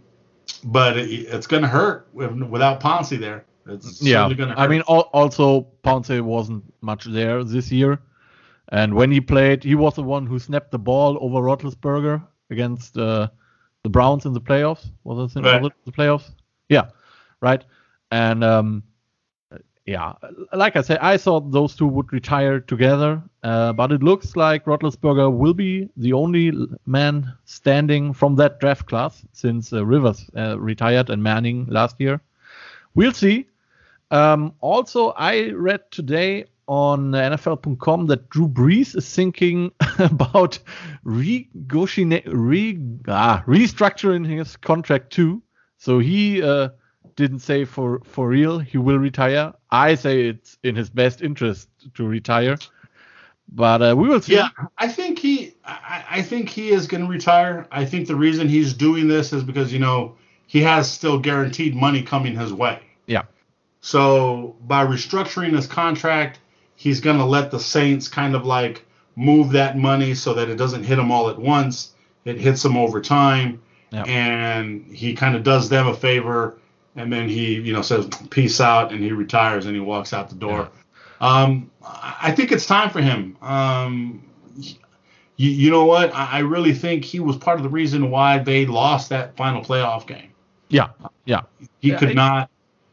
but 0.65 0.97
it, 0.97 1.11
it's 1.11 1.47
going 1.49 1.63
to 1.63 1.69
hurt 1.69 2.07
with, 2.13 2.31
without 2.43 2.81
Pouncey 2.81 3.19
there. 3.19 3.45
It's 3.67 4.01
Yeah, 4.01 4.25
going 4.29 4.37
to 4.39 4.47
hurt. 4.49 4.59
I 4.59 4.69
mean, 4.69 4.83
al- 4.89 5.11
also 5.13 5.67
Pouncey 5.83 6.21
wasn't 6.21 6.63
much 6.83 7.05
there 7.07 7.43
this 7.45 7.71
year, 7.73 7.99
and 8.73 8.95
when 8.95 9.13
he 9.13 9.21
played, 9.21 9.63
he 9.63 9.75
was 9.75 9.95
the 9.95 10.03
one 10.03 10.27
who 10.27 10.39
snapped 10.39 10.71
the 10.71 10.79
ball 10.79 11.19
over 11.21 11.41
Roethlisberger 11.41 12.23
against 12.51 12.97
uh, 12.97 13.29
the 13.83 13.91
Browns 13.91 14.25
in 14.25 14.33
the 14.33 14.41
playoffs. 14.41 14.91
Was 15.05 15.37
it, 15.37 15.39
in, 15.39 15.45
Right. 15.45 15.63
the 15.85 15.93
playoffs? 15.93 16.31
Yeah, 16.69 16.89
right. 17.41 17.65
And 18.11 18.43
um, 18.43 18.83
yeah, 19.85 20.13
like 20.53 20.77
I 20.77 20.81
said, 20.83 20.99
I 21.03 21.17
thought 21.19 21.51
those 21.51 21.77
two 21.77 21.87
would 21.87 22.13
retire 22.13 22.61
together, 22.61 23.23
uh, 23.43 23.73
but 23.73 23.93
it 23.93 24.03
looks 24.03 24.37
like 24.37 24.65
Roethlisberger 24.65 25.37
will 25.37 25.55
be 25.55 25.89
the 25.97 26.13
only 26.13 26.53
man 26.87 27.33
standing 27.45 28.13
from 28.13 28.37
that 28.37 28.61
draft 28.61 28.87
class 28.87 29.25
since 29.33 29.73
uh, 29.73 29.85
Rivers 29.85 30.31
uh, 30.37 30.59
retired 30.59 31.11
and 31.11 31.23
Manning 31.23 31.67
last 31.67 31.97
year. 32.01 32.21
We'll 32.95 33.13
see. 33.13 33.47
Um, 34.11 34.55
also, 34.61 35.11
I 35.11 35.51
read 35.51 35.91
today 35.91 36.45
on 36.73 37.11
NFL.com 37.11 38.07
that 38.07 38.31
Drew 38.31 38.49
Brees 38.49 38.97
is 38.97 39.15
thinking 39.15 39.73
about 39.99 40.59
re, 41.05 41.47
ah, 41.59 43.45
restructuring 43.47 44.27
his 44.27 44.57
contract 44.57 45.13
too. 45.13 45.43
So 45.77 45.99
he 45.99 46.43
uh, 46.43 46.71
didn't 47.15 47.41
say 47.41 47.67
for 47.67 48.01
for 48.05 48.27
real 48.27 48.59
he 48.59 48.79
will 48.79 48.99
retire. 48.99 49.53
I 49.71 49.97
say 49.97 50.29
it's 50.29 50.57
in 50.63 50.75
his 50.75 50.89
best 50.89 51.21
interest 51.21 51.69
to 51.93 52.07
retire, 52.07 52.57
but 53.51 53.83
uh, 53.83 53.95
we 53.95 54.09
will 54.09 54.23
see. 54.23 54.37
Yeah, 54.37 54.49
I 54.79 54.89
think 54.89 55.19
he, 55.19 55.55
I, 55.67 56.05
I 56.11 56.23
think 56.23 56.49
he 56.49 56.71
is 56.71 56.87
going 56.87 57.03
to 57.03 57.09
retire. 57.11 57.67
I 57.71 57.85
think 57.85 58.09
the 58.09 58.17
reason 58.17 58.49
he's 58.49 58.73
doing 58.73 59.09
this 59.09 59.35
is 59.35 59.45
because 59.45 59.75
you 59.75 59.79
know 59.79 60.17
he 60.47 60.63
has 60.63 60.91
still 60.91 61.19
guaranteed 61.19 61.75
money 61.75 62.03
coming 62.03 62.35
his 62.35 62.51
way. 62.51 62.81
Yeah. 63.07 63.25
So 63.83 64.57
by 64.63 64.87
restructuring 64.87 65.55
his 65.55 65.67
contract, 65.67 66.39
he's 66.83 67.01
going 67.01 67.19
to 67.19 67.25
let 67.25 67.51
the 67.51 67.61
Saints 67.61 68.09
kind 68.09 68.35
of 68.35 68.45
like 68.45 68.85
move 69.15 69.53
that 69.53 69.79
money 69.79 70.15
so 70.15 70.35
that 70.35 70.49
it 70.49 70.57
doesn't 70.57 70.83
hit 70.85 70.97
them 70.97 71.13
all 71.13 71.29
at 71.31 71.39
once. 71.39 71.93
It 72.25 72.39
hits 72.39 72.63
them 72.63 72.77
over 72.77 73.01
time, 73.01 73.61
Yeah. 73.91 74.03
and 74.05 74.85
he 74.87 75.15
kind 75.15 75.37
of 75.37 75.43
does 75.45 75.69
them 75.69 75.87
a 75.87 75.95
favor, 75.95 76.59
and 76.97 77.13
then 77.13 77.29
he, 77.29 77.55
you 77.61 77.73
know, 77.73 77.83
says 77.83 78.09
peace 78.31 78.61
out, 78.61 78.93
and 78.93 79.01
he 79.03 79.13
retires 79.13 79.67
and 79.67 79.75
he 79.75 79.81
walks 79.81 80.13
out 80.13 80.29
the 80.29 80.35
door. 80.37 80.69
Um, 81.21 81.71
I 81.85 82.17
I 82.29 82.33
think 82.33 82.51
it's 82.53 82.67
time 82.67 82.91
for 82.91 83.01
him. 83.01 83.37
Um, 83.43 84.23
you, 85.37 85.51
you 85.51 85.71
know 85.71 85.85
what? 85.85 86.15
I, 86.15 86.25
I 86.33 86.39
really 86.41 86.75
think 86.75 87.05
he 87.05 87.21
was 87.21 87.37
part 87.37 87.59
of 87.59 87.63
the 87.65 87.69
reason 87.71 88.11
why 88.11 88.39
they 88.39 88.67
lost 88.67 89.09
that 89.11 89.37
final 89.37 89.63
playoff 89.63 90.07
game. 90.07 90.31
yeah, 90.69 90.89
yeah. 91.25 91.43
He 91.81 91.91
Yeah, 91.91 91.99
could 91.99 92.11
I- 92.11 92.15
not. 92.15 92.51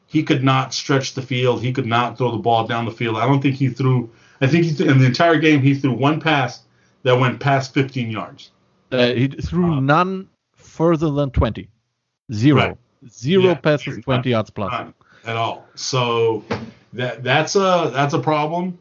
He 0.10 0.24
could 0.24 0.44
not 0.44 0.74
stretch 0.74 1.14
the 1.14 1.22
field. 1.22 1.62
He 1.62 1.72
could 1.72 1.86
not 1.86 2.18
throw 2.18 2.32
the 2.32 2.38
ball 2.38 2.66
down 2.68 2.84
the 2.86 2.92
field. 2.92 3.16
I 3.18 3.26
don't 3.28 3.42
think 3.42 3.56
he 3.56 3.70
threw. 3.70 4.10
I 4.42 4.48
think 4.48 4.66
he 4.66 4.74
th- 4.74 4.90
in 4.90 4.98
the 5.00 5.06
entire 5.06 5.38
game 5.38 5.62
he 5.62 5.74
threw 5.76 5.92
one 5.94 6.20
pass 6.20 6.64
that 7.04 7.14
went 7.18 7.40
past 7.40 7.74
15 7.74 8.10
yards. 8.10 8.52
Uh, 8.92 9.08
he 9.14 9.28
threw 9.28 9.74
Uh, 9.76 9.80
none 9.80 10.28
further 10.56 11.12
than 11.12 11.30
20. 11.30 11.70
Zero. 12.34 12.58
Right. 12.60 12.78
Zero 13.10 13.44
Yeah, 13.44 13.54
passes 13.56 13.84
sure. 13.94 14.02
20 14.02 14.30
yards 14.32 14.50
plus. 14.50 14.92
At 15.26 15.36
all. 15.36 15.66
So 15.76 16.44
that 16.94 17.24
that's 17.24 17.56
a 17.56 17.92
that's 17.94 18.14
a 18.16 18.20
problem, 18.20 18.78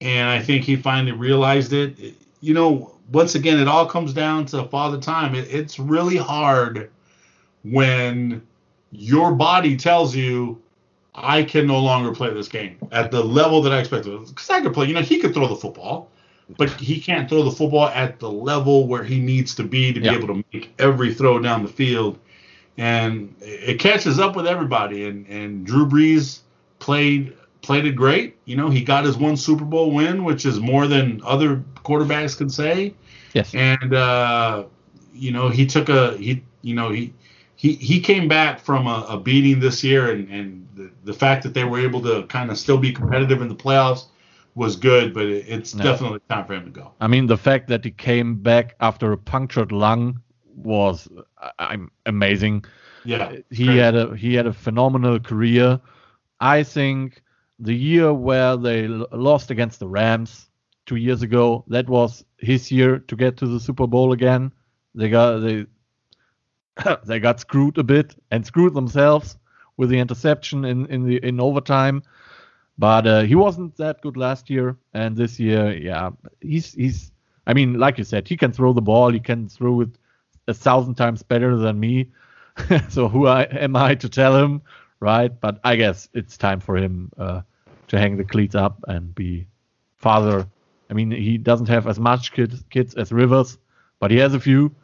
and 0.00 0.28
I 0.30 0.40
think 0.40 0.64
he 0.64 0.76
finally 0.76 1.12
realized 1.12 1.72
it. 1.72 1.98
It- 2.00 2.14
You 2.40 2.54
know, 2.54 2.90
once 3.12 3.36
again, 3.36 3.60
it 3.60 3.68
all 3.68 3.86
comes 3.86 4.12
down 4.12 4.46
to 4.46 4.64
father 4.64 4.98
time. 4.98 5.34
It, 5.36 5.46
it's 5.54 5.78
really 5.78 6.16
hard 6.16 6.90
when 7.62 8.42
your 8.92 9.32
body 9.32 9.76
tells 9.76 10.14
you, 10.14 10.60
"I 11.14 11.42
can 11.42 11.66
no 11.66 11.80
longer 11.80 12.14
play 12.14 12.32
this 12.32 12.48
game 12.48 12.76
at 12.92 13.10
the 13.10 13.22
level 13.24 13.62
that 13.62 13.72
I 13.72 13.80
expected." 13.80 14.26
Because 14.28 14.50
I 14.50 14.60
could 14.60 14.74
play. 14.74 14.86
You 14.86 14.94
know, 14.94 15.00
he 15.00 15.18
could 15.18 15.34
throw 15.34 15.48
the 15.48 15.56
football. 15.56 16.08
but 16.58 16.70
he 16.72 17.00
can't 17.00 17.28
throw 17.28 17.42
the 17.44 17.50
football 17.50 17.88
at 17.88 18.18
the 18.18 18.30
level 18.30 18.86
where 18.86 19.02
he 19.02 19.18
needs 19.20 19.54
to 19.54 19.62
be 19.62 19.92
to 19.92 20.00
be 20.00 20.08
able 20.08 20.26
to 20.26 20.44
make 20.52 20.72
every 20.78 21.14
throw 21.14 21.38
down 21.38 21.62
the 21.62 21.68
field. 21.68 22.18
And 22.76 23.34
it 23.40 23.78
catches 23.78 24.18
up 24.18 24.36
with 24.36 24.46
everybody. 24.46 25.06
And, 25.06 25.26
and 25.28 25.64
Drew 25.64 25.86
Brees 25.86 26.40
played 26.78 27.34
played 27.62 27.86
it 27.86 27.92
great. 27.92 28.36
You 28.44 28.56
know, 28.56 28.68
he 28.68 28.82
got 28.82 29.04
his 29.04 29.16
one 29.16 29.36
Super 29.36 29.64
Bowl 29.64 29.92
win, 29.92 30.24
which 30.24 30.44
is 30.44 30.60
more 30.60 30.86
than 30.86 31.22
other 31.24 31.62
quarterbacks 31.84 32.36
can 32.36 32.50
say. 32.50 32.94
Yes. 33.32 33.54
And 33.54 33.94
uh, 33.94 34.64
you 35.14 35.30
know, 35.30 35.48
he 35.48 35.64
took 35.66 35.88
a 35.88 36.16
he 36.16 36.42
you 36.62 36.74
know 36.74 36.90
he 36.90 37.14
he 37.62 37.74
he 37.74 38.00
came 38.00 38.26
back 38.28 38.58
from 38.58 38.86
a, 38.88 39.06
a 39.08 39.16
beating 39.20 39.60
this 39.60 39.84
year, 39.84 40.10
and 40.12 40.28
and 40.28 40.66
the, 40.74 40.90
the 41.04 41.12
fact 41.12 41.44
that 41.44 41.54
they 41.54 41.64
were 41.64 41.78
able 41.88 42.00
to 42.02 42.26
kind 42.26 42.50
of 42.50 42.58
still 42.58 42.78
be 42.78 42.92
competitive 42.92 43.40
in 43.40 43.48
the 43.48 43.54
playoffs 43.64 44.06
was 44.54 44.74
good, 44.76 45.14
but 45.14 45.26
it, 45.26 45.44
it's 45.48 45.72
Yeah. 45.72 45.84
definitely 45.84 46.20
time 46.28 46.44
for 46.46 46.54
him 46.54 46.64
to 46.64 46.70
go. 46.80 46.86
I 47.00 47.06
mean, 47.06 47.26
the 47.28 47.36
fact 47.36 47.68
that 47.68 47.84
he 47.84 47.92
came 47.92 48.34
back 48.42 48.74
after 48.80 49.12
a 49.12 49.16
punctured 49.16 49.70
lung 49.70 50.20
was 50.56 51.08
I'm 51.58 51.90
amazing. 52.04 52.64
Yeah, 53.04 53.36
He 53.50 53.66
had 53.76 53.94
a 53.94 54.16
he 54.16 54.34
had 54.34 54.46
a 54.46 54.52
phenomenal 54.52 55.20
career. 55.20 55.80
I 56.40 56.64
think 56.64 57.22
the 57.60 57.74
year 57.74 58.12
where 58.12 58.56
they 58.56 58.88
lost 58.88 59.50
against 59.50 59.78
the 59.78 59.86
Rams 59.88 60.50
two 60.86 60.96
years 60.96 61.22
ago, 61.22 61.64
that 61.68 61.88
was 61.88 62.24
his 62.38 62.72
year 62.72 62.98
to 62.98 63.16
get 63.16 63.36
to 63.38 63.46
the 63.46 63.60
Super 63.60 63.86
Bowl 63.86 64.12
again. 64.12 64.50
They 64.96 65.08
got 65.10 65.38
they 65.38 65.66
they 67.04 67.20
got 67.20 67.40
screwed 67.40 67.78
a 67.78 67.82
bit 67.82 68.14
and 68.30 68.46
screwed 68.46 68.74
themselves 68.74 69.36
with 69.76 69.90
the 69.90 69.98
interception 69.98 70.64
in 70.64 70.86
in 70.86 71.06
the 71.06 71.16
in 71.24 71.40
overtime. 71.40 72.02
But 72.78 73.06
uh, 73.06 73.20
he 73.22 73.34
wasn't 73.34 73.76
that 73.76 74.00
good 74.00 74.16
last 74.16 74.48
year, 74.48 74.76
and 74.94 75.16
this 75.16 75.38
year, 75.38 75.72
yeah, 75.72 76.10
he's 76.40 76.72
he's. 76.72 77.12
I 77.46 77.54
mean, 77.54 77.74
like 77.74 77.98
you 77.98 78.04
said, 78.04 78.28
he 78.28 78.36
can 78.36 78.52
throw 78.52 78.72
the 78.72 78.80
ball. 78.80 79.10
He 79.10 79.20
can 79.20 79.48
throw 79.48 79.80
it 79.80 79.90
a 80.46 80.54
thousand 80.54 80.94
times 80.94 81.22
better 81.22 81.56
than 81.56 81.78
me. 81.80 82.10
so 82.88 83.08
who 83.08 83.26
I, 83.26 83.42
am 83.44 83.76
I 83.76 83.94
to 83.96 84.08
tell 84.08 84.36
him, 84.36 84.62
right? 85.00 85.40
But 85.40 85.58
I 85.64 85.76
guess 85.76 86.08
it's 86.14 86.36
time 86.36 86.60
for 86.60 86.76
him 86.76 87.10
uh, 87.18 87.42
to 87.88 87.98
hang 87.98 88.16
the 88.16 88.24
cleats 88.24 88.54
up 88.54 88.84
and 88.86 89.14
be 89.14 89.46
father. 89.96 90.46
I 90.90 90.94
mean, 90.94 91.10
he 91.10 91.38
doesn't 91.38 91.68
have 91.68 91.86
as 91.86 91.98
much 91.98 92.32
kids 92.32 92.62
kids 92.70 92.94
as 92.94 93.12
Rivers, 93.12 93.58
but 93.98 94.10
he 94.10 94.18
has 94.18 94.34
a 94.34 94.40
few. 94.40 94.74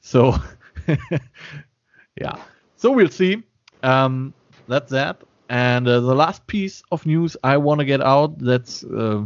So 0.00 0.34
yeah, 2.20 2.36
so 2.76 2.90
we'll 2.90 3.08
see. 3.08 3.42
Um, 3.82 4.34
that's 4.66 4.90
that. 4.90 5.22
And 5.48 5.88
uh, 5.88 6.00
the 6.00 6.14
last 6.14 6.46
piece 6.46 6.82
of 6.92 7.06
news 7.06 7.36
I 7.42 7.56
want 7.56 7.80
to 7.80 7.84
get 7.84 8.02
out 8.02 8.38
that's 8.38 8.84
uh, 8.84 9.24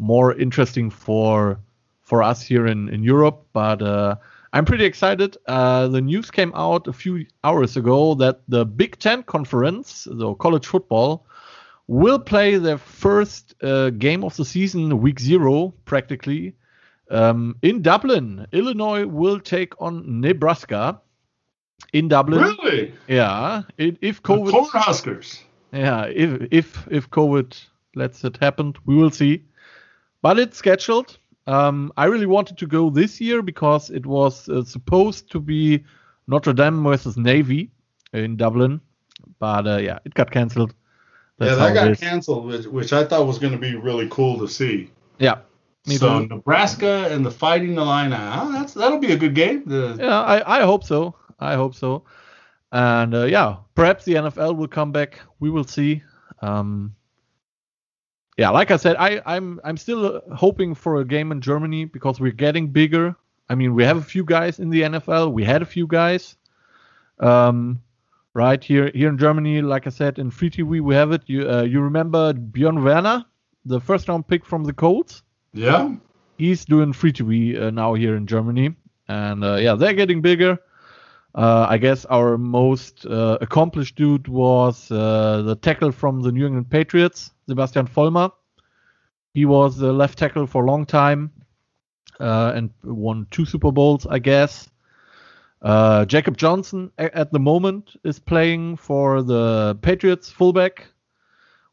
more 0.00 0.34
interesting 0.34 0.90
for 0.90 1.58
for 2.02 2.22
us 2.24 2.42
here 2.42 2.66
in, 2.66 2.88
in 2.88 3.04
Europe, 3.04 3.46
but 3.52 3.80
uh, 3.82 4.16
I'm 4.52 4.64
pretty 4.64 4.84
excited. 4.84 5.36
Uh, 5.46 5.86
the 5.86 6.00
news 6.00 6.28
came 6.28 6.52
out 6.56 6.88
a 6.88 6.92
few 6.92 7.24
hours 7.44 7.76
ago 7.76 8.14
that 8.16 8.40
the 8.48 8.66
Big 8.66 8.98
Ten 8.98 9.22
Conference, 9.22 10.08
the 10.10 10.34
college 10.34 10.66
football, 10.66 11.24
will 11.86 12.18
play 12.18 12.56
their 12.56 12.78
first 12.78 13.54
uh, 13.62 13.90
game 13.90 14.24
of 14.24 14.36
the 14.36 14.44
season, 14.44 15.00
week 15.00 15.20
zero, 15.20 15.72
practically, 15.84 16.56
um, 17.10 17.56
in 17.62 17.82
Dublin. 17.82 18.46
Illinois 18.52 19.06
will 19.06 19.40
take 19.40 19.80
on 19.80 20.20
Nebraska 20.20 21.00
in 21.92 22.08
Dublin. 22.08 22.40
really 22.40 22.94
Yeah, 23.08 23.62
if 23.78 24.00
the 24.00 24.12
COVID 24.12 24.50
Cornhuskers. 24.50 25.42
yeah, 25.72 26.04
if 26.04 26.48
if 26.50 26.88
if 26.90 27.10
COVID 27.10 27.60
lets 27.94 28.24
it 28.24 28.36
happen, 28.40 28.74
we 28.86 28.94
will 28.94 29.10
see. 29.10 29.44
But 30.22 30.38
it's 30.38 30.56
scheduled. 30.56 31.18
Um, 31.46 31.92
I 31.96 32.04
really 32.04 32.26
wanted 32.26 32.58
to 32.58 32.66
go 32.66 32.90
this 32.90 33.20
year 33.20 33.42
because 33.42 33.90
it 33.90 34.06
was 34.06 34.48
uh, 34.48 34.62
supposed 34.62 35.30
to 35.32 35.40
be 35.40 35.82
Notre 36.28 36.52
Dame 36.52 36.84
versus 36.84 37.16
Navy 37.16 37.70
in 38.12 38.36
Dublin, 38.36 38.80
but 39.38 39.66
uh, 39.66 39.76
yeah, 39.78 39.98
it 40.04 40.14
got 40.14 40.30
cancelled. 40.30 40.74
Yeah, 41.40 41.54
that 41.54 41.74
got 41.74 41.98
canceled, 41.98 42.46
which, 42.46 42.66
which 42.66 42.92
I 42.92 43.04
thought 43.04 43.26
was 43.26 43.38
going 43.38 43.54
to 43.54 43.58
be 43.58 43.74
really 43.74 44.06
cool 44.10 44.38
to 44.38 44.46
see. 44.46 44.90
Yeah, 45.18 45.38
me 45.86 45.96
so. 45.96 46.20
Nebraska 46.20 47.08
and 47.10 47.24
the 47.24 47.30
Fighting 47.30 47.76
Illini, 47.76 48.16
oh, 48.16 48.52
that's 48.52 48.74
that'll 48.74 48.98
be 48.98 49.12
a 49.12 49.16
good 49.16 49.34
game. 49.34 49.64
The, 49.66 49.96
Yeah, 49.98 50.20
I, 50.20 50.58
I 50.58 50.62
hope 50.62 50.84
so. 50.84 51.14
I 51.38 51.54
hope 51.54 51.74
so. 51.74 52.04
And 52.72 53.14
uh, 53.14 53.24
yeah, 53.24 53.56
perhaps 53.74 54.04
the 54.04 54.14
NFL 54.14 54.56
will 54.56 54.68
come 54.68 54.92
back. 54.92 55.20
We 55.40 55.50
will 55.50 55.64
see. 55.64 56.02
Um, 56.42 56.94
yeah, 58.36 58.50
like 58.50 58.70
I 58.70 58.76
said, 58.76 58.96
I, 58.96 59.20
I'm 59.26 59.60
I'm 59.64 59.76
still 59.76 60.22
hoping 60.34 60.74
for 60.74 61.00
a 61.00 61.04
game 61.04 61.32
in 61.32 61.40
Germany 61.40 61.84
because 61.84 62.20
we're 62.20 62.32
getting 62.32 62.68
bigger. 62.68 63.16
I 63.48 63.54
mean, 63.54 63.74
we 63.74 63.82
have 63.84 63.96
a 63.96 64.02
few 64.02 64.24
guys 64.24 64.60
in 64.60 64.70
the 64.70 64.82
NFL. 64.82 65.32
We 65.32 65.44
had 65.44 65.62
a 65.62 65.66
few 65.66 65.86
guys. 65.86 66.36
Um, 67.18 67.82
right 68.34 68.62
here 68.62 68.90
here 68.94 69.08
in 69.08 69.18
Germany, 69.18 69.60
like 69.62 69.86
I 69.86 69.90
said, 69.90 70.18
in 70.18 70.30
free 70.30 70.50
TV 70.50 70.80
we 70.80 70.94
have 70.94 71.12
it. 71.12 71.22
You 71.26 71.50
uh, 71.50 71.62
you 71.62 71.80
remember 71.80 72.32
Björn 72.32 72.82
Werner, 72.82 73.24
the 73.64 73.80
first 73.80 74.08
round 74.08 74.28
pick 74.28 74.44
from 74.44 74.64
the 74.64 74.72
Colts? 74.72 75.22
Yeah, 75.52 75.94
he's 76.38 76.64
doing 76.64 76.92
free 76.92 77.12
TV 77.12 77.60
uh, 77.60 77.70
now 77.70 77.94
here 77.94 78.14
in 78.16 78.26
Germany, 78.26 78.74
and 79.08 79.44
uh, 79.44 79.56
yeah, 79.56 79.74
they're 79.74 79.94
getting 79.94 80.20
bigger. 80.20 80.58
Uh, 81.34 81.66
I 81.68 81.78
guess 81.78 82.04
our 82.06 82.36
most 82.36 83.06
uh, 83.06 83.38
accomplished 83.40 83.96
dude 83.96 84.26
was 84.26 84.90
uh, 84.90 85.42
the 85.42 85.54
tackle 85.54 85.92
from 85.92 86.22
the 86.22 86.32
New 86.32 86.46
England 86.46 86.70
Patriots, 86.70 87.30
Sebastian 87.48 87.86
Vollmer. 87.86 88.32
He 89.34 89.44
was 89.44 89.76
the 89.76 89.92
left 89.92 90.18
tackle 90.18 90.46
for 90.46 90.64
a 90.64 90.66
long 90.66 90.86
time 90.86 91.30
uh, 92.18 92.52
and 92.54 92.70
won 92.82 93.28
two 93.30 93.44
Super 93.44 93.70
Bowls, 93.70 94.06
I 94.06 94.18
guess. 94.18 94.68
Jakob 95.62 96.36
Johnson 96.36 96.90
at 96.98 97.30
the 97.30 97.38
moment 97.38 97.90
is 98.02 98.18
playing 98.18 98.76
for 98.76 99.22
the 99.22 99.78
Patriots 99.82 100.30
fullback. 100.30 100.86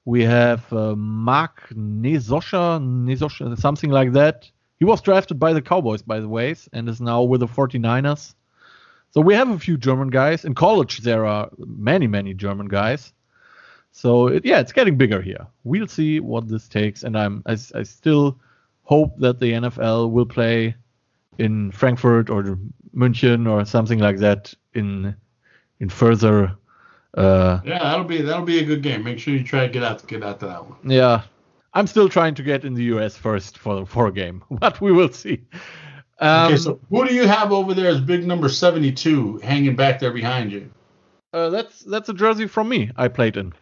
We 0.07 0.23
have 0.23 0.71
uh, 0.71 0.95
Mark 0.95 1.67
Nzeocha, 1.73 2.79
Nzeocha, 2.79 3.59
something 3.59 3.89
like 3.89 4.13
that. 4.13 4.49
He 4.79 4.85
was 4.85 5.01
drafted 5.01 5.38
by 5.38 5.51
the 5.51 5.61
Cowboys, 5.61 6.01
by 6.01 6.21
the 6.21 6.29
way, 6.29 6.55
and 6.71 6.88
is 6.88 7.01
now 7.01 7.23
with 7.23 7.41
the 7.41 7.45
49ers. 7.45 8.34
So 9.11 9.19
we 9.19 9.34
have 9.34 9.49
a 9.49 9.59
few 9.59 9.75
German 9.75 10.09
guys. 10.09 10.45
In 10.45 10.55
college, 10.55 10.99
there 10.99 11.25
are 11.25 11.49
many, 11.57 12.07
many 12.07 12.34
German 12.34 12.69
guys. 12.69 13.11
So 13.91 14.27
it, 14.27 14.45
yeah, 14.45 14.61
it's 14.61 14.71
getting 14.71 14.95
bigger 14.95 15.21
here. 15.21 15.45
We'll 15.65 15.88
see 15.88 16.21
what 16.21 16.47
this 16.47 16.69
takes, 16.69 17.03
and 17.03 17.17
I'm 17.17 17.43
I, 17.45 17.57
I 17.75 17.84
still 17.84 18.39
hope 18.84 19.17
that 19.17 19.41
the 19.41 19.51
NFL 19.51 20.11
will 20.11 20.25
play 20.25 20.73
in 21.38 21.69
Frankfurt 21.71 22.29
or 22.29 22.57
München 22.95 23.45
or 23.51 23.65
something 23.65 23.99
like 23.99 24.19
that 24.19 24.53
in 24.73 25.17
in 25.81 25.89
further. 25.89 26.55
Uh, 27.18 27.60
yeah, 27.65 27.80
that'll 27.80 28.06
be 28.06 28.22
that'll 28.22 28.45
be 28.45 28.60
a 28.60 28.64
good 28.65 28.84
game. 28.84 29.03
Make 29.03 29.18
sure 29.19 29.34
you 29.34 29.44
try 29.44 29.61
to 29.65 29.69
get 29.73 29.84
out 29.84 30.06
get 30.07 30.23
out 30.23 30.39
to 30.41 30.45
that 30.48 30.64
one. 30.69 30.77
yeah, 30.84 31.23
I'm 31.73 31.88
still 31.88 32.07
trying 32.10 32.35
to 32.35 32.44
get 32.44 32.64
in 32.64 32.73
the 32.76 32.84
US 32.95 33.18
first 33.18 33.57
for 33.57 33.85
for 33.85 34.07
a 34.07 34.11
game, 34.11 34.44
but 34.52 34.80
we 34.81 34.91
will 34.91 35.11
see. 35.11 35.41
Um, 36.19 36.45
okay, 36.48 36.57
so 36.57 36.80
who 36.89 37.07
do 37.07 37.14
you 37.14 37.27
have 37.27 37.52
over 37.52 37.73
there 37.73 37.89
as 37.89 37.99
big 38.02 38.26
number 38.26 38.49
seventy-two 38.49 39.38
hanging 39.38 39.76
back 39.76 39.99
there 39.99 40.11
behind 40.14 40.52
you? 40.52 40.69
uh, 41.34 41.49
that's 41.49 41.80
that's 41.81 42.10
a 42.10 42.14
jersey 42.14 42.48
from 42.48 42.69
me. 42.69 42.91
I 42.95 43.07
played 43.07 43.35
in. 43.38 43.53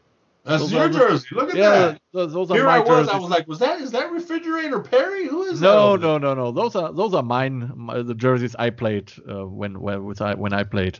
That's 0.43 0.61
Those 0.63 0.71
your 0.73 0.87
the- 0.89 0.99
jersey. 0.99 1.27
Look 1.31 1.49
at 1.49 1.55
Yeah, 1.55 1.69
that. 1.69 2.01
those, 2.13 2.33
those 2.33 2.51
are 2.51 2.55
Here 2.55 2.65
my 2.65 2.75
I 2.75 2.79
was. 2.79 2.87
jerseys. 3.07 3.13
I 3.13 3.17
was 3.17 3.29
like, 3.31 3.47
was 3.47 3.59
that 3.59 3.81
is 3.81 3.91
that 3.91 4.11
refrigerator 4.11 4.79
Perry? 4.79 5.27
Who 5.27 5.43
is 5.43 5.59
that? 5.59 5.65
no, 5.65 5.95
no, 5.95 6.17
no, 6.17 6.33
no. 6.35 6.51
Those 6.51 6.75
are 6.75 6.93
those 6.93 7.13
are 7.13 7.23
mine. 7.23 7.71
My, 7.75 8.01
the 8.03 8.13
jerseys 8.13 8.55
I 8.59 8.69
played 8.69 9.11
uh, 9.29 9.47
when 9.47 9.79
when 9.79 10.13
I 10.19 10.33
when 10.35 10.53
I 10.53 10.63
played. 10.63 10.99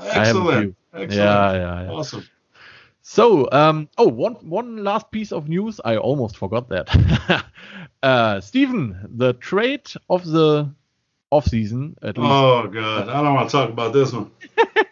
Excellent. 0.00 0.76
Excellent. 0.92 1.12
Yeah, 1.12 1.52
yeah, 1.52 1.82
yeah. 1.84 1.90
Awesome. 1.90 2.24
So, 3.02 3.48
um, 3.52 3.88
oh, 3.98 4.08
one 4.08 4.34
one 4.36 4.82
last 4.82 5.10
piece 5.10 5.30
of 5.30 5.48
news. 5.48 5.80
I 5.84 5.96
almost 5.96 6.38
forgot 6.38 6.68
that. 6.70 7.44
uh, 8.02 8.40
Steven, 8.40 9.08
the 9.16 9.34
trade 9.34 9.90
of 10.08 10.24
the 10.24 10.72
off 11.30 11.46
season, 11.46 11.96
at 12.00 12.16
least 12.16 12.30
Oh 12.30 12.66
god, 12.68 13.08
I 13.08 13.22
don't 13.22 13.34
want 13.34 13.50
to 13.50 13.52
talk 13.52 13.68
about 13.68 13.92
this 13.92 14.12
one. 14.12 14.30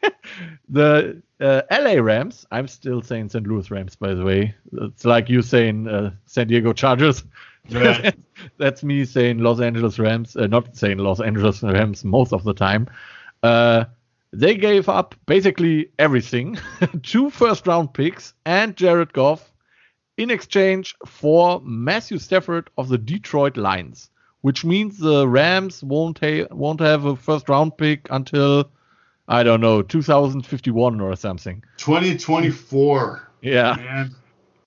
the 0.69 1.23
uh, 1.41 1.63
LA 1.71 2.03
Rams. 2.03 2.47
I'm 2.51 2.69
still 2.69 3.01
saying 3.01 3.31
St. 3.31 3.47
Louis 3.47 3.71
Rams, 3.71 3.97
by 3.97 4.13
the 4.13 4.25
way. 4.25 4.55
It's 4.73 5.05
like 5.05 5.31
you 5.31 5.41
saying 5.41 5.89
uh, 5.89 6.11
San 6.27 6.49
Diego 6.49 6.73
Chargers. 6.73 7.25
Yeah. 7.69 8.11
That's 8.59 8.83
me 8.83 9.05
saying 9.05 9.39
Los 9.39 9.61
Angeles 9.61 9.97
Rams, 9.97 10.35
uh, 10.35 10.49
not 10.49 10.77
saying 10.77 10.99
Los 10.99 11.21
Angeles 11.21 11.63
Rams 11.63 12.05
most 12.05 12.33
of 12.33 12.43
the 12.43 12.53
time. 12.53 12.89
They 14.33 14.57
gave 14.57 14.89
up 14.89 15.15
basically 15.27 15.91
everything 15.99 16.59
two 17.03 17.31
first 17.31 17.67
round 17.67 17.93
picks 17.93 18.35
and 18.47 18.77
Jared 18.77 19.13
Goff 19.13 19.53
in 20.17 20.31
exchange 20.31 20.95
for 21.07 21.61
Matthew 21.65 22.19
Stafford 22.19 22.71
of 22.79 22.89
the 22.89 22.99
Detroit 22.99 23.57
Lions, 23.57 24.11
which 24.41 24.65
means 24.65 24.99
the 24.99 25.29
Rams 25.29 25.83
won't, 25.83 26.19
ha- 26.19 26.47
won't 26.51 26.81
have 26.81 27.05
a 27.05 27.17
first 27.17 27.49
round 27.49 27.77
pick 27.77 28.09
until, 28.11 28.71
I 29.29 29.43
don't 29.43 29.61
know, 29.61 29.83
2051 29.83 31.01
or 31.01 31.17
something. 31.17 31.63
2024. 31.77 33.29
Yeah. 33.43 33.75
Man, 33.77 34.15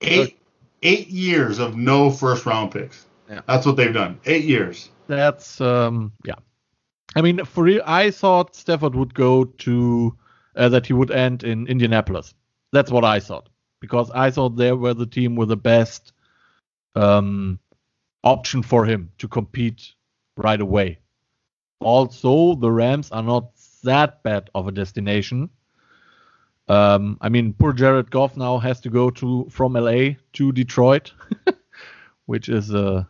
eight 0.01 0.37
eight 0.85 1.07
years 1.07 1.59
of 1.59 1.75
no 1.75 2.11
first 2.11 2.45
round 2.45 2.71
picks. 2.71 3.05
Yeah. 3.29 3.41
That's 3.47 3.65
what 3.65 3.75
they've 3.75 3.93
done. 3.93 4.19
Eight 4.25 4.45
years. 4.45 4.89
That's 5.07 5.59
um 5.59 6.13
yeah. 6.23 6.35
I 7.15 7.21
mean, 7.21 7.45
for 7.45 7.63
real, 7.63 7.81
I 7.85 8.11
thought 8.11 8.55
Stafford 8.55 8.95
would 8.95 9.13
go 9.13 9.45
to 9.45 10.17
uh, 10.55 10.69
that 10.69 10.85
he 10.85 10.93
would 10.93 11.11
end 11.11 11.43
in 11.43 11.67
Indianapolis. 11.67 12.33
That's 12.71 12.91
what 12.91 13.05
I 13.05 13.19
thought 13.19 13.49
because 13.79 14.11
I 14.11 14.31
thought 14.31 14.57
they 14.57 14.71
were 14.73 14.93
the 14.93 15.05
team 15.05 15.35
with 15.35 15.49
the 15.49 15.57
best 15.57 16.11
um, 16.95 17.59
option 18.23 18.63
for 18.63 18.85
him 18.85 19.11
to 19.19 19.27
compete 19.27 19.93
right 20.37 20.59
away. 20.59 20.99
Also, 21.79 22.55
the 22.55 22.71
Rams 22.71 23.11
are 23.11 23.23
not 23.23 23.51
that 23.83 24.23
bad 24.23 24.49
of 24.55 24.67
a 24.67 24.71
destination. 24.71 25.49
Um, 26.67 27.17
I 27.21 27.29
mean, 27.29 27.53
poor 27.53 27.73
Jared 27.73 28.09
Goff 28.09 28.35
now 28.35 28.57
has 28.57 28.81
to 28.81 28.89
go 28.89 29.09
to 29.11 29.47
from 29.49 29.73
LA 29.73 30.15
to 30.33 30.51
Detroit, 30.51 31.13
which 32.25 32.49
is 32.49 32.73
a, 32.73 33.07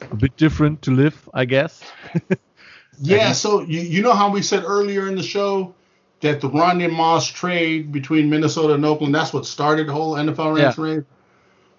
a 0.00 0.16
bit 0.16 0.36
different 0.36 0.82
to 0.82 0.90
live, 0.90 1.28
I 1.32 1.46
guess. 1.46 1.82
yeah. 3.00 3.32
So 3.32 3.62
you 3.62 3.80
you 3.80 4.02
know 4.02 4.12
how 4.14 4.30
we 4.30 4.42
said 4.42 4.64
earlier 4.64 5.08
in 5.08 5.16
the 5.16 5.22
show 5.22 5.74
that 6.20 6.40
the 6.40 6.48
Randy 6.48 6.86
Moss 6.86 7.26
trade 7.26 7.92
between 7.92 8.30
Minnesota 8.30 8.74
and 8.74 8.84
Oakland 8.84 9.14
that's 9.14 9.32
what 9.32 9.46
started 9.46 9.88
the 9.88 9.92
whole 9.92 10.14
NFL 10.14 10.56
Rams 10.56 10.78
yeah. 10.78 10.84
raid. 10.84 11.04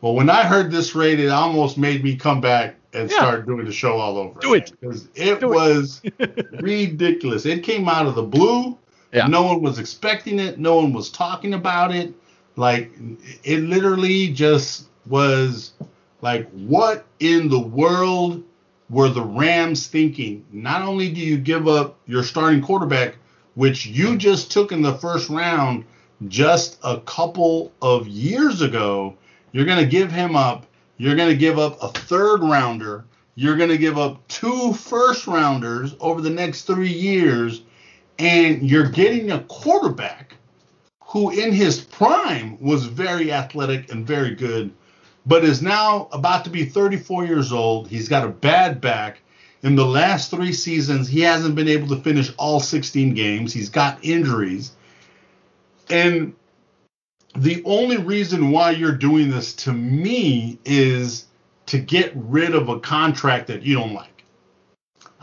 Well, 0.02 0.14
when 0.14 0.30
I 0.30 0.44
heard 0.44 0.72
this 0.72 0.94
raid, 0.94 1.20
it 1.20 1.30
almost 1.30 1.78
made 1.78 2.04
me 2.04 2.16
come 2.16 2.42
back 2.42 2.76
and 2.94 3.10
yeah. 3.10 3.18
start 3.18 3.46
doing 3.46 3.66
the 3.66 3.72
show 3.72 3.98
all 3.98 4.18
over. 4.18 4.40
Do 4.40 4.54
it 4.54 4.72
because 4.80 5.08
it 5.16 5.40
Do 5.40 5.50
was 5.50 6.02
it. 6.04 6.48
ridiculous. 6.62 7.46
It 7.46 7.64
came 7.64 7.88
out 7.90 8.06
of 8.06 8.16
the 8.16 8.24
blue. 8.24 8.78
Yeah. 9.12 9.28
No 9.28 9.44
one 9.44 9.62
was 9.62 9.80
expecting 9.80 10.40
it. 10.40 10.60
No 10.60 10.76
one 10.76 10.94
was 10.94 11.10
talking 11.10 11.54
about 11.54 11.94
it. 11.94 12.14
Like 12.56 12.92
it 13.44 13.60
literally 13.62 14.30
just 14.30 14.88
was 15.08 15.74
like, 16.22 16.50
what 16.52 17.06
in 17.20 17.50
the 17.50 17.60
world 17.60 18.44
were 18.90 19.10
the 19.10 19.24
Rams 19.24 19.88
thinking? 19.88 20.46
Not 20.52 20.82
only 20.82 21.12
do 21.12 21.20
you 21.20 21.38
give 21.38 21.68
up 21.68 22.00
your 22.06 22.24
starting 22.24 22.62
quarterback, 22.62 23.16
which 23.56 23.86
you 23.86 24.18
just 24.18 24.52
took 24.52 24.72
in 24.72 24.82
the 24.82 24.96
first 24.96 25.30
round 25.30 25.86
just 26.28 26.78
a 26.84 27.00
couple 27.02 27.72
of 27.82 28.08
years 28.08 28.62
ago, 28.62 29.16
you're 29.52 29.66
going 29.66 29.84
to 29.84 29.90
give 29.90 30.12
him 30.12 30.36
up. 30.36 30.66
You're 30.98 31.16
going 31.16 31.30
to 31.30 31.38
give 31.38 31.60
up 31.60 31.82
a 31.82 31.90
third 31.90 32.42
rounder. 32.42 33.06
You're 33.36 33.58
going 33.58 33.70
to 33.70 33.78
give 33.78 33.98
up 33.98 34.26
two 34.28 34.74
first 34.74 35.28
rounders 35.28 35.96
over 36.00 36.22
the 36.22 36.30
next 36.30 36.64
three 36.64 36.92
years 36.92 37.64
and 38.20 38.70
you're 38.70 38.90
getting 38.90 39.32
a 39.32 39.42
quarterback 39.44 40.36
who 41.04 41.30
in 41.32 41.52
his 41.52 41.82
prime 41.82 42.58
was 42.62 42.86
very 42.86 43.32
athletic 43.32 43.92
and 43.92 44.08
very 44.08 44.34
good 44.34 44.74
but 45.26 45.44
is 45.44 45.62
now 45.62 46.08
about 46.12 46.44
to 46.46 46.50
be 46.50 46.66
34 46.66 47.26
years 47.26 47.52
old 47.52 47.88
he's 47.88 48.10
got 48.10 48.26
a 48.26 48.30
bad 48.30 48.82
back 48.82 49.20
in 49.64 49.76
the 49.76 49.86
last 49.86 50.32
three 50.32 50.54
seasons 50.54 51.08
he 51.08 51.22
hasn't 51.22 51.56
been 51.56 51.68
able 51.68 51.88
to 51.88 51.98
finish 51.98 52.32
all 52.38 52.60
16 52.60 53.14
games 53.14 53.54
he's 53.54 53.70
got 53.70 54.04
injuries 54.04 54.72
and 55.90 56.36
the 57.36 57.62
only 57.66 57.98
reason 57.98 58.52
why 58.52 58.72
you're 58.72 58.92
doing 58.92 59.30
this 59.30 59.54
to 59.54 59.74
me 59.74 60.58
is 60.64 61.26
to 61.66 61.80
get 61.80 62.12
rid 62.16 62.56
of 62.56 62.70
a 62.70 62.80
contract 62.80 63.48
that 63.48 63.64
you 63.64 63.76
don't 63.76 63.94
like 63.94 64.16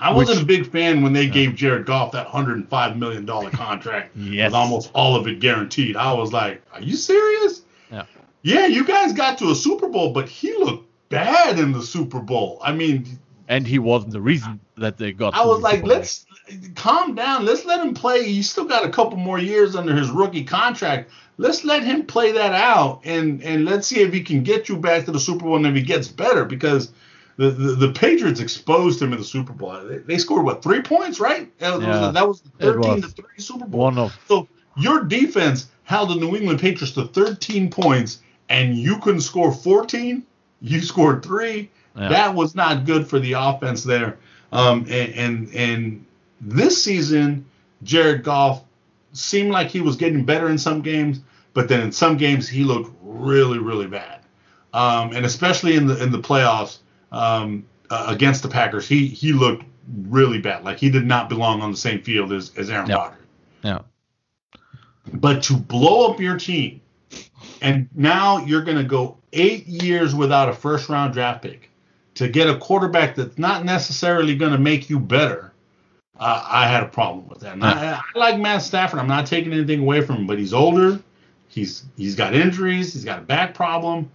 I 0.03 0.13
wasn't 0.13 0.43
a 0.43 0.45
big 0.45 0.69
fan 0.69 1.03
when 1.03 1.13
they 1.13 1.29
gave 1.29 1.55
Jared 1.55 1.87
Goff 1.87 2.11
that 2.13 2.27
$105 2.27 2.97
million 2.97 3.25
contract 3.25 4.11
yes. 4.17 4.49
with 4.49 4.55
almost 4.55 4.91
all 4.95 5.15
of 5.15 5.29
it 5.29 5.39
guaranteed. 5.39 5.97
I 5.97 6.13
was 6.15 6.33
like, 6.33 6.61
are 6.73 6.81
you 6.81 6.97
serious? 6.97 7.63
Yeah. 7.89 8.07
Yeah, 8.43 8.67
you 8.67 8.85
guys 8.85 9.13
got 9.13 9.39
to 9.39 9.51
a 9.51 9.55
Super 9.55 9.89
Bowl, 9.89 10.13
but 10.13 10.29
he 10.29 10.53
looked 10.55 10.89
bad 11.09 11.59
in 11.59 11.73
the 11.73 11.83
Super 11.83 12.21
Bowl. 12.21 12.59
I 12.63 12.73
mean, 12.73 13.19
and 13.49 13.67
he 13.67 13.79
wasn't 13.79 14.13
the 14.13 14.21
reason 14.21 14.61
that 14.77 14.99
they 14.99 15.13
got. 15.13 15.35
I 15.35 15.45
was 15.45 15.61
like, 15.61 15.85
let's 15.85 16.27
calm 16.75 17.15
down. 17.15 17.45
Let's 17.45 17.65
let 17.65 17.85
him 17.85 17.95
play. 17.95 18.25
He's 18.25 18.51
still 18.51 18.65
got 18.65 18.85
a 18.85 18.89
couple 18.89 19.19
more 19.19 19.39
years 19.39 19.77
under 19.77 19.95
his 19.95 20.11
rookie 20.11 20.45
contract. 20.45 21.11
Let's 21.39 21.65
let 21.65 21.83
him 21.83 22.07
play 22.07 22.33
that 22.33 22.53
out, 22.53 23.03
and 23.05 23.43
and 23.43 23.65
let's 23.65 23.87
see 23.87 24.01
if 24.01 24.13
he 24.13 24.23
can 24.23 24.43
get 24.43 24.69
you 24.69 24.77
back 24.77 25.05
to 25.05 25.13
the 25.13 25.21
Super 25.21 25.45
Bowl 25.45 25.57
and 25.57 25.67
if 25.67 25.75
he 25.75 25.83
gets 25.83 26.09
better 26.09 26.45
because 26.45 26.93
the, 27.37 27.51
the, 27.51 27.73
the, 27.87 27.93
Patriots 27.93 28.41
exposed 28.41 29.01
him 29.01 29.13
in 29.13 29.19
the 29.19 29.25
Super 29.25 29.53
Bowl. 29.53 29.81
They, 29.85 29.99
they 29.99 30.19
scored 30.19 30.45
what 30.45 30.63
three 30.63 30.83
points, 30.83 31.19
right? 31.19 31.57
That 31.59 31.79
was, 31.79 31.87
yeah, 31.87 32.11
that 32.13 32.29
was 32.29 32.43
thirteen 32.59 33.01
was. 33.01 33.15
to 33.15 33.23
three 33.23 33.39
Super 33.39 33.67
Bowl. 33.67 33.81
One 33.81 33.99
of 33.99 34.19
so 34.29 34.49
your 34.77 35.05
defense 35.05 35.69
held 35.85 36.11
the 36.11 36.15
New 36.17 36.37
England 36.37 36.61
Patriots 36.61 36.95
to 36.95 37.07
thirteen 37.07 37.71
points, 37.71 38.23
and 38.53 38.77
you 38.77 38.99
couldn't 38.99 39.23
score 39.23 39.51
fourteen. 39.51 40.25
You 40.61 40.81
scored 40.83 41.25
three. 41.25 41.71
Yeah. 41.97 42.09
That 42.09 42.35
was 42.35 42.55
not 42.55 42.85
good 42.85 43.09
for 43.09 43.19
the 43.19 43.33
offense 43.33 43.83
there. 43.83 44.19
Um, 44.53 44.87
and, 44.91 45.15
and 45.15 45.55
and 45.55 46.07
this 46.41 46.83
season, 46.83 47.47
Jared 47.83 48.23
Goff 48.23 48.63
seemed 49.13 49.51
like 49.51 49.69
he 49.69 49.81
was 49.81 49.97
getting 49.97 50.25
better 50.25 50.49
in 50.49 50.59
some 50.59 50.83
games, 50.83 51.21
but 51.55 51.69
then 51.69 51.81
in 51.81 51.93
some 51.93 52.17
games 52.17 52.49
he 52.49 52.63
looked 52.63 52.95
really 53.03 53.59
really 53.59 53.87
bad. 53.87 54.21
Um, 54.75 55.13
and 55.13 55.25
especially 55.25 55.77
in 55.77 55.87
the 55.87 56.03
in 56.03 56.13
the 56.13 56.21
playoffs, 56.21 56.79
um, 57.11 57.65
uh, 57.91 58.07
against 58.09 58.43
the 58.43 58.49
Packers, 58.49 58.87
he 58.87 59.07
he 59.07 59.33
looked 59.33 59.65
really 60.09 60.39
bad. 60.39 60.65
Like 60.65 60.79
he 60.79 60.91
did 60.91 61.07
not 61.07 61.29
belong 61.31 61.63
on 61.63 61.71
the 61.71 61.77
same 61.77 62.03
field 62.03 62.33
as, 62.33 62.53
as 62.57 62.69
Aaron 62.71 62.89
yep. 62.89 62.99
Rodgers. 62.99 63.27
Yeah. 63.65 63.79
But 65.15 65.43
to 65.45 65.55
blow 65.55 66.13
up 66.13 66.21
your 66.21 66.39
team, 66.39 66.82
and 67.63 67.89
now 67.95 68.39
you're 68.39 68.63
going 68.63 68.77
to 68.77 68.85
go 68.85 69.17
eight 69.33 69.67
years 69.67 70.15
without 70.15 70.49
a 70.49 70.53
first 70.53 70.89
round 70.89 71.15
draft 71.15 71.43
pick 71.43 71.71
to 72.15 72.29
get 72.29 72.49
a 72.49 72.59
quarterback 72.59 73.15
that's 73.15 73.39
not 73.39 73.65
necessarily 73.65 74.37
going 74.37 74.53
to 74.53 74.59
make 74.59 74.91
you 74.91 74.99
better. 74.99 75.53
Uh, 76.19 76.45
I 76.47 76.67
had 76.67 76.83
a 76.83 76.89
problem 76.89 77.27
with 77.29 77.41
that. 77.41 77.57
I, 77.63 78.01
I, 78.15 78.19
like 78.19 78.39
Matt 78.39 78.63
Stafford. 78.63 78.99
I'm 78.99 79.09
not 79.09 79.27
taking 79.27 79.53
anything 79.53 79.81
away 79.81 80.03
from 80.03 80.17
him, 80.17 80.27
but 80.27 80.39
he's 80.39 80.53
older. 80.53 81.01
He's 81.49 81.85
he's 81.97 82.15
got 82.15 82.35
injuries. 82.35 82.93
He's 82.93 83.05
got 83.05 83.21
a 83.21 83.23
back 83.23 83.55
problem. 83.55 84.11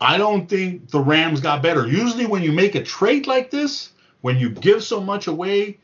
I 0.00 0.18
don't 0.18 0.48
think 0.48 0.90
the 0.90 1.00
Rams 1.00 1.40
got 1.40 1.62
better. 1.62 1.86
Usually, 1.86 2.26
when 2.26 2.42
you 2.42 2.52
make 2.52 2.74
a 2.74 2.82
trade 2.82 3.26
like 3.26 3.50
this, 3.50 3.92
when 4.20 4.38
you 4.38 4.50
give 4.50 4.84
so 4.84 5.00
much 5.00 5.26
away, 5.26 5.78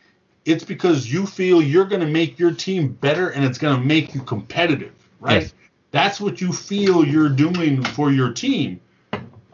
it's 0.44 0.64
because 0.64 1.12
you 1.12 1.26
feel 1.26 1.62
you're 1.62 1.86
going 1.86 2.00
to 2.00 2.06
make 2.06 2.38
your 2.38 2.52
team 2.52 2.88
better 2.88 3.30
and 3.30 3.44
it's 3.44 3.58
going 3.58 3.78
to 3.78 3.84
make 3.84 4.14
you 4.14 4.22
competitive, 4.22 4.92
right? 5.20 5.42
Yes. 5.42 5.54
That's 5.92 6.20
what 6.20 6.40
you 6.40 6.52
feel 6.52 7.04
you're 7.04 7.28
doing 7.28 7.84
for 7.84 8.10
your 8.10 8.32
team. 8.32 8.80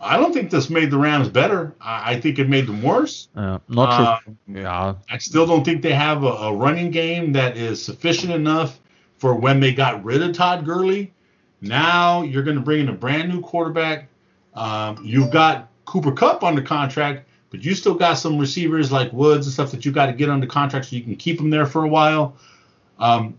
I 0.00 0.16
don't 0.16 0.32
think 0.32 0.50
this 0.50 0.70
made 0.70 0.90
the 0.90 0.98
Rams 0.98 1.28
better. 1.28 1.74
I, 1.80 2.14
I 2.14 2.20
think 2.20 2.38
it 2.38 2.48
made 2.48 2.66
them 2.66 2.82
worse. 2.82 3.28
Uh, 3.36 3.58
not 3.68 4.00
uh, 4.00 4.20
true. 4.20 4.36
Yeah. 4.48 4.94
I 5.10 5.18
still 5.18 5.46
don't 5.46 5.64
think 5.64 5.82
they 5.82 5.92
have 5.92 6.24
a, 6.24 6.28
a 6.28 6.54
running 6.54 6.90
game 6.90 7.32
that 7.32 7.56
is 7.56 7.84
sufficient 7.84 8.32
enough 8.32 8.80
for 9.18 9.34
when 9.34 9.60
they 9.60 9.74
got 9.74 10.02
rid 10.04 10.22
of 10.22 10.32
Todd 10.32 10.64
Gurley. 10.64 11.12
Now 11.60 12.22
you're 12.22 12.44
going 12.44 12.56
to 12.56 12.62
bring 12.62 12.80
in 12.80 12.88
a 12.88 12.94
brand 12.94 13.28
new 13.28 13.40
quarterback 13.40 14.08
um, 14.58 14.98
you've 15.04 15.30
got 15.30 15.68
Cooper 15.84 16.12
Kupp 16.12 16.42
under 16.42 16.62
contract, 16.62 17.28
but 17.50 17.64
you 17.64 17.74
still 17.74 17.94
got 17.94 18.14
some 18.14 18.38
receivers 18.38 18.90
like 18.90 19.12
Woods 19.12 19.46
and 19.46 19.52
stuff 19.52 19.70
that 19.70 19.84
you 19.84 19.92
got 19.92 20.06
to 20.06 20.12
get 20.12 20.28
under 20.28 20.48
contract 20.48 20.86
so 20.86 20.96
you 20.96 21.02
can 21.02 21.14
keep 21.14 21.38
them 21.38 21.48
there 21.48 21.64
for 21.64 21.84
a 21.84 21.88
while. 21.88 22.36
Um, 22.98 23.38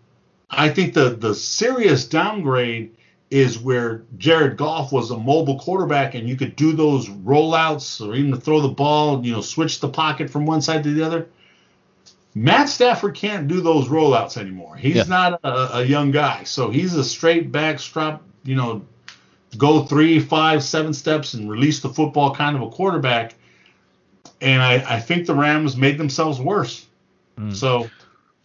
I 0.49 0.69
think 0.69 0.93
the 0.93 1.11
the 1.11 1.35
serious 1.35 2.05
downgrade 2.05 2.95
is 3.29 3.59
where 3.59 4.03
Jared 4.17 4.57
Goff 4.57 4.91
was 4.91 5.11
a 5.11 5.17
mobile 5.17 5.59
quarterback 5.59 6.15
and 6.15 6.27
you 6.27 6.35
could 6.35 6.55
do 6.55 6.73
those 6.73 7.07
rollouts 7.07 8.05
or 8.05 8.15
even 8.15 8.39
throw 8.39 8.59
the 8.59 8.69
ball, 8.69 9.23
you 9.23 9.31
know, 9.31 9.41
switch 9.41 9.79
the 9.79 9.89
pocket 9.89 10.29
from 10.29 10.45
one 10.45 10.61
side 10.61 10.83
to 10.83 10.93
the 10.93 11.05
other. 11.05 11.27
Matt 12.33 12.69
Stafford 12.69 13.15
can't 13.15 13.47
do 13.47 13.61
those 13.61 13.87
rollouts 13.87 14.37
anymore. 14.37 14.75
He's 14.75 14.95
yeah. 14.95 15.03
not 15.03 15.39
a, 15.43 15.77
a, 15.77 15.83
young 15.83 16.11
guy, 16.11 16.43
so 16.43 16.69
he's 16.69 16.95
a 16.95 17.03
straight 17.03 17.51
back 17.51 17.79
strap, 17.79 18.21
you 18.43 18.55
know, 18.55 18.83
go 19.57 19.83
three, 19.83 20.19
five, 20.19 20.63
seven 20.63 20.93
steps 20.93 21.33
and 21.33 21.49
release 21.49 21.81
the 21.81 21.89
football 21.89 22.33
kind 22.33 22.55
of 22.55 22.61
a 22.61 22.69
quarterback. 22.69 23.35
And 24.41 24.61
I, 24.61 24.95
I 24.95 24.99
think 24.99 25.25
the 25.25 25.35
Rams 25.35 25.75
made 25.75 25.97
themselves 25.97 26.39
worse. 26.39 26.87
Mm. 27.37 27.55
So 27.55 27.89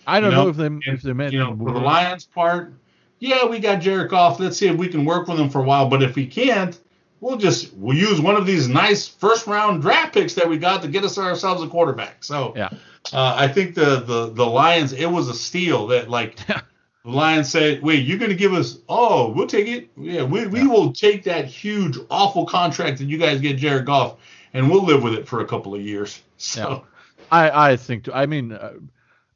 I 0.06 0.20
don't 0.20 0.30
you 0.30 0.36
know, 0.36 0.44
know, 0.44 0.50
if 0.50 0.56
they 0.56 0.66
and, 0.66 0.82
if 0.86 1.02
they 1.02 1.12
meant 1.12 1.32
you 1.32 1.38
know 1.38 1.56
for 1.56 1.72
the 1.72 1.80
Lions 1.80 2.24
part, 2.24 2.72
yeah, 3.18 3.46
we 3.46 3.58
got 3.58 3.80
Jared 3.80 4.10
Goff. 4.10 4.40
Let's 4.40 4.56
see 4.56 4.68
if 4.68 4.76
we 4.76 4.88
can 4.88 5.04
work 5.04 5.28
with 5.28 5.38
him 5.38 5.50
for 5.50 5.60
a 5.60 5.64
while. 5.64 5.88
But 5.88 6.02
if 6.02 6.14
we 6.14 6.26
can't, 6.26 6.78
we'll 7.20 7.36
just 7.36 7.72
we'll 7.74 7.96
use 7.96 8.20
one 8.20 8.36
of 8.36 8.46
these 8.46 8.68
nice 8.68 9.08
first 9.08 9.46
round 9.46 9.82
draft 9.82 10.14
picks 10.14 10.34
that 10.34 10.48
we 10.48 10.58
got 10.58 10.82
to 10.82 10.88
get 10.88 11.04
us 11.04 11.18
ourselves 11.18 11.62
a 11.62 11.68
quarterback. 11.68 12.24
So 12.24 12.52
yeah, 12.56 12.70
uh, 13.12 13.34
I 13.36 13.48
think 13.48 13.74
the 13.74 14.00
the 14.00 14.30
the 14.30 14.46
Lions 14.46 14.92
it 14.92 15.06
was 15.06 15.28
a 15.28 15.34
steal 15.34 15.86
that 15.88 16.10
like 16.10 16.38
The 17.04 17.10
Lions 17.10 17.50
said, 17.50 17.82
"Wait, 17.82 18.06
you're 18.06 18.18
going 18.18 18.30
to 18.30 18.36
give 18.36 18.54
us? 18.54 18.78
Oh, 18.88 19.28
we'll 19.28 19.46
take 19.46 19.68
it. 19.68 19.90
Yeah, 19.94 20.22
we, 20.22 20.46
we 20.46 20.60
yeah. 20.60 20.68
will 20.68 20.92
take 20.92 21.22
that 21.24 21.44
huge, 21.44 21.98
awful 22.08 22.46
contract 22.46 22.98
that 22.98 23.04
you 23.04 23.18
guys 23.18 23.42
get 23.42 23.58
Jared 23.58 23.84
Goff, 23.84 24.16
and 24.54 24.70
we'll 24.70 24.84
live 24.84 25.02
with 25.02 25.12
it 25.12 25.28
for 25.28 25.40
a 25.40 25.46
couple 25.46 25.74
of 25.74 25.82
years." 25.82 26.20
So, 26.36 26.68
yeah. 26.68 27.24
I 27.30 27.70
I 27.70 27.76
think 27.76 28.08
I 28.12 28.26
mean, 28.26 28.52
uh, 28.52 28.74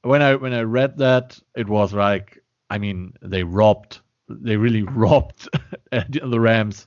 when 0.02 0.22
I 0.22 0.36
when 0.36 0.52
I 0.52 0.62
read 0.62 0.98
that, 0.98 1.38
it 1.56 1.68
was 1.68 1.92
like, 1.92 2.42
I 2.70 2.78
mean, 2.78 3.14
they 3.22 3.42
robbed, 3.42 4.00
they 4.28 4.56
really 4.56 4.82
robbed 4.82 5.48
the 5.90 6.40
Rams. 6.40 6.86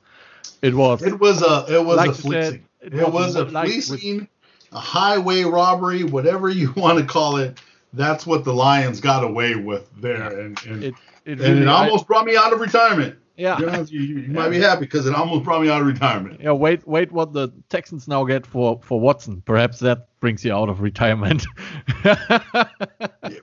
It 0.62 0.74
was. 0.74 1.02
It 1.02 1.20
was 1.20 1.42
a 1.42 1.66
it 1.70 1.84
was 1.84 1.98
like 1.98 2.12
a 2.12 2.14
fleecing. 2.14 2.66
it, 2.82 2.94
it 2.94 3.12
was 3.12 3.36
a 3.36 3.46
like 3.46 3.68
fleecing, 3.68 4.20
with, 4.20 4.28
a 4.72 4.80
highway 4.80 5.44
robbery, 5.44 6.04
whatever 6.04 6.50
you 6.50 6.72
want 6.76 7.00
to 7.00 7.06
call 7.06 7.38
it. 7.38 7.60
That's 7.94 8.26
what 8.26 8.46
the 8.46 8.54
Lions 8.54 9.02
got 9.02 9.24
away 9.24 9.56
with 9.56 9.90
there, 10.00 10.40
and 10.40 10.58
and 10.66 10.84
it, 10.84 10.96
it, 11.26 11.40
really, 11.40 11.52
and 11.52 11.60
it 11.64 11.68
almost 11.68 12.06
I, 12.06 12.08
brought 12.08 12.26
me 12.26 12.38
out 12.38 12.54
of 12.54 12.62
retirement. 12.62 13.18
Yeah, 13.36 13.60
you, 13.60 14.00
you, 14.00 14.20
you 14.20 14.32
might 14.32 14.50
be 14.50 14.60
happy 14.60 14.82
because 14.82 15.08
it 15.08 15.16
almost 15.16 15.44
brought 15.44 15.62
me 15.62 15.70
out 15.70 15.82
of 15.82 15.88
retirement. 15.88 16.40
Yeah, 16.40 16.52
wait, 16.52 16.88
wait, 16.88 17.12
what 17.12 17.34
the 17.34 17.50
Texans 17.70 18.08
now 18.08 18.24
get 18.24 18.46
for 18.46 18.80
for 18.82 19.00
Watson? 19.00 19.42
Perhaps 19.42 19.80
that 19.80 20.08
brings 20.22 20.45
you 20.45 20.53
out 20.53 20.69
of 20.69 20.80
retirement. 20.80 21.45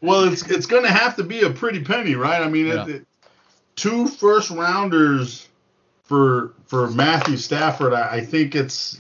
well, 0.01 0.25
it's 0.25 0.49
it's 0.49 0.65
going 0.65 0.85
to 0.85 0.91
have 0.91 1.17
to 1.17 1.25
be 1.25 1.43
a 1.43 1.51
pretty 1.51 1.85
penny, 1.85 2.15
right? 2.15 2.41
I 2.41 2.49
mean, 2.49 2.69
yeah. 2.69 2.85
it, 2.85 2.89
it, 2.89 3.07
two 3.77 4.07
first 4.07 4.51
rounders 4.51 5.47
for 6.05 6.55
for 6.65 6.89
Matthew 6.91 7.37
Stafford. 7.37 7.93
I, 7.93 8.17
I 8.17 8.21
think 8.25 8.55
it's 8.55 8.99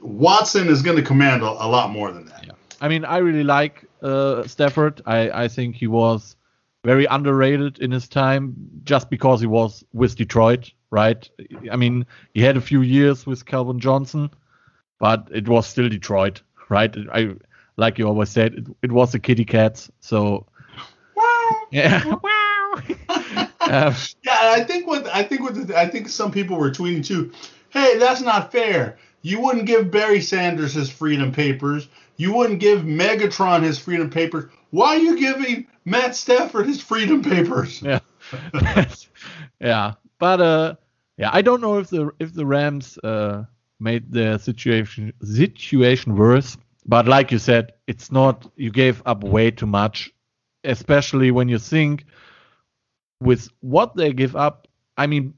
Watson 0.00 0.68
is 0.68 0.82
going 0.82 0.96
to 0.96 1.02
command 1.02 1.42
a, 1.42 1.46
a, 1.46 1.66
lot 1.66 1.90
more 1.90 2.12
than 2.12 2.26
that. 2.26 2.46
Yeah. 2.46 2.52
I 2.80 2.88
mean, 2.88 3.04
I 3.04 3.18
really 3.18 3.42
like 3.42 3.84
uh, 4.02 4.46
Stafford. 4.46 5.02
I 5.06 5.44
I 5.44 5.48
think 5.48 5.74
he 5.74 5.88
was 5.88 6.36
very 6.84 7.06
underrated 7.06 7.78
in 7.78 7.90
his 7.90 8.06
time 8.06 8.54
just 8.84 9.08
because 9.08 9.40
he 9.40 9.46
was 9.46 9.82
with 9.94 10.16
Detroit, 10.16 10.70
right? 10.90 11.28
I 11.72 11.76
mean, 11.76 12.04
he 12.34 12.42
had 12.42 12.58
a 12.58 12.60
few 12.60 12.82
years 12.82 13.26
with 13.26 13.46
Calvin 13.46 13.80
Johnson, 13.80 14.30
but 14.98 15.28
it 15.32 15.48
was 15.48 15.66
still 15.66 15.88
Detroit, 15.88 16.42
right? 16.68 16.94
I 17.12 17.34
like 17.76 17.98
you 17.98 18.06
always 18.06 18.30
said, 18.30 18.54
it, 18.54 18.66
it 18.82 18.92
was 18.92 19.12
the 19.12 19.18
kitty 19.18 19.44
cats, 19.44 19.90
so 20.00 20.46
yeah. 21.70 22.14
Wow. 22.22 22.74
um, 23.60 23.94
yeah, 24.24 24.38
I 24.40 24.64
think 24.66 24.86
what 24.86 25.06
I 25.06 25.22
think 25.22 25.42
what 25.42 25.68
the, 25.68 25.78
I 25.78 25.88
think 25.88 26.08
some 26.08 26.32
people 26.32 26.56
were 26.56 26.70
tweeting 26.70 27.04
too. 27.04 27.32
Hey, 27.70 27.98
that's 27.98 28.20
not 28.20 28.50
fair. 28.50 28.98
You 29.22 29.40
wouldn't 29.40 29.66
give 29.66 29.90
Barry 29.90 30.20
Sanders 30.20 30.74
his 30.74 30.90
freedom 30.90 31.32
papers. 31.32 31.88
You 32.16 32.34
wouldn't 32.34 32.60
give 32.60 32.80
Megatron 32.80 33.62
his 33.62 33.78
freedom 33.78 34.10
papers. 34.10 34.50
Why 34.70 34.96
are 34.96 34.98
you 34.98 35.18
giving 35.18 35.66
Matt 35.84 36.16
Stafford 36.16 36.66
his 36.66 36.80
freedom 36.80 37.22
papers? 37.22 37.80
Yeah. 37.80 38.00
yeah. 39.60 39.94
But 40.18 40.40
uh 40.40 40.74
yeah, 41.16 41.30
I 41.32 41.42
don't 41.42 41.60
know 41.60 41.78
if 41.78 41.90
the 41.90 42.10
if 42.18 42.34
the 42.34 42.46
Rams 42.46 42.98
uh 42.98 43.44
made 43.84 44.10
the 44.10 44.38
situation 44.38 45.12
situation 45.22 46.16
worse, 46.16 46.56
but 46.86 47.06
like 47.06 47.30
you 47.30 47.38
said, 47.38 47.72
it's 47.86 48.10
not 48.10 48.50
you 48.56 48.70
gave 48.70 49.02
up 49.06 49.22
way 49.22 49.50
too 49.50 49.66
much, 49.66 50.10
especially 50.64 51.30
when 51.30 51.48
you 51.48 51.58
think 51.58 52.04
with 53.20 53.48
what 53.60 53.94
they 53.94 54.12
give 54.12 54.34
up. 54.34 54.66
I 54.96 55.06
mean, 55.06 55.34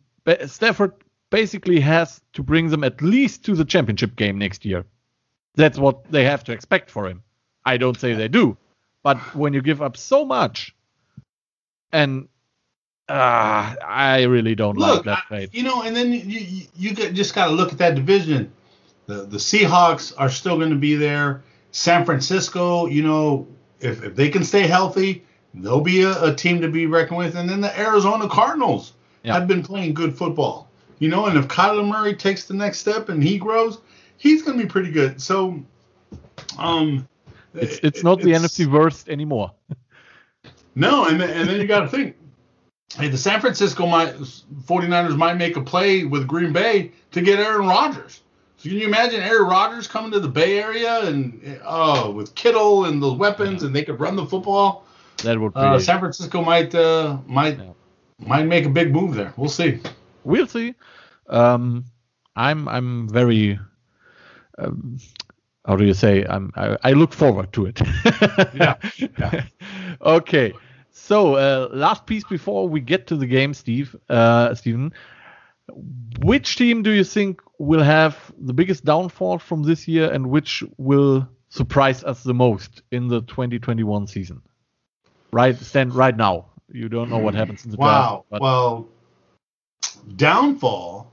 Stafford 0.47 0.93
basically 1.31 1.81
has 1.81 2.21
to 2.33 2.43
bring 2.43 2.69
them 2.71 2.85
at 2.85 3.03
least 3.03 3.45
to 3.45 3.55
the 3.55 3.65
championship 3.65 4.17
game 4.17 4.39
next 4.39 4.65
year. 4.65 4.85
That's 5.57 5.79
what 5.79 6.11
they 6.11 6.25
have 6.25 6.45
to 6.45 6.53
expect 6.53 6.91
for 6.91 7.07
him. 7.09 7.23
I 7.65 7.77
don't 7.77 7.99
say 7.99 8.15
they 8.15 8.29
do, 8.29 8.57
but 9.03 9.19
when 9.35 9.53
you 9.53 9.63
give 9.63 9.83
up 9.83 9.97
so 9.97 10.25
much, 10.25 10.75
and 11.93 12.29
uh, 13.09 13.75
I 13.85 14.23
really 14.25 14.55
don't 14.55 14.77
look, 14.77 15.07
like 15.07 15.29
that 15.31 15.37
I, 15.37 15.49
You 15.53 15.63
know, 15.63 15.83
and 15.83 15.95
then 15.95 16.13
you 16.13 16.21
you, 16.21 16.67
you 16.75 16.95
just 16.95 17.35
got 17.35 17.47
to 17.47 17.53
look 17.53 17.73
at 17.73 17.79
that 17.79 17.95
division. 17.95 18.53
The 19.07 19.25
the 19.25 19.39
Seahawks 19.39 20.13
are 20.19 20.29
still 20.29 20.57
going 20.57 20.71
to 20.71 20.77
be 20.77 20.97
there. 20.97 21.43
San 21.71 22.05
Francisco, 22.05 22.87
you 22.87 23.03
know, 23.03 23.47
if, 23.81 24.03
if 24.03 24.17
they 24.17 24.31
can 24.31 24.43
stay 24.43 24.67
healthy, 24.67 25.25
they'll 25.55 25.81
be 25.81 26.03
a, 26.03 26.23
a 26.25 26.35
team 26.35 26.61
to 26.63 26.69
be 26.69 26.87
reckoned 26.87 27.19
with. 27.19 27.37
And 27.37 27.49
then 27.49 27.61
the 27.61 27.79
Arizona 27.79 28.29
Cardinals 28.29 28.95
yeah. 29.23 29.35
have 29.35 29.47
been 29.47 29.63
playing 29.63 29.95
good 29.95 30.17
football. 30.17 30.69
You 30.99 31.11
know, 31.11 31.27
and 31.27 31.37
if 31.37 31.47
Kyler 31.49 31.87
Murray 31.87 32.15
takes 32.15 32.45
the 32.45 32.55
next 32.55 32.79
step 32.79 33.11
and 33.11 33.23
he 33.23 33.37
grows, 33.39 33.79
he's 34.17 34.43
going 34.43 34.57
to 34.59 34.65
be 34.65 34.69
pretty 34.69 34.91
good. 34.91 35.21
So, 35.21 35.63
um, 36.59 37.07
it's 37.53 37.79
it's 37.83 38.03
not 38.03 38.21
the 38.21 38.33
NFC 38.33 38.67
worst 38.67 39.09
anymore. 39.09 39.53
no, 40.75 41.07
and 41.07 41.23
and 41.23 41.49
then 41.49 41.61
you 41.61 41.67
got 41.67 41.81
to 41.81 41.89
think, 41.89 42.17
hey, 42.95 43.09
the 43.09 43.19
San 43.19 43.41
Francisco 43.41 43.87
might 43.87 44.15
49ers 44.15 45.17
might 45.17 45.35
make 45.35 45.57
a 45.57 45.61
play 45.61 46.05
with 46.05 46.27
Green 46.27 46.53
Bay 46.53 46.93
to 47.13 47.21
get 47.21 47.39
Aaron 47.39 47.67
Rodgers. 47.67 48.23
So 48.59 48.69
can 48.69 48.79
you 48.79 48.87
imagine 48.87 49.21
Aaron 49.21 49.49
Rodgers 49.49 49.87
coming 49.87 50.11
to 50.13 50.21
the 50.21 50.29
Bay 50.29 50.59
Area 50.59 51.07
and 51.07 51.61
oh, 51.65 52.11
with 52.11 52.35
Kittle 52.35 52.87
and 52.87 53.03
the 53.03 53.13
weapons, 53.13 53.63
and 53.63 53.75
they 53.75 53.85
could 53.85 54.01
run 54.01 54.17
the 54.17 54.27
football? 54.27 54.85
That 55.23 55.39
would 55.39 55.55
be. 55.55 55.61
Uh, 55.61 55.79
San 55.79 55.99
Francisco 55.99 56.43
might 56.43 56.75
uh, 56.75 57.19
might 57.27 57.59
yeah. 57.59 57.73
might 58.19 58.47
make 58.47 58.65
a 58.65 58.71
big 58.71 58.93
move 58.93 59.15
there. 59.15 59.33
We'll 59.37 59.51
see. 59.51 59.81
We'll 60.25 60.47
see. 60.47 60.75
Um, 61.29 61.85
I'm 62.35 62.69
I'm 62.69 63.09
very 63.09 63.59
um, 64.59 64.99
how 65.67 65.77
do 65.77 65.85
you 65.85 65.95
say? 65.95 66.25
I'm, 66.25 66.53
I, 66.55 66.77
I 66.85 66.93
look 66.93 67.13
forward 67.13 67.53
to 67.55 67.67
it. 67.67 67.81
yeah. 68.55 68.77
yeah. 69.19 69.45
Okay. 70.01 70.53
So 71.07 71.37
uh, 71.37 71.69
last 71.73 72.05
piece 72.07 72.25
before 72.25 72.69
we 72.69 72.81
get 72.81 73.07
to 73.07 73.17
the 73.17 73.29
game, 73.29 73.55
Steve, 73.55 73.95
uh, 74.09 74.57
Stephen, 74.57 74.93
which 76.19 76.57
team 76.57 76.83
do 76.83 76.91
you 76.91 77.05
think 77.05 77.41
will 77.59 77.83
have 77.83 78.33
the 78.37 78.53
biggest 78.53 78.85
downfall 78.85 79.39
from 79.39 79.63
this 79.63 79.87
year, 79.87 80.11
and 80.11 80.31
which 80.31 80.65
will 80.79 81.29
surprise 81.49 82.03
us 82.03 82.25
the 82.25 82.35
most 82.35 82.83
in 82.91 83.07
the 83.07 83.21
2021 83.21 84.09
season? 84.09 84.43
Right, 85.31 85.57
stand 85.57 85.95
right 85.95 86.17
now. 86.17 86.47
You 86.73 86.89
don't 86.89 87.09
know 87.09 87.19
what 87.19 87.35
happens 87.35 87.65
in 87.65 87.71
the 87.71 87.77
wow. 87.77 88.25
draft. 88.29 88.43
Wow. 88.43 88.89
Well, 88.89 88.89
downfall. 90.17 91.13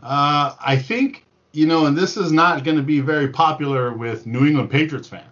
Uh, 0.00 0.54
I 0.64 0.76
think 0.76 1.26
you 1.50 1.66
know, 1.66 1.86
and 1.86 1.98
this 1.98 2.16
is 2.16 2.30
not 2.30 2.62
going 2.62 2.76
to 2.76 2.84
be 2.84 3.00
very 3.00 3.28
popular 3.28 3.92
with 3.92 4.26
New 4.26 4.46
England 4.46 4.70
Patriots 4.70 5.08
fans. 5.08 5.31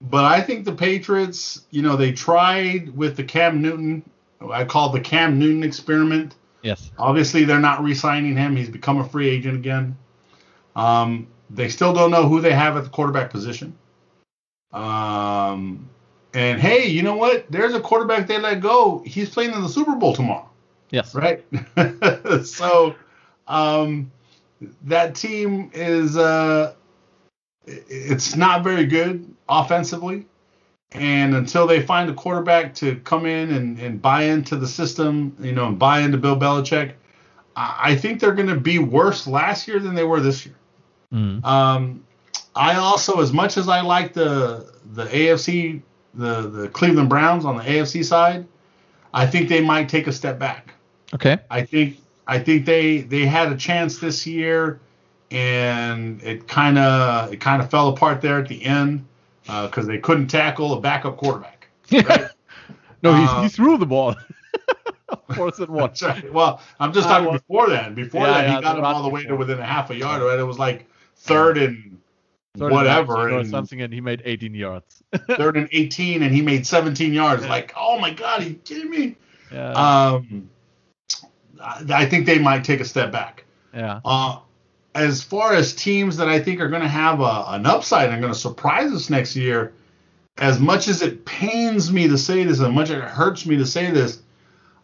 But 0.00 0.24
I 0.24 0.40
think 0.40 0.64
the 0.64 0.72
Patriots, 0.72 1.62
you 1.70 1.82
know, 1.82 1.96
they 1.96 2.12
tried 2.12 2.96
with 2.96 3.16
the 3.16 3.24
Cam 3.24 3.60
Newton, 3.60 4.02
I 4.50 4.64
call 4.64 4.90
the 4.90 5.00
Cam 5.00 5.38
Newton 5.38 5.62
experiment. 5.62 6.36
Yes. 6.62 6.90
Obviously, 6.98 7.44
they're 7.44 7.58
not 7.58 7.82
re 7.82 7.94
signing 7.94 8.36
him. 8.36 8.56
He's 8.56 8.70
become 8.70 8.98
a 8.98 9.08
free 9.08 9.28
agent 9.28 9.56
again. 9.56 9.96
Um, 10.74 11.26
they 11.50 11.68
still 11.68 11.92
don't 11.92 12.10
know 12.10 12.28
who 12.28 12.40
they 12.40 12.52
have 12.52 12.76
at 12.76 12.84
the 12.84 12.90
quarterback 12.90 13.30
position. 13.30 13.76
Um, 14.72 15.90
and 16.32 16.60
hey, 16.60 16.86
you 16.86 17.02
know 17.02 17.16
what? 17.16 17.50
There's 17.50 17.74
a 17.74 17.80
quarterback 17.80 18.26
they 18.26 18.38
let 18.38 18.60
go. 18.60 19.02
He's 19.04 19.30
playing 19.30 19.52
in 19.52 19.62
the 19.62 19.68
Super 19.68 19.96
Bowl 19.96 20.14
tomorrow. 20.14 20.48
Yes. 20.90 21.14
Right? 21.14 21.44
so, 22.44 22.94
um, 23.48 24.10
that 24.84 25.14
team 25.14 25.70
is 25.74 26.16
uh, 26.16 26.74
it's 27.66 28.36
not 28.36 28.62
very 28.62 28.86
good 28.86 29.34
offensively. 29.50 30.26
And 30.92 31.34
until 31.36 31.66
they 31.66 31.82
find 31.82 32.10
a 32.10 32.14
quarterback 32.14 32.74
to 32.76 32.96
come 32.96 33.26
in 33.26 33.52
and, 33.52 33.78
and 33.78 34.02
buy 34.02 34.24
into 34.24 34.56
the 34.56 34.66
system, 34.66 35.36
you 35.40 35.52
know, 35.52 35.68
and 35.68 35.78
buy 35.78 36.00
into 36.00 36.18
Bill 36.18 36.36
Belichick, 36.36 36.94
I 37.56 37.94
think 37.96 38.20
they're 38.20 38.34
going 38.34 38.48
to 38.48 38.58
be 38.58 38.78
worse 38.78 39.26
last 39.26 39.68
year 39.68 39.78
than 39.78 39.94
they 39.94 40.04
were 40.04 40.20
this 40.20 40.46
year. 40.46 40.54
Mm. 41.12 41.44
Um, 41.44 42.04
I 42.54 42.76
also, 42.76 43.20
as 43.20 43.32
much 43.32 43.56
as 43.56 43.68
I 43.68 43.82
like 43.82 44.14
the 44.14 44.72
the 44.92 45.04
AFC, 45.06 45.82
the 46.14 46.48
the 46.48 46.68
Cleveland 46.68 47.08
Browns 47.08 47.44
on 47.44 47.56
the 47.56 47.62
AFC 47.62 48.04
side, 48.04 48.46
I 49.12 49.26
think 49.26 49.48
they 49.48 49.60
might 49.60 49.88
take 49.88 50.06
a 50.06 50.12
step 50.12 50.38
back. 50.38 50.74
Okay. 51.14 51.38
I 51.50 51.62
think 51.62 51.98
I 52.26 52.38
think 52.38 52.64
they 52.64 52.98
they 53.02 53.26
had 53.26 53.52
a 53.52 53.56
chance 53.56 53.98
this 53.98 54.26
year, 54.26 54.80
and 55.30 56.22
it 56.22 56.48
kind 56.48 56.78
of 56.78 57.32
it 57.32 57.40
kind 57.40 57.60
of 57.60 57.70
fell 57.70 57.88
apart 57.88 58.20
there 58.20 58.38
at 58.38 58.48
the 58.48 58.64
end 58.64 59.04
because 59.50 59.84
uh, 59.84 59.88
they 59.88 59.98
couldn't 59.98 60.28
tackle 60.28 60.72
a 60.74 60.80
backup 60.80 61.16
quarterback. 61.16 61.68
Right? 61.92 62.28
no, 63.02 63.14
he, 63.14 63.24
uh, 63.24 63.42
he 63.42 63.48
threw 63.48 63.78
the 63.78 63.86
ball. 63.86 64.14
Fourth 65.34 65.58
and 65.58 65.68
one. 65.68 65.90
Right. 66.00 66.32
Well, 66.32 66.60
I'm 66.78 66.92
just 66.92 67.08
talking 67.08 67.32
before 67.32 67.68
that. 67.70 67.94
Before 67.94 68.20
yeah, 68.20 68.32
that, 68.32 68.48
yeah, 68.48 68.56
he 68.56 68.62
got 68.62 68.78
him 68.78 68.84
all 68.84 69.02
the 69.02 69.08
way 69.08 69.24
to 69.24 69.34
within 69.34 69.58
a 69.58 69.66
half 69.66 69.90
a 69.90 69.96
yard. 69.96 70.22
Right? 70.22 70.38
It 70.38 70.44
was 70.44 70.58
like 70.58 70.86
third 71.16 71.58
and 71.58 71.98
third 72.56 72.70
whatever, 72.70 73.28
and, 73.28 73.38
or 73.38 73.44
something, 73.44 73.80
and 73.82 73.92
he 73.92 74.00
made 74.00 74.22
18 74.24 74.54
yards. 74.54 75.02
third 75.36 75.56
and 75.56 75.68
18, 75.72 76.22
and 76.22 76.32
he 76.32 76.42
made 76.42 76.66
17 76.66 77.12
yards. 77.12 77.42
Yeah. 77.42 77.48
Like, 77.48 77.72
oh 77.76 77.98
my 77.98 78.10
god, 78.12 78.42
are 78.42 78.44
you 78.44 78.54
kidding 78.54 78.90
me? 78.90 79.16
Yeah. 79.52 79.72
Um, 79.72 80.48
I 81.60 82.06
think 82.06 82.26
they 82.26 82.38
might 82.38 82.64
take 82.64 82.80
a 82.80 82.84
step 82.84 83.10
back. 83.10 83.44
Yeah. 83.74 84.00
Uh, 84.04 84.38
as 84.94 85.22
far 85.22 85.54
as 85.54 85.74
teams 85.74 86.16
that 86.16 86.28
I 86.28 86.40
think 86.40 86.60
are 86.60 86.68
going 86.68 86.82
to 86.82 86.88
have 86.88 87.20
a, 87.20 87.44
an 87.48 87.66
upside 87.66 88.10
and 88.10 88.20
going 88.20 88.32
to 88.32 88.38
surprise 88.38 88.92
us 88.92 89.10
next 89.10 89.36
year, 89.36 89.72
as 90.38 90.58
much 90.58 90.88
as 90.88 91.02
it 91.02 91.24
pains 91.24 91.92
me 91.92 92.08
to 92.08 92.18
say 92.18 92.44
this, 92.44 92.60
and 92.60 92.74
much 92.74 92.90
as 92.90 92.98
it 92.98 93.04
hurts 93.04 93.46
me 93.46 93.56
to 93.56 93.66
say 93.66 93.90
this, 93.90 94.22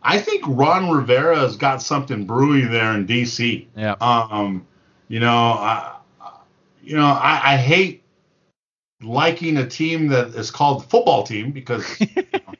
I 0.02 0.18
think 0.18 0.44
Ron 0.46 0.90
Rivera 0.90 1.36
has 1.38 1.56
got 1.56 1.82
something 1.82 2.26
brewing 2.26 2.70
there 2.70 2.92
in 2.92 3.06
DC. 3.06 3.66
Yeah. 3.76 3.96
Um, 4.00 4.66
you 5.08 5.18
know, 5.18 5.34
I, 5.34 5.96
you 6.82 6.96
know, 6.96 7.06
I, 7.06 7.54
I 7.54 7.56
hate 7.56 8.04
liking 9.02 9.56
a 9.56 9.66
team 9.66 10.08
that 10.08 10.28
is 10.28 10.50
called 10.50 10.82
the 10.82 10.88
football 10.88 11.24
team 11.24 11.50
because 11.50 12.00
you 12.00 12.08
know, 12.32 12.54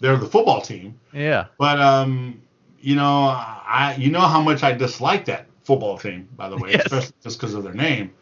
they're 0.00 0.16
the 0.16 0.26
football 0.26 0.60
team. 0.60 1.00
Yeah. 1.14 1.46
But 1.58 1.80
um, 1.80 2.42
you 2.80 2.96
know, 2.96 3.24
I 3.24 3.96
you 3.98 4.10
know 4.10 4.20
how 4.20 4.42
much 4.42 4.62
I 4.62 4.72
dislike 4.72 5.24
that 5.26 5.46
football 5.64 5.98
team, 5.98 6.28
by 6.36 6.48
the 6.48 6.56
way, 6.56 6.72
Yes. 6.72 6.86
especially 6.86 7.14
just 7.22 7.40
because 7.40 7.54
of 7.54 7.62
their 7.64 7.74
name. 7.74 8.12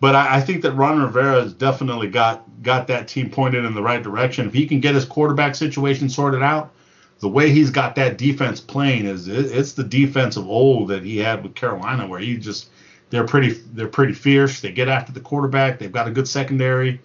But 0.00 0.14
I, 0.16 0.36
I 0.36 0.40
think 0.40 0.62
that 0.62 0.72
Ron 0.72 1.00
Rivera 1.00 1.42
has 1.42 1.52
definitely 1.52 2.08
got 2.08 2.44
got 2.62 2.86
that 2.88 3.08
team 3.08 3.30
pointed 3.30 3.64
in 3.64 3.74
the 3.74 3.82
right 3.82 4.02
direction. 4.02 4.46
If 4.48 4.52
he 4.54 4.66
can 4.66 4.80
get 4.80 4.94
his 4.94 5.04
quarterback 5.04 5.54
situation 5.54 6.08
sorted 6.08 6.42
out, 6.42 6.72
the 7.20 7.28
way 7.28 7.50
he's 7.50 7.70
got 7.70 7.94
that 7.96 8.18
defense 8.18 8.60
playing 8.60 9.06
is 9.06 9.28
it, 9.28 9.52
it's 9.52 9.72
the 9.72 9.84
defense 9.84 10.36
of 10.36 10.48
old 10.48 10.88
that 10.88 11.04
he 11.04 11.18
had 11.18 11.42
with 11.42 11.54
Carolina, 11.54 12.06
where 12.06 12.18
he 12.18 12.36
just 12.36 12.70
they're 13.10 13.26
pretty 13.26 13.52
they're 13.74 13.86
pretty 13.86 14.12
fierce. 14.12 14.60
They 14.60 14.72
get 14.72 14.88
after 14.88 15.12
the 15.12 15.20
quarterback. 15.20 15.78
They've 15.78 15.92
got 15.92 16.08
a 16.08 16.10
good 16.10 16.26
secondary. 16.26 17.00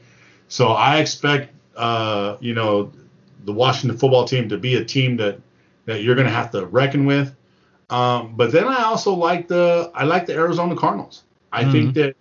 So 0.48 0.70
I 0.70 0.98
expect 0.98 1.54
uh, 1.76 2.38
you 2.40 2.56
know 2.56 2.92
the 3.46 3.54
Washington 3.54 3.98
football 3.98 4.26
team 4.26 4.50
to 4.50 4.58
be 4.58 4.76
a 4.76 4.84
team 4.84 5.18
that 5.18 5.40
that 5.86 6.02
you're 6.02 6.16
going 6.16 6.28
to 6.28 6.34
have 6.34 6.50
to 6.52 6.66
reckon 6.66 7.06
with. 7.06 7.36
Um, 7.90 8.36
but 8.36 8.52
then 8.52 8.68
I 8.68 8.84
also 8.84 9.14
like 9.14 9.48
the 9.48 9.92
I 9.94 10.04
like 10.04 10.26
the 10.26 10.34
Arizona 10.34 10.76
Cardinals. 10.76 11.24
I 11.52 11.72
think 11.72 11.94
that 11.96 12.16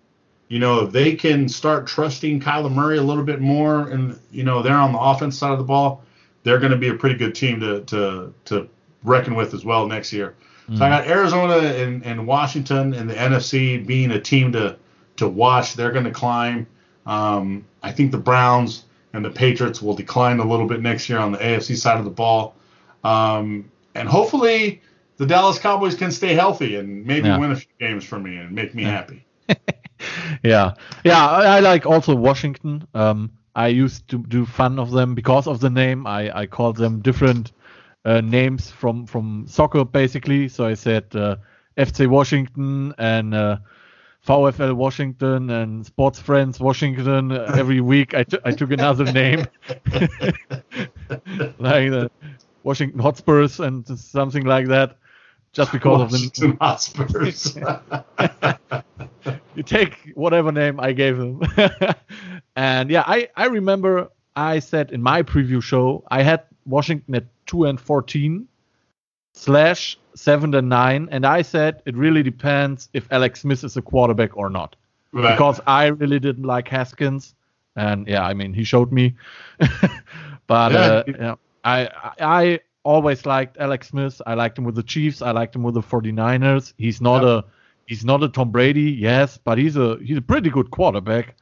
you 0.48 0.58
know 0.60 0.84
if 0.84 0.92
they 0.92 1.14
can 1.14 1.48
start 1.48 1.86
trusting 1.86 2.40
Kyler 2.40 2.72
Murray 2.72 2.98
a 2.98 3.02
little 3.02 3.24
bit 3.24 3.40
more, 3.40 3.88
and 3.88 4.18
you 4.30 4.44
know 4.44 4.62
they're 4.62 4.76
on 4.76 4.92
the 4.92 4.98
offense 4.98 5.36
side 5.36 5.52
of 5.52 5.58
the 5.58 5.64
ball, 5.64 6.04
they're 6.44 6.58
going 6.58 6.72
to 6.72 6.78
be 6.78 6.88
a 6.88 6.94
pretty 6.94 7.16
good 7.16 7.34
team 7.34 7.60
to 7.60 7.80
to 7.82 8.32
to 8.46 8.68
reckon 9.02 9.34
with 9.34 9.54
as 9.54 9.64
well 9.64 9.86
next 9.86 10.12
year. 10.12 10.34
So 10.74 10.84
I 10.84 10.88
got 10.88 11.06
Arizona 11.06 11.58
and, 11.58 12.04
and 12.04 12.26
Washington 12.26 12.92
and 12.92 13.08
the 13.08 13.14
NFC 13.14 13.86
being 13.86 14.10
a 14.10 14.20
team 14.20 14.50
to 14.52 14.76
to 15.16 15.28
watch. 15.28 15.74
They're 15.74 15.92
going 15.92 16.06
to 16.06 16.10
climb. 16.10 16.66
Um, 17.06 17.64
I 17.84 17.92
think 17.92 18.10
the 18.10 18.18
Browns 18.18 18.84
and 19.12 19.24
the 19.24 19.30
Patriots 19.30 19.80
will 19.80 19.94
decline 19.94 20.40
a 20.40 20.44
little 20.44 20.66
bit 20.66 20.82
next 20.82 21.08
year 21.08 21.18
on 21.18 21.30
the 21.30 21.38
AFC 21.38 21.76
side 21.76 21.98
of 21.98 22.04
the 22.04 22.10
ball. 22.10 22.56
Um, 23.04 23.70
and 23.94 24.08
hopefully 24.08 24.82
the 25.16 25.26
Dallas 25.26 25.58
Cowboys 25.58 25.94
can 25.96 26.10
stay 26.10 26.34
healthy 26.34 26.76
and 26.76 27.04
maybe 27.06 27.28
Yeah. 27.28 27.38
win 27.38 27.52
a 27.52 27.56
few 27.56 27.72
games 27.78 28.04
for 28.04 28.18
me 28.18 28.36
and 28.36 28.52
make 28.52 28.74
me 28.74 28.84
happy. 28.84 29.24
yeah, 30.42 30.74
yeah. 31.04 31.26
I, 31.26 31.56
I 31.56 31.60
like 31.60 31.86
also 31.86 32.14
Washington. 32.14 32.86
Um, 32.94 33.30
I 33.54 33.68
used 33.68 34.08
to 34.08 34.18
do 34.18 34.44
fun 34.44 34.78
of 34.78 34.90
them 34.90 35.14
because 35.14 35.46
of 35.46 35.60
the 35.60 35.70
name. 35.70 36.06
I 36.06 36.30
I 36.42 36.46
called 36.46 36.76
them 36.76 37.00
different 37.00 37.52
uh, 38.04 38.20
names 38.20 38.70
from 38.70 39.06
from 39.06 39.46
soccer 39.46 39.84
basically. 39.84 40.48
So 40.48 40.66
I 40.66 40.74
said 40.74 41.04
uh, 41.14 41.36
FC 41.76 42.06
Washington 42.06 42.94
and 42.98 43.34
uh, 43.34 43.56
VfL 44.26 44.74
Washington 44.74 45.50
and 45.50 45.86
Sports 45.86 46.18
Friends 46.20 46.60
Washington. 46.60 47.32
Uh, 47.32 47.54
Every 47.56 47.80
week 47.80 48.14
I 48.14 48.24
took 48.24 48.42
took 48.56 48.70
another 48.72 49.04
name, 49.12 49.46
like 51.58 51.90
the 51.90 52.10
Washington 52.62 52.98
Hotspurs 53.00 53.60
and 53.60 53.86
something 53.98 54.44
like 54.44 54.66
that, 54.68 54.96
just 55.56 55.72
because 55.72 56.02
of 56.02 56.10
the 56.10 56.16
Washington 56.16 56.58
Hotspurs. 56.60 57.56
you 59.54 59.62
take 59.62 60.12
whatever 60.14 60.52
name 60.52 60.78
I 60.78 60.92
gave 60.92 61.16
them. 61.16 61.40
and 62.56 62.90
yeah, 62.90 63.04
I, 63.06 63.30
I 63.36 63.46
remember 63.46 64.10
I 64.36 64.58
said 64.58 64.92
in 64.92 65.02
my 65.02 65.22
preview 65.22 65.62
show 65.62 66.04
I 66.08 66.22
had 66.22 66.42
Washington 66.66 67.14
at 67.14 67.24
two 67.46 67.64
and 67.64 67.80
fourteen 67.80 68.46
slash 69.32 69.98
seven 70.14 70.54
and 70.54 70.68
nine, 70.68 71.08
and 71.10 71.24
I 71.24 71.40
said 71.40 71.80
it 71.86 71.96
really 71.96 72.22
depends 72.22 72.90
if 72.92 73.10
Alex 73.10 73.40
Smith 73.40 73.64
is 73.64 73.78
a 73.78 73.82
quarterback 73.82 74.36
or 74.36 74.50
not. 74.50 74.76
Right. 75.12 75.32
Because 75.32 75.58
I 75.66 75.86
really 75.86 76.20
didn't 76.20 76.44
like 76.44 76.68
Haskins. 76.68 77.34
And 77.76 78.06
yeah, 78.06 78.26
I 78.26 78.34
mean 78.34 78.52
he 78.52 78.64
showed 78.64 78.92
me. 78.92 79.14
but 80.46 80.72
Yeah, 80.72 80.78
uh, 80.78 81.02
yeah, 81.06 81.34
I 81.64 81.88
I 82.20 82.60
always 82.86 83.26
liked 83.26 83.56
Alex 83.58 83.88
Smith. 83.88 84.20
I 84.26 84.34
liked 84.34 84.58
him 84.58 84.64
with 84.64 84.76
the 84.76 84.82
Chiefs. 84.94 85.22
I 85.22 85.32
liked 85.32 85.54
him 85.56 85.62
with 85.64 85.74
the 85.74 85.82
49ers. 85.82 86.72
He's 86.78 87.00
not 87.00 87.22
Yep. 87.22 87.30
a 87.32 87.44
he's 87.86 88.04
not 88.04 88.22
a 88.22 88.28
Tom 88.28 88.50
Brady, 88.50 88.90
yes, 89.08 89.38
but 89.38 89.58
he's 89.58 89.76
a 89.76 89.96
he's 90.06 90.18
a 90.18 90.22
pretty 90.32 90.50
good 90.50 90.70
quarterback. 90.70 91.36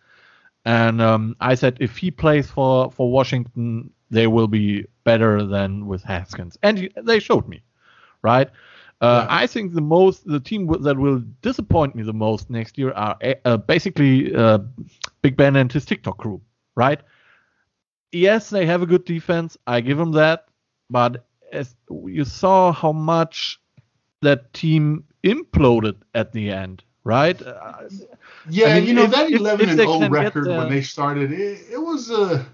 And 0.64 1.00
um, 1.02 1.36
I 1.40 1.54
said 1.56 1.76
if 1.80 1.96
he 1.98 2.10
plays 2.10 2.50
for 2.50 2.90
for 2.90 3.10
Washington, 3.10 3.90
they 4.10 4.26
will 4.26 4.48
be 4.48 4.86
better 5.04 5.44
than 5.44 5.86
with 5.86 6.02
Haskins, 6.02 6.56
and 6.62 6.78
he- 6.78 6.92
they 7.02 7.18
showed 7.20 7.46
me, 7.48 7.62
right? 8.22 8.48
Uh, 9.00 9.26
Yeah. 9.28 9.42
I 9.42 9.46
think 9.46 9.74
the 9.74 9.82
most 9.96 10.24
the 10.26 10.40
team 10.40 10.66
w- 10.66 10.82
that 10.84 10.96
will 10.96 11.20
disappoint 11.42 11.94
me 11.96 12.02
the 12.04 12.12
most 12.26 12.48
next 12.50 12.78
year 12.78 12.92
are 12.92 13.16
uh, 13.44 13.56
basically 13.58 14.34
uh, 14.34 14.58
Big 15.22 15.36
Ben 15.36 15.56
and 15.56 15.70
his 15.72 15.84
TikTok 15.84 16.16
crew, 16.18 16.40
right? 16.76 17.00
Yes, 18.12 18.50
they 18.50 18.64
have 18.66 18.82
a 18.82 18.86
good 18.86 19.04
defense. 19.04 19.56
I 19.66 19.80
give 19.80 19.98
them 19.98 20.12
that, 20.12 20.46
but 20.88 21.24
as 21.54 21.74
you 22.04 22.24
saw 22.24 22.72
how 22.72 22.92
much 22.92 23.58
that 24.22 24.52
team 24.52 25.04
imploded 25.24 25.96
at 26.14 26.32
the 26.32 26.50
end, 26.50 26.82
right? 27.04 27.40
Uh, 27.40 27.72
Yeah, 28.50 28.66
I 28.68 28.74
mean, 28.80 28.88
you 28.88 28.94
know 28.94 29.04
if- 29.04 29.10
that 29.12 29.30
if- 29.30 29.40
11 29.40 29.66
if 29.70 29.78
and 29.78 29.80
0 29.80 30.08
record 30.10 30.44
the- 30.46 30.56
when 30.58 30.70
they 30.70 30.82
started, 30.82 31.32
it, 31.32 31.60
it 31.72 31.78
was 31.80 32.10
uh, 32.10 32.44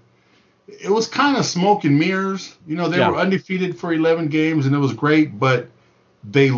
it 0.67 0.89
was 0.89 1.07
kind 1.07 1.35
of 1.37 1.45
smoke 1.45 1.83
and 1.83 1.97
mirrors. 1.99 2.55
You 2.67 2.75
know, 2.77 2.87
they 2.87 2.97
Yeah. 2.99 3.09
were 3.09 3.17
undefeated 3.17 3.77
for 3.77 3.93
11 3.93 4.27
games 4.27 4.65
and 4.65 4.73
it 4.75 4.79
was 4.79 4.93
great, 4.93 5.37
but 5.39 5.67
they 6.23 6.49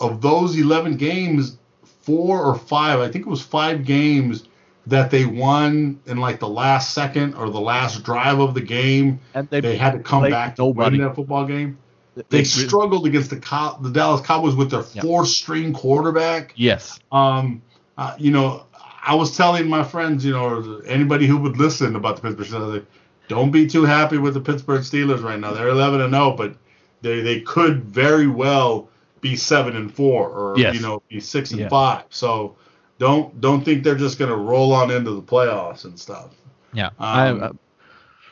of 0.00 0.20
those 0.20 0.58
11 0.58 0.96
games, 0.96 1.56
four 2.02 2.42
or 2.44 2.54
five, 2.56 3.00
I 3.00 3.08
think 3.10 3.26
it 3.26 3.30
was 3.30 3.40
five 3.42 3.84
games 3.84 4.44
that 4.86 5.10
they 5.10 5.24
won 5.24 5.98
in 6.06 6.18
like 6.18 6.40
the 6.40 6.48
last 6.48 6.92
second 6.92 7.34
or 7.36 7.48
the 7.48 7.60
last 7.60 8.02
drive 8.02 8.38
of 8.38 8.52
the 8.52 8.60
game. 8.60 9.18
and 9.34 9.48
they, 9.48 9.60
They, 9.60 9.76
had 9.78 9.92
to 9.92 9.98
come 10.00 10.28
back 10.28 10.56
to 10.56 10.62
nobody. 10.62 10.98
win 10.98 11.06
that 11.08 11.14
football 11.14 11.46
game. 11.46 11.78
They 12.14 12.22
They 12.28 12.44
struggled 12.44 13.06
against 13.06 13.30
the 13.30 13.36
Cow- 13.36 13.78
the 13.80 13.90
Dallas 13.90 14.20
Cowboys 14.20 14.54
with 14.54 14.70
their 14.70 14.84
Yeah. 14.92 15.02
fourth 15.02 15.28
string 15.28 15.72
quarterback. 15.72 16.52
Yes. 16.56 16.98
Um, 17.12 17.62
uh, 17.98 18.14
you 18.18 18.30
know, 18.30 18.64
I 19.06 19.14
was 19.14 19.36
telling 19.36 19.68
my 19.68 19.82
friends, 19.84 20.24
you 20.24 20.32
know, 20.32 20.44
or 20.44 20.84
anybody 20.86 21.26
who 21.26 21.36
would 21.38 21.58
listen 21.58 21.94
about 21.96 22.16
the 22.16 22.22
Pittsburgh 22.22 22.46
Steelers, 22.46 22.72
like, 22.74 22.86
don't 23.28 23.50
be 23.50 23.66
too 23.66 23.84
happy 23.84 24.18
with 24.18 24.34
the 24.34 24.40
Pittsburgh 24.40 24.82
Steelers 24.82 25.22
right 25.22 25.38
now. 25.38 25.52
They're 25.52 25.68
11 25.68 26.00
and 26.00 26.12
0, 26.12 26.32
but 26.36 26.54
they 27.02 27.20
they 27.20 27.40
could 27.40 27.84
very 27.84 28.26
well 28.26 28.88
be 29.20 29.36
seven 29.36 29.76
and 29.76 29.92
four, 29.92 30.28
or 30.28 30.54
Yes. 30.58 30.74
you 30.74 30.80
know, 30.82 31.02
be 31.08 31.20
six 31.20 31.50
and 31.50 31.60
Yeah. 31.60 31.68
five. 31.68 32.04
So 32.10 32.56
don't 32.98 33.40
don't 33.40 33.64
think 33.64 33.82
they're 33.84 33.94
just 33.94 34.18
gonna 34.18 34.36
roll 34.36 34.72
on 34.72 34.90
into 34.90 35.10
the 35.12 35.22
playoffs 35.22 35.84
and 35.84 35.98
stuff. 35.98 36.30
Yeah. 36.72 36.90
I, 36.98 37.28
Um, 37.28 37.42
uh, 37.42 37.48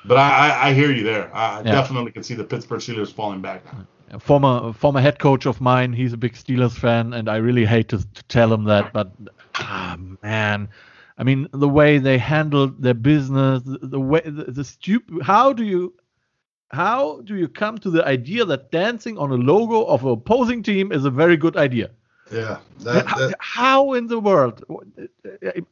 But 0.05 0.19
I, 0.19 0.49
I, 0.49 0.69
I 0.69 0.73
hear 0.75 0.91
you 0.91 1.05
there. 1.05 1.31
I 1.35 1.59
Yeah. 1.59 1.73
definitely 1.73 2.13
can 2.13 2.23
see 2.23 2.35
the 2.35 2.45
Pittsburgh 2.45 2.81
Steelers 2.81 3.13
falling 3.13 3.41
back 3.41 3.63
a 4.13 4.21
former 4.21 4.73
former 4.73 5.01
head 5.01 5.19
coach 5.19 5.47
of 5.47 5.61
mine, 5.61 5.93
he's 5.93 6.13
a 6.13 6.17
big 6.17 6.35
Steelers 6.35 6.73
fan, 6.79 7.13
and 7.15 7.29
I 7.29 7.37
really 7.37 7.65
hate 7.65 7.89
to, 7.89 7.99
to 7.99 8.23
tell 8.25 8.53
him 8.53 8.65
that, 8.65 8.93
but 8.93 9.11
ah 9.57 9.97
man, 10.23 10.69
I 11.19 11.25
mean 11.25 11.49
the 11.53 11.69
way 11.69 11.99
they 11.99 12.19
handled 12.19 12.83
their 12.83 12.95
business, 12.95 13.63
the, 13.63 13.79
the 13.83 14.01
way 14.01 14.21
the, 14.21 14.45
the 14.45 14.65
stupid. 14.65 15.23
How 15.23 15.53
do 15.53 15.65
you 15.65 15.95
how 16.71 17.21
do 17.23 17.37
you 17.37 17.49
come 17.49 17.79
to 17.79 17.91
the 17.91 18.07
idea 18.07 18.45
that 18.45 18.71
dancing 18.71 19.19
on 19.19 19.31
a 19.31 19.35
logo 19.37 19.85
of 19.85 20.05
an 20.05 20.11
opposing 20.13 20.63
team 20.63 20.93
is 20.93 21.05
a 21.05 21.11
very 21.11 21.37
good 21.37 21.57
idea? 21.57 21.91
Yeah, 22.31 22.61
that, 22.81 23.07
how, 23.07 23.19
that, 23.19 23.37
how 23.41 23.93
in 23.95 24.07
the 24.07 24.19
world? 24.19 24.65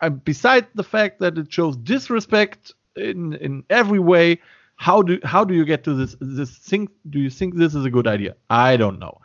Uh, 0.00 0.10
Beside 0.10 0.66
the 0.74 0.84
fact 0.84 1.20
that 1.20 1.38
it 1.38 1.50
shows 1.52 1.76
disrespect 1.76 2.74
in 3.00 3.34
in 3.34 3.64
every 3.70 3.98
way, 3.98 4.40
how 4.76 5.02
do 5.02 5.18
how 5.24 5.44
do 5.44 5.54
you 5.54 5.64
get 5.64 5.84
to 5.84 5.94
this 5.94 6.16
this 6.20 6.56
thing? 6.56 6.88
Do 7.08 7.18
you 7.18 7.30
think 7.30 7.56
this 7.56 7.74
is 7.74 7.84
a 7.84 7.90
good 7.90 8.06
idea? 8.06 8.36
I 8.48 8.76
don't 8.76 8.98
know. 8.98 9.20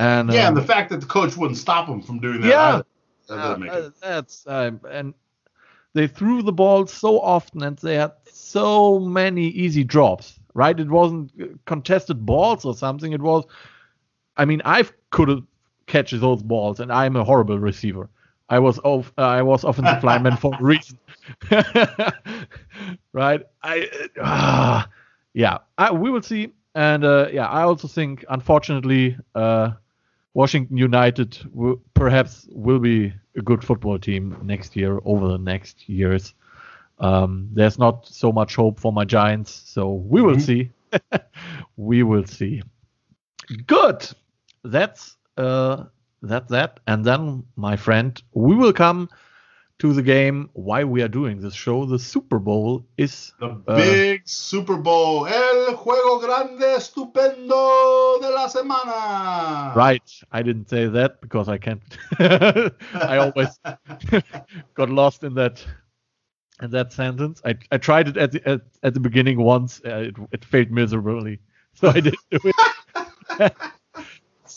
And 0.00 0.32
yeah, 0.32 0.48
um, 0.48 0.48
and 0.48 0.56
the 0.56 0.66
fact 0.66 0.90
that 0.90 1.00
the 1.00 1.06
coach 1.06 1.36
wouldn't 1.36 1.58
stop 1.58 1.88
him 1.88 2.02
from 2.02 2.20
doing 2.20 2.40
that. 2.42 2.48
Yeah. 2.48 2.74
either, 2.74 2.84
that 3.28 3.72
uh, 3.72 3.86
it. 3.86 3.94
that's 4.00 4.46
um, 4.46 4.80
and 4.90 5.14
they 5.94 6.06
threw 6.06 6.42
the 6.42 6.52
ball 6.52 6.86
so 6.86 7.20
often 7.20 7.62
and 7.62 7.78
they 7.78 7.94
had 7.94 8.12
so 8.30 8.98
many 8.98 9.48
easy 9.48 9.84
drops. 9.84 10.38
Right? 10.54 10.78
It 10.78 10.88
wasn't 10.88 11.32
uh, 11.40 11.46
contested 11.66 12.24
balls 12.24 12.64
or 12.64 12.74
something. 12.74 13.12
It 13.12 13.22
was. 13.22 13.44
I 14.36 14.44
mean, 14.44 14.62
I 14.64 14.84
could 15.10 15.28
have 15.28 15.42
catch 15.86 16.12
those 16.12 16.42
balls, 16.42 16.80
and 16.80 16.92
I'm 16.92 17.16
a 17.16 17.24
horrible 17.24 17.58
receiver. 17.58 18.08
I 18.48 18.58
was 18.58 18.78
off. 18.84 19.12
Uh, 19.16 19.22
I 19.22 19.42
was 19.42 19.64
offensive 19.64 20.04
lineman 20.04 20.36
for 20.36 20.54
a 20.54 20.62
reason. 20.62 20.98
right? 23.12 23.42
I. 23.62 23.88
Uh, 24.20 24.84
yeah. 25.32 25.58
I, 25.78 25.92
we 25.92 26.10
will 26.10 26.22
see. 26.22 26.52
And 26.74 27.04
uh, 27.04 27.28
yeah, 27.32 27.46
I 27.46 27.62
also 27.62 27.86
think, 27.88 28.24
unfortunately, 28.28 29.16
uh, 29.34 29.72
Washington 30.34 30.76
United 30.76 31.38
will, 31.52 31.80
perhaps 31.94 32.48
will 32.50 32.80
be 32.80 33.12
a 33.36 33.42
good 33.42 33.62
football 33.64 33.98
team 33.98 34.36
next 34.42 34.74
year 34.76 34.98
over 35.04 35.28
the 35.28 35.38
next 35.38 35.88
years. 35.88 36.34
Um, 36.98 37.48
there's 37.52 37.78
not 37.78 38.06
so 38.06 38.32
much 38.32 38.56
hope 38.56 38.78
for 38.80 38.92
my 38.92 39.04
Giants, 39.04 39.50
so 39.66 39.92
we 39.94 40.22
will 40.22 40.36
Mhm. 40.36 40.40
see. 40.42 40.70
we 41.76 42.02
will 42.02 42.24
see. 42.26 42.62
Good. 43.66 44.08
That's 44.64 45.16
uh, 45.36 45.84
that's 46.28 46.50
that. 46.50 46.80
And 46.86 47.04
then, 47.04 47.44
my 47.56 47.76
friend, 47.76 48.20
we 48.32 48.54
will 48.54 48.72
come 48.72 49.08
to 49.78 49.92
the 49.92 50.02
game 50.02 50.48
why 50.52 50.84
we 50.84 51.02
are 51.02 51.08
doing 51.08 51.40
this 51.40 51.54
show. 51.54 51.84
The 51.84 51.98
Super 51.98 52.38
Bowl 52.38 52.86
is 52.96 53.32
the 53.40 53.60
uh, 53.66 53.76
big 53.76 54.22
Super 54.24 54.76
Bowl, 54.76 55.26
el 55.26 55.76
juego 55.76 56.20
grande 56.20 56.76
estupendo 56.76 58.20
de 58.20 58.30
la 58.30 58.48
semana. 58.48 59.74
Right, 59.74 60.02
I 60.30 60.42
didn't 60.42 60.68
say 60.68 60.86
that 60.86 61.20
because 61.20 61.48
I 61.48 61.58
can't. 61.58 61.82
I 62.18 63.16
always 63.18 63.58
got 64.74 64.90
lost 64.90 65.24
in 65.24 65.34
that 65.34 65.64
in 66.62 66.70
that 66.70 66.92
sentence. 66.92 67.42
I, 67.44 67.56
I 67.72 67.78
tried 67.78 68.08
it 68.08 68.16
at 68.16 68.32
the 68.32 68.48
at, 68.48 68.60
at 68.82 68.94
the 68.94 69.00
beginning 69.00 69.40
once. 69.40 69.80
Uh, 69.84 70.08
it, 70.08 70.14
it 70.30 70.44
failed 70.44 70.70
miserably, 70.70 71.40
so 71.74 71.88
I 71.88 72.00
didn't 72.00 72.18
do 72.30 72.38
it. 72.44 73.52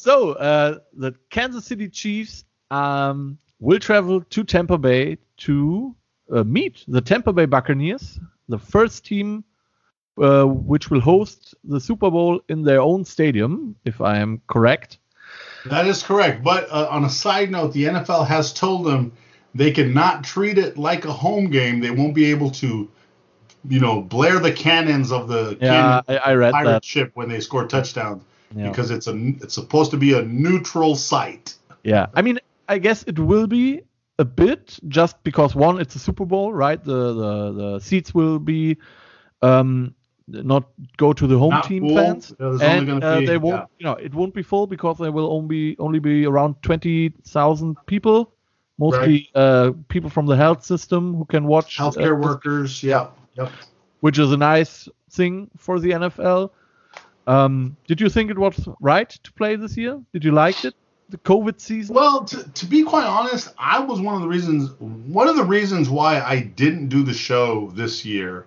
so 0.08 0.32
uh, 0.34 0.80
the 0.94 1.14
Kansas 1.30 1.66
City 1.66 1.90
Chiefs 1.90 2.46
um, 2.72 3.38
will 3.60 3.80
travel 3.80 4.22
to 4.22 4.44
Tampa 4.46 4.78
Bay 4.78 5.18
to 5.40 5.94
uh, 6.32 6.46
meet 6.46 6.86
the 6.88 7.02
Tampa 7.02 7.34
Bay 7.34 7.46
Buccaneers, 7.46 8.18
the 8.48 8.58
first 8.58 9.06
team 9.06 9.44
uh, 10.18 10.46
which 10.46 10.90
will 10.90 11.02
host 11.02 11.56
the 11.66 11.82
Super 11.82 12.10
Bowl 12.10 12.40
in 12.48 12.64
their 12.64 12.80
own 12.80 13.04
stadium, 13.04 13.76
if 13.84 14.00
I 14.00 14.20
am 14.20 14.42
correct. 14.48 14.98
That 15.66 15.86
is 15.86 16.02
correct. 16.04 16.42
But 16.42 16.72
uh, 16.72 16.88
on 16.90 17.04
a 17.04 17.10
side 17.10 17.52
note, 17.52 17.74
the 17.74 17.84
NFL 17.84 18.28
has 18.28 18.54
told 18.54 18.86
them 18.86 19.12
they 19.54 19.72
cannot 19.72 20.24
treat 20.24 20.58
it 20.58 20.78
like 20.78 21.04
a 21.04 21.12
home 21.12 21.50
game. 21.50 21.82
They 21.82 21.92
won't 21.92 22.16
be 22.16 22.32
able 22.32 22.52
to, 22.52 22.90
you 23.68 23.80
know, 23.82 24.02
blare 24.02 24.40
the 24.40 24.54
cannons 24.54 25.12
of 25.12 25.28
the 25.28 25.58
yeah, 25.60 26.00
I, 26.08 26.18
I, 26.18 26.34
read 26.36 26.54
pirate 26.54 26.72
that. 26.72 26.86
ship 26.86 27.12
when 27.16 27.28
they 27.28 27.42
score 27.42 27.68
touchdowns 27.68 28.24
yeah. 28.56 28.70
because 28.70 28.92
it's 28.92 29.08
a 29.08 29.16
it's 29.42 29.54
supposed 29.54 29.92
to 29.92 29.98
be 29.98 30.14
a 30.14 30.22
neutral 30.24 30.96
site. 30.96 31.56
Yeah, 31.84 32.08
I 32.14 32.22
mean, 32.22 32.40
I 32.68 32.78
guess 32.78 33.04
it 33.04 33.20
will 33.20 33.48
be 33.48 33.82
a 34.20 34.26
bit 34.26 34.80
just 34.88 35.22
because 35.24 35.56
one, 35.56 35.80
it's 35.80 35.96
a 35.96 36.00
Super 36.00 36.26
Bowl, 36.26 36.54
right? 36.54 36.84
The 36.84 37.14
the 37.14 37.52
the 37.52 37.80
seats 37.80 38.14
will 38.14 38.40
be 38.40 38.78
um 39.42 39.94
not 40.28 40.68
go 40.98 41.14
to 41.14 41.28
the 41.28 41.38
home 41.38 41.52
not 41.52 41.66
team 41.66 41.88
full. 41.88 41.96
fans, 41.96 42.34
and 42.40 43.04
uh, 43.04 43.20
be, 43.20 43.26
they 43.26 43.38
won't. 43.38 43.62
Yeah. 43.62 43.66
You 43.80 43.86
know, 43.86 43.94
it 43.94 44.14
won't 44.14 44.34
be 44.34 44.44
full 44.44 44.68
because 44.68 44.98
there 44.98 45.12
will 45.12 45.32
only 45.32 45.48
be 45.48 45.76
only 45.80 46.00
be 46.00 46.26
around 46.26 46.62
twenty 46.62 47.10
thousand 47.26 47.78
people, 47.86 48.34
mostly 48.78 49.30
right. 49.36 49.42
uh, 49.42 49.72
people 49.88 50.10
from 50.10 50.26
the 50.26 50.36
health 50.36 50.64
system 50.64 51.16
who 51.16 51.26
can 51.26 51.46
watch. 51.46 51.78
Healthcare 51.78 52.18
uh, 52.18 52.28
workers, 52.28 52.84
yeah, 52.84 53.08
yep. 53.36 53.52
Which 54.02 54.20
is 54.20 54.32
a 54.32 54.38
nice 54.38 54.90
thing 55.12 55.50
for 55.58 55.80
the 55.80 55.92
NFL. 55.92 56.52
Um, 57.28 57.78
did 57.88 58.02
you 58.02 58.10
think 58.10 58.32
it 58.32 58.38
was 58.38 58.68
right 58.80 59.10
to 59.10 59.34
play 59.34 59.56
this 59.58 59.78
year? 59.78 60.02
Did 60.14 60.24
you 60.24 60.32
like 60.32 60.66
it? 60.66 60.74
the 61.10 61.18
COVID 61.18 61.60
season? 61.60 61.96
Well, 61.96 62.26
to, 62.26 62.52
to 62.52 62.66
be 62.66 62.84
quite 62.84 63.06
honest, 63.06 63.54
I 63.58 63.80
was 63.80 64.02
one 64.02 64.16
of 64.16 64.22
the 64.22 64.28
reasons. 64.28 64.72
One 64.80 65.28
of 65.28 65.36
the 65.36 65.44
reasons 65.44 65.90
why 65.90 66.22
I 66.22 66.42
didn't 66.42 66.90
do 66.90 67.04
the 67.04 67.14
show 67.14 67.72
this 67.74 68.04
year 68.06 68.46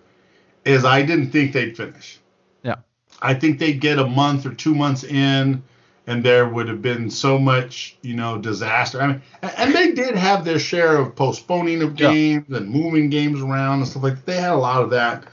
is 0.64 0.84
I 0.84 1.02
didn't 1.02 1.30
think 1.30 1.52
they'd 1.52 1.76
finish. 1.76 2.18
Yeah. 2.62 2.76
I 3.22 3.34
think 3.34 3.58
they'd 3.58 3.80
get 3.80 3.98
a 3.98 4.06
month 4.06 4.46
or 4.46 4.54
two 4.54 4.74
months 4.74 5.04
in, 5.04 5.62
and 6.06 6.22
there 6.22 6.48
would 6.48 6.68
have 6.68 6.82
been 6.82 7.10
so 7.10 7.38
much, 7.38 7.96
you 8.02 8.14
know, 8.14 8.38
disaster. 8.38 9.00
I 9.00 9.06
mean, 9.06 9.22
and 9.42 9.74
they 9.74 9.92
did 9.92 10.14
have 10.16 10.44
their 10.44 10.58
share 10.58 10.96
of 10.96 11.16
postponing 11.16 11.82
of 11.82 11.96
games 11.96 12.44
yeah. 12.48 12.58
and 12.58 12.68
moving 12.68 13.08
games 13.10 13.40
around 13.40 13.78
and 13.80 13.88
stuff 13.88 14.02
like 14.02 14.16
that. 14.16 14.26
They 14.26 14.36
had 14.36 14.52
a 14.52 14.56
lot 14.56 14.82
of 14.82 14.90
that. 14.90 15.24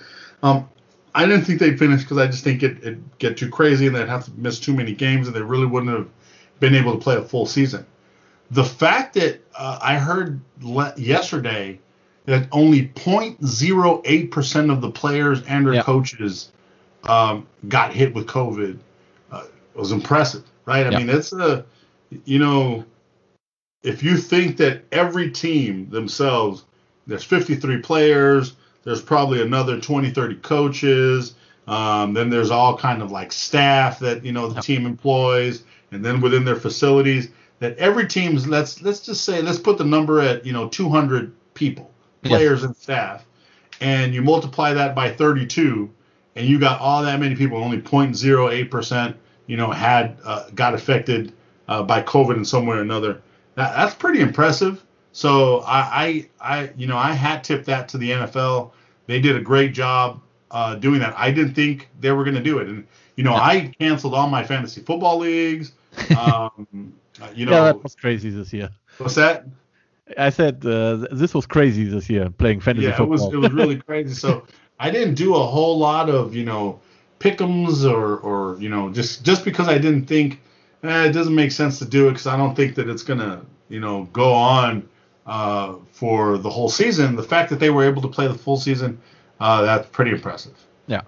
Um, 0.43 0.69
I 1.17 1.25
didn't 1.25 1.45
think 1.45 1.59
they'd 1.59 1.79
finish 1.79 2.03
because 2.03 2.19
I 2.19 2.27
just 2.27 2.43
think 2.43 2.61
it, 2.61 2.77
it'd 2.77 3.17
get 3.17 3.37
too 3.37 3.49
crazy 3.49 3.87
and 3.87 3.95
they'd 3.95 4.07
have 4.07 4.25
to 4.25 4.31
miss 4.37 4.59
too 4.59 4.75
many 4.75 4.93
games 4.93 5.25
and 5.25 5.35
they 5.35 5.41
really 5.41 5.65
wouldn't 5.65 5.91
have 5.91 6.07
been 6.59 6.75
able 6.75 6.91
to 6.93 6.99
play 6.99 7.15
a 7.15 7.23
full 7.23 7.47
season. 7.47 7.87
The 8.51 8.63
fact 8.63 9.15
that 9.15 9.41
uh, 9.57 9.79
I 9.81 9.95
heard 9.97 10.39
le- 10.61 10.93
yesterday 10.95 11.79
that 12.25 12.47
only 12.51 12.89
0.08% 12.89 14.71
of 14.71 14.79
the 14.81 14.91
players 14.91 15.41
and 15.47 15.65
their 15.65 15.73
yeah. 15.73 15.81
coaches 15.81 16.51
um, 17.05 17.47
got 17.67 17.93
hit 17.93 18.13
with 18.13 18.27
COVID 18.27 18.77
uh, 19.31 19.45
was 19.73 19.91
impressive, 19.91 20.43
right? 20.65 20.85
I 20.85 20.91
yeah. 20.91 20.99
mean, 20.99 21.09
it's 21.09 21.33
a, 21.33 21.65
you 22.25 22.37
know, 22.37 22.85
if 23.81 24.03
you 24.03 24.17
think 24.17 24.57
that 24.57 24.83
every 24.91 25.31
team 25.31 25.89
themselves, 25.89 26.63
there's 27.07 27.23
53 27.23 27.79
players, 27.79 28.56
there's 28.87 29.01
probably 29.01 29.41
another 29.41 29.81
20, 29.81 30.11
30 30.11 30.35
coaches, 30.35 31.35
um, 31.67 32.13
then 32.13 32.29
there's 32.29 32.51
all 32.51 32.77
kind 32.77 33.01
of 33.01 33.11
like 33.11 33.33
staff 33.33 33.99
that 33.99 34.23
you 34.23 34.31
know 34.31 34.47
the 34.47 34.61
team 34.61 34.85
employs 34.85 35.63
and 35.91 36.05
then 36.05 36.21
within 36.21 36.45
their 36.45 36.55
facilities 36.55 37.27
that 37.59 37.77
every 37.77 38.07
team's 38.07 38.47
let's 38.47 38.81
let's 38.81 39.01
just 39.01 39.25
say 39.25 39.41
let's 39.41 39.59
put 39.59 39.77
the 39.77 39.83
number 39.83 40.21
at 40.21 40.45
you 40.45 40.53
know 40.53 40.69
200 40.69 41.33
people 41.53 41.91
players 42.23 42.63
and 42.63 42.73
staff 42.77 43.25
and 43.81 44.13
you 44.13 44.21
multiply 44.21 44.71
that 44.71 44.95
by 44.95 45.11
32 45.11 45.89
and 46.37 46.47
you 46.47 46.57
got 46.57 46.79
all 46.79 47.03
that 47.03 47.19
many 47.19 47.35
people 47.35 47.57
only 47.57 47.81
0.08 47.81 48.71
percent 48.71 49.17
you 49.47 49.57
know 49.57 49.69
had 49.69 50.17
uh, 50.23 50.49
got 50.55 50.73
affected 50.73 51.33
uh, 51.67 51.83
by 51.83 52.01
covid 52.01 52.37
in 52.37 52.45
some 52.45 52.65
way 52.65 52.77
or 52.77 52.81
another. 52.81 53.21
That, 53.55 53.75
that's 53.75 53.95
pretty 53.95 54.21
impressive. 54.21 54.85
So 55.11 55.59
I, 55.61 56.29
I 56.39 56.59
i 56.59 56.69
you 56.77 56.85
know 56.85 56.95
i 56.95 57.11
hat 57.11 57.43
tip 57.43 57.65
that 57.65 57.89
to 57.89 57.97
the 57.97 58.11
nfl 58.11 58.71
they 59.07 59.19
did 59.19 59.35
a 59.35 59.41
great 59.41 59.73
job 59.73 60.21
uh, 60.51 60.75
doing 60.75 60.99
that 60.99 61.13
i 61.17 61.31
didn't 61.31 61.53
think 61.53 61.89
they 61.99 62.11
were 62.11 62.23
going 62.23 62.35
to 62.35 62.43
do 62.43 62.59
it 62.59 62.67
and 62.67 62.87
you 63.17 63.23
know, 63.23 63.33
I 63.33 63.73
canceled 63.79 64.13
all 64.13 64.29
my 64.29 64.43
fantasy 64.43 64.81
football 64.81 65.17
leagues. 65.17 65.73
Um, 66.15 66.93
you 67.33 67.47
know, 67.47 67.53
yeah, 67.53 67.63
that 67.63 67.81
was 67.81 67.95
crazy 67.95 68.29
this 68.29 68.53
year. 68.53 68.69
What's 68.99 69.15
that? 69.15 69.47
I 70.15 70.29
said 70.29 70.63
uh, 70.63 71.07
this 71.11 71.33
was 71.33 71.47
crazy 71.47 71.85
this 71.85 72.07
year 72.07 72.29
playing 72.29 72.59
fantasy 72.59 72.85
yeah, 72.85 72.95
football. 72.95 73.07
it 73.07 73.09
was 73.09 73.33
it 73.33 73.37
was 73.37 73.51
really 73.51 73.77
crazy. 73.87 74.13
So 74.13 74.45
I 74.79 74.91
didn't 74.91 75.15
do 75.15 75.33
a 75.33 75.43
whole 75.43 75.79
lot 75.79 76.11
of 76.11 76.35
you 76.35 76.45
know 76.45 76.79
pickums 77.19 77.83
or 77.83 78.17
or 78.19 78.59
you 78.59 78.69
know 78.69 78.91
just 78.91 79.25
just 79.25 79.43
because 79.43 79.67
I 79.67 79.79
didn't 79.79 80.05
think 80.05 80.39
eh, 80.83 81.05
it 81.05 81.13
doesn't 81.13 81.33
make 81.33 81.51
sense 81.51 81.79
to 81.79 81.85
do 81.85 82.09
it 82.09 82.11
because 82.11 82.27
I 82.27 82.37
don't 82.37 82.53
think 82.53 82.75
that 82.75 82.87
it's 82.87 83.01
gonna 83.01 83.43
you 83.67 83.79
know 83.79 84.07
go 84.13 84.31
on 84.31 84.87
uh, 85.27 85.75
for 85.91 86.37
the 86.37 86.49
whole 86.49 86.69
season. 86.69 87.15
The 87.15 87.23
fact 87.23 87.49
that 87.49 87.59
they 87.59 87.69
were 87.69 87.83
able 87.83 88.01
to 88.01 88.07
play 88.07 88.27
the 88.27 88.37
full 88.37 88.57
season, 88.57 88.99
uh, 89.39 89.61
that's 89.61 89.87
pretty 89.89 90.11
impressive. 90.11 90.57
Yeah. 90.87 91.01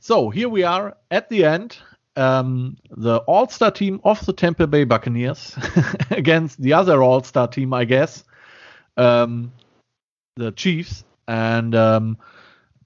So 0.00 0.28
here 0.28 0.48
we 0.48 0.64
are 0.64 0.96
at 1.10 1.28
the 1.28 1.44
end. 1.44 1.78
Um, 2.16 2.76
the 2.90 3.18
All 3.18 3.48
Star 3.48 3.70
team 3.70 4.00
of 4.02 4.24
the 4.26 4.32
Tampa 4.32 4.66
Bay 4.66 4.84
Buccaneers 4.84 5.56
against 6.10 6.60
the 6.60 6.72
other 6.72 7.02
All 7.02 7.22
Star 7.22 7.46
team, 7.46 7.72
I 7.72 7.84
guess, 7.84 8.24
um, 8.96 9.52
the 10.36 10.50
Chiefs. 10.52 11.04
And 11.28 11.74
um, 11.76 12.18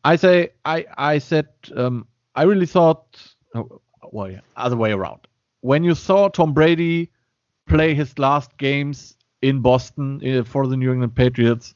I 0.04 0.16
say, 0.16 0.50
I 0.66 0.84
I 0.96 1.18
said, 1.18 1.48
um, 1.74 2.06
I 2.34 2.42
really 2.42 2.66
thought, 2.66 3.34
oh, 3.54 3.80
well, 4.12 4.30
yeah, 4.30 4.40
other 4.56 4.76
way 4.76 4.92
around. 4.92 5.20
When 5.62 5.82
you 5.82 5.94
saw 5.94 6.28
Tom 6.28 6.52
Brady 6.52 7.10
play 7.66 7.94
his 7.94 8.18
last 8.18 8.58
games 8.58 9.16
in 9.48 9.60
Boston 9.60 10.20
uh, 10.26 10.44
for 10.44 10.66
the 10.66 10.76
New 10.76 10.92
England 10.92 11.14
Patriots, 11.14 11.74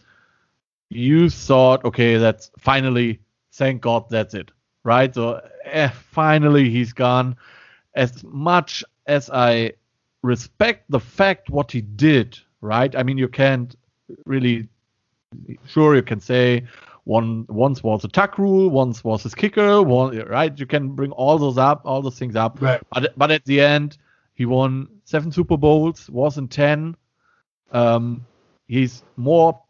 you 0.89 1.31
thought, 1.31 1.85
okay, 1.85 2.17
that's 2.17 2.51
finally, 2.59 3.21
thank 3.53 3.83
God, 3.83 4.09
that's 4.11 4.35
it 4.35 4.51
right? 4.89 5.15
So 5.15 5.41
eh, 5.65 5.91
finally 5.91 6.71
he's 6.71 6.93
gone. 6.93 7.37
As 7.95 8.25
much 8.25 8.83
as 9.07 9.31
I 9.31 9.73
respect 10.23 10.91
the 10.91 11.01
fact 11.01 11.51
what 11.51 11.71
he 11.71 11.83
did, 11.83 12.39
right? 12.61 12.95
I 12.97 13.03
mean, 13.03 13.19
you 13.19 13.29
can't 13.29 13.75
really, 14.25 14.69
sure, 15.67 15.95
you 15.95 16.03
can 16.03 16.21
say 16.21 16.65
one 17.05 17.47
once 17.49 17.83
was 17.83 18.05
a 18.05 18.09
tuck 18.09 18.39
rule, 18.39 18.71
once 18.71 19.05
was 19.05 19.23
his 19.23 19.35
kicker, 19.35 19.83
one 19.83 20.19
right. 20.27 20.59
You 20.59 20.67
can 20.67 20.91
bring 20.91 21.13
all 21.13 21.39
those 21.39 21.59
up, 21.59 21.83
all 21.85 22.03
those 22.03 22.19
things 22.19 22.37
up. 22.37 22.61
Right. 22.61 22.81
But 22.93 23.13
but 23.17 23.31
at 23.31 23.45
the 23.45 23.61
end, 23.61 23.99
he 24.35 24.45
won 24.47 24.89
seven 25.05 25.33
Super 25.33 25.57
Bowls, 25.57 26.09
was 26.11 26.39
in 26.39 26.49
ten. 26.49 26.97
Um, 27.73 28.27
he's 28.67 29.03
more 29.17 29.61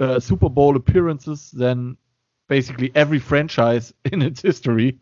uh, 0.00 0.20
Super 0.20 0.48
Bowl 0.48 0.76
appearances 0.76 1.50
than 1.50 1.96
basically 2.48 2.92
every 2.94 3.18
franchise 3.18 3.92
in 4.12 4.22
its 4.22 4.42
history. 4.42 4.98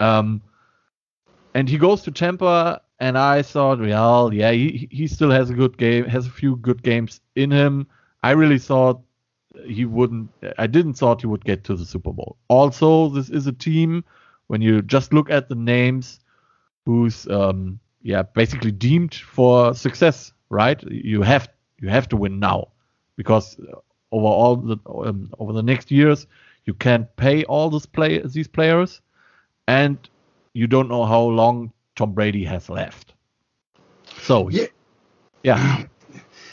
Um, 0.00 0.42
and 1.54 1.68
he 1.68 1.78
goes 1.78 2.02
to 2.02 2.10
Tampa, 2.10 2.82
and 3.00 3.16
I 3.18 3.42
thought, 3.42 3.80
well, 3.80 4.32
yeah, 4.32 4.50
he 4.50 4.88
he 4.90 5.06
still 5.06 5.30
has 5.30 5.50
a 5.50 5.54
good 5.54 5.76
game, 5.78 6.04
has 6.04 6.26
a 6.26 6.30
few 6.30 6.56
good 6.56 6.82
games 6.82 7.20
in 7.36 7.50
him. 7.50 7.86
I 8.22 8.32
really 8.32 8.58
thought 8.58 9.00
he 9.64 9.84
wouldn't. 9.84 10.30
I 10.58 10.66
didn't 10.66 10.94
thought 10.94 11.20
he 11.20 11.26
would 11.26 11.44
get 11.44 11.64
to 11.64 11.76
the 11.76 11.84
Super 11.84 12.12
Bowl. 12.12 12.36
Also, 12.48 13.08
this 13.08 13.30
is 13.30 13.46
a 13.46 13.52
team 13.52 14.04
when 14.48 14.60
you 14.60 14.82
just 14.82 15.12
look 15.12 15.30
at 15.30 15.48
the 15.48 15.54
names, 15.54 16.20
who's 16.86 17.26
um, 17.28 17.78
yeah 18.02 18.22
basically 18.22 18.72
deemed 18.72 19.14
for 19.14 19.74
success. 19.74 20.32
Right? 20.50 20.82
You 20.84 21.22
have 21.22 21.48
you 21.80 21.88
have 21.88 22.08
to 22.08 22.16
win 22.16 22.38
now 22.38 22.68
because 23.16 23.56
over 24.12 24.26
all 24.26 24.56
the 24.56 24.78
um, 24.86 25.30
over 25.38 25.52
the 25.52 25.62
next 25.62 25.90
years 25.90 26.26
you 26.64 26.74
can't 26.74 27.14
pay 27.16 27.44
all 27.44 27.70
these 27.70 27.86
play 27.86 28.18
these 28.18 28.48
players, 28.48 29.00
and 29.66 29.98
you 30.52 30.66
don't 30.66 30.88
know 30.88 31.04
how 31.04 31.22
long 31.22 31.72
Tom 31.96 32.12
Brady 32.12 32.44
has 32.44 32.68
left. 32.68 33.14
So 34.22 34.48
yeah, 34.48 34.66
yeah. 35.42 35.84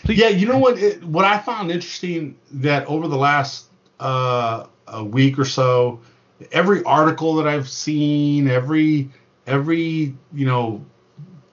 Please. 0.03 0.19
Yeah, 0.19 0.29
you 0.29 0.47
know 0.47 0.59
what? 0.59 0.77
It, 0.77 1.03
what 1.03 1.25
I 1.25 1.39
found 1.39 1.71
interesting 1.71 2.37
that 2.51 2.85
over 2.85 3.07
the 3.07 3.17
last 3.17 3.65
uh, 3.99 4.67
a 4.87 5.03
week 5.03 5.39
or 5.39 5.45
so, 5.45 5.99
every 6.51 6.83
article 6.83 7.35
that 7.35 7.47
I've 7.47 7.67
seen, 7.67 8.47
every 8.47 9.09
every 9.47 10.15
you 10.33 10.45
know 10.45 10.85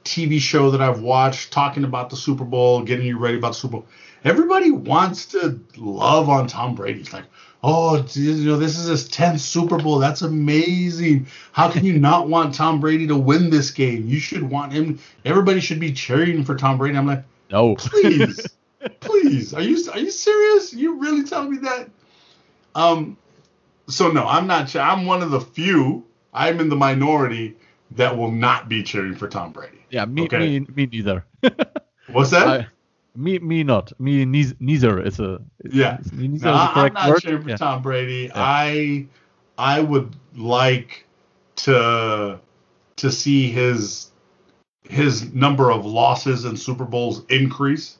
TV 0.04 0.40
show 0.40 0.70
that 0.70 0.80
I've 0.80 1.00
watched 1.00 1.52
talking 1.52 1.84
about 1.84 2.10
the 2.10 2.16
Super 2.16 2.44
Bowl, 2.44 2.82
getting 2.82 3.06
you 3.06 3.18
ready 3.18 3.38
about 3.38 3.48
the 3.48 3.54
Super 3.54 3.72
Bowl, 3.72 3.86
everybody 4.24 4.70
wants 4.70 5.26
to 5.26 5.60
love 5.76 6.28
on 6.28 6.46
Tom 6.46 6.74
Brady. 6.74 7.00
It's 7.00 7.12
like, 7.12 7.24
oh, 7.62 8.04
you 8.12 8.44
know, 8.44 8.56
this 8.56 8.78
is 8.78 8.86
his 8.86 9.08
10th 9.08 9.40
Super 9.40 9.78
Bowl. 9.78 9.98
That's 9.98 10.22
amazing. 10.22 11.26
How 11.52 11.70
can 11.70 11.84
you 11.84 11.98
not 11.98 12.28
want 12.28 12.54
Tom 12.54 12.80
Brady 12.80 13.06
to 13.08 13.16
win 13.16 13.50
this 13.50 13.70
game? 13.70 14.08
You 14.08 14.18
should 14.18 14.48
want 14.48 14.72
him. 14.72 14.98
Everybody 15.24 15.60
should 15.60 15.80
be 15.80 15.92
cheering 15.92 16.44
for 16.44 16.56
Tom 16.56 16.78
Brady. 16.78 16.96
I'm 16.96 17.06
like, 17.06 17.24
no, 17.50 17.74
please, 17.78 18.46
please. 19.00 19.54
Are 19.54 19.62
you 19.62 19.78
are 19.92 19.98
you 19.98 20.10
serious? 20.10 20.72
You 20.72 20.98
really 20.98 21.24
telling 21.24 21.50
me 21.50 21.58
that? 21.58 21.90
Um, 22.74 23.16
so 23.88 24.10
no, 24.10 24.26
I'm 24.26 24.46
not. 24.46 24.74
I'm 24.74 25.06
one 25.06 25.22
of 25.22 25.30
the 25.30 25.40
few. 25.40 26.04
I'm 26.34 26.60
in 26.60 26.70
the 26.70 26.76
minority 26.76 27.56
that 27.96 28.16
will 28.16 28.30
not 28.30 28.68
be 28.68 28.82
cheering 28.82 29.14
for 29.14 29.28
Tom 29.28 29.52
Brady. 29.52 29.78
Yeah, 29.90 30.04
me, 30.04 30.24
okay? 30.24 30.38
me, 30.38 30.66
me 30.74 30.86
neither. 30.86 31.24
What's 32.12 32.30
that? 32.30 32.48
I, 32.48 32.66
me, 33.14 33.38
me 33.38 33.62
not. 33.62 33.98
Me 34.00 34.24
neither 34.24 35.00
is 35.00 35.20
a. 35.20 35.40
Yeah. 35.64 35.98
Neither 36.12 36.46
no, 36.46 36.52
I'm 36.52 36.92
not 36.94 37.08
word. 37.08 37.20
cheering 37.20 37.42
for 37.42 37.50
yeah. 37.50 37.56
Tom 37.56 37.82
Brady. 37.82 38.24
Yeah. 38.24 38.32
I, 38.34 39.06
I 39.58 39.80
would 39.80 40.16
like 40.34 41.06
to, 41.56 42.40
to 42.96 43.10
see 43.10 43.50
his, 43.50 44.10
his 44.88 45.32
number 45.34 45.70
of 45.70 45.84
losses 45.84 46.44
and 46.44 46.58
Super 46.58 46.84
Bowls 46.84 47.24
increase. 47.28 47.98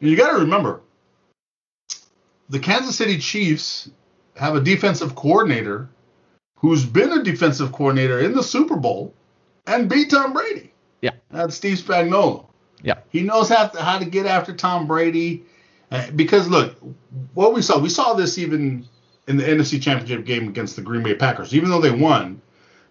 And 0.00 0.10
you 0.10 0.16
got 0.16 0.32
to 0.32 0.38
remember, 0.38 0.80
the 2.48 2.58
Kansas 2.58 2.96
City 2.96 3.18
Chiefs 3.18 3.90
have 4.36 4.54
a 4.54 4.60
defensive 4.60 5.14
coordinator 5.14 5.88
who's 6.56 6.84
been 6.84 7.12
a 7.12 7.22
defensive 7.22 7.72
coordinator 7.72 8.20
in 8.20 8.34
the 8.34 8.42
Super 8.42 8.76
Bowl 8.76 9.14
and 9.66 9.88
beat 9.88 10.10
Tom 10.10 10.32
Brady. 10.32 10.72
Yeah. 11.00 11.12
That's 11.30 11.56
Steve 11.56 11.78
Spagnuolo. 11.78 12.46
Yeah. 12.82 12.98
He 13.10 13.22
knows 13.22 13.48
how 13.48 13.68
to, 13.68 13.82
how 13.82 13.98
to 13.98 14.04
get 14.04 14.26
after 14.26 14.54
Tom 14.54 14.86
Brady. 14.86 15.44
Uh, 15.90 16.10
because 16.12 16.48
look, 16.48 16.76
what 17.34 17.54
we 17.54 17.62
saw, 17.62 17.78
we 17.78 17.88
saw 17.88 18.14
this 18.14 18.38
even 18.38 18.86
in 19.28 19.36
the 19.36 19.44
NFC 19.44 19.80
Championship 19.80 20.24
game 20.24 20.48
against 20.48 20.76
the 20.76 20.82
Green 20.82 21.02
Bay 21.02 21.14
Packers. 21.14 21.54
Even 21.54 21.70
though 21.70 21.80
they 21.80 21.90
won, 21.90 22.40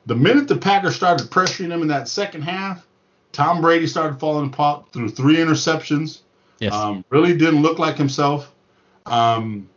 the 0.06 0.16
minute 0.16 0.48
the 0.48 0.58
Packers 0.58 0.96
started 0.96 1.30
pressuring 1.30 1.70
them 1.70 1.82
in 1.82 1.88
that 1.88 2.08
second 2.08 2.42
half, 2.42 2.86
Tom 3.32 3.62
Brady 3.62 3.88
started 3.88 4.20
falling 4.20 4.48
apart 4.48 4.92
through 4.92 5.10
three 5.10 5.38
interceptions. 5.38 6.20
Yes. 6.60 6.74
Um, 6.74 7.04
really 7.10 7.36
didn't 7.36 7.62
look 7.62 7.80
like 7.80 7.98
himself. 7.98 8.54
Um, 9.06 9.70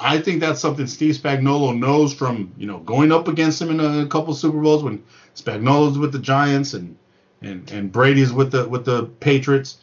I 0.00 0.18
think 0.18 0.40
that's 0.40 0.60
something 0.60 0.86
Steve 0.86 1.16
Spagnuolo 1.16 1.78
knows 1.78 2.14
from 2.14 2.52
you 2.56 2.66
know 2.66 2.78
going 2.78 3.12
up 3.12 3.28
against 3.28 3.60
him 3.60 3.70
in 3.70 3.80
a, 3.80 4.06
couple 4.06 4.34
Super 4.34 4.60
Bowls 4.60 4.82
when 4.82 5.02
Spagnuolo's 5.36 5.98
with 5.98 6.12
the 6.12 6.18
Giants 6.18 6.74
and 6.74 6.96
and 7.42 7.70
and 7.70 7.92
Brady's 7.92 8.32
with 8.32 8.50
the 8.52 8.68
with 8.68 8.84
the 8.84 9.04
Patriots, 9.20 9.78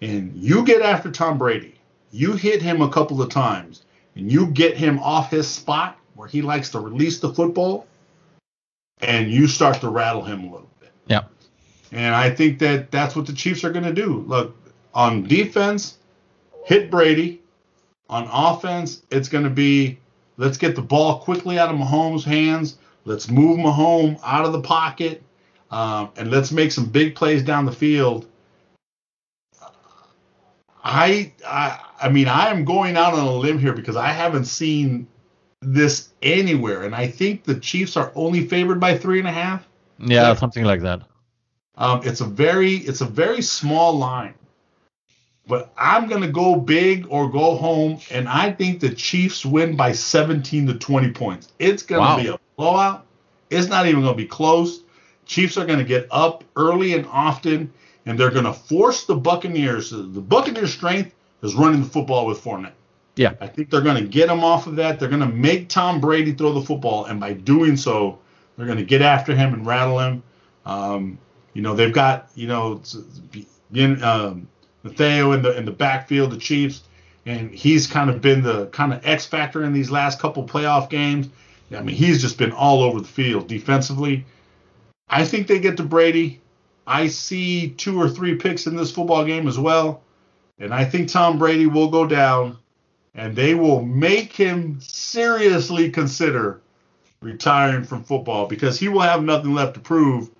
and 0.00 0.32
you 0.36 0.64
get 0.64 0.82
after 0.82 1.10
Tom 1.10 1.38
Brady, 1.38 1.74
you 2.10 2.34
hit 2.34 2.60
him 2.60 2.82
a 2.82 2.90
couple 2.90 3.20
of 3.22 3.30
times, 3.30 3.84
and 4.14 4.30
you 4.30 4.46
get 4.48 4.76
him 4.76 4.98
off 4.98 5.30
his 5.30 5.48
spot 5.48 5.98
where 6.14 6.28
he 6.28 6.42
likes 6.42 6.68
to 6.70 6.80
release 6.80 7.20
the 7.20 7.32
football, 7.32 7.86
and 9.00 9.30
you 9.30 9.46
start 9.46 9.80
to 9.80 9.88
rattle 9.88 10.22
him 10.22 10.40
a 10.40 10.52
little 10.52 10.70
bit. 10.80 10.90
Yeah. 11.06 11.24
And 11.90 12.14
I 12.14 12.30
think 12.30 12.58
that 12.60 12.90
that's 12.90 13.16
what 13.16 13.26
the 13.26 13.32
Chiefs 13.32 13.64
are 13.64 13.72
going 13.72 13.84
to 13.84 13.92
do. 13.92 14.24
Look, 14.26 14.56
on 14.94 15.24
defense, 15.24 15.98
hit 16.64 16.90
Brady 16.90 17.41
on 18.12 18.28
offense, 18.30 19.02
it's 19.10 19.28
going 19.28 19.44
to 19.44 19.50
be 19.50 19.98
let's 20.36 20.58
get 20.58 20.76
the 20.76 20.82
ball 20.82 21.20
quickly 21.20 21.58
out 21.58 21.70
of 21.70 21.76
Mahomes' 21.80 22.22
hands. 22.22 22.76
Let's 23.04 23.30
move 23.30 23.58
Mahomes 23.58 24.20
out 24.22 24.44
of 24.44 24.52
the 24.52 24.60
pocket, 24.60 25.22
um, 25.70 26.10
and 26.16 26.30
let's 26.30 26.52
make 26.52 26.70
some 26.72 26.84
big 26.84 27.14
plays 27.14 27.42
down 27.42 27.64
the 27.64 27.72
field. 27.72 28.26
I, 30.84 31.32
I, 31.46 31.80
I 32.02 32.08
mean, 32.10 32.28
I 32.28 32.50
am 32.50 32.64
going 32.64 32.96
out 32.96 33.14
on 33.14 33.26
a 33.26 33.32
limb 33.32 33.58
here 33.58 33.72
because 33.72 33.96
I 33.96 34.08
haven't 34.08 34.44
seen 34.44 35.08
this 35.62 36.10
anywhere, 36.20 36.82
and 36.82 36.94
I 36.94 37.06
think 37.06 37.44
the 37.44 37.54
Chiefs 37.54 37.96
are 37.96 38.12
only 38.14 38.46
favored 38.46 38.78
by 38.78 38.98
three 38.98 39.20
and 39.20 39.28
a 39.28 39.32
half. 39.32 39.66
Yeah, 39.98 40.34
something 40.34 40.64
like 40.64 40.82
that. 40.82 41.02
Um, 41.76 42.02
it's 42.04 42.20
a 42.20 42.26
very, 42.26 42.74
it's 42.74 43.00
a 43.00 43.06
very 43.06 43.40
small 43.40 43.96
line. 43.96 44.34
But 45.46 45.72
I'm 45.76 46.08
going 46.08 46.22
to 46.22 46.30
go 46.30 46.54
big 46.54 47.06
or 47.08 47.28
go 47.28 47.56
home, 47.56 47.98
and 48.10 48.28
I 48.28 48.52
think 48.52 48.80
the 48.80 48.90
Chiefs 48.90 49.44
win 49.44 49.76
by 49.76 49.92
17 49.92 50.68
to 50.68 50.74
20 50.74 51.10
points. 51.12 51.48
It's 51.58 51.82
going 51.82 52.00
to 52.00 52.06
wow. 52.06 52.22
be 52.22 52.28
a 52.28 52.38
blowout. 52.56 53.06
It's 53.50 53.66
not 53.66 53.86
even 53.86 54.02
going 54.02 54.14
to 54.14 54.22
be 54.22 54.26
close. 54.26 54.82
Chiefs 55.26 55.56
are 55.56 55.66
going 55.66 55.78
to 55.78 55.84
get 55.84 56.06
up 56.10 56.44
early 56.56 56.94
and 56.94 57.06
often, 57.06 57.72
and 58.06 58.18
they're 58.18 58.30
going 58.30 58.44
to 58.44 58.52
force 58.52 59.04
the 59.04 59.16
Buccaneers. 59.16 59.90
The 59.90 59.98
Buccaneers' 60.20 60.72
strength 60.72 61.14
is 61.42 61.54
running 61.54 61.82
the 61.82 61.88
football 61.88 62.26
with 62.26 62.42
Fournette. 62.42 62.72
Yeah. 63.16 63.34
I 63.40 63.46
think 63.46 63.70
they're 63.70 63.82
going 63.82 64.02
to 64.02 64.08
get 64.08 64.30
him 64.30 64.42
off 64.42 64.66
of 64.66 64.76
that. 64.76 64.98
They're 64.98 65.08
going 65.08 65.20
to 65.20 65.28
make 65.28 65.68
Tom 65.68 66.00
Brady 66.00 66.32
throw 66.32 66.52
the 66.52 66.62
football, 66.62 67.06
and 67.06 67.20
by 67.20 67.32
doing 67.32 67.76
so, 67.76 68.18
they're 68.56 68.66
going 68.66 68.78
to 68.78 68.84
get 68.84 69.02
after 69.02 69.34
him 69.34 69.54
and 69.54 69.66
rattle 69.66 69.98
him. 69.98 70.22
Um, 70.64 71.18
you 71.52 71.62
know, 71.62 71.74
they've 71.74 71.92
got, 71.92 72.30
you 72.34 72.46
know, 72.46 72.80
um, 74.02 74.48
Mathieu 74.82 75.32
in 75.32 75.42
the 75.42 75.56
in 75.56 75.64
the 75.64 75.72
backfield, 75.72 76.32
the 76.32 76.38
Chiefs, 76.38 76.82
and 77.26 77.50
he's 77.50 77.86
kind 77.86 78.10
of 78.10 78.20
been 78.20 78.42
the 78.42 78.66
kind 78.66 78.92
of 78.92 79.06
X 79.06 79.26
factor 79.26 79.64
in 79.64 79.72
these 79.72 79.90
last 79.90 80.18
couple 80.18 80.44
playoff 80.44 80.90
games. 80.90 81.28
I 81.74 81.82
mean, 81.82 81.96
he's 81.96 82.20
just 82.20 82.38
been 82.38 82.52
all 82.52 82.82
over 82.82 83.00
the 83.00 83.08
field 83.08 83.48
defensively. 83.48 84.24
I 85.08 85.24
think 85.24 85.46
they 85.46 85.58
get 85.58 85.76
to 85.78 85.84
Brady. 85.84 86.40
I 86.86 87.08
see 87.08 87.70
two 87.70 88.00
or 88.00 88.08
three 88.08 88.34
picks 88.34 88.66
in 88.66 88.76
this 88.76 88.90
football 88.90 89.24
game 89.24 89.46
as 89.46 89.58
well. 89.58 90.02
And 90.58 90.74
I 90.74 90.84
think 90.84 91.08
Tom 91.08 91.38
Brady 91.38 91.66
will 91.66 91.88
go 91.88 92.06
down 92.06 92.58
and 93.14 93.36
they 93.36 93.54
will 93.54 93.84
make 93.84 94.32
him 94.32 94.80
seriously 94.80 95.90
consider 95.90 96.60
retiring 97.20 97.84
from 97.84 98.04
football 98.04 98.46
because 98.46 98.78
he 98.78 98.88
will 98.88 99.00
have 99.00 99.22
nothing 99.22 99.54
left 99.54 99.74
to 99.74 99.80
prove. 99.80 100.30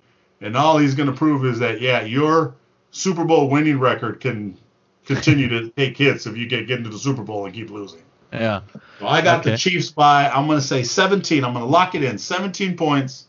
And 0.41 0.57
all 0.57 0.77
he's 0.77 0.95
going 0.95 1.09
to 1.09 1.15
prove 1.15 1.45
is 1.45 1.59
that, 1.59 1.79
yeah, 1.79 2.01
you're 2.01 2.53
Super 2.93 3.25
Bowl 3.25 3.49
winning 3.49 3.79
record 3.79 4.19
can 4.19 4.57
continue 5.03 5.49
to 5.49 5.69
take 5.71 5.97
hits 5.97 6.25
if 6.27 6.37
you 6.37 6.47
get, 6.47 6.67
get 6.67 6.77
into 6.77 6.89
the 6.89 6.97
Super 6.97 7.23
Bowl 7.23 7.45
and 7.45 7.53
keep 7.53 7.69
losing. 7.69 8.03
Yeah. 8.31 8.61
So 8.99 9.07
I 9.07 9.21
got 9.21 9.41
okay. 9.41 9.51
the 9.51 9.57
Chiefs 9.57 9.91
by 9.91 10.29
I'm 10.29 10.47
going 10.47 10.59
to 10.59 10.65
say 10.65 10.83
17. 10.83 11.43
I'm 11.43 11.53
going 11.53 11.65
to 11.65 11.69
lock 11.69 11.95
it 11.95 12.03
in. 12.03 12.17
17 12.17 12.77
points. 12.77 13.25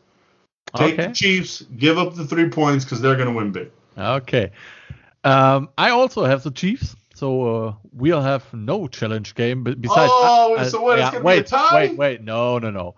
Take 0.77 0.95
okay. 0.95 1.09
the 1.09 1.15
Chiefs. 1.15 1.63
Give 1.77 1.99
up 1.99 2.15
the 2.15 2.27
three 2.27 2.49
points 2.49 2.85
because 2.85 3.01
they're 3.01 3.17
going 3.17 3.29
to 3.29 3.35
win 3.35 3.53
big. 3.53 3.71
Okay. 3.97 4.53
Um, 5.25 5.71
I 5.79 5.91
also 5.91 6.25
have 6.25 6.43
the 6.43 6.51
Chiefs. 6.51 6.95
So 7.15 7.67
uh, 7.67 7.75
we'll 7.93 8.21
have 8.21 8.53
no 8.53 8.87
challenge 8.87 9.35
game. 9.35 9.65
But 9.65 9.81
besides, 9.81 10.11
oh, 10.13 10.57
uh, 10.59 10.65
so 10.65 10.83
what? 10.83 10.99
Yeah, 10.99 11.21
wait, 11.21 11.47
tie? 11.47 11.75
wait, 11.75 11.97
wait, 11.97 12.23
no, 12.23 12.59
no, 12.59 12.71
no. 12.71 12.97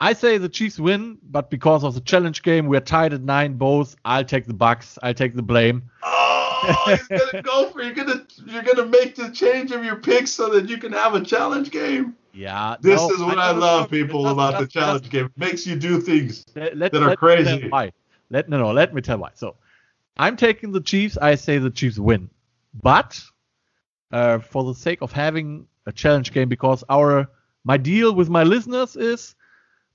I 0.00 0.12
say 0.12 0.38
the 0.38 0.48
Chiefs 0.48 0.78
win, 0.78 1.18
but 1.22 1.50
because 1.50 1.82
of 1.82 1.94
the 1.94 2.00
challenge 2.00 2.42
game, 2.42 2.66
we're 2.66 2.80
tied 2.80 3.12
at 3.12 3.20
nine 3.20 3.54
both. 3.54 3.96
I'll 4.04 4.24
take 4.24 4.46
the 4.46 4.54
Bucks. 4.54 4.96
I'll 5.02 5.14
take 5.14 5.34
the 5.34 5.42
blame. 5.42 5.90
Oh, 6.62 6.96
he's 6.96 7.06
gonna 7.06 7.42
go 7.42 7.70
for 7.70 7.82
you're 7.82 7.94
gonna 7.94 8.26
you're 8.46 8.62
gonna 8.62 8.86
make 8.86 9.14
the 9.14 9.30
change 9.30 9.70
of 9.72 9.84
your 9.84 9.96
picks 9.96 10.30
so 10.30 10.50
that 10.50 10.68
you 10.68 10.78
can 10.78 10.92
have 10.92 11.14
a 11.14 11.20
challenge 11.22 11.70
game. 11.70 12.16
Yeah. 12.32 12.76
This 12.80 13.00
no, 13.00 13.10
is 13.10 13.20
what 13.20 13.38
I, 13.38 13.48
I 13.48 13.52
love 13.52 13.90
people 13.90 14.28
about 14.28 14.58
the 14.58 14.66
challenge 14.66 15.08
game. 15.10 15.26
It 15.26 15.32
makes 15.36 15.66
you 15.66 15.76
do 15.76 16.00
things 16.00 16.44
let, 16.54 16.76
let, 16.76 16.92
that 16.92 17.02
are 17.02 17.10
let 17.10 17.18
crazy. 17.18 17.68
why. 17.68 17.92
Let 18.30 18.48
no 18.48 18.58
no, 18.58 18.72
let 18.72 18.94
me 18.94 19.00
tell 19.00 19.18
why. 19.18 19.30
So 19.34 19.56
I'm 20.16 20.36
taking 20.36 20.72
the 20.72 20.80
Chiefs. 20.80 21.16
I 21.16 21.34
say 21.36 21.58
the 21.58 21.70
Chiefs 21.70 21.98
win. 21.98 22.30
But 22.74 23.20
uh, 24.12 24.38
for 24.38 24.64
the 24.64 24.74
sake 24.74 25.00
of 25.02 25.12
having 25.12 25.66
a 25.86 25.92
challenge 25.92 26.32
game, 26.32 26.48
because 26.48 26.84
our 26.88 27.28
my 27.64 27.76
deal 27.76 28.14
with 28.14 28.28
my 28.28 28.44
listeners 28.44 28.96
is 28.96 29.34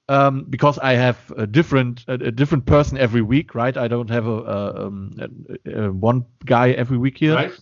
um, 0.09 0.45
because 0.49 0.77
I 0.79 0.93
have 0.93 1.17
a 1.37 1.47
different 1.47 2.03
a, 2.07 2.13
a, 2.13 2.31
different 2.31 2.65
person 2.65 2.97
every 2.97 3.21
week, 3.21 3.55
right? 3.55 3.75
I 3.75 3.87
don't 3.87 4.09
have 4.09 4.27
a, 4.27 4.31
a, 4.31 4.87
um, 4.87 5.11
a 5.65 5.91
one 5.91 6.25
guy 6.45 6.71
every 6.71 6.97
week 6.97 7.17
here. 7.17 7.35
Right. 7.35 7.53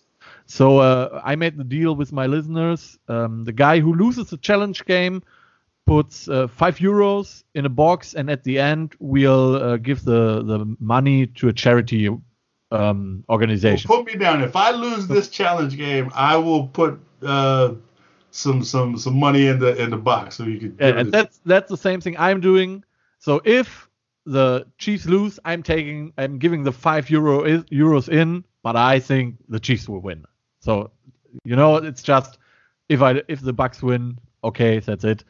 So 0.45 0.79
uh, 0.79 1.21
I 1.23 1.35
made 1.35 1.57
the 1.57 1.63
deal 1.63 1.95
with 1.95 2.11
my 2.11 2.25
listeners. 2.25 2.97
Um, 3.07 3.45
the 3.45 3.53
guy 3.53 3.79
who 3.79 3.93
loses 3.93 4.29
the 4.29 4.37
challenge 4.37 4.83
game 4.85 5.23
puts 5.85 6.27
uh, 6.27 6.47
five 6.47 6.77
euros 6.77 7.43
in 7.53 7.65
a 7.65 7.69
box, 7.69 8.15
and 8.15 8.29
at 8.29 8.43
the 8.43 8.59
end 8.59 8.95
we'll 8.99 9.55
uh, 9.55 9.77
give 9.77 10.03
the 10.03 10.43
the 10.43 10.75
money 10.79 11.27
to 11.27 11.47
a 11.47 11.53
charity 11.53 12.09
um, 12.71 13.23
organization. 13.29 13.87
Well, 13.87 14.03
put 14.03 14.13
me 14.13 14.19
down. 14.19 14.41
If 14.41 14.55
I 14.55 14.71
lose 14.71 15.07
this 15.07 15.29
challenge 15.29 15.77
game, 15.77 16.11
I 16.15 16.37
will 16.37 16.67
put 16.67 16.99
uh, 17.21 17.73
some 18.31 18.63
some 18.63 18.97
some 18.97 19.19
money 19.19 19.47
in 19.47 19.59
the 19.59 19.75
in 19.81 19.89
the 19.89 19.97
box 19.97 20.35
so 20.35 20.43
you 20.43 20.59
could. 20.59 20.77
Yeah, 20.79 20.99
and 20.99 21.11
that's 21.11 21.39
that's 21.45 21.69
the 21.69 21.77
same 21.77 22.01
thing 22.01 22.15
I'm 22.17 22.39
doing. 22.39 22.83
So 23.19 23.41
if 23.45 23.89
the 24.25 24.65
Chiefs 24.77 25.05
lose, 25.05 25.39
I'm 25.45 25.63
taking 25.63 26.13
I'm 26.17 26.39
giving 26.39 26.63
the 26.63 26.71
five 26.71 27.09
euro 27.09 27.43
is, 27.43 27.63
euros 27.65 28.09
in, 28.09 28.43
but 28.63 28.75
I 28.75 28.99
think 28.99 29.35
the 29.49 29.59
Chiefs 29.59 29.87
will 29.87 29.99
win. 29.99 30.25
So 30.59 30.91
you 31.43 31.55
know, 31.55 31.75
it's 31.75 32.01
just 32.01 32.37
if 32.89 33.01
I 33.01 33.21
if 33.27 33.41
the 33.41 33.53
Bucks 33.53 33.83
win, 33.83 34.17
okay, 34.43 34.79
that's 34.79 35.03
it. 35.03 35.23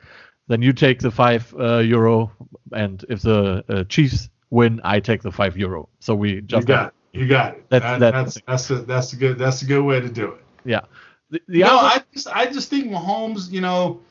Then 0.47 0.61
you 0.61 0.73
take 0.73 0.99
the 0.99 1.11
five 1.11 1.53
uh, 1.59 1.77
euro, 1.77 2.31
and 2.71 3.03
if 3.09 3.21
the 3.21 3.63
uh, 3.69 3.83
Chiefs 3.85 4.29
win, 4.49 4.81
I 4.83 4.99
take 4.99 5.21
the 5.21 5.31
five 5.31 5.57
euro. 5.57 5.89
So 5.99 6.15
we 6.15 6.41
just 6.41 6.67
you 6.67 6.67
got 6.67 6.87
it. 6.87 7.19
You 7.19 7.27
got 7.27 7.55
it. 7.55 7.65
That's 7.69 7.99
that, 7.99 8.11
that's 8.13 8.41
that's 8.47 8.69
a, 8.69 8.75
that's 8.83 9.13
a 9.13 9.15
good 9.15 9.37
that's 9.37 9.61
a 9.61 9.65
good 9.65 9.83
way 9.83 9.99
to 9.99 10.09
do 10.09 10.31
it. 10.33 10.43
Yeah. 10.65 10.81
The, 11.31 11.41
the 11.47 11.59
no. 11.59 11.77
I 11.77 12.03
just 12.13 12.27
I 12.27 12.45
just 12.51 12.69
think 12.69 12.91
Mahomes, 12.91 13.51
you 13.51 13.61
know, 13.61 14.01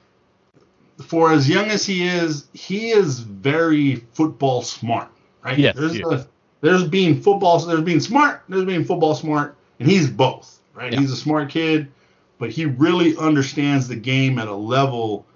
for 1.05 1.33
as 1.33 1.49
young 1.49 1.67
as 1.67 1.85
he 1.87 2.07
is, 2.07 2.49
he 2.53 2.91
is 2.91 3.21
very 3.21 3.97
football 3.97 4.63
smart, 4.63 5.11
right? 5.45 5.59
Yes. 5.59 5.77
There's 5.77 6.01
a, 6.01 6.27
there's 6.63 6.89
being 6.89 7.21
football, 7.21 7.59
there's 7.61 7.83
being 7.83 8.01
smart, 8.01 8.43
there's 8.49 8.65
being 8.65 8.85
football 8.85 9.15
smart, 9.15 9.57
and 9.79 9.89
he's 9.89 10.09
both, 10.11 10.61
right? 10.75 10.93
Yeah. 10.93 11.01
He's 11.01 11.13
a 11.13 11.17
smart 11.17 11.51
kid, 11.51 11.93
but 12.39 12.51
he 12.51 12.65
really 12.65 13.17
understands 13.17 13.87
the 13.87 13.97
game 13.97 14.39
at 14.39 14.49
a 14.49 14.55
level. 14.55 15.27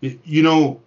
You 0.00 0.42
know, 0.42 0.80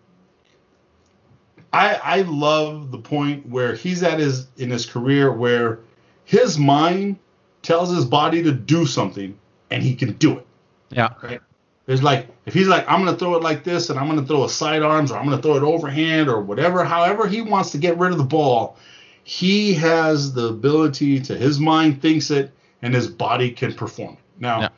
I 1.71 1.95
I 1.95 2.21
love 2.23 2.91
the 2.91 2.99
point 2.99 3.47
where 3.47 3.73
he's 3.73 4.03
at 4.03 4.19
his 4.19 4.47
in 4.57 4.69
his 4.69 4.85
career 4.85 5.31
where 5.31 5.79
his 6.25 6.57
mind 6.57 7.19
tells 7.61 7.93
his 7.93 8.05
body 8.05 8.43
to 8.43 8.51
do 8.51 8.85
something 8.85 9.37
and 9.71 9.81
he 9.81 9.95
can 9.95 10.13
do 10.13 10.37
it. 10.37 10.47
Yeah. 10.89 11.09
Right. 11.21 11.41
There's 11.85 12.03
like 12.03 12.27
if 12.45 12.53
he's 12.53 12.67
like 12.67 12.85
I'm 12.87 13.03
gonna 13.03 13.17
throw 13.17 13.35
it 13.35 13.43
like 13.43 13.63
this 13.63 13.89
and 13.89 13.99
I'm 13.99 14.07
gonna 14.07 14.25
throw 14.25 14.43
a 14.43 14.49
side 14.49 14.83
arms 14.83 15.11
or 15.11 15.17
I'm 15.17 15.25
gonna 15.25 15.41
throw 15.41 15.55
it 15.55 15.63
overhand 15.63 16.29
or 16.29 16.41
whatever, 16.41 16.83
however 16.83 17.27
he 17.27 17.41
wants 17.41 17.71
to 17.71 17.77
get 17.77 17.97
rid 17.97 18.11
of 18.11 18.17
the 18.17 18.23
ball, 18.23 18.77
he 19.23 19.73
has 19.75 20.33
the 20.33 20.47
ability 20.47 21.19
to 21.21 21.35
his 21.35 21.59
mind 21.59 22.01
thinks 22.01 22.29
it 22.31 22.51
and 22.81 22.93
his 22.93 23.07
body 23.07 23.51
can 23.51 23.73
perform. 23.73 24.17
Now, 24.39 24.61
yeah. 24.61 24.69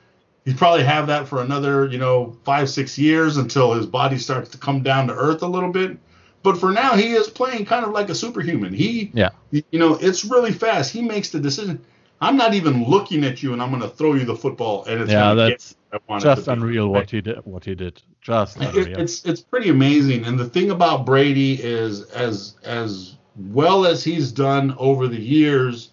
he'd 0.45 0.57
probably 0.57 0.83
have 0.83 1.07
that 1.07 1.27
for 1.27 1.41
another, 1.41 1.87
you 1.87 1.97
know, 1.97 2.37
five, 2.43 2.69
six 2.69 2.97
years 2.97 3.37
until 3.37 3.73
his 3.73 3.85
body 3.85 4.17
starts 4.17 4.49
to 4.51 4.57
come 4.57 4.83
down 4.83 5.07
to 5.07 5.13
earth 5.13 5.41
a 5.41 5.47
little 5.47 5.71
bit. 5.71 5.97
But 6.43 6.57
for 6.57 6.71
now, 6.71 6.95
he 6.95 7.13
is 7.13 7.29
playing 7.29 7.65
kind 7.65 7.85
of 7.85 7.91
like 7.91 8.09
a 8.09 8.15
superhuman. 8.15 8.73
He, 8.73 9.11
yeah, 9.13 9.29
you 9.51 9.79
know, 9.79 9.95
it's 9.95 10.25
really 10.25 10.51
fast. 10.51 10.91
He 10.91 11.01
makes 11.01 11.29
the 11.29 11.39
decision. 11.39 11.83
I'm 12.23 12.37
not 12.37 12.53
even 12.53 12.85
looking 12.85 13.25
at 13.25 13.43
you, 13.43 13.51
and 13.51 13.61
I'm 13.61 13.69
going 13.69 13.81
to 13.81 13.89
throw 13.89 14.13
you 14.13 14.23
the 14.23 14.35
football, 14.35 14.85
and 14.85 15.01
it's 15.01 15.11
yeah, 15.11 15.33
that's 15.33 15.75
just 16.19 16.47
unreal 16.47 16.87
what 16.87 17.11
he 17.11 17.19
did. 17.19 17.37
What 17.45 17.65
he 17.65 17.75
did, 17.75 18.01
just 18.21 18.55
unreal. 18.57 18.97
it's 18.97 19.25
it's 19.25 19.41
pretty 19.41 19.69
amazing. 19.69 20.23
And 20.23 20.39
the 20.39 20.47
thing 20.47 20.71
about 20.71 21.05
Brady 21.05 21.61
is, 21.61 22.03
as 22.11 22.55
as 22.63 23.17
well 23.35 23.85
as 23.85 24.05
he's 24.05 24.31
done 24.31 24.73
over 24.77 25.09
the 25.09 25.19
years, 25.19 25.91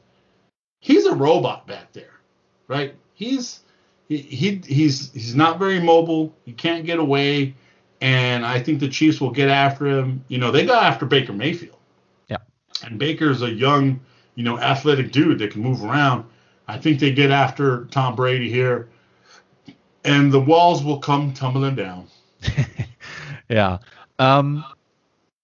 he's 0.79 1.05
a 1.05 1.15
robot 1.15 1.67
back 1.67 1.93
there, 1.93 2.21
right? 2.69 2.95
He's 3.15 3.61
he, 4.09 4.19
he 4.19 4.63
he's 4.65 5.13
he's 5.13 5.35
not 5.35 5.59
very 5.59 5.81
mobile. 5.81 6.33
He 6.45 6.53
can't 6.53 6.87
get 6.87 7.01
away, 7.01 7.57
and 8.01 8.47
I 8.47 8.61
think 8.61 8.79
the 8.79 8.89
Chiefs 8.89 9.21
will 9.21 9.33
get 9.33 9.49
after 9.49 9.87
him. 9.87 10.25
You 10.29 10.39
know, 10.39 10.53
they 10.53 10.65
got 10.65 10.85
after 10.85 11.07
Baker 11.07 11.33
Mayfield. 11.33 11.79
Yeah. 12.29 12.37
And 12.85 13.01
Baker's 13.01 13.43
a 13.43 13.51
young, 13.51 14.01
you 14.35 14.45
know, 14.45 14.59
athletic 14.59 15.13
dude 15.13 15.39
that 15.39 15.53
can 15.53 15.63
move 15.63 15.85
around. 15.85 16.25
I 16.69 16.79
think 16.79 17.01
they 17.01 17.13
get 17.13 17.31
after 17.31 17.87
Tom 17.87 18.15
Brady 18.15 18.49
here, 18.49 18.89
and 20.05 20.33
the 20.33 20.41
walls 20.41 20.83
will 20.85 20.99
come 20.99 21.33
tumbling 21.33 21.75
down. 21.75 22.07
yeah. 23.49 23.79
Um, 24.19 24.65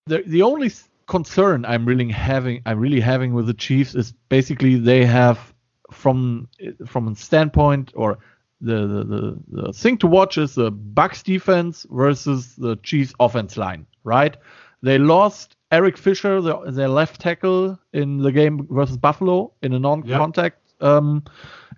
the 0.06 0.22
the 0.26 0.42
only 0.42 0.70
concern 1.06 1.64
I'm 1.64 1.84
really 1.84 2.08
having 2.10 2.62
I'm 2.66 2.78
really 2.78 3.00
having 3.00 3.34
with 3.34 3.46
the 3.46 3.54
Chiefs 3.54 3.94
is 3.94 4.12
basically 4.28 4.76
they 4.76 5.04
have 5.04 5.52
from 5.90 6.48
from 6.86 7.08
a 7.08 7.16
standpoint 7.16 7.92
or 7.94 8.18
the, 8.60 8.86
the, 8.86 9.04
the, 9.04 9.38
the 9.48 9.72
thing 9.72 9.98
to 9.98 10.06
watch 10.06 10.38
is 10.38 10.54
the 10.54 10.70
Bucks 10.70 11.22
defense 11.22 11.86
versus 11.90 12.56
the 12.56 12.76
Chiefs 12.76 13.12
offense 13.20 13.56
line, 13.56 13.86
right? 14.02 14.36
They 14.82 14.98
lost 14.98 15.55
Eric 15.72 15.96
Fisher, 15.98 16.40
the, 16.40 16.70
their 16.70 16.88
left 16.88 17.20
tackle, 17.20 17.78
in 17.92 18.18
the 18.18 18.30
game 18.32 18.66
versus 18.70 18.96
Buffalo 18.96 19.52
in 19.62 19.72
a 19.72 19.78
non-contact 19.78 20.60
yep. 20.80 20.88
um, 20.88 21.24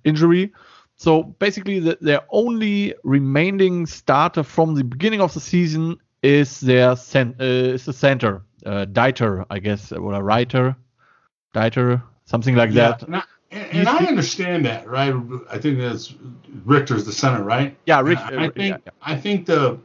injury. 0.05 0.52
So 0.97 1.23
basically, 1.23 1.78
the, 1.78 1.97
their 2.01 2.23
only 2.31 2.94
remaining 3.05 3.86
starter 3.86 4.43
from 4.43 4.74
the 4.74 4.85
beginning 4.85 5.20
of 5.20 5.32
the 5.32 5.40
season 5.40 5.97
is 6.23 6.60
their 6.60 6.90
uh, 6.90 6.97
is 7.39 7.85
the 7.85 7.93
center, 7.93 8.43
uh, 8.66 8.85
Deiter, 8.86 9.47
I 9.48 9.60
guess, 9.60 9.93
or 9.93 10.12
a 10.15 10.23
writer, 10.23 10.77
Deiter, 11.55 12.02
something 12.24 12.56
like 12.56 12.70
yeah, 12.73 12.89
that. 12.89 13.02
And, 13.05 13.16
I, 13.16 13.23
and, 13.52 13.89
I 13.89 14.05
understand 14.06 14.65
that, 14.66 14.89
right? 14.89 15.15
I 15.51 15.59
think 15.59 15.78
that's 15.78 16.15
Richter's 16.65 17.06
the 17.06 17.12
center, 17.12 17.43
right? 17.43 17.77
Yeah, 17.86 18.01
Rich. 18.01 18.19
I 18.19 18.48
think 18.48 18.56
yeah, 18.56 18.77
yeah. 18.85 18.90
I 19.01 19.16
think 19.16 19.47
the 19.47 19.78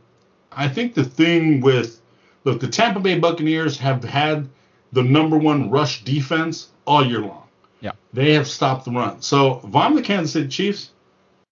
I 0.52 0.68
think 0.68 0.96
the 0.96 1.04
thing 1.04 1.62
with 1.62 2.02
look, 2.44 2.60
the 2.60 2.68
Tampa 2.68 3.00
Bay 3.00 3.20
Buccaneers 3.20 3.78
have 3.80 4.04
had 4.04 4.50
the 4.92 5.04
number 5.04 5.38
one 5.38 5.70
rush 5.70 6.04
defense 6.04 6.70
all 6.86 7.06
year 7.06 7.20
long. 7.20 7.44
Yeah, 7.82 7.92
they 8.14 8.34
have 8.34 8.48
stopped 8.48 8.86
the 8.86 8.92
run. 8.92 9.22
So 9.22 9.62
if 9.64 9.76
I'm 9.76 9.96
the 9.96 10.02
Kansas 10.02 10.34
City 10.34 10.48
Chiefs, 10.48 10.92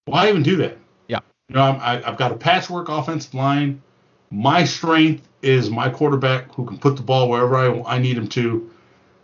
why 0.06 0.30
even 0.30 0.44
do 0.44 0.56
that? 0.58 0.78
Yeah, 1.08 1.20
you 1.50 1.56
know, 1.56 1.62
i 1.62 2.02
I've 2.08 2.18
got 2.18 2.32
a 2.32 2.38
patchwork 2.38 2.90
offensive 2.90 3.34
line. 3.34 3.82
My 4.30 4.64
strength 4.64 5.28
is 5.42 5.70
my 5.70 5.90
quarterback 5.90 6.54
who 6.54 6.66
can 6.66 6.78
put 6.78 6.96
the 6.96 7.02
ball 7.02 7.30
wherever 7.30 7.56
I, 7.56 7.96
I 7.96 8.00
need 8.00 8.18
him 8.18 8.28
to. 8.30 8.72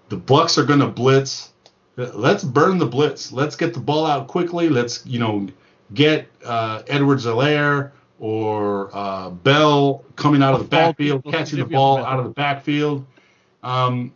The 0.09 0.17
Bucks 0.17 0.57
are 0.57 0.65
going 0.65 0.79
to 0.79 0.87
blitz. 0.87 1.53
Let's 1.95 2.43
burn 2.43 2.77
the 2.77 2.85
blitz. 2.85 3.31
Let's 3.31 3.55
get 3.55 3.73
the 3.73 3.79
ball 3.79 4.05
out 4.05 4.27
quickly. 4.27 4.69
Let's 4.69 5.05
you 5.05 5.19
know 5.19 5.47
get 5.93 6.27
uh, 6.43 6.83
Edwards-Helaire 6.87 7.91
or 8.19 8.89
uh, 8.93 9.29
Bell 9.29 10.03
coming 10.15 10.41
out 10.41 10.53
of 10.53 10.61
the 10.61 10.67
backfield, 10.67 11.23
catching 11.25 11.59
the 11.59 11.65
ball 11.65 12.03
out 12.03 12.19
of 12.19 12.25
the 12.25 12.31
backfield. 12.31 13.05
Um, 13.63 14.13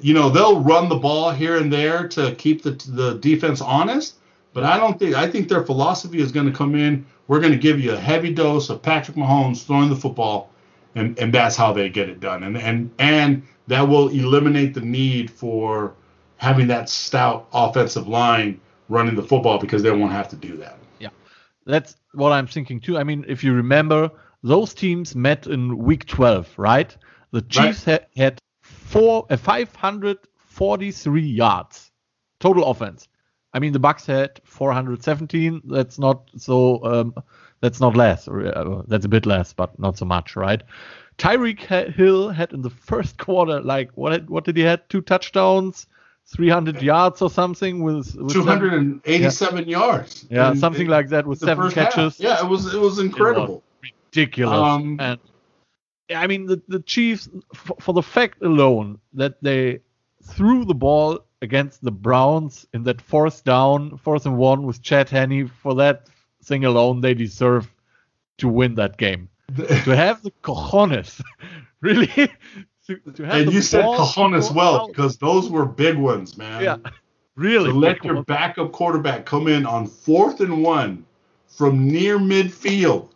you 0.00 0.14
know 0.14 0.30
they'll 0.30 0.60
run 0.60 0.88
the 0.88 0.96
ball 0.96 1.32
here 1.32 1.56
and 1.56 1.72
there 1.72 2.06
to 2.08 2.34
keep 2.36 2.62
the 2.62 2.70
the 2.88 3.14
defense 3.14 3.60
honest, 3.60 4.16
but 4.52 4.64
I 4.64 4.76
don't 4.78 4.98
think 4.98 5.14
I 5.14 5.28
think 5.28 5.48
their 5.48 5.64
philosophy 5.64 6.20
is 6.20 6.30
going 6.30 6.46
to 6.46 6.52
come 6.52 6.74
in 6.74 7.04
we're 7.28 7.40
going 7.40 7.52
to 7.52 7.58
give 7.58 7.80
you 7.80 7.92
a 7.92 7.96
heavy 7.98 8.32
dose 8.32 8.70
of 8.70 8.82
Patrick 8.82 9.16
Mahomes 9.16 9.64
throwing 9.64 9.88
the 9.88 9.96
football, 9.96 10.50
and, 10.94 11.18
and 11.18 11.32
that's 11.32 11.56
how 11.56 11.72
they 11.72 11.88
get 11.88 12.08
it 12.08 12.20
done. 12.20 12.42
And 12.42 12.56
and 12.56 12.90
and 12.98 13.42
that 13.66 13.82
will 13.82 14.08
eliminate 14.08 14.74
the 14.74 14.80
need 14.80 15.30
for 15.30 15.94
having 16.36 16.66
that 16.68 16.88
stout 16.88 17.48
offensive 17.52 18.06
line 18.06 18.60
running 18.88 19.14
the 19.14 19.22
football 19.22 19.58
because 19.58 19.82
they 19.82 19.90
won't 19.90 20.12
have 20.12 20.28
to 20.28 20.36
do 20.36 20.56
that. 20.58 20.78
Yeah, 20.98 21.08
that's 21.64 21.96
what 22.14 22.32
I'm 22.32 22.46
thinking 22.46 22.80
too. 22.80 22.98
I 22.98 23.04
mean, 23.04 23.24
if 23.28 23.44
you 23.44 23.52
remember, 23.52 24.10
those 24.42 24.74
teams 24.74 25.14
met 25.14 25.46
in 25.46 25.78
Week 25.78 26.06
12, 26.06 26.58
right? 26.58 26.96
The 27.32 27.42
Chiefs 27.42 27.86
right. 27.86 28.02
had 28.02 28.06
had 28.16 28.38
four 28.62 29.26
uh, 29.30 29.36
543 29.36 31.22
yards 31.22 31.90
total 32.40 32.64
offense. 32.70 33.08
I 33.54 33.58
mean, 33.58 33.72
the 33.72 33.78
Bucks 33.78 34.06
had 34.06 34.40
417. 34.44 35.62
That's 35.64 35.98
not 35.98 36.30
so. 36.36 36.84
Um, 36.84 37.14
that's 37.60 37.80
not 37.80 37.96
less. 37.96 38.28
Uh, 38.28 38.82
that's 38.88 39.06
a 39.06 39.08
bit 39.08 39.26
less, 39.26 39.52
but 39.52 39.78
not 39.78 39.96
so 39.96 40.04
much, 40.04 40.36
right? 40.36 40.62
Tyreek 41.16 41.60
Hill 41.94 42.28
had 42.30 42.52
in 42.52 42.62
the 42.62 42.70
first 42.70 43.16
quarter 43.24 43.60
like 43.62 43.90
what? 43.94 44.28
What 44.28 44.44
did 44.44 44.56
he 44.56 44.62
had? 44.62 44.88
Two 44.90 45.00
touchdowns, 45.00 45.86
300 46.26 46.82
yards 46.82 47.22
or 47.22 47.30
something 47.30 47.82
with, 47.82 48.14
with 48.16 48.32
287 48.32 49.68
yeah. 49.68 49.70
yards. 49.70 50.26
Yeah, 50.30 50.54
something 50.54 50.88
like 50.88 51.08
that 51.10 51.26
with 51.26 51.38
seven 51.38 51.70
catches. 51.70 52.18
Half. 52.18 52.20
Yeah, 52.20 52.44
it 52.44 52.48
was 52.48 52.72
it 52.74 52.80
was 52.80 52.98
incredible. 52.98 53.62
It 53.82 53.82
was 53.82 53.92
ridiculous. 54.12 54.58
Um, 54.58 54.96
and 55.00 55.20
I 56.14 56.26
mean, 56.26 56.46
the 56.46 56.60
the 56.68 56.80
Chiefs, 56.80 57.28
for, 57.54 57.76
for 57.80 57.92
the 57.92 58.02
fact 58.02 58.42
alone 58.42 58.98
that 59.12 59.42
they 59.42 59.80
threw 60.22 60.64
the 60.64 60.74
ball 60.74 61.20
against 61.42 61.82
the 61.82 61.92
Browns 61.92 62.66
in 62.72 62.84
that 62.84 63.00
fourth 63.00 63.44
down, 63.44 63.98
fourth 63.98 64.24
and 64.26 64.38
one 64.38 64.64
with 64.64 64.82
Chad 64.82 65.10
Henne. 65.10 65.46
For 65.46 65.74
that 65.74 66.08
thing 66.42 66.64
alone, 66.64 67.00
they 67.00 67.14
deserve 67.14 67.70
to 68.38 68.48
win 68.48 68.74
that 68.76 68.96
game. 68.96 69.28
to 69.56 69.94
have 69.94 70.22
the 70.22 70.32
cojones, 70.42 71.22
really. 71.80 72.32
To, 72.86 72.96
to 72.96 73.24
and 73.24 73.52
you 73.52 73.62
said 73.62 73.82
cajon 73.82 74.34
as 74.34 74.52
well 74.52 74.88
because 74.88 75.16
those 75.16 75.48
were 75.48 75.64
big 75.64 75.96
ones, 75.96 76.36
man. 76.36 76.62
Yeah, 76.62 76.76
really. 77.36 77.70
To 77.70 77.76
let 77.76 78.04
your 78.04 78.22
backup 78.22 78.72
quarterback 78.72 79.24
come 79.24 79.48
in 79.48 79.64
on 79.64 79.86
fourth 79.86 80.40
and 80.40 80.62
one 80.62 81.06
from 81.48 81.88
near 81.88 82.18
midfield. 82.18 83.08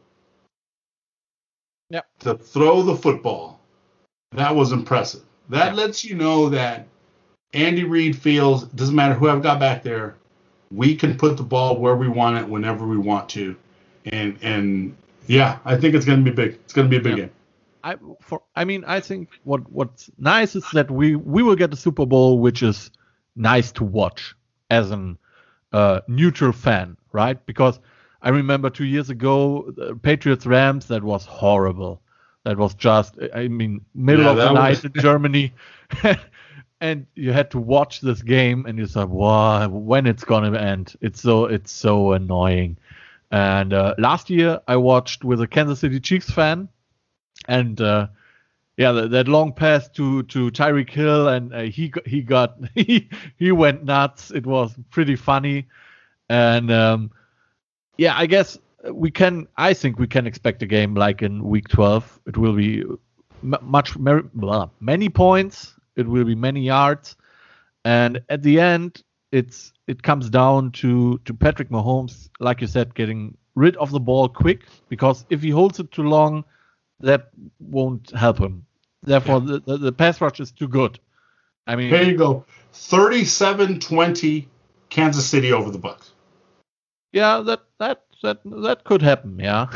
Yep. 1.90 2.06
To 2.20 2.34
throw 2.34 2.82
the 2.82 2.96
football, 2.96 3.60
that 4.32 4.54
was 4.54 4.72
impressive. 4.72 5.22
That 5.50 5.68
yep. 5.68 5.74
lets 5.74 6.04
you 6.04 6.14
know 6.14 6.48
that 6.50 6.86
Andy 7.52 7.84
Reid 7.84 8.16
feels 8.16 8.64
doesn't 8.64 8.94
matter 8.94 9.14
who 9.14 9.28
I've 9.28 9.42
got 9.42 9.58
back 9.58 9.82
there, 9.82 10.16
we 10.70 10.94
can 10.94 11.16
put 11.16 11.36
the 11.36 11.42
ball 11.42 11.78
where 11.78 11.96
we 11.96 12.08
want 12.08 12.36
it 12.36 12.48
whenever 12.48 12.86
we 12.86 12.98
want 12.98 13.28
to, 13.30 13.56
and 14.06 14.38
and 14.42 14.96
yeah, 15.26 15.58
I 15.64 15.76
think 15.76 15.94
it's 15.94 16.04
going 16.04 16.24
to 16.24 16.30
be 16.30 16.34
big. 16.34 16.58
It's 16.64 16.72
going 16.72 16.86
to 16.86 16.90
be 16.90 16.96
a 16.96 17.00
big 17.00 17.18
yeah. 17.18 17.24
game. 17.24 17.32
I 17.84 17.96
for 18.20 18.42
I 18.54 18.64
mean 18.64 18.84
I 18.86 19.00
think 19.00 19.30
what 19.44 19.70
what's 19.70 20.10
nice 20.18 20.56
is 20.56 20.64
that 20.72 20.90
we 20.90 21.16
we 21.16 21.42
will 21.42 21.56
get 21.56 21.72
a 21.72 21.76
Super 21.76 22.06
Bowl 22.06 22.38
which 22.38 22.62
is 22.62 22.90
nice 23.36 23.72
to 23.72 23.84
watch 23.84 24.34
as 24.70 24.90
an 24.90 25.18
uh, 25.72 26.00
neutral 26.08 26.52
fan, 26.52 26.96
right? 27.12 27.44
Because 27.46 27.80
I 28.22 28.30
remember 28.30 28.70
two 28.70 28.84
years 28.84 29.10
ago, 29.10 29.72
Patriots 30.02 30.46
Rams, 30.46 30.86
that 30.86 31.02
was 31.02 31.24
horrible. 31.24 32.02
That 32.44 32.56
was 32.56 32.74
just, 32.74 33.16
I 33.34 33.48
mean, 33.48 33.84
middle 33.94 34.24
yeah, 34.24 34.30
of 34.30 34.36
the 34.36 34.52
night 34.52 34.84
in 34.84 34.92
Germany. 34.98 35.52
and 36.80 37.06
you 37.14 37.32
had 37.32 37.50
to 37.52 37.58
watch 37.58 38.00
this 38.00 38.22
game 38.22 38.66
and 38.66 38.78
you 38.78 38.86
said, 38.86 39.08
wow, 39.08 39.68
when 39.68 40.06
it's 40.06 40.24
going 40.24 40.52
to 40.52 40.60
end. 40.60 40.94
It's 41.00 41.20
so, 41.20 41.46
it's 41.46 41.70
so 41.70 42.12
annoying. 42.12 42.78
And 43.30 43.72
uh, 43.72 43.94
last 43.98 44.30
year 44.30 44.60
I 44.66 44.76
watched 44.76 45.24
with 45.24 45.40
a 45.40 45.46
Kansas 45.46 45.80
City 45.80 46.00
Chiefs 46.00 46.30
fan 46.30 46.68
and, 47.48 47.80
uh, 47.80 48.08
yeah, 48.78 48.92
that, 48.92 49.10
that, 49.10 49.28
long 49.28 49.52
pass 49.52 49.88
to 49.90 50.22
to 50.22 50.52
Tyreek 50.52 50.90
Hill, 50.90 51.28
and 51.28 51.52
uh, 51.52 51.62
he 51.62 51.92
he 52.06 52.22
got 52.22 52.58
he 52.76 53.10
he 53.36 53.50
went 53.50 53.84
nuts. 53.84 54.30
It 54.30 54.46
was 54.46 54.72
pretty 54.90 55.16
funny, 55.16 55.66
and 56.28 56.70
um, 56.70 57.10
yeah, 57.96 58.16
I 58.16 58.26
guess 58.26 58.56
we 58.88 59.10
can. 59.10 59.48
I 59.56 59.74
think 59.74 59.98
we 59.98 60.06
can 60.06 60.28
expect 60.28 60.62
a 60.62 60.66
game 60.66 60.94
like 60.94 61.22
in 61.22 61.42
Week 61.42 61.66
12. 61.68 62.20
It 62.28 62.36
will 62.36 62.54
be 62.54 62.84
much 63.42 63.94
blah, 63.96 64.70
many 64.78 65.08
points. 65.08 65.74
It 65.96 66.06
will 66.06 66.24
be 66.24 66.36
many 66.36 66.62
yards, 66.62 67.16
and 67.84 68.20
at 68.28 68.44
the 68.44 68.60
end, 68.60 69.02
it's 69.32 69.72
it 69.88 70.04
comes 70.04 70.30
down 70.30 70.70
to 70.72 71.18
to 71.24 71.34
Patrick 71.34 71.70
Mahomes, 71.70 72.30
like 72.38 72.60
you 72.60 72.68
said, 72.68 72.94
getting 72.94 73.36
rid 73.56 73.76
of 73.78 73.90
the 73.90 73.98
ball 73.98 74.28
quick 74.28 74.66
because 74.88 75.26
if 75.30 75.42
he 75.42 75.50
holds 75.50 75.80
it 75.80 75.90
too 75.90 76.04
long, 76.04 76.44
that 77.00 77.30
won't 77.60 78.10
help 78.10 78.38
him. 78.38 78.66
Therefore, 79.02 79.40
yeah. 79.40 79.46
the, 79.52 79.60
the, 79.60 79.76
the 79.78 79.92
pass 79.92 80.20
rush 80.20 80.40
is 80.40 80.50
too 80.50 80.68
good. 80.68 80.98
I 81.66 81.76
mean, 81.76 81.90
here 81.90 82.02
you 82.02 82.16
go, 82.16 82.44
37-20 82.72 84.46
Kansas 84.88 85.26
City 85.26 85.52
over 85.52 85.70
the 85.70 85.78
Bucks. 85.78 86.12
Yeah, 87.12 87.40
that 87.40 87.62
that 87.78 88.04
that 88.22 88.40
that 88.44 88.84
could 88.84 89.02
happen. 89.02 89.38
Yeah, 89.38 89.66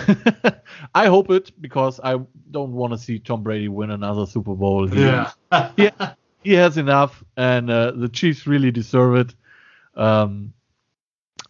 I 0.95 1.07
hope 1.07 1.31
it 1.31 1.53
because 1.61 2.01
I 2.03 2.19
don't 2.51 2.73
want 2.73 2.93
to 2.93 2.99
see 2.99 3.19
Tom 3.19 3.43
Brady 3.43 3.69
win 3.69 3.91
another 3.91 4.27
Super 4.27 4.55
Bowl. 4.55 4.87
He, 4.87 5.01
yeah, 5.01 5.31
yeah, 5.77 6.15
he 6.43 6.53
has 6.55 6.77
enough, 6.77 7.25
and 7.37 7.71
uh, 7.71 7.93
the 7.93 8.09
Chiefs 8.09 8.47
really 8.47 8.71
deserve 8.71 9.17
it. 9.17 9.35
Um, 9.95 10.53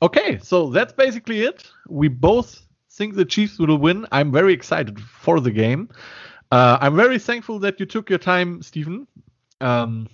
okay, 0.00 0.38
so 0.42 0.70
that's 0.70 0.92
basically 0.92 1.42
it. 1.42 1.68
We 1.88 2.08
both 2.08 2.62
think 2.92 3.14
the 3.14 3.24
Chiefs 3.24 3.58
will 3.58 3.76
win. 3.78 4.06
I'm 4.12 4.30
very 4.32 4.52
excited 4.52 5.00
for 5.00 5.40
the 5.40 5.50
game. 5.50 5.88
Uh, 6.50 6.78
I'm 6.80 6.94
very 6.94 7.18
thankful 7.18 7.60
that 7.60 7.80
you 7.80 7.86
took 7.86 8.10
your 8.10 8.18
time, 8.18 8.62
Stephen. 8.62 9.06
Um, 9.60 10.08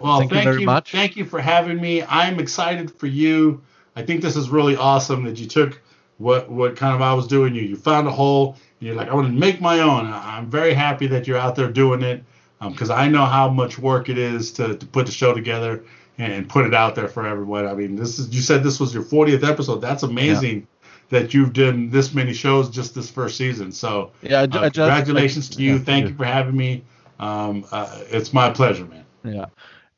well, 0.00 0.18
thank, 0.18 0.30
thank 0.30 0.44
you 0.44 0.50
very 0.50 0.60
you, 0.60 0.66
much. 0.66 0.92
Thank 0.92 1.16
you 1.16 1.24
for 1.24 1.40
having 1.40 1.80
me. 1.80 2.02
I'm 2.04 2.38
excited 2.38 2.90
for 2.92 3.06
you. 3.06 3.62
I 3.96 4.02
think 4.02 4.22
this 4.22 4.36
is 4.36 4.50
really 4.50 4.76
awesome 4.76 5.24
that 5.24 5.38
you 5.38 5.46
took 5.46 5.80
what 6.18 6.48
what 6.48 6.76
kind 6.76 6.94
of 6.94 7.02
I 7.02 7.12
was 7.14 7.26
doing. 7.26 7.54
You 7.54 7.62
you 7.62 7.76
found 7.76 8.06
a 8.06 8.12
hole. 8.12 8.56
And 8.80 8.88
you're 8.88 8.96
like 8.96 9.08
I 9.08 9.14
want 9.14 9.26
to 9.28 9.32
make 9.32 9.60
my 9.60 9.80
own. 9.80 10.06
I'm 10.06 10.48
very 10.48 10.74
happy 10.74 11.08
that 11.08 11.26
you're 11.26 11.38
out 11.38 11.56
there 11.56 11.70
doing 11.70 12.02
it 12.02 12.22
because 12.60 12.90
um, 12.90 12.98
I 12.98 13.08
know 13.08 13.24
how 13.24 13.48
much 13.48 13.78
work 13.78 14.08
it 14.08 14.18
is 14.18 14.52
to, 14.52 14.76
to 14.76 14.86
put 14.86 15.06
the 15.06 15.12
show 15.12 15.34
together 15.34 15.84
and 16.18 16.48
put 16.48 16.64
it 16.64 16.74
out 16.74 16.94
there 16.94 17.08
for 17.08 17.26
everyone. 17.26 17.66
I 17.66 17.74
mean, 17.74 17.96
this 17.96 18.18
is 18.20 18.32
you 18.32 18.40
said 18.40 18.62
this 18.62 18.78
was 18.78 18.94
your 18.94 19.02
40th 19.02 19.42
episode. 19.42 19.80
That's 19.80 20.04
amazing 20.04 20.68
that 21.10 21.34
you've 21.34 21.52
done 21.52 21.90
this 21.90 22.14
many 22.14 22.32
shows 22.32 22.70
just 22.70 22.94
this 22.94 23.10
first 23.10 23.36
season. 23.36 23.72
So 23.72 24.12
yeah, 24.22 24.40
I, 24.40 24.42
uh, 24.42 24.46
I 24.46 24.70
congratulations 24.70 25.48
to 25.50 25.62
you. 25.62 25.74
Yeah, 25.74 25.78
Thank 25.78 26.08
you 26.08 26.14
for 26.14 26.24
having 26.24 26.56
me. 26.56 26.84
Um, 27.18 27.64
uh, 27.70 28.00
it's 28.10 28.32
my 28.32 28.50
pleasure, 28.50 28.84
man. 28.84 29.04
Yeah. 29.24 29.46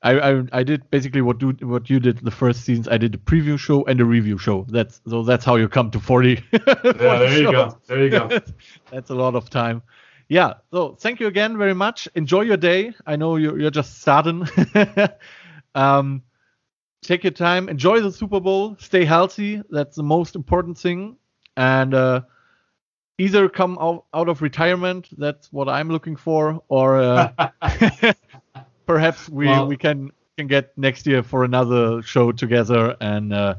I, 0.03 0.21
I, 0.21 0.43
I 0.53 0.63
did 0.63 0.89
basically 0.91 1.21
what 1.21 1.39
do 1.39 1.57
what 1.63 1.91
you 1.91 1.99
did 1.99 2.19
the 2.19 2.31
first 2.31 2.63
seasons. 2.63 2.87
I 2.87 2.99
did 2.99 3.15
a 3.15 3.19
preview 3.19 3.59
show 3.59 3.85
and 3.87 4.01
a 4.01 4.05
review 4.05 4.39
show. 4.39 4.67
That's 4.69 5.01
so 5.09 5.23
that's 5.23 5.45
how 5.45 5.57
you 5.57 5.69
come 5.69 5.91
to 5.91 5.99
40. 6.01 6.37
40 6.51 6.63
yeah, 6.67 6.93
there 6.93 7.29
shows. 7.29 7.39
you 7.39 7.53
go. 7.53 7.79
There 7.87 8.05
you 8.05 8.11
go. 8.11 8.41
that's 8.91 9.11
a 9.11 9.15
lot 9.15 9.35
of 9.35 9.51
time. 9.51 9.83
Yeah. 10.29 10.55
So 10.71 10.97
thank 11.01 11.19
you 11.19 11.27
again 11.27 11.57
very 11.59 11.75
much. 11.75 12.09
Enjoy 12.15 12.43
your 12.43 12.57
day. 12.57 12.93
I 13.07 13.17
know 13.17 13.37
you're 13.37 13.59
you're 13.59 13.71
just 13.71 14.01
starting. 14.01 14.47
um, 15.75 16.23
take 17.07 17.25
your 17.25 17.33
time, 17.33 17.69
enjoy 17.69 18.01
the 18.01 18.13
Super 18.13 18.41
Bowl, 18.41 18.77
stay 18.79 19.05
healthy. 19.05 19.63
That's 19.71 19.97
the 19.97 20.03
most 20.03 20.35
important 20.35 20.79
thing, 20.79 21.17
and 21.57 21.95
uh, 21.95 22.23
either 23.19 23.49
come 23.49 23.79
out, 23.81 24.05
out 24.13 24.29
of 24.29 24.43
retirement. 24.43 25.09
That's 25.17 25.53
what 25.53 25.69
I'm 25.69 25.89
looking 25.89 26.17
for, 26.17 26.63
or 26.69 26.99
uh, 26.99 27.51
perhaps 28.87 29.29
we 29.29 29.47
well, 29.47 29.67
we 29.67 29.77
can 29.77 30.11
can 30.37 30.47
get 30.47 30.77
next 30.77 31.07
year 31.07 31.23
for 31.23 31.45
another 31.45 32.03
show 32.03 32.33
together 32.33 32.97
and 33.01 33.33
uh, 33.33 33.55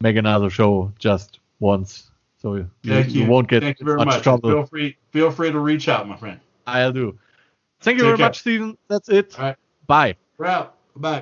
make 0.00 0.16
another 0.16 0.50
show 0.50 0.92
just 0.98 1.40
once. 1.58 2.10
So 2.38 2.54
you, 2.54 2.70
you, 2.82 2.98
you. 3.00 3.26
won't 3.26 3.48
get 3.48 3.62
Thank 3.62 3.80
you 3.80 3.86
very 3.86 3.98
much, 3.98 4.06
much. 4.06 4.22
Trouble. 4.22 4.50
Feel 4.50 4.66
free 4.66 4.96
feel 5.10 5.30
free 5.30 5.50
to 5.50 5.58
reach 5.58 5.88
out, 5.88 6.08
my 6.08 6.16
friend. 6.16 6.40
I'll 6.66 6.92
do. 6.92 7.18
Thank 7.80 7.96
you 7.96 8.02
Take 8.02 8.08
very 8.08 8.16
care. 8.18 8.26
much, 8.26 8.38
Stephen. 8.40 8.78
That's 8.88 9.08
it. 9.08 9.38
All 9.38 9.46
right. 9.46 9.56
Bye. 9.86 10.16
We're 10.38 10.46
out. 10.46 10.76
Bye. 10.96 11.18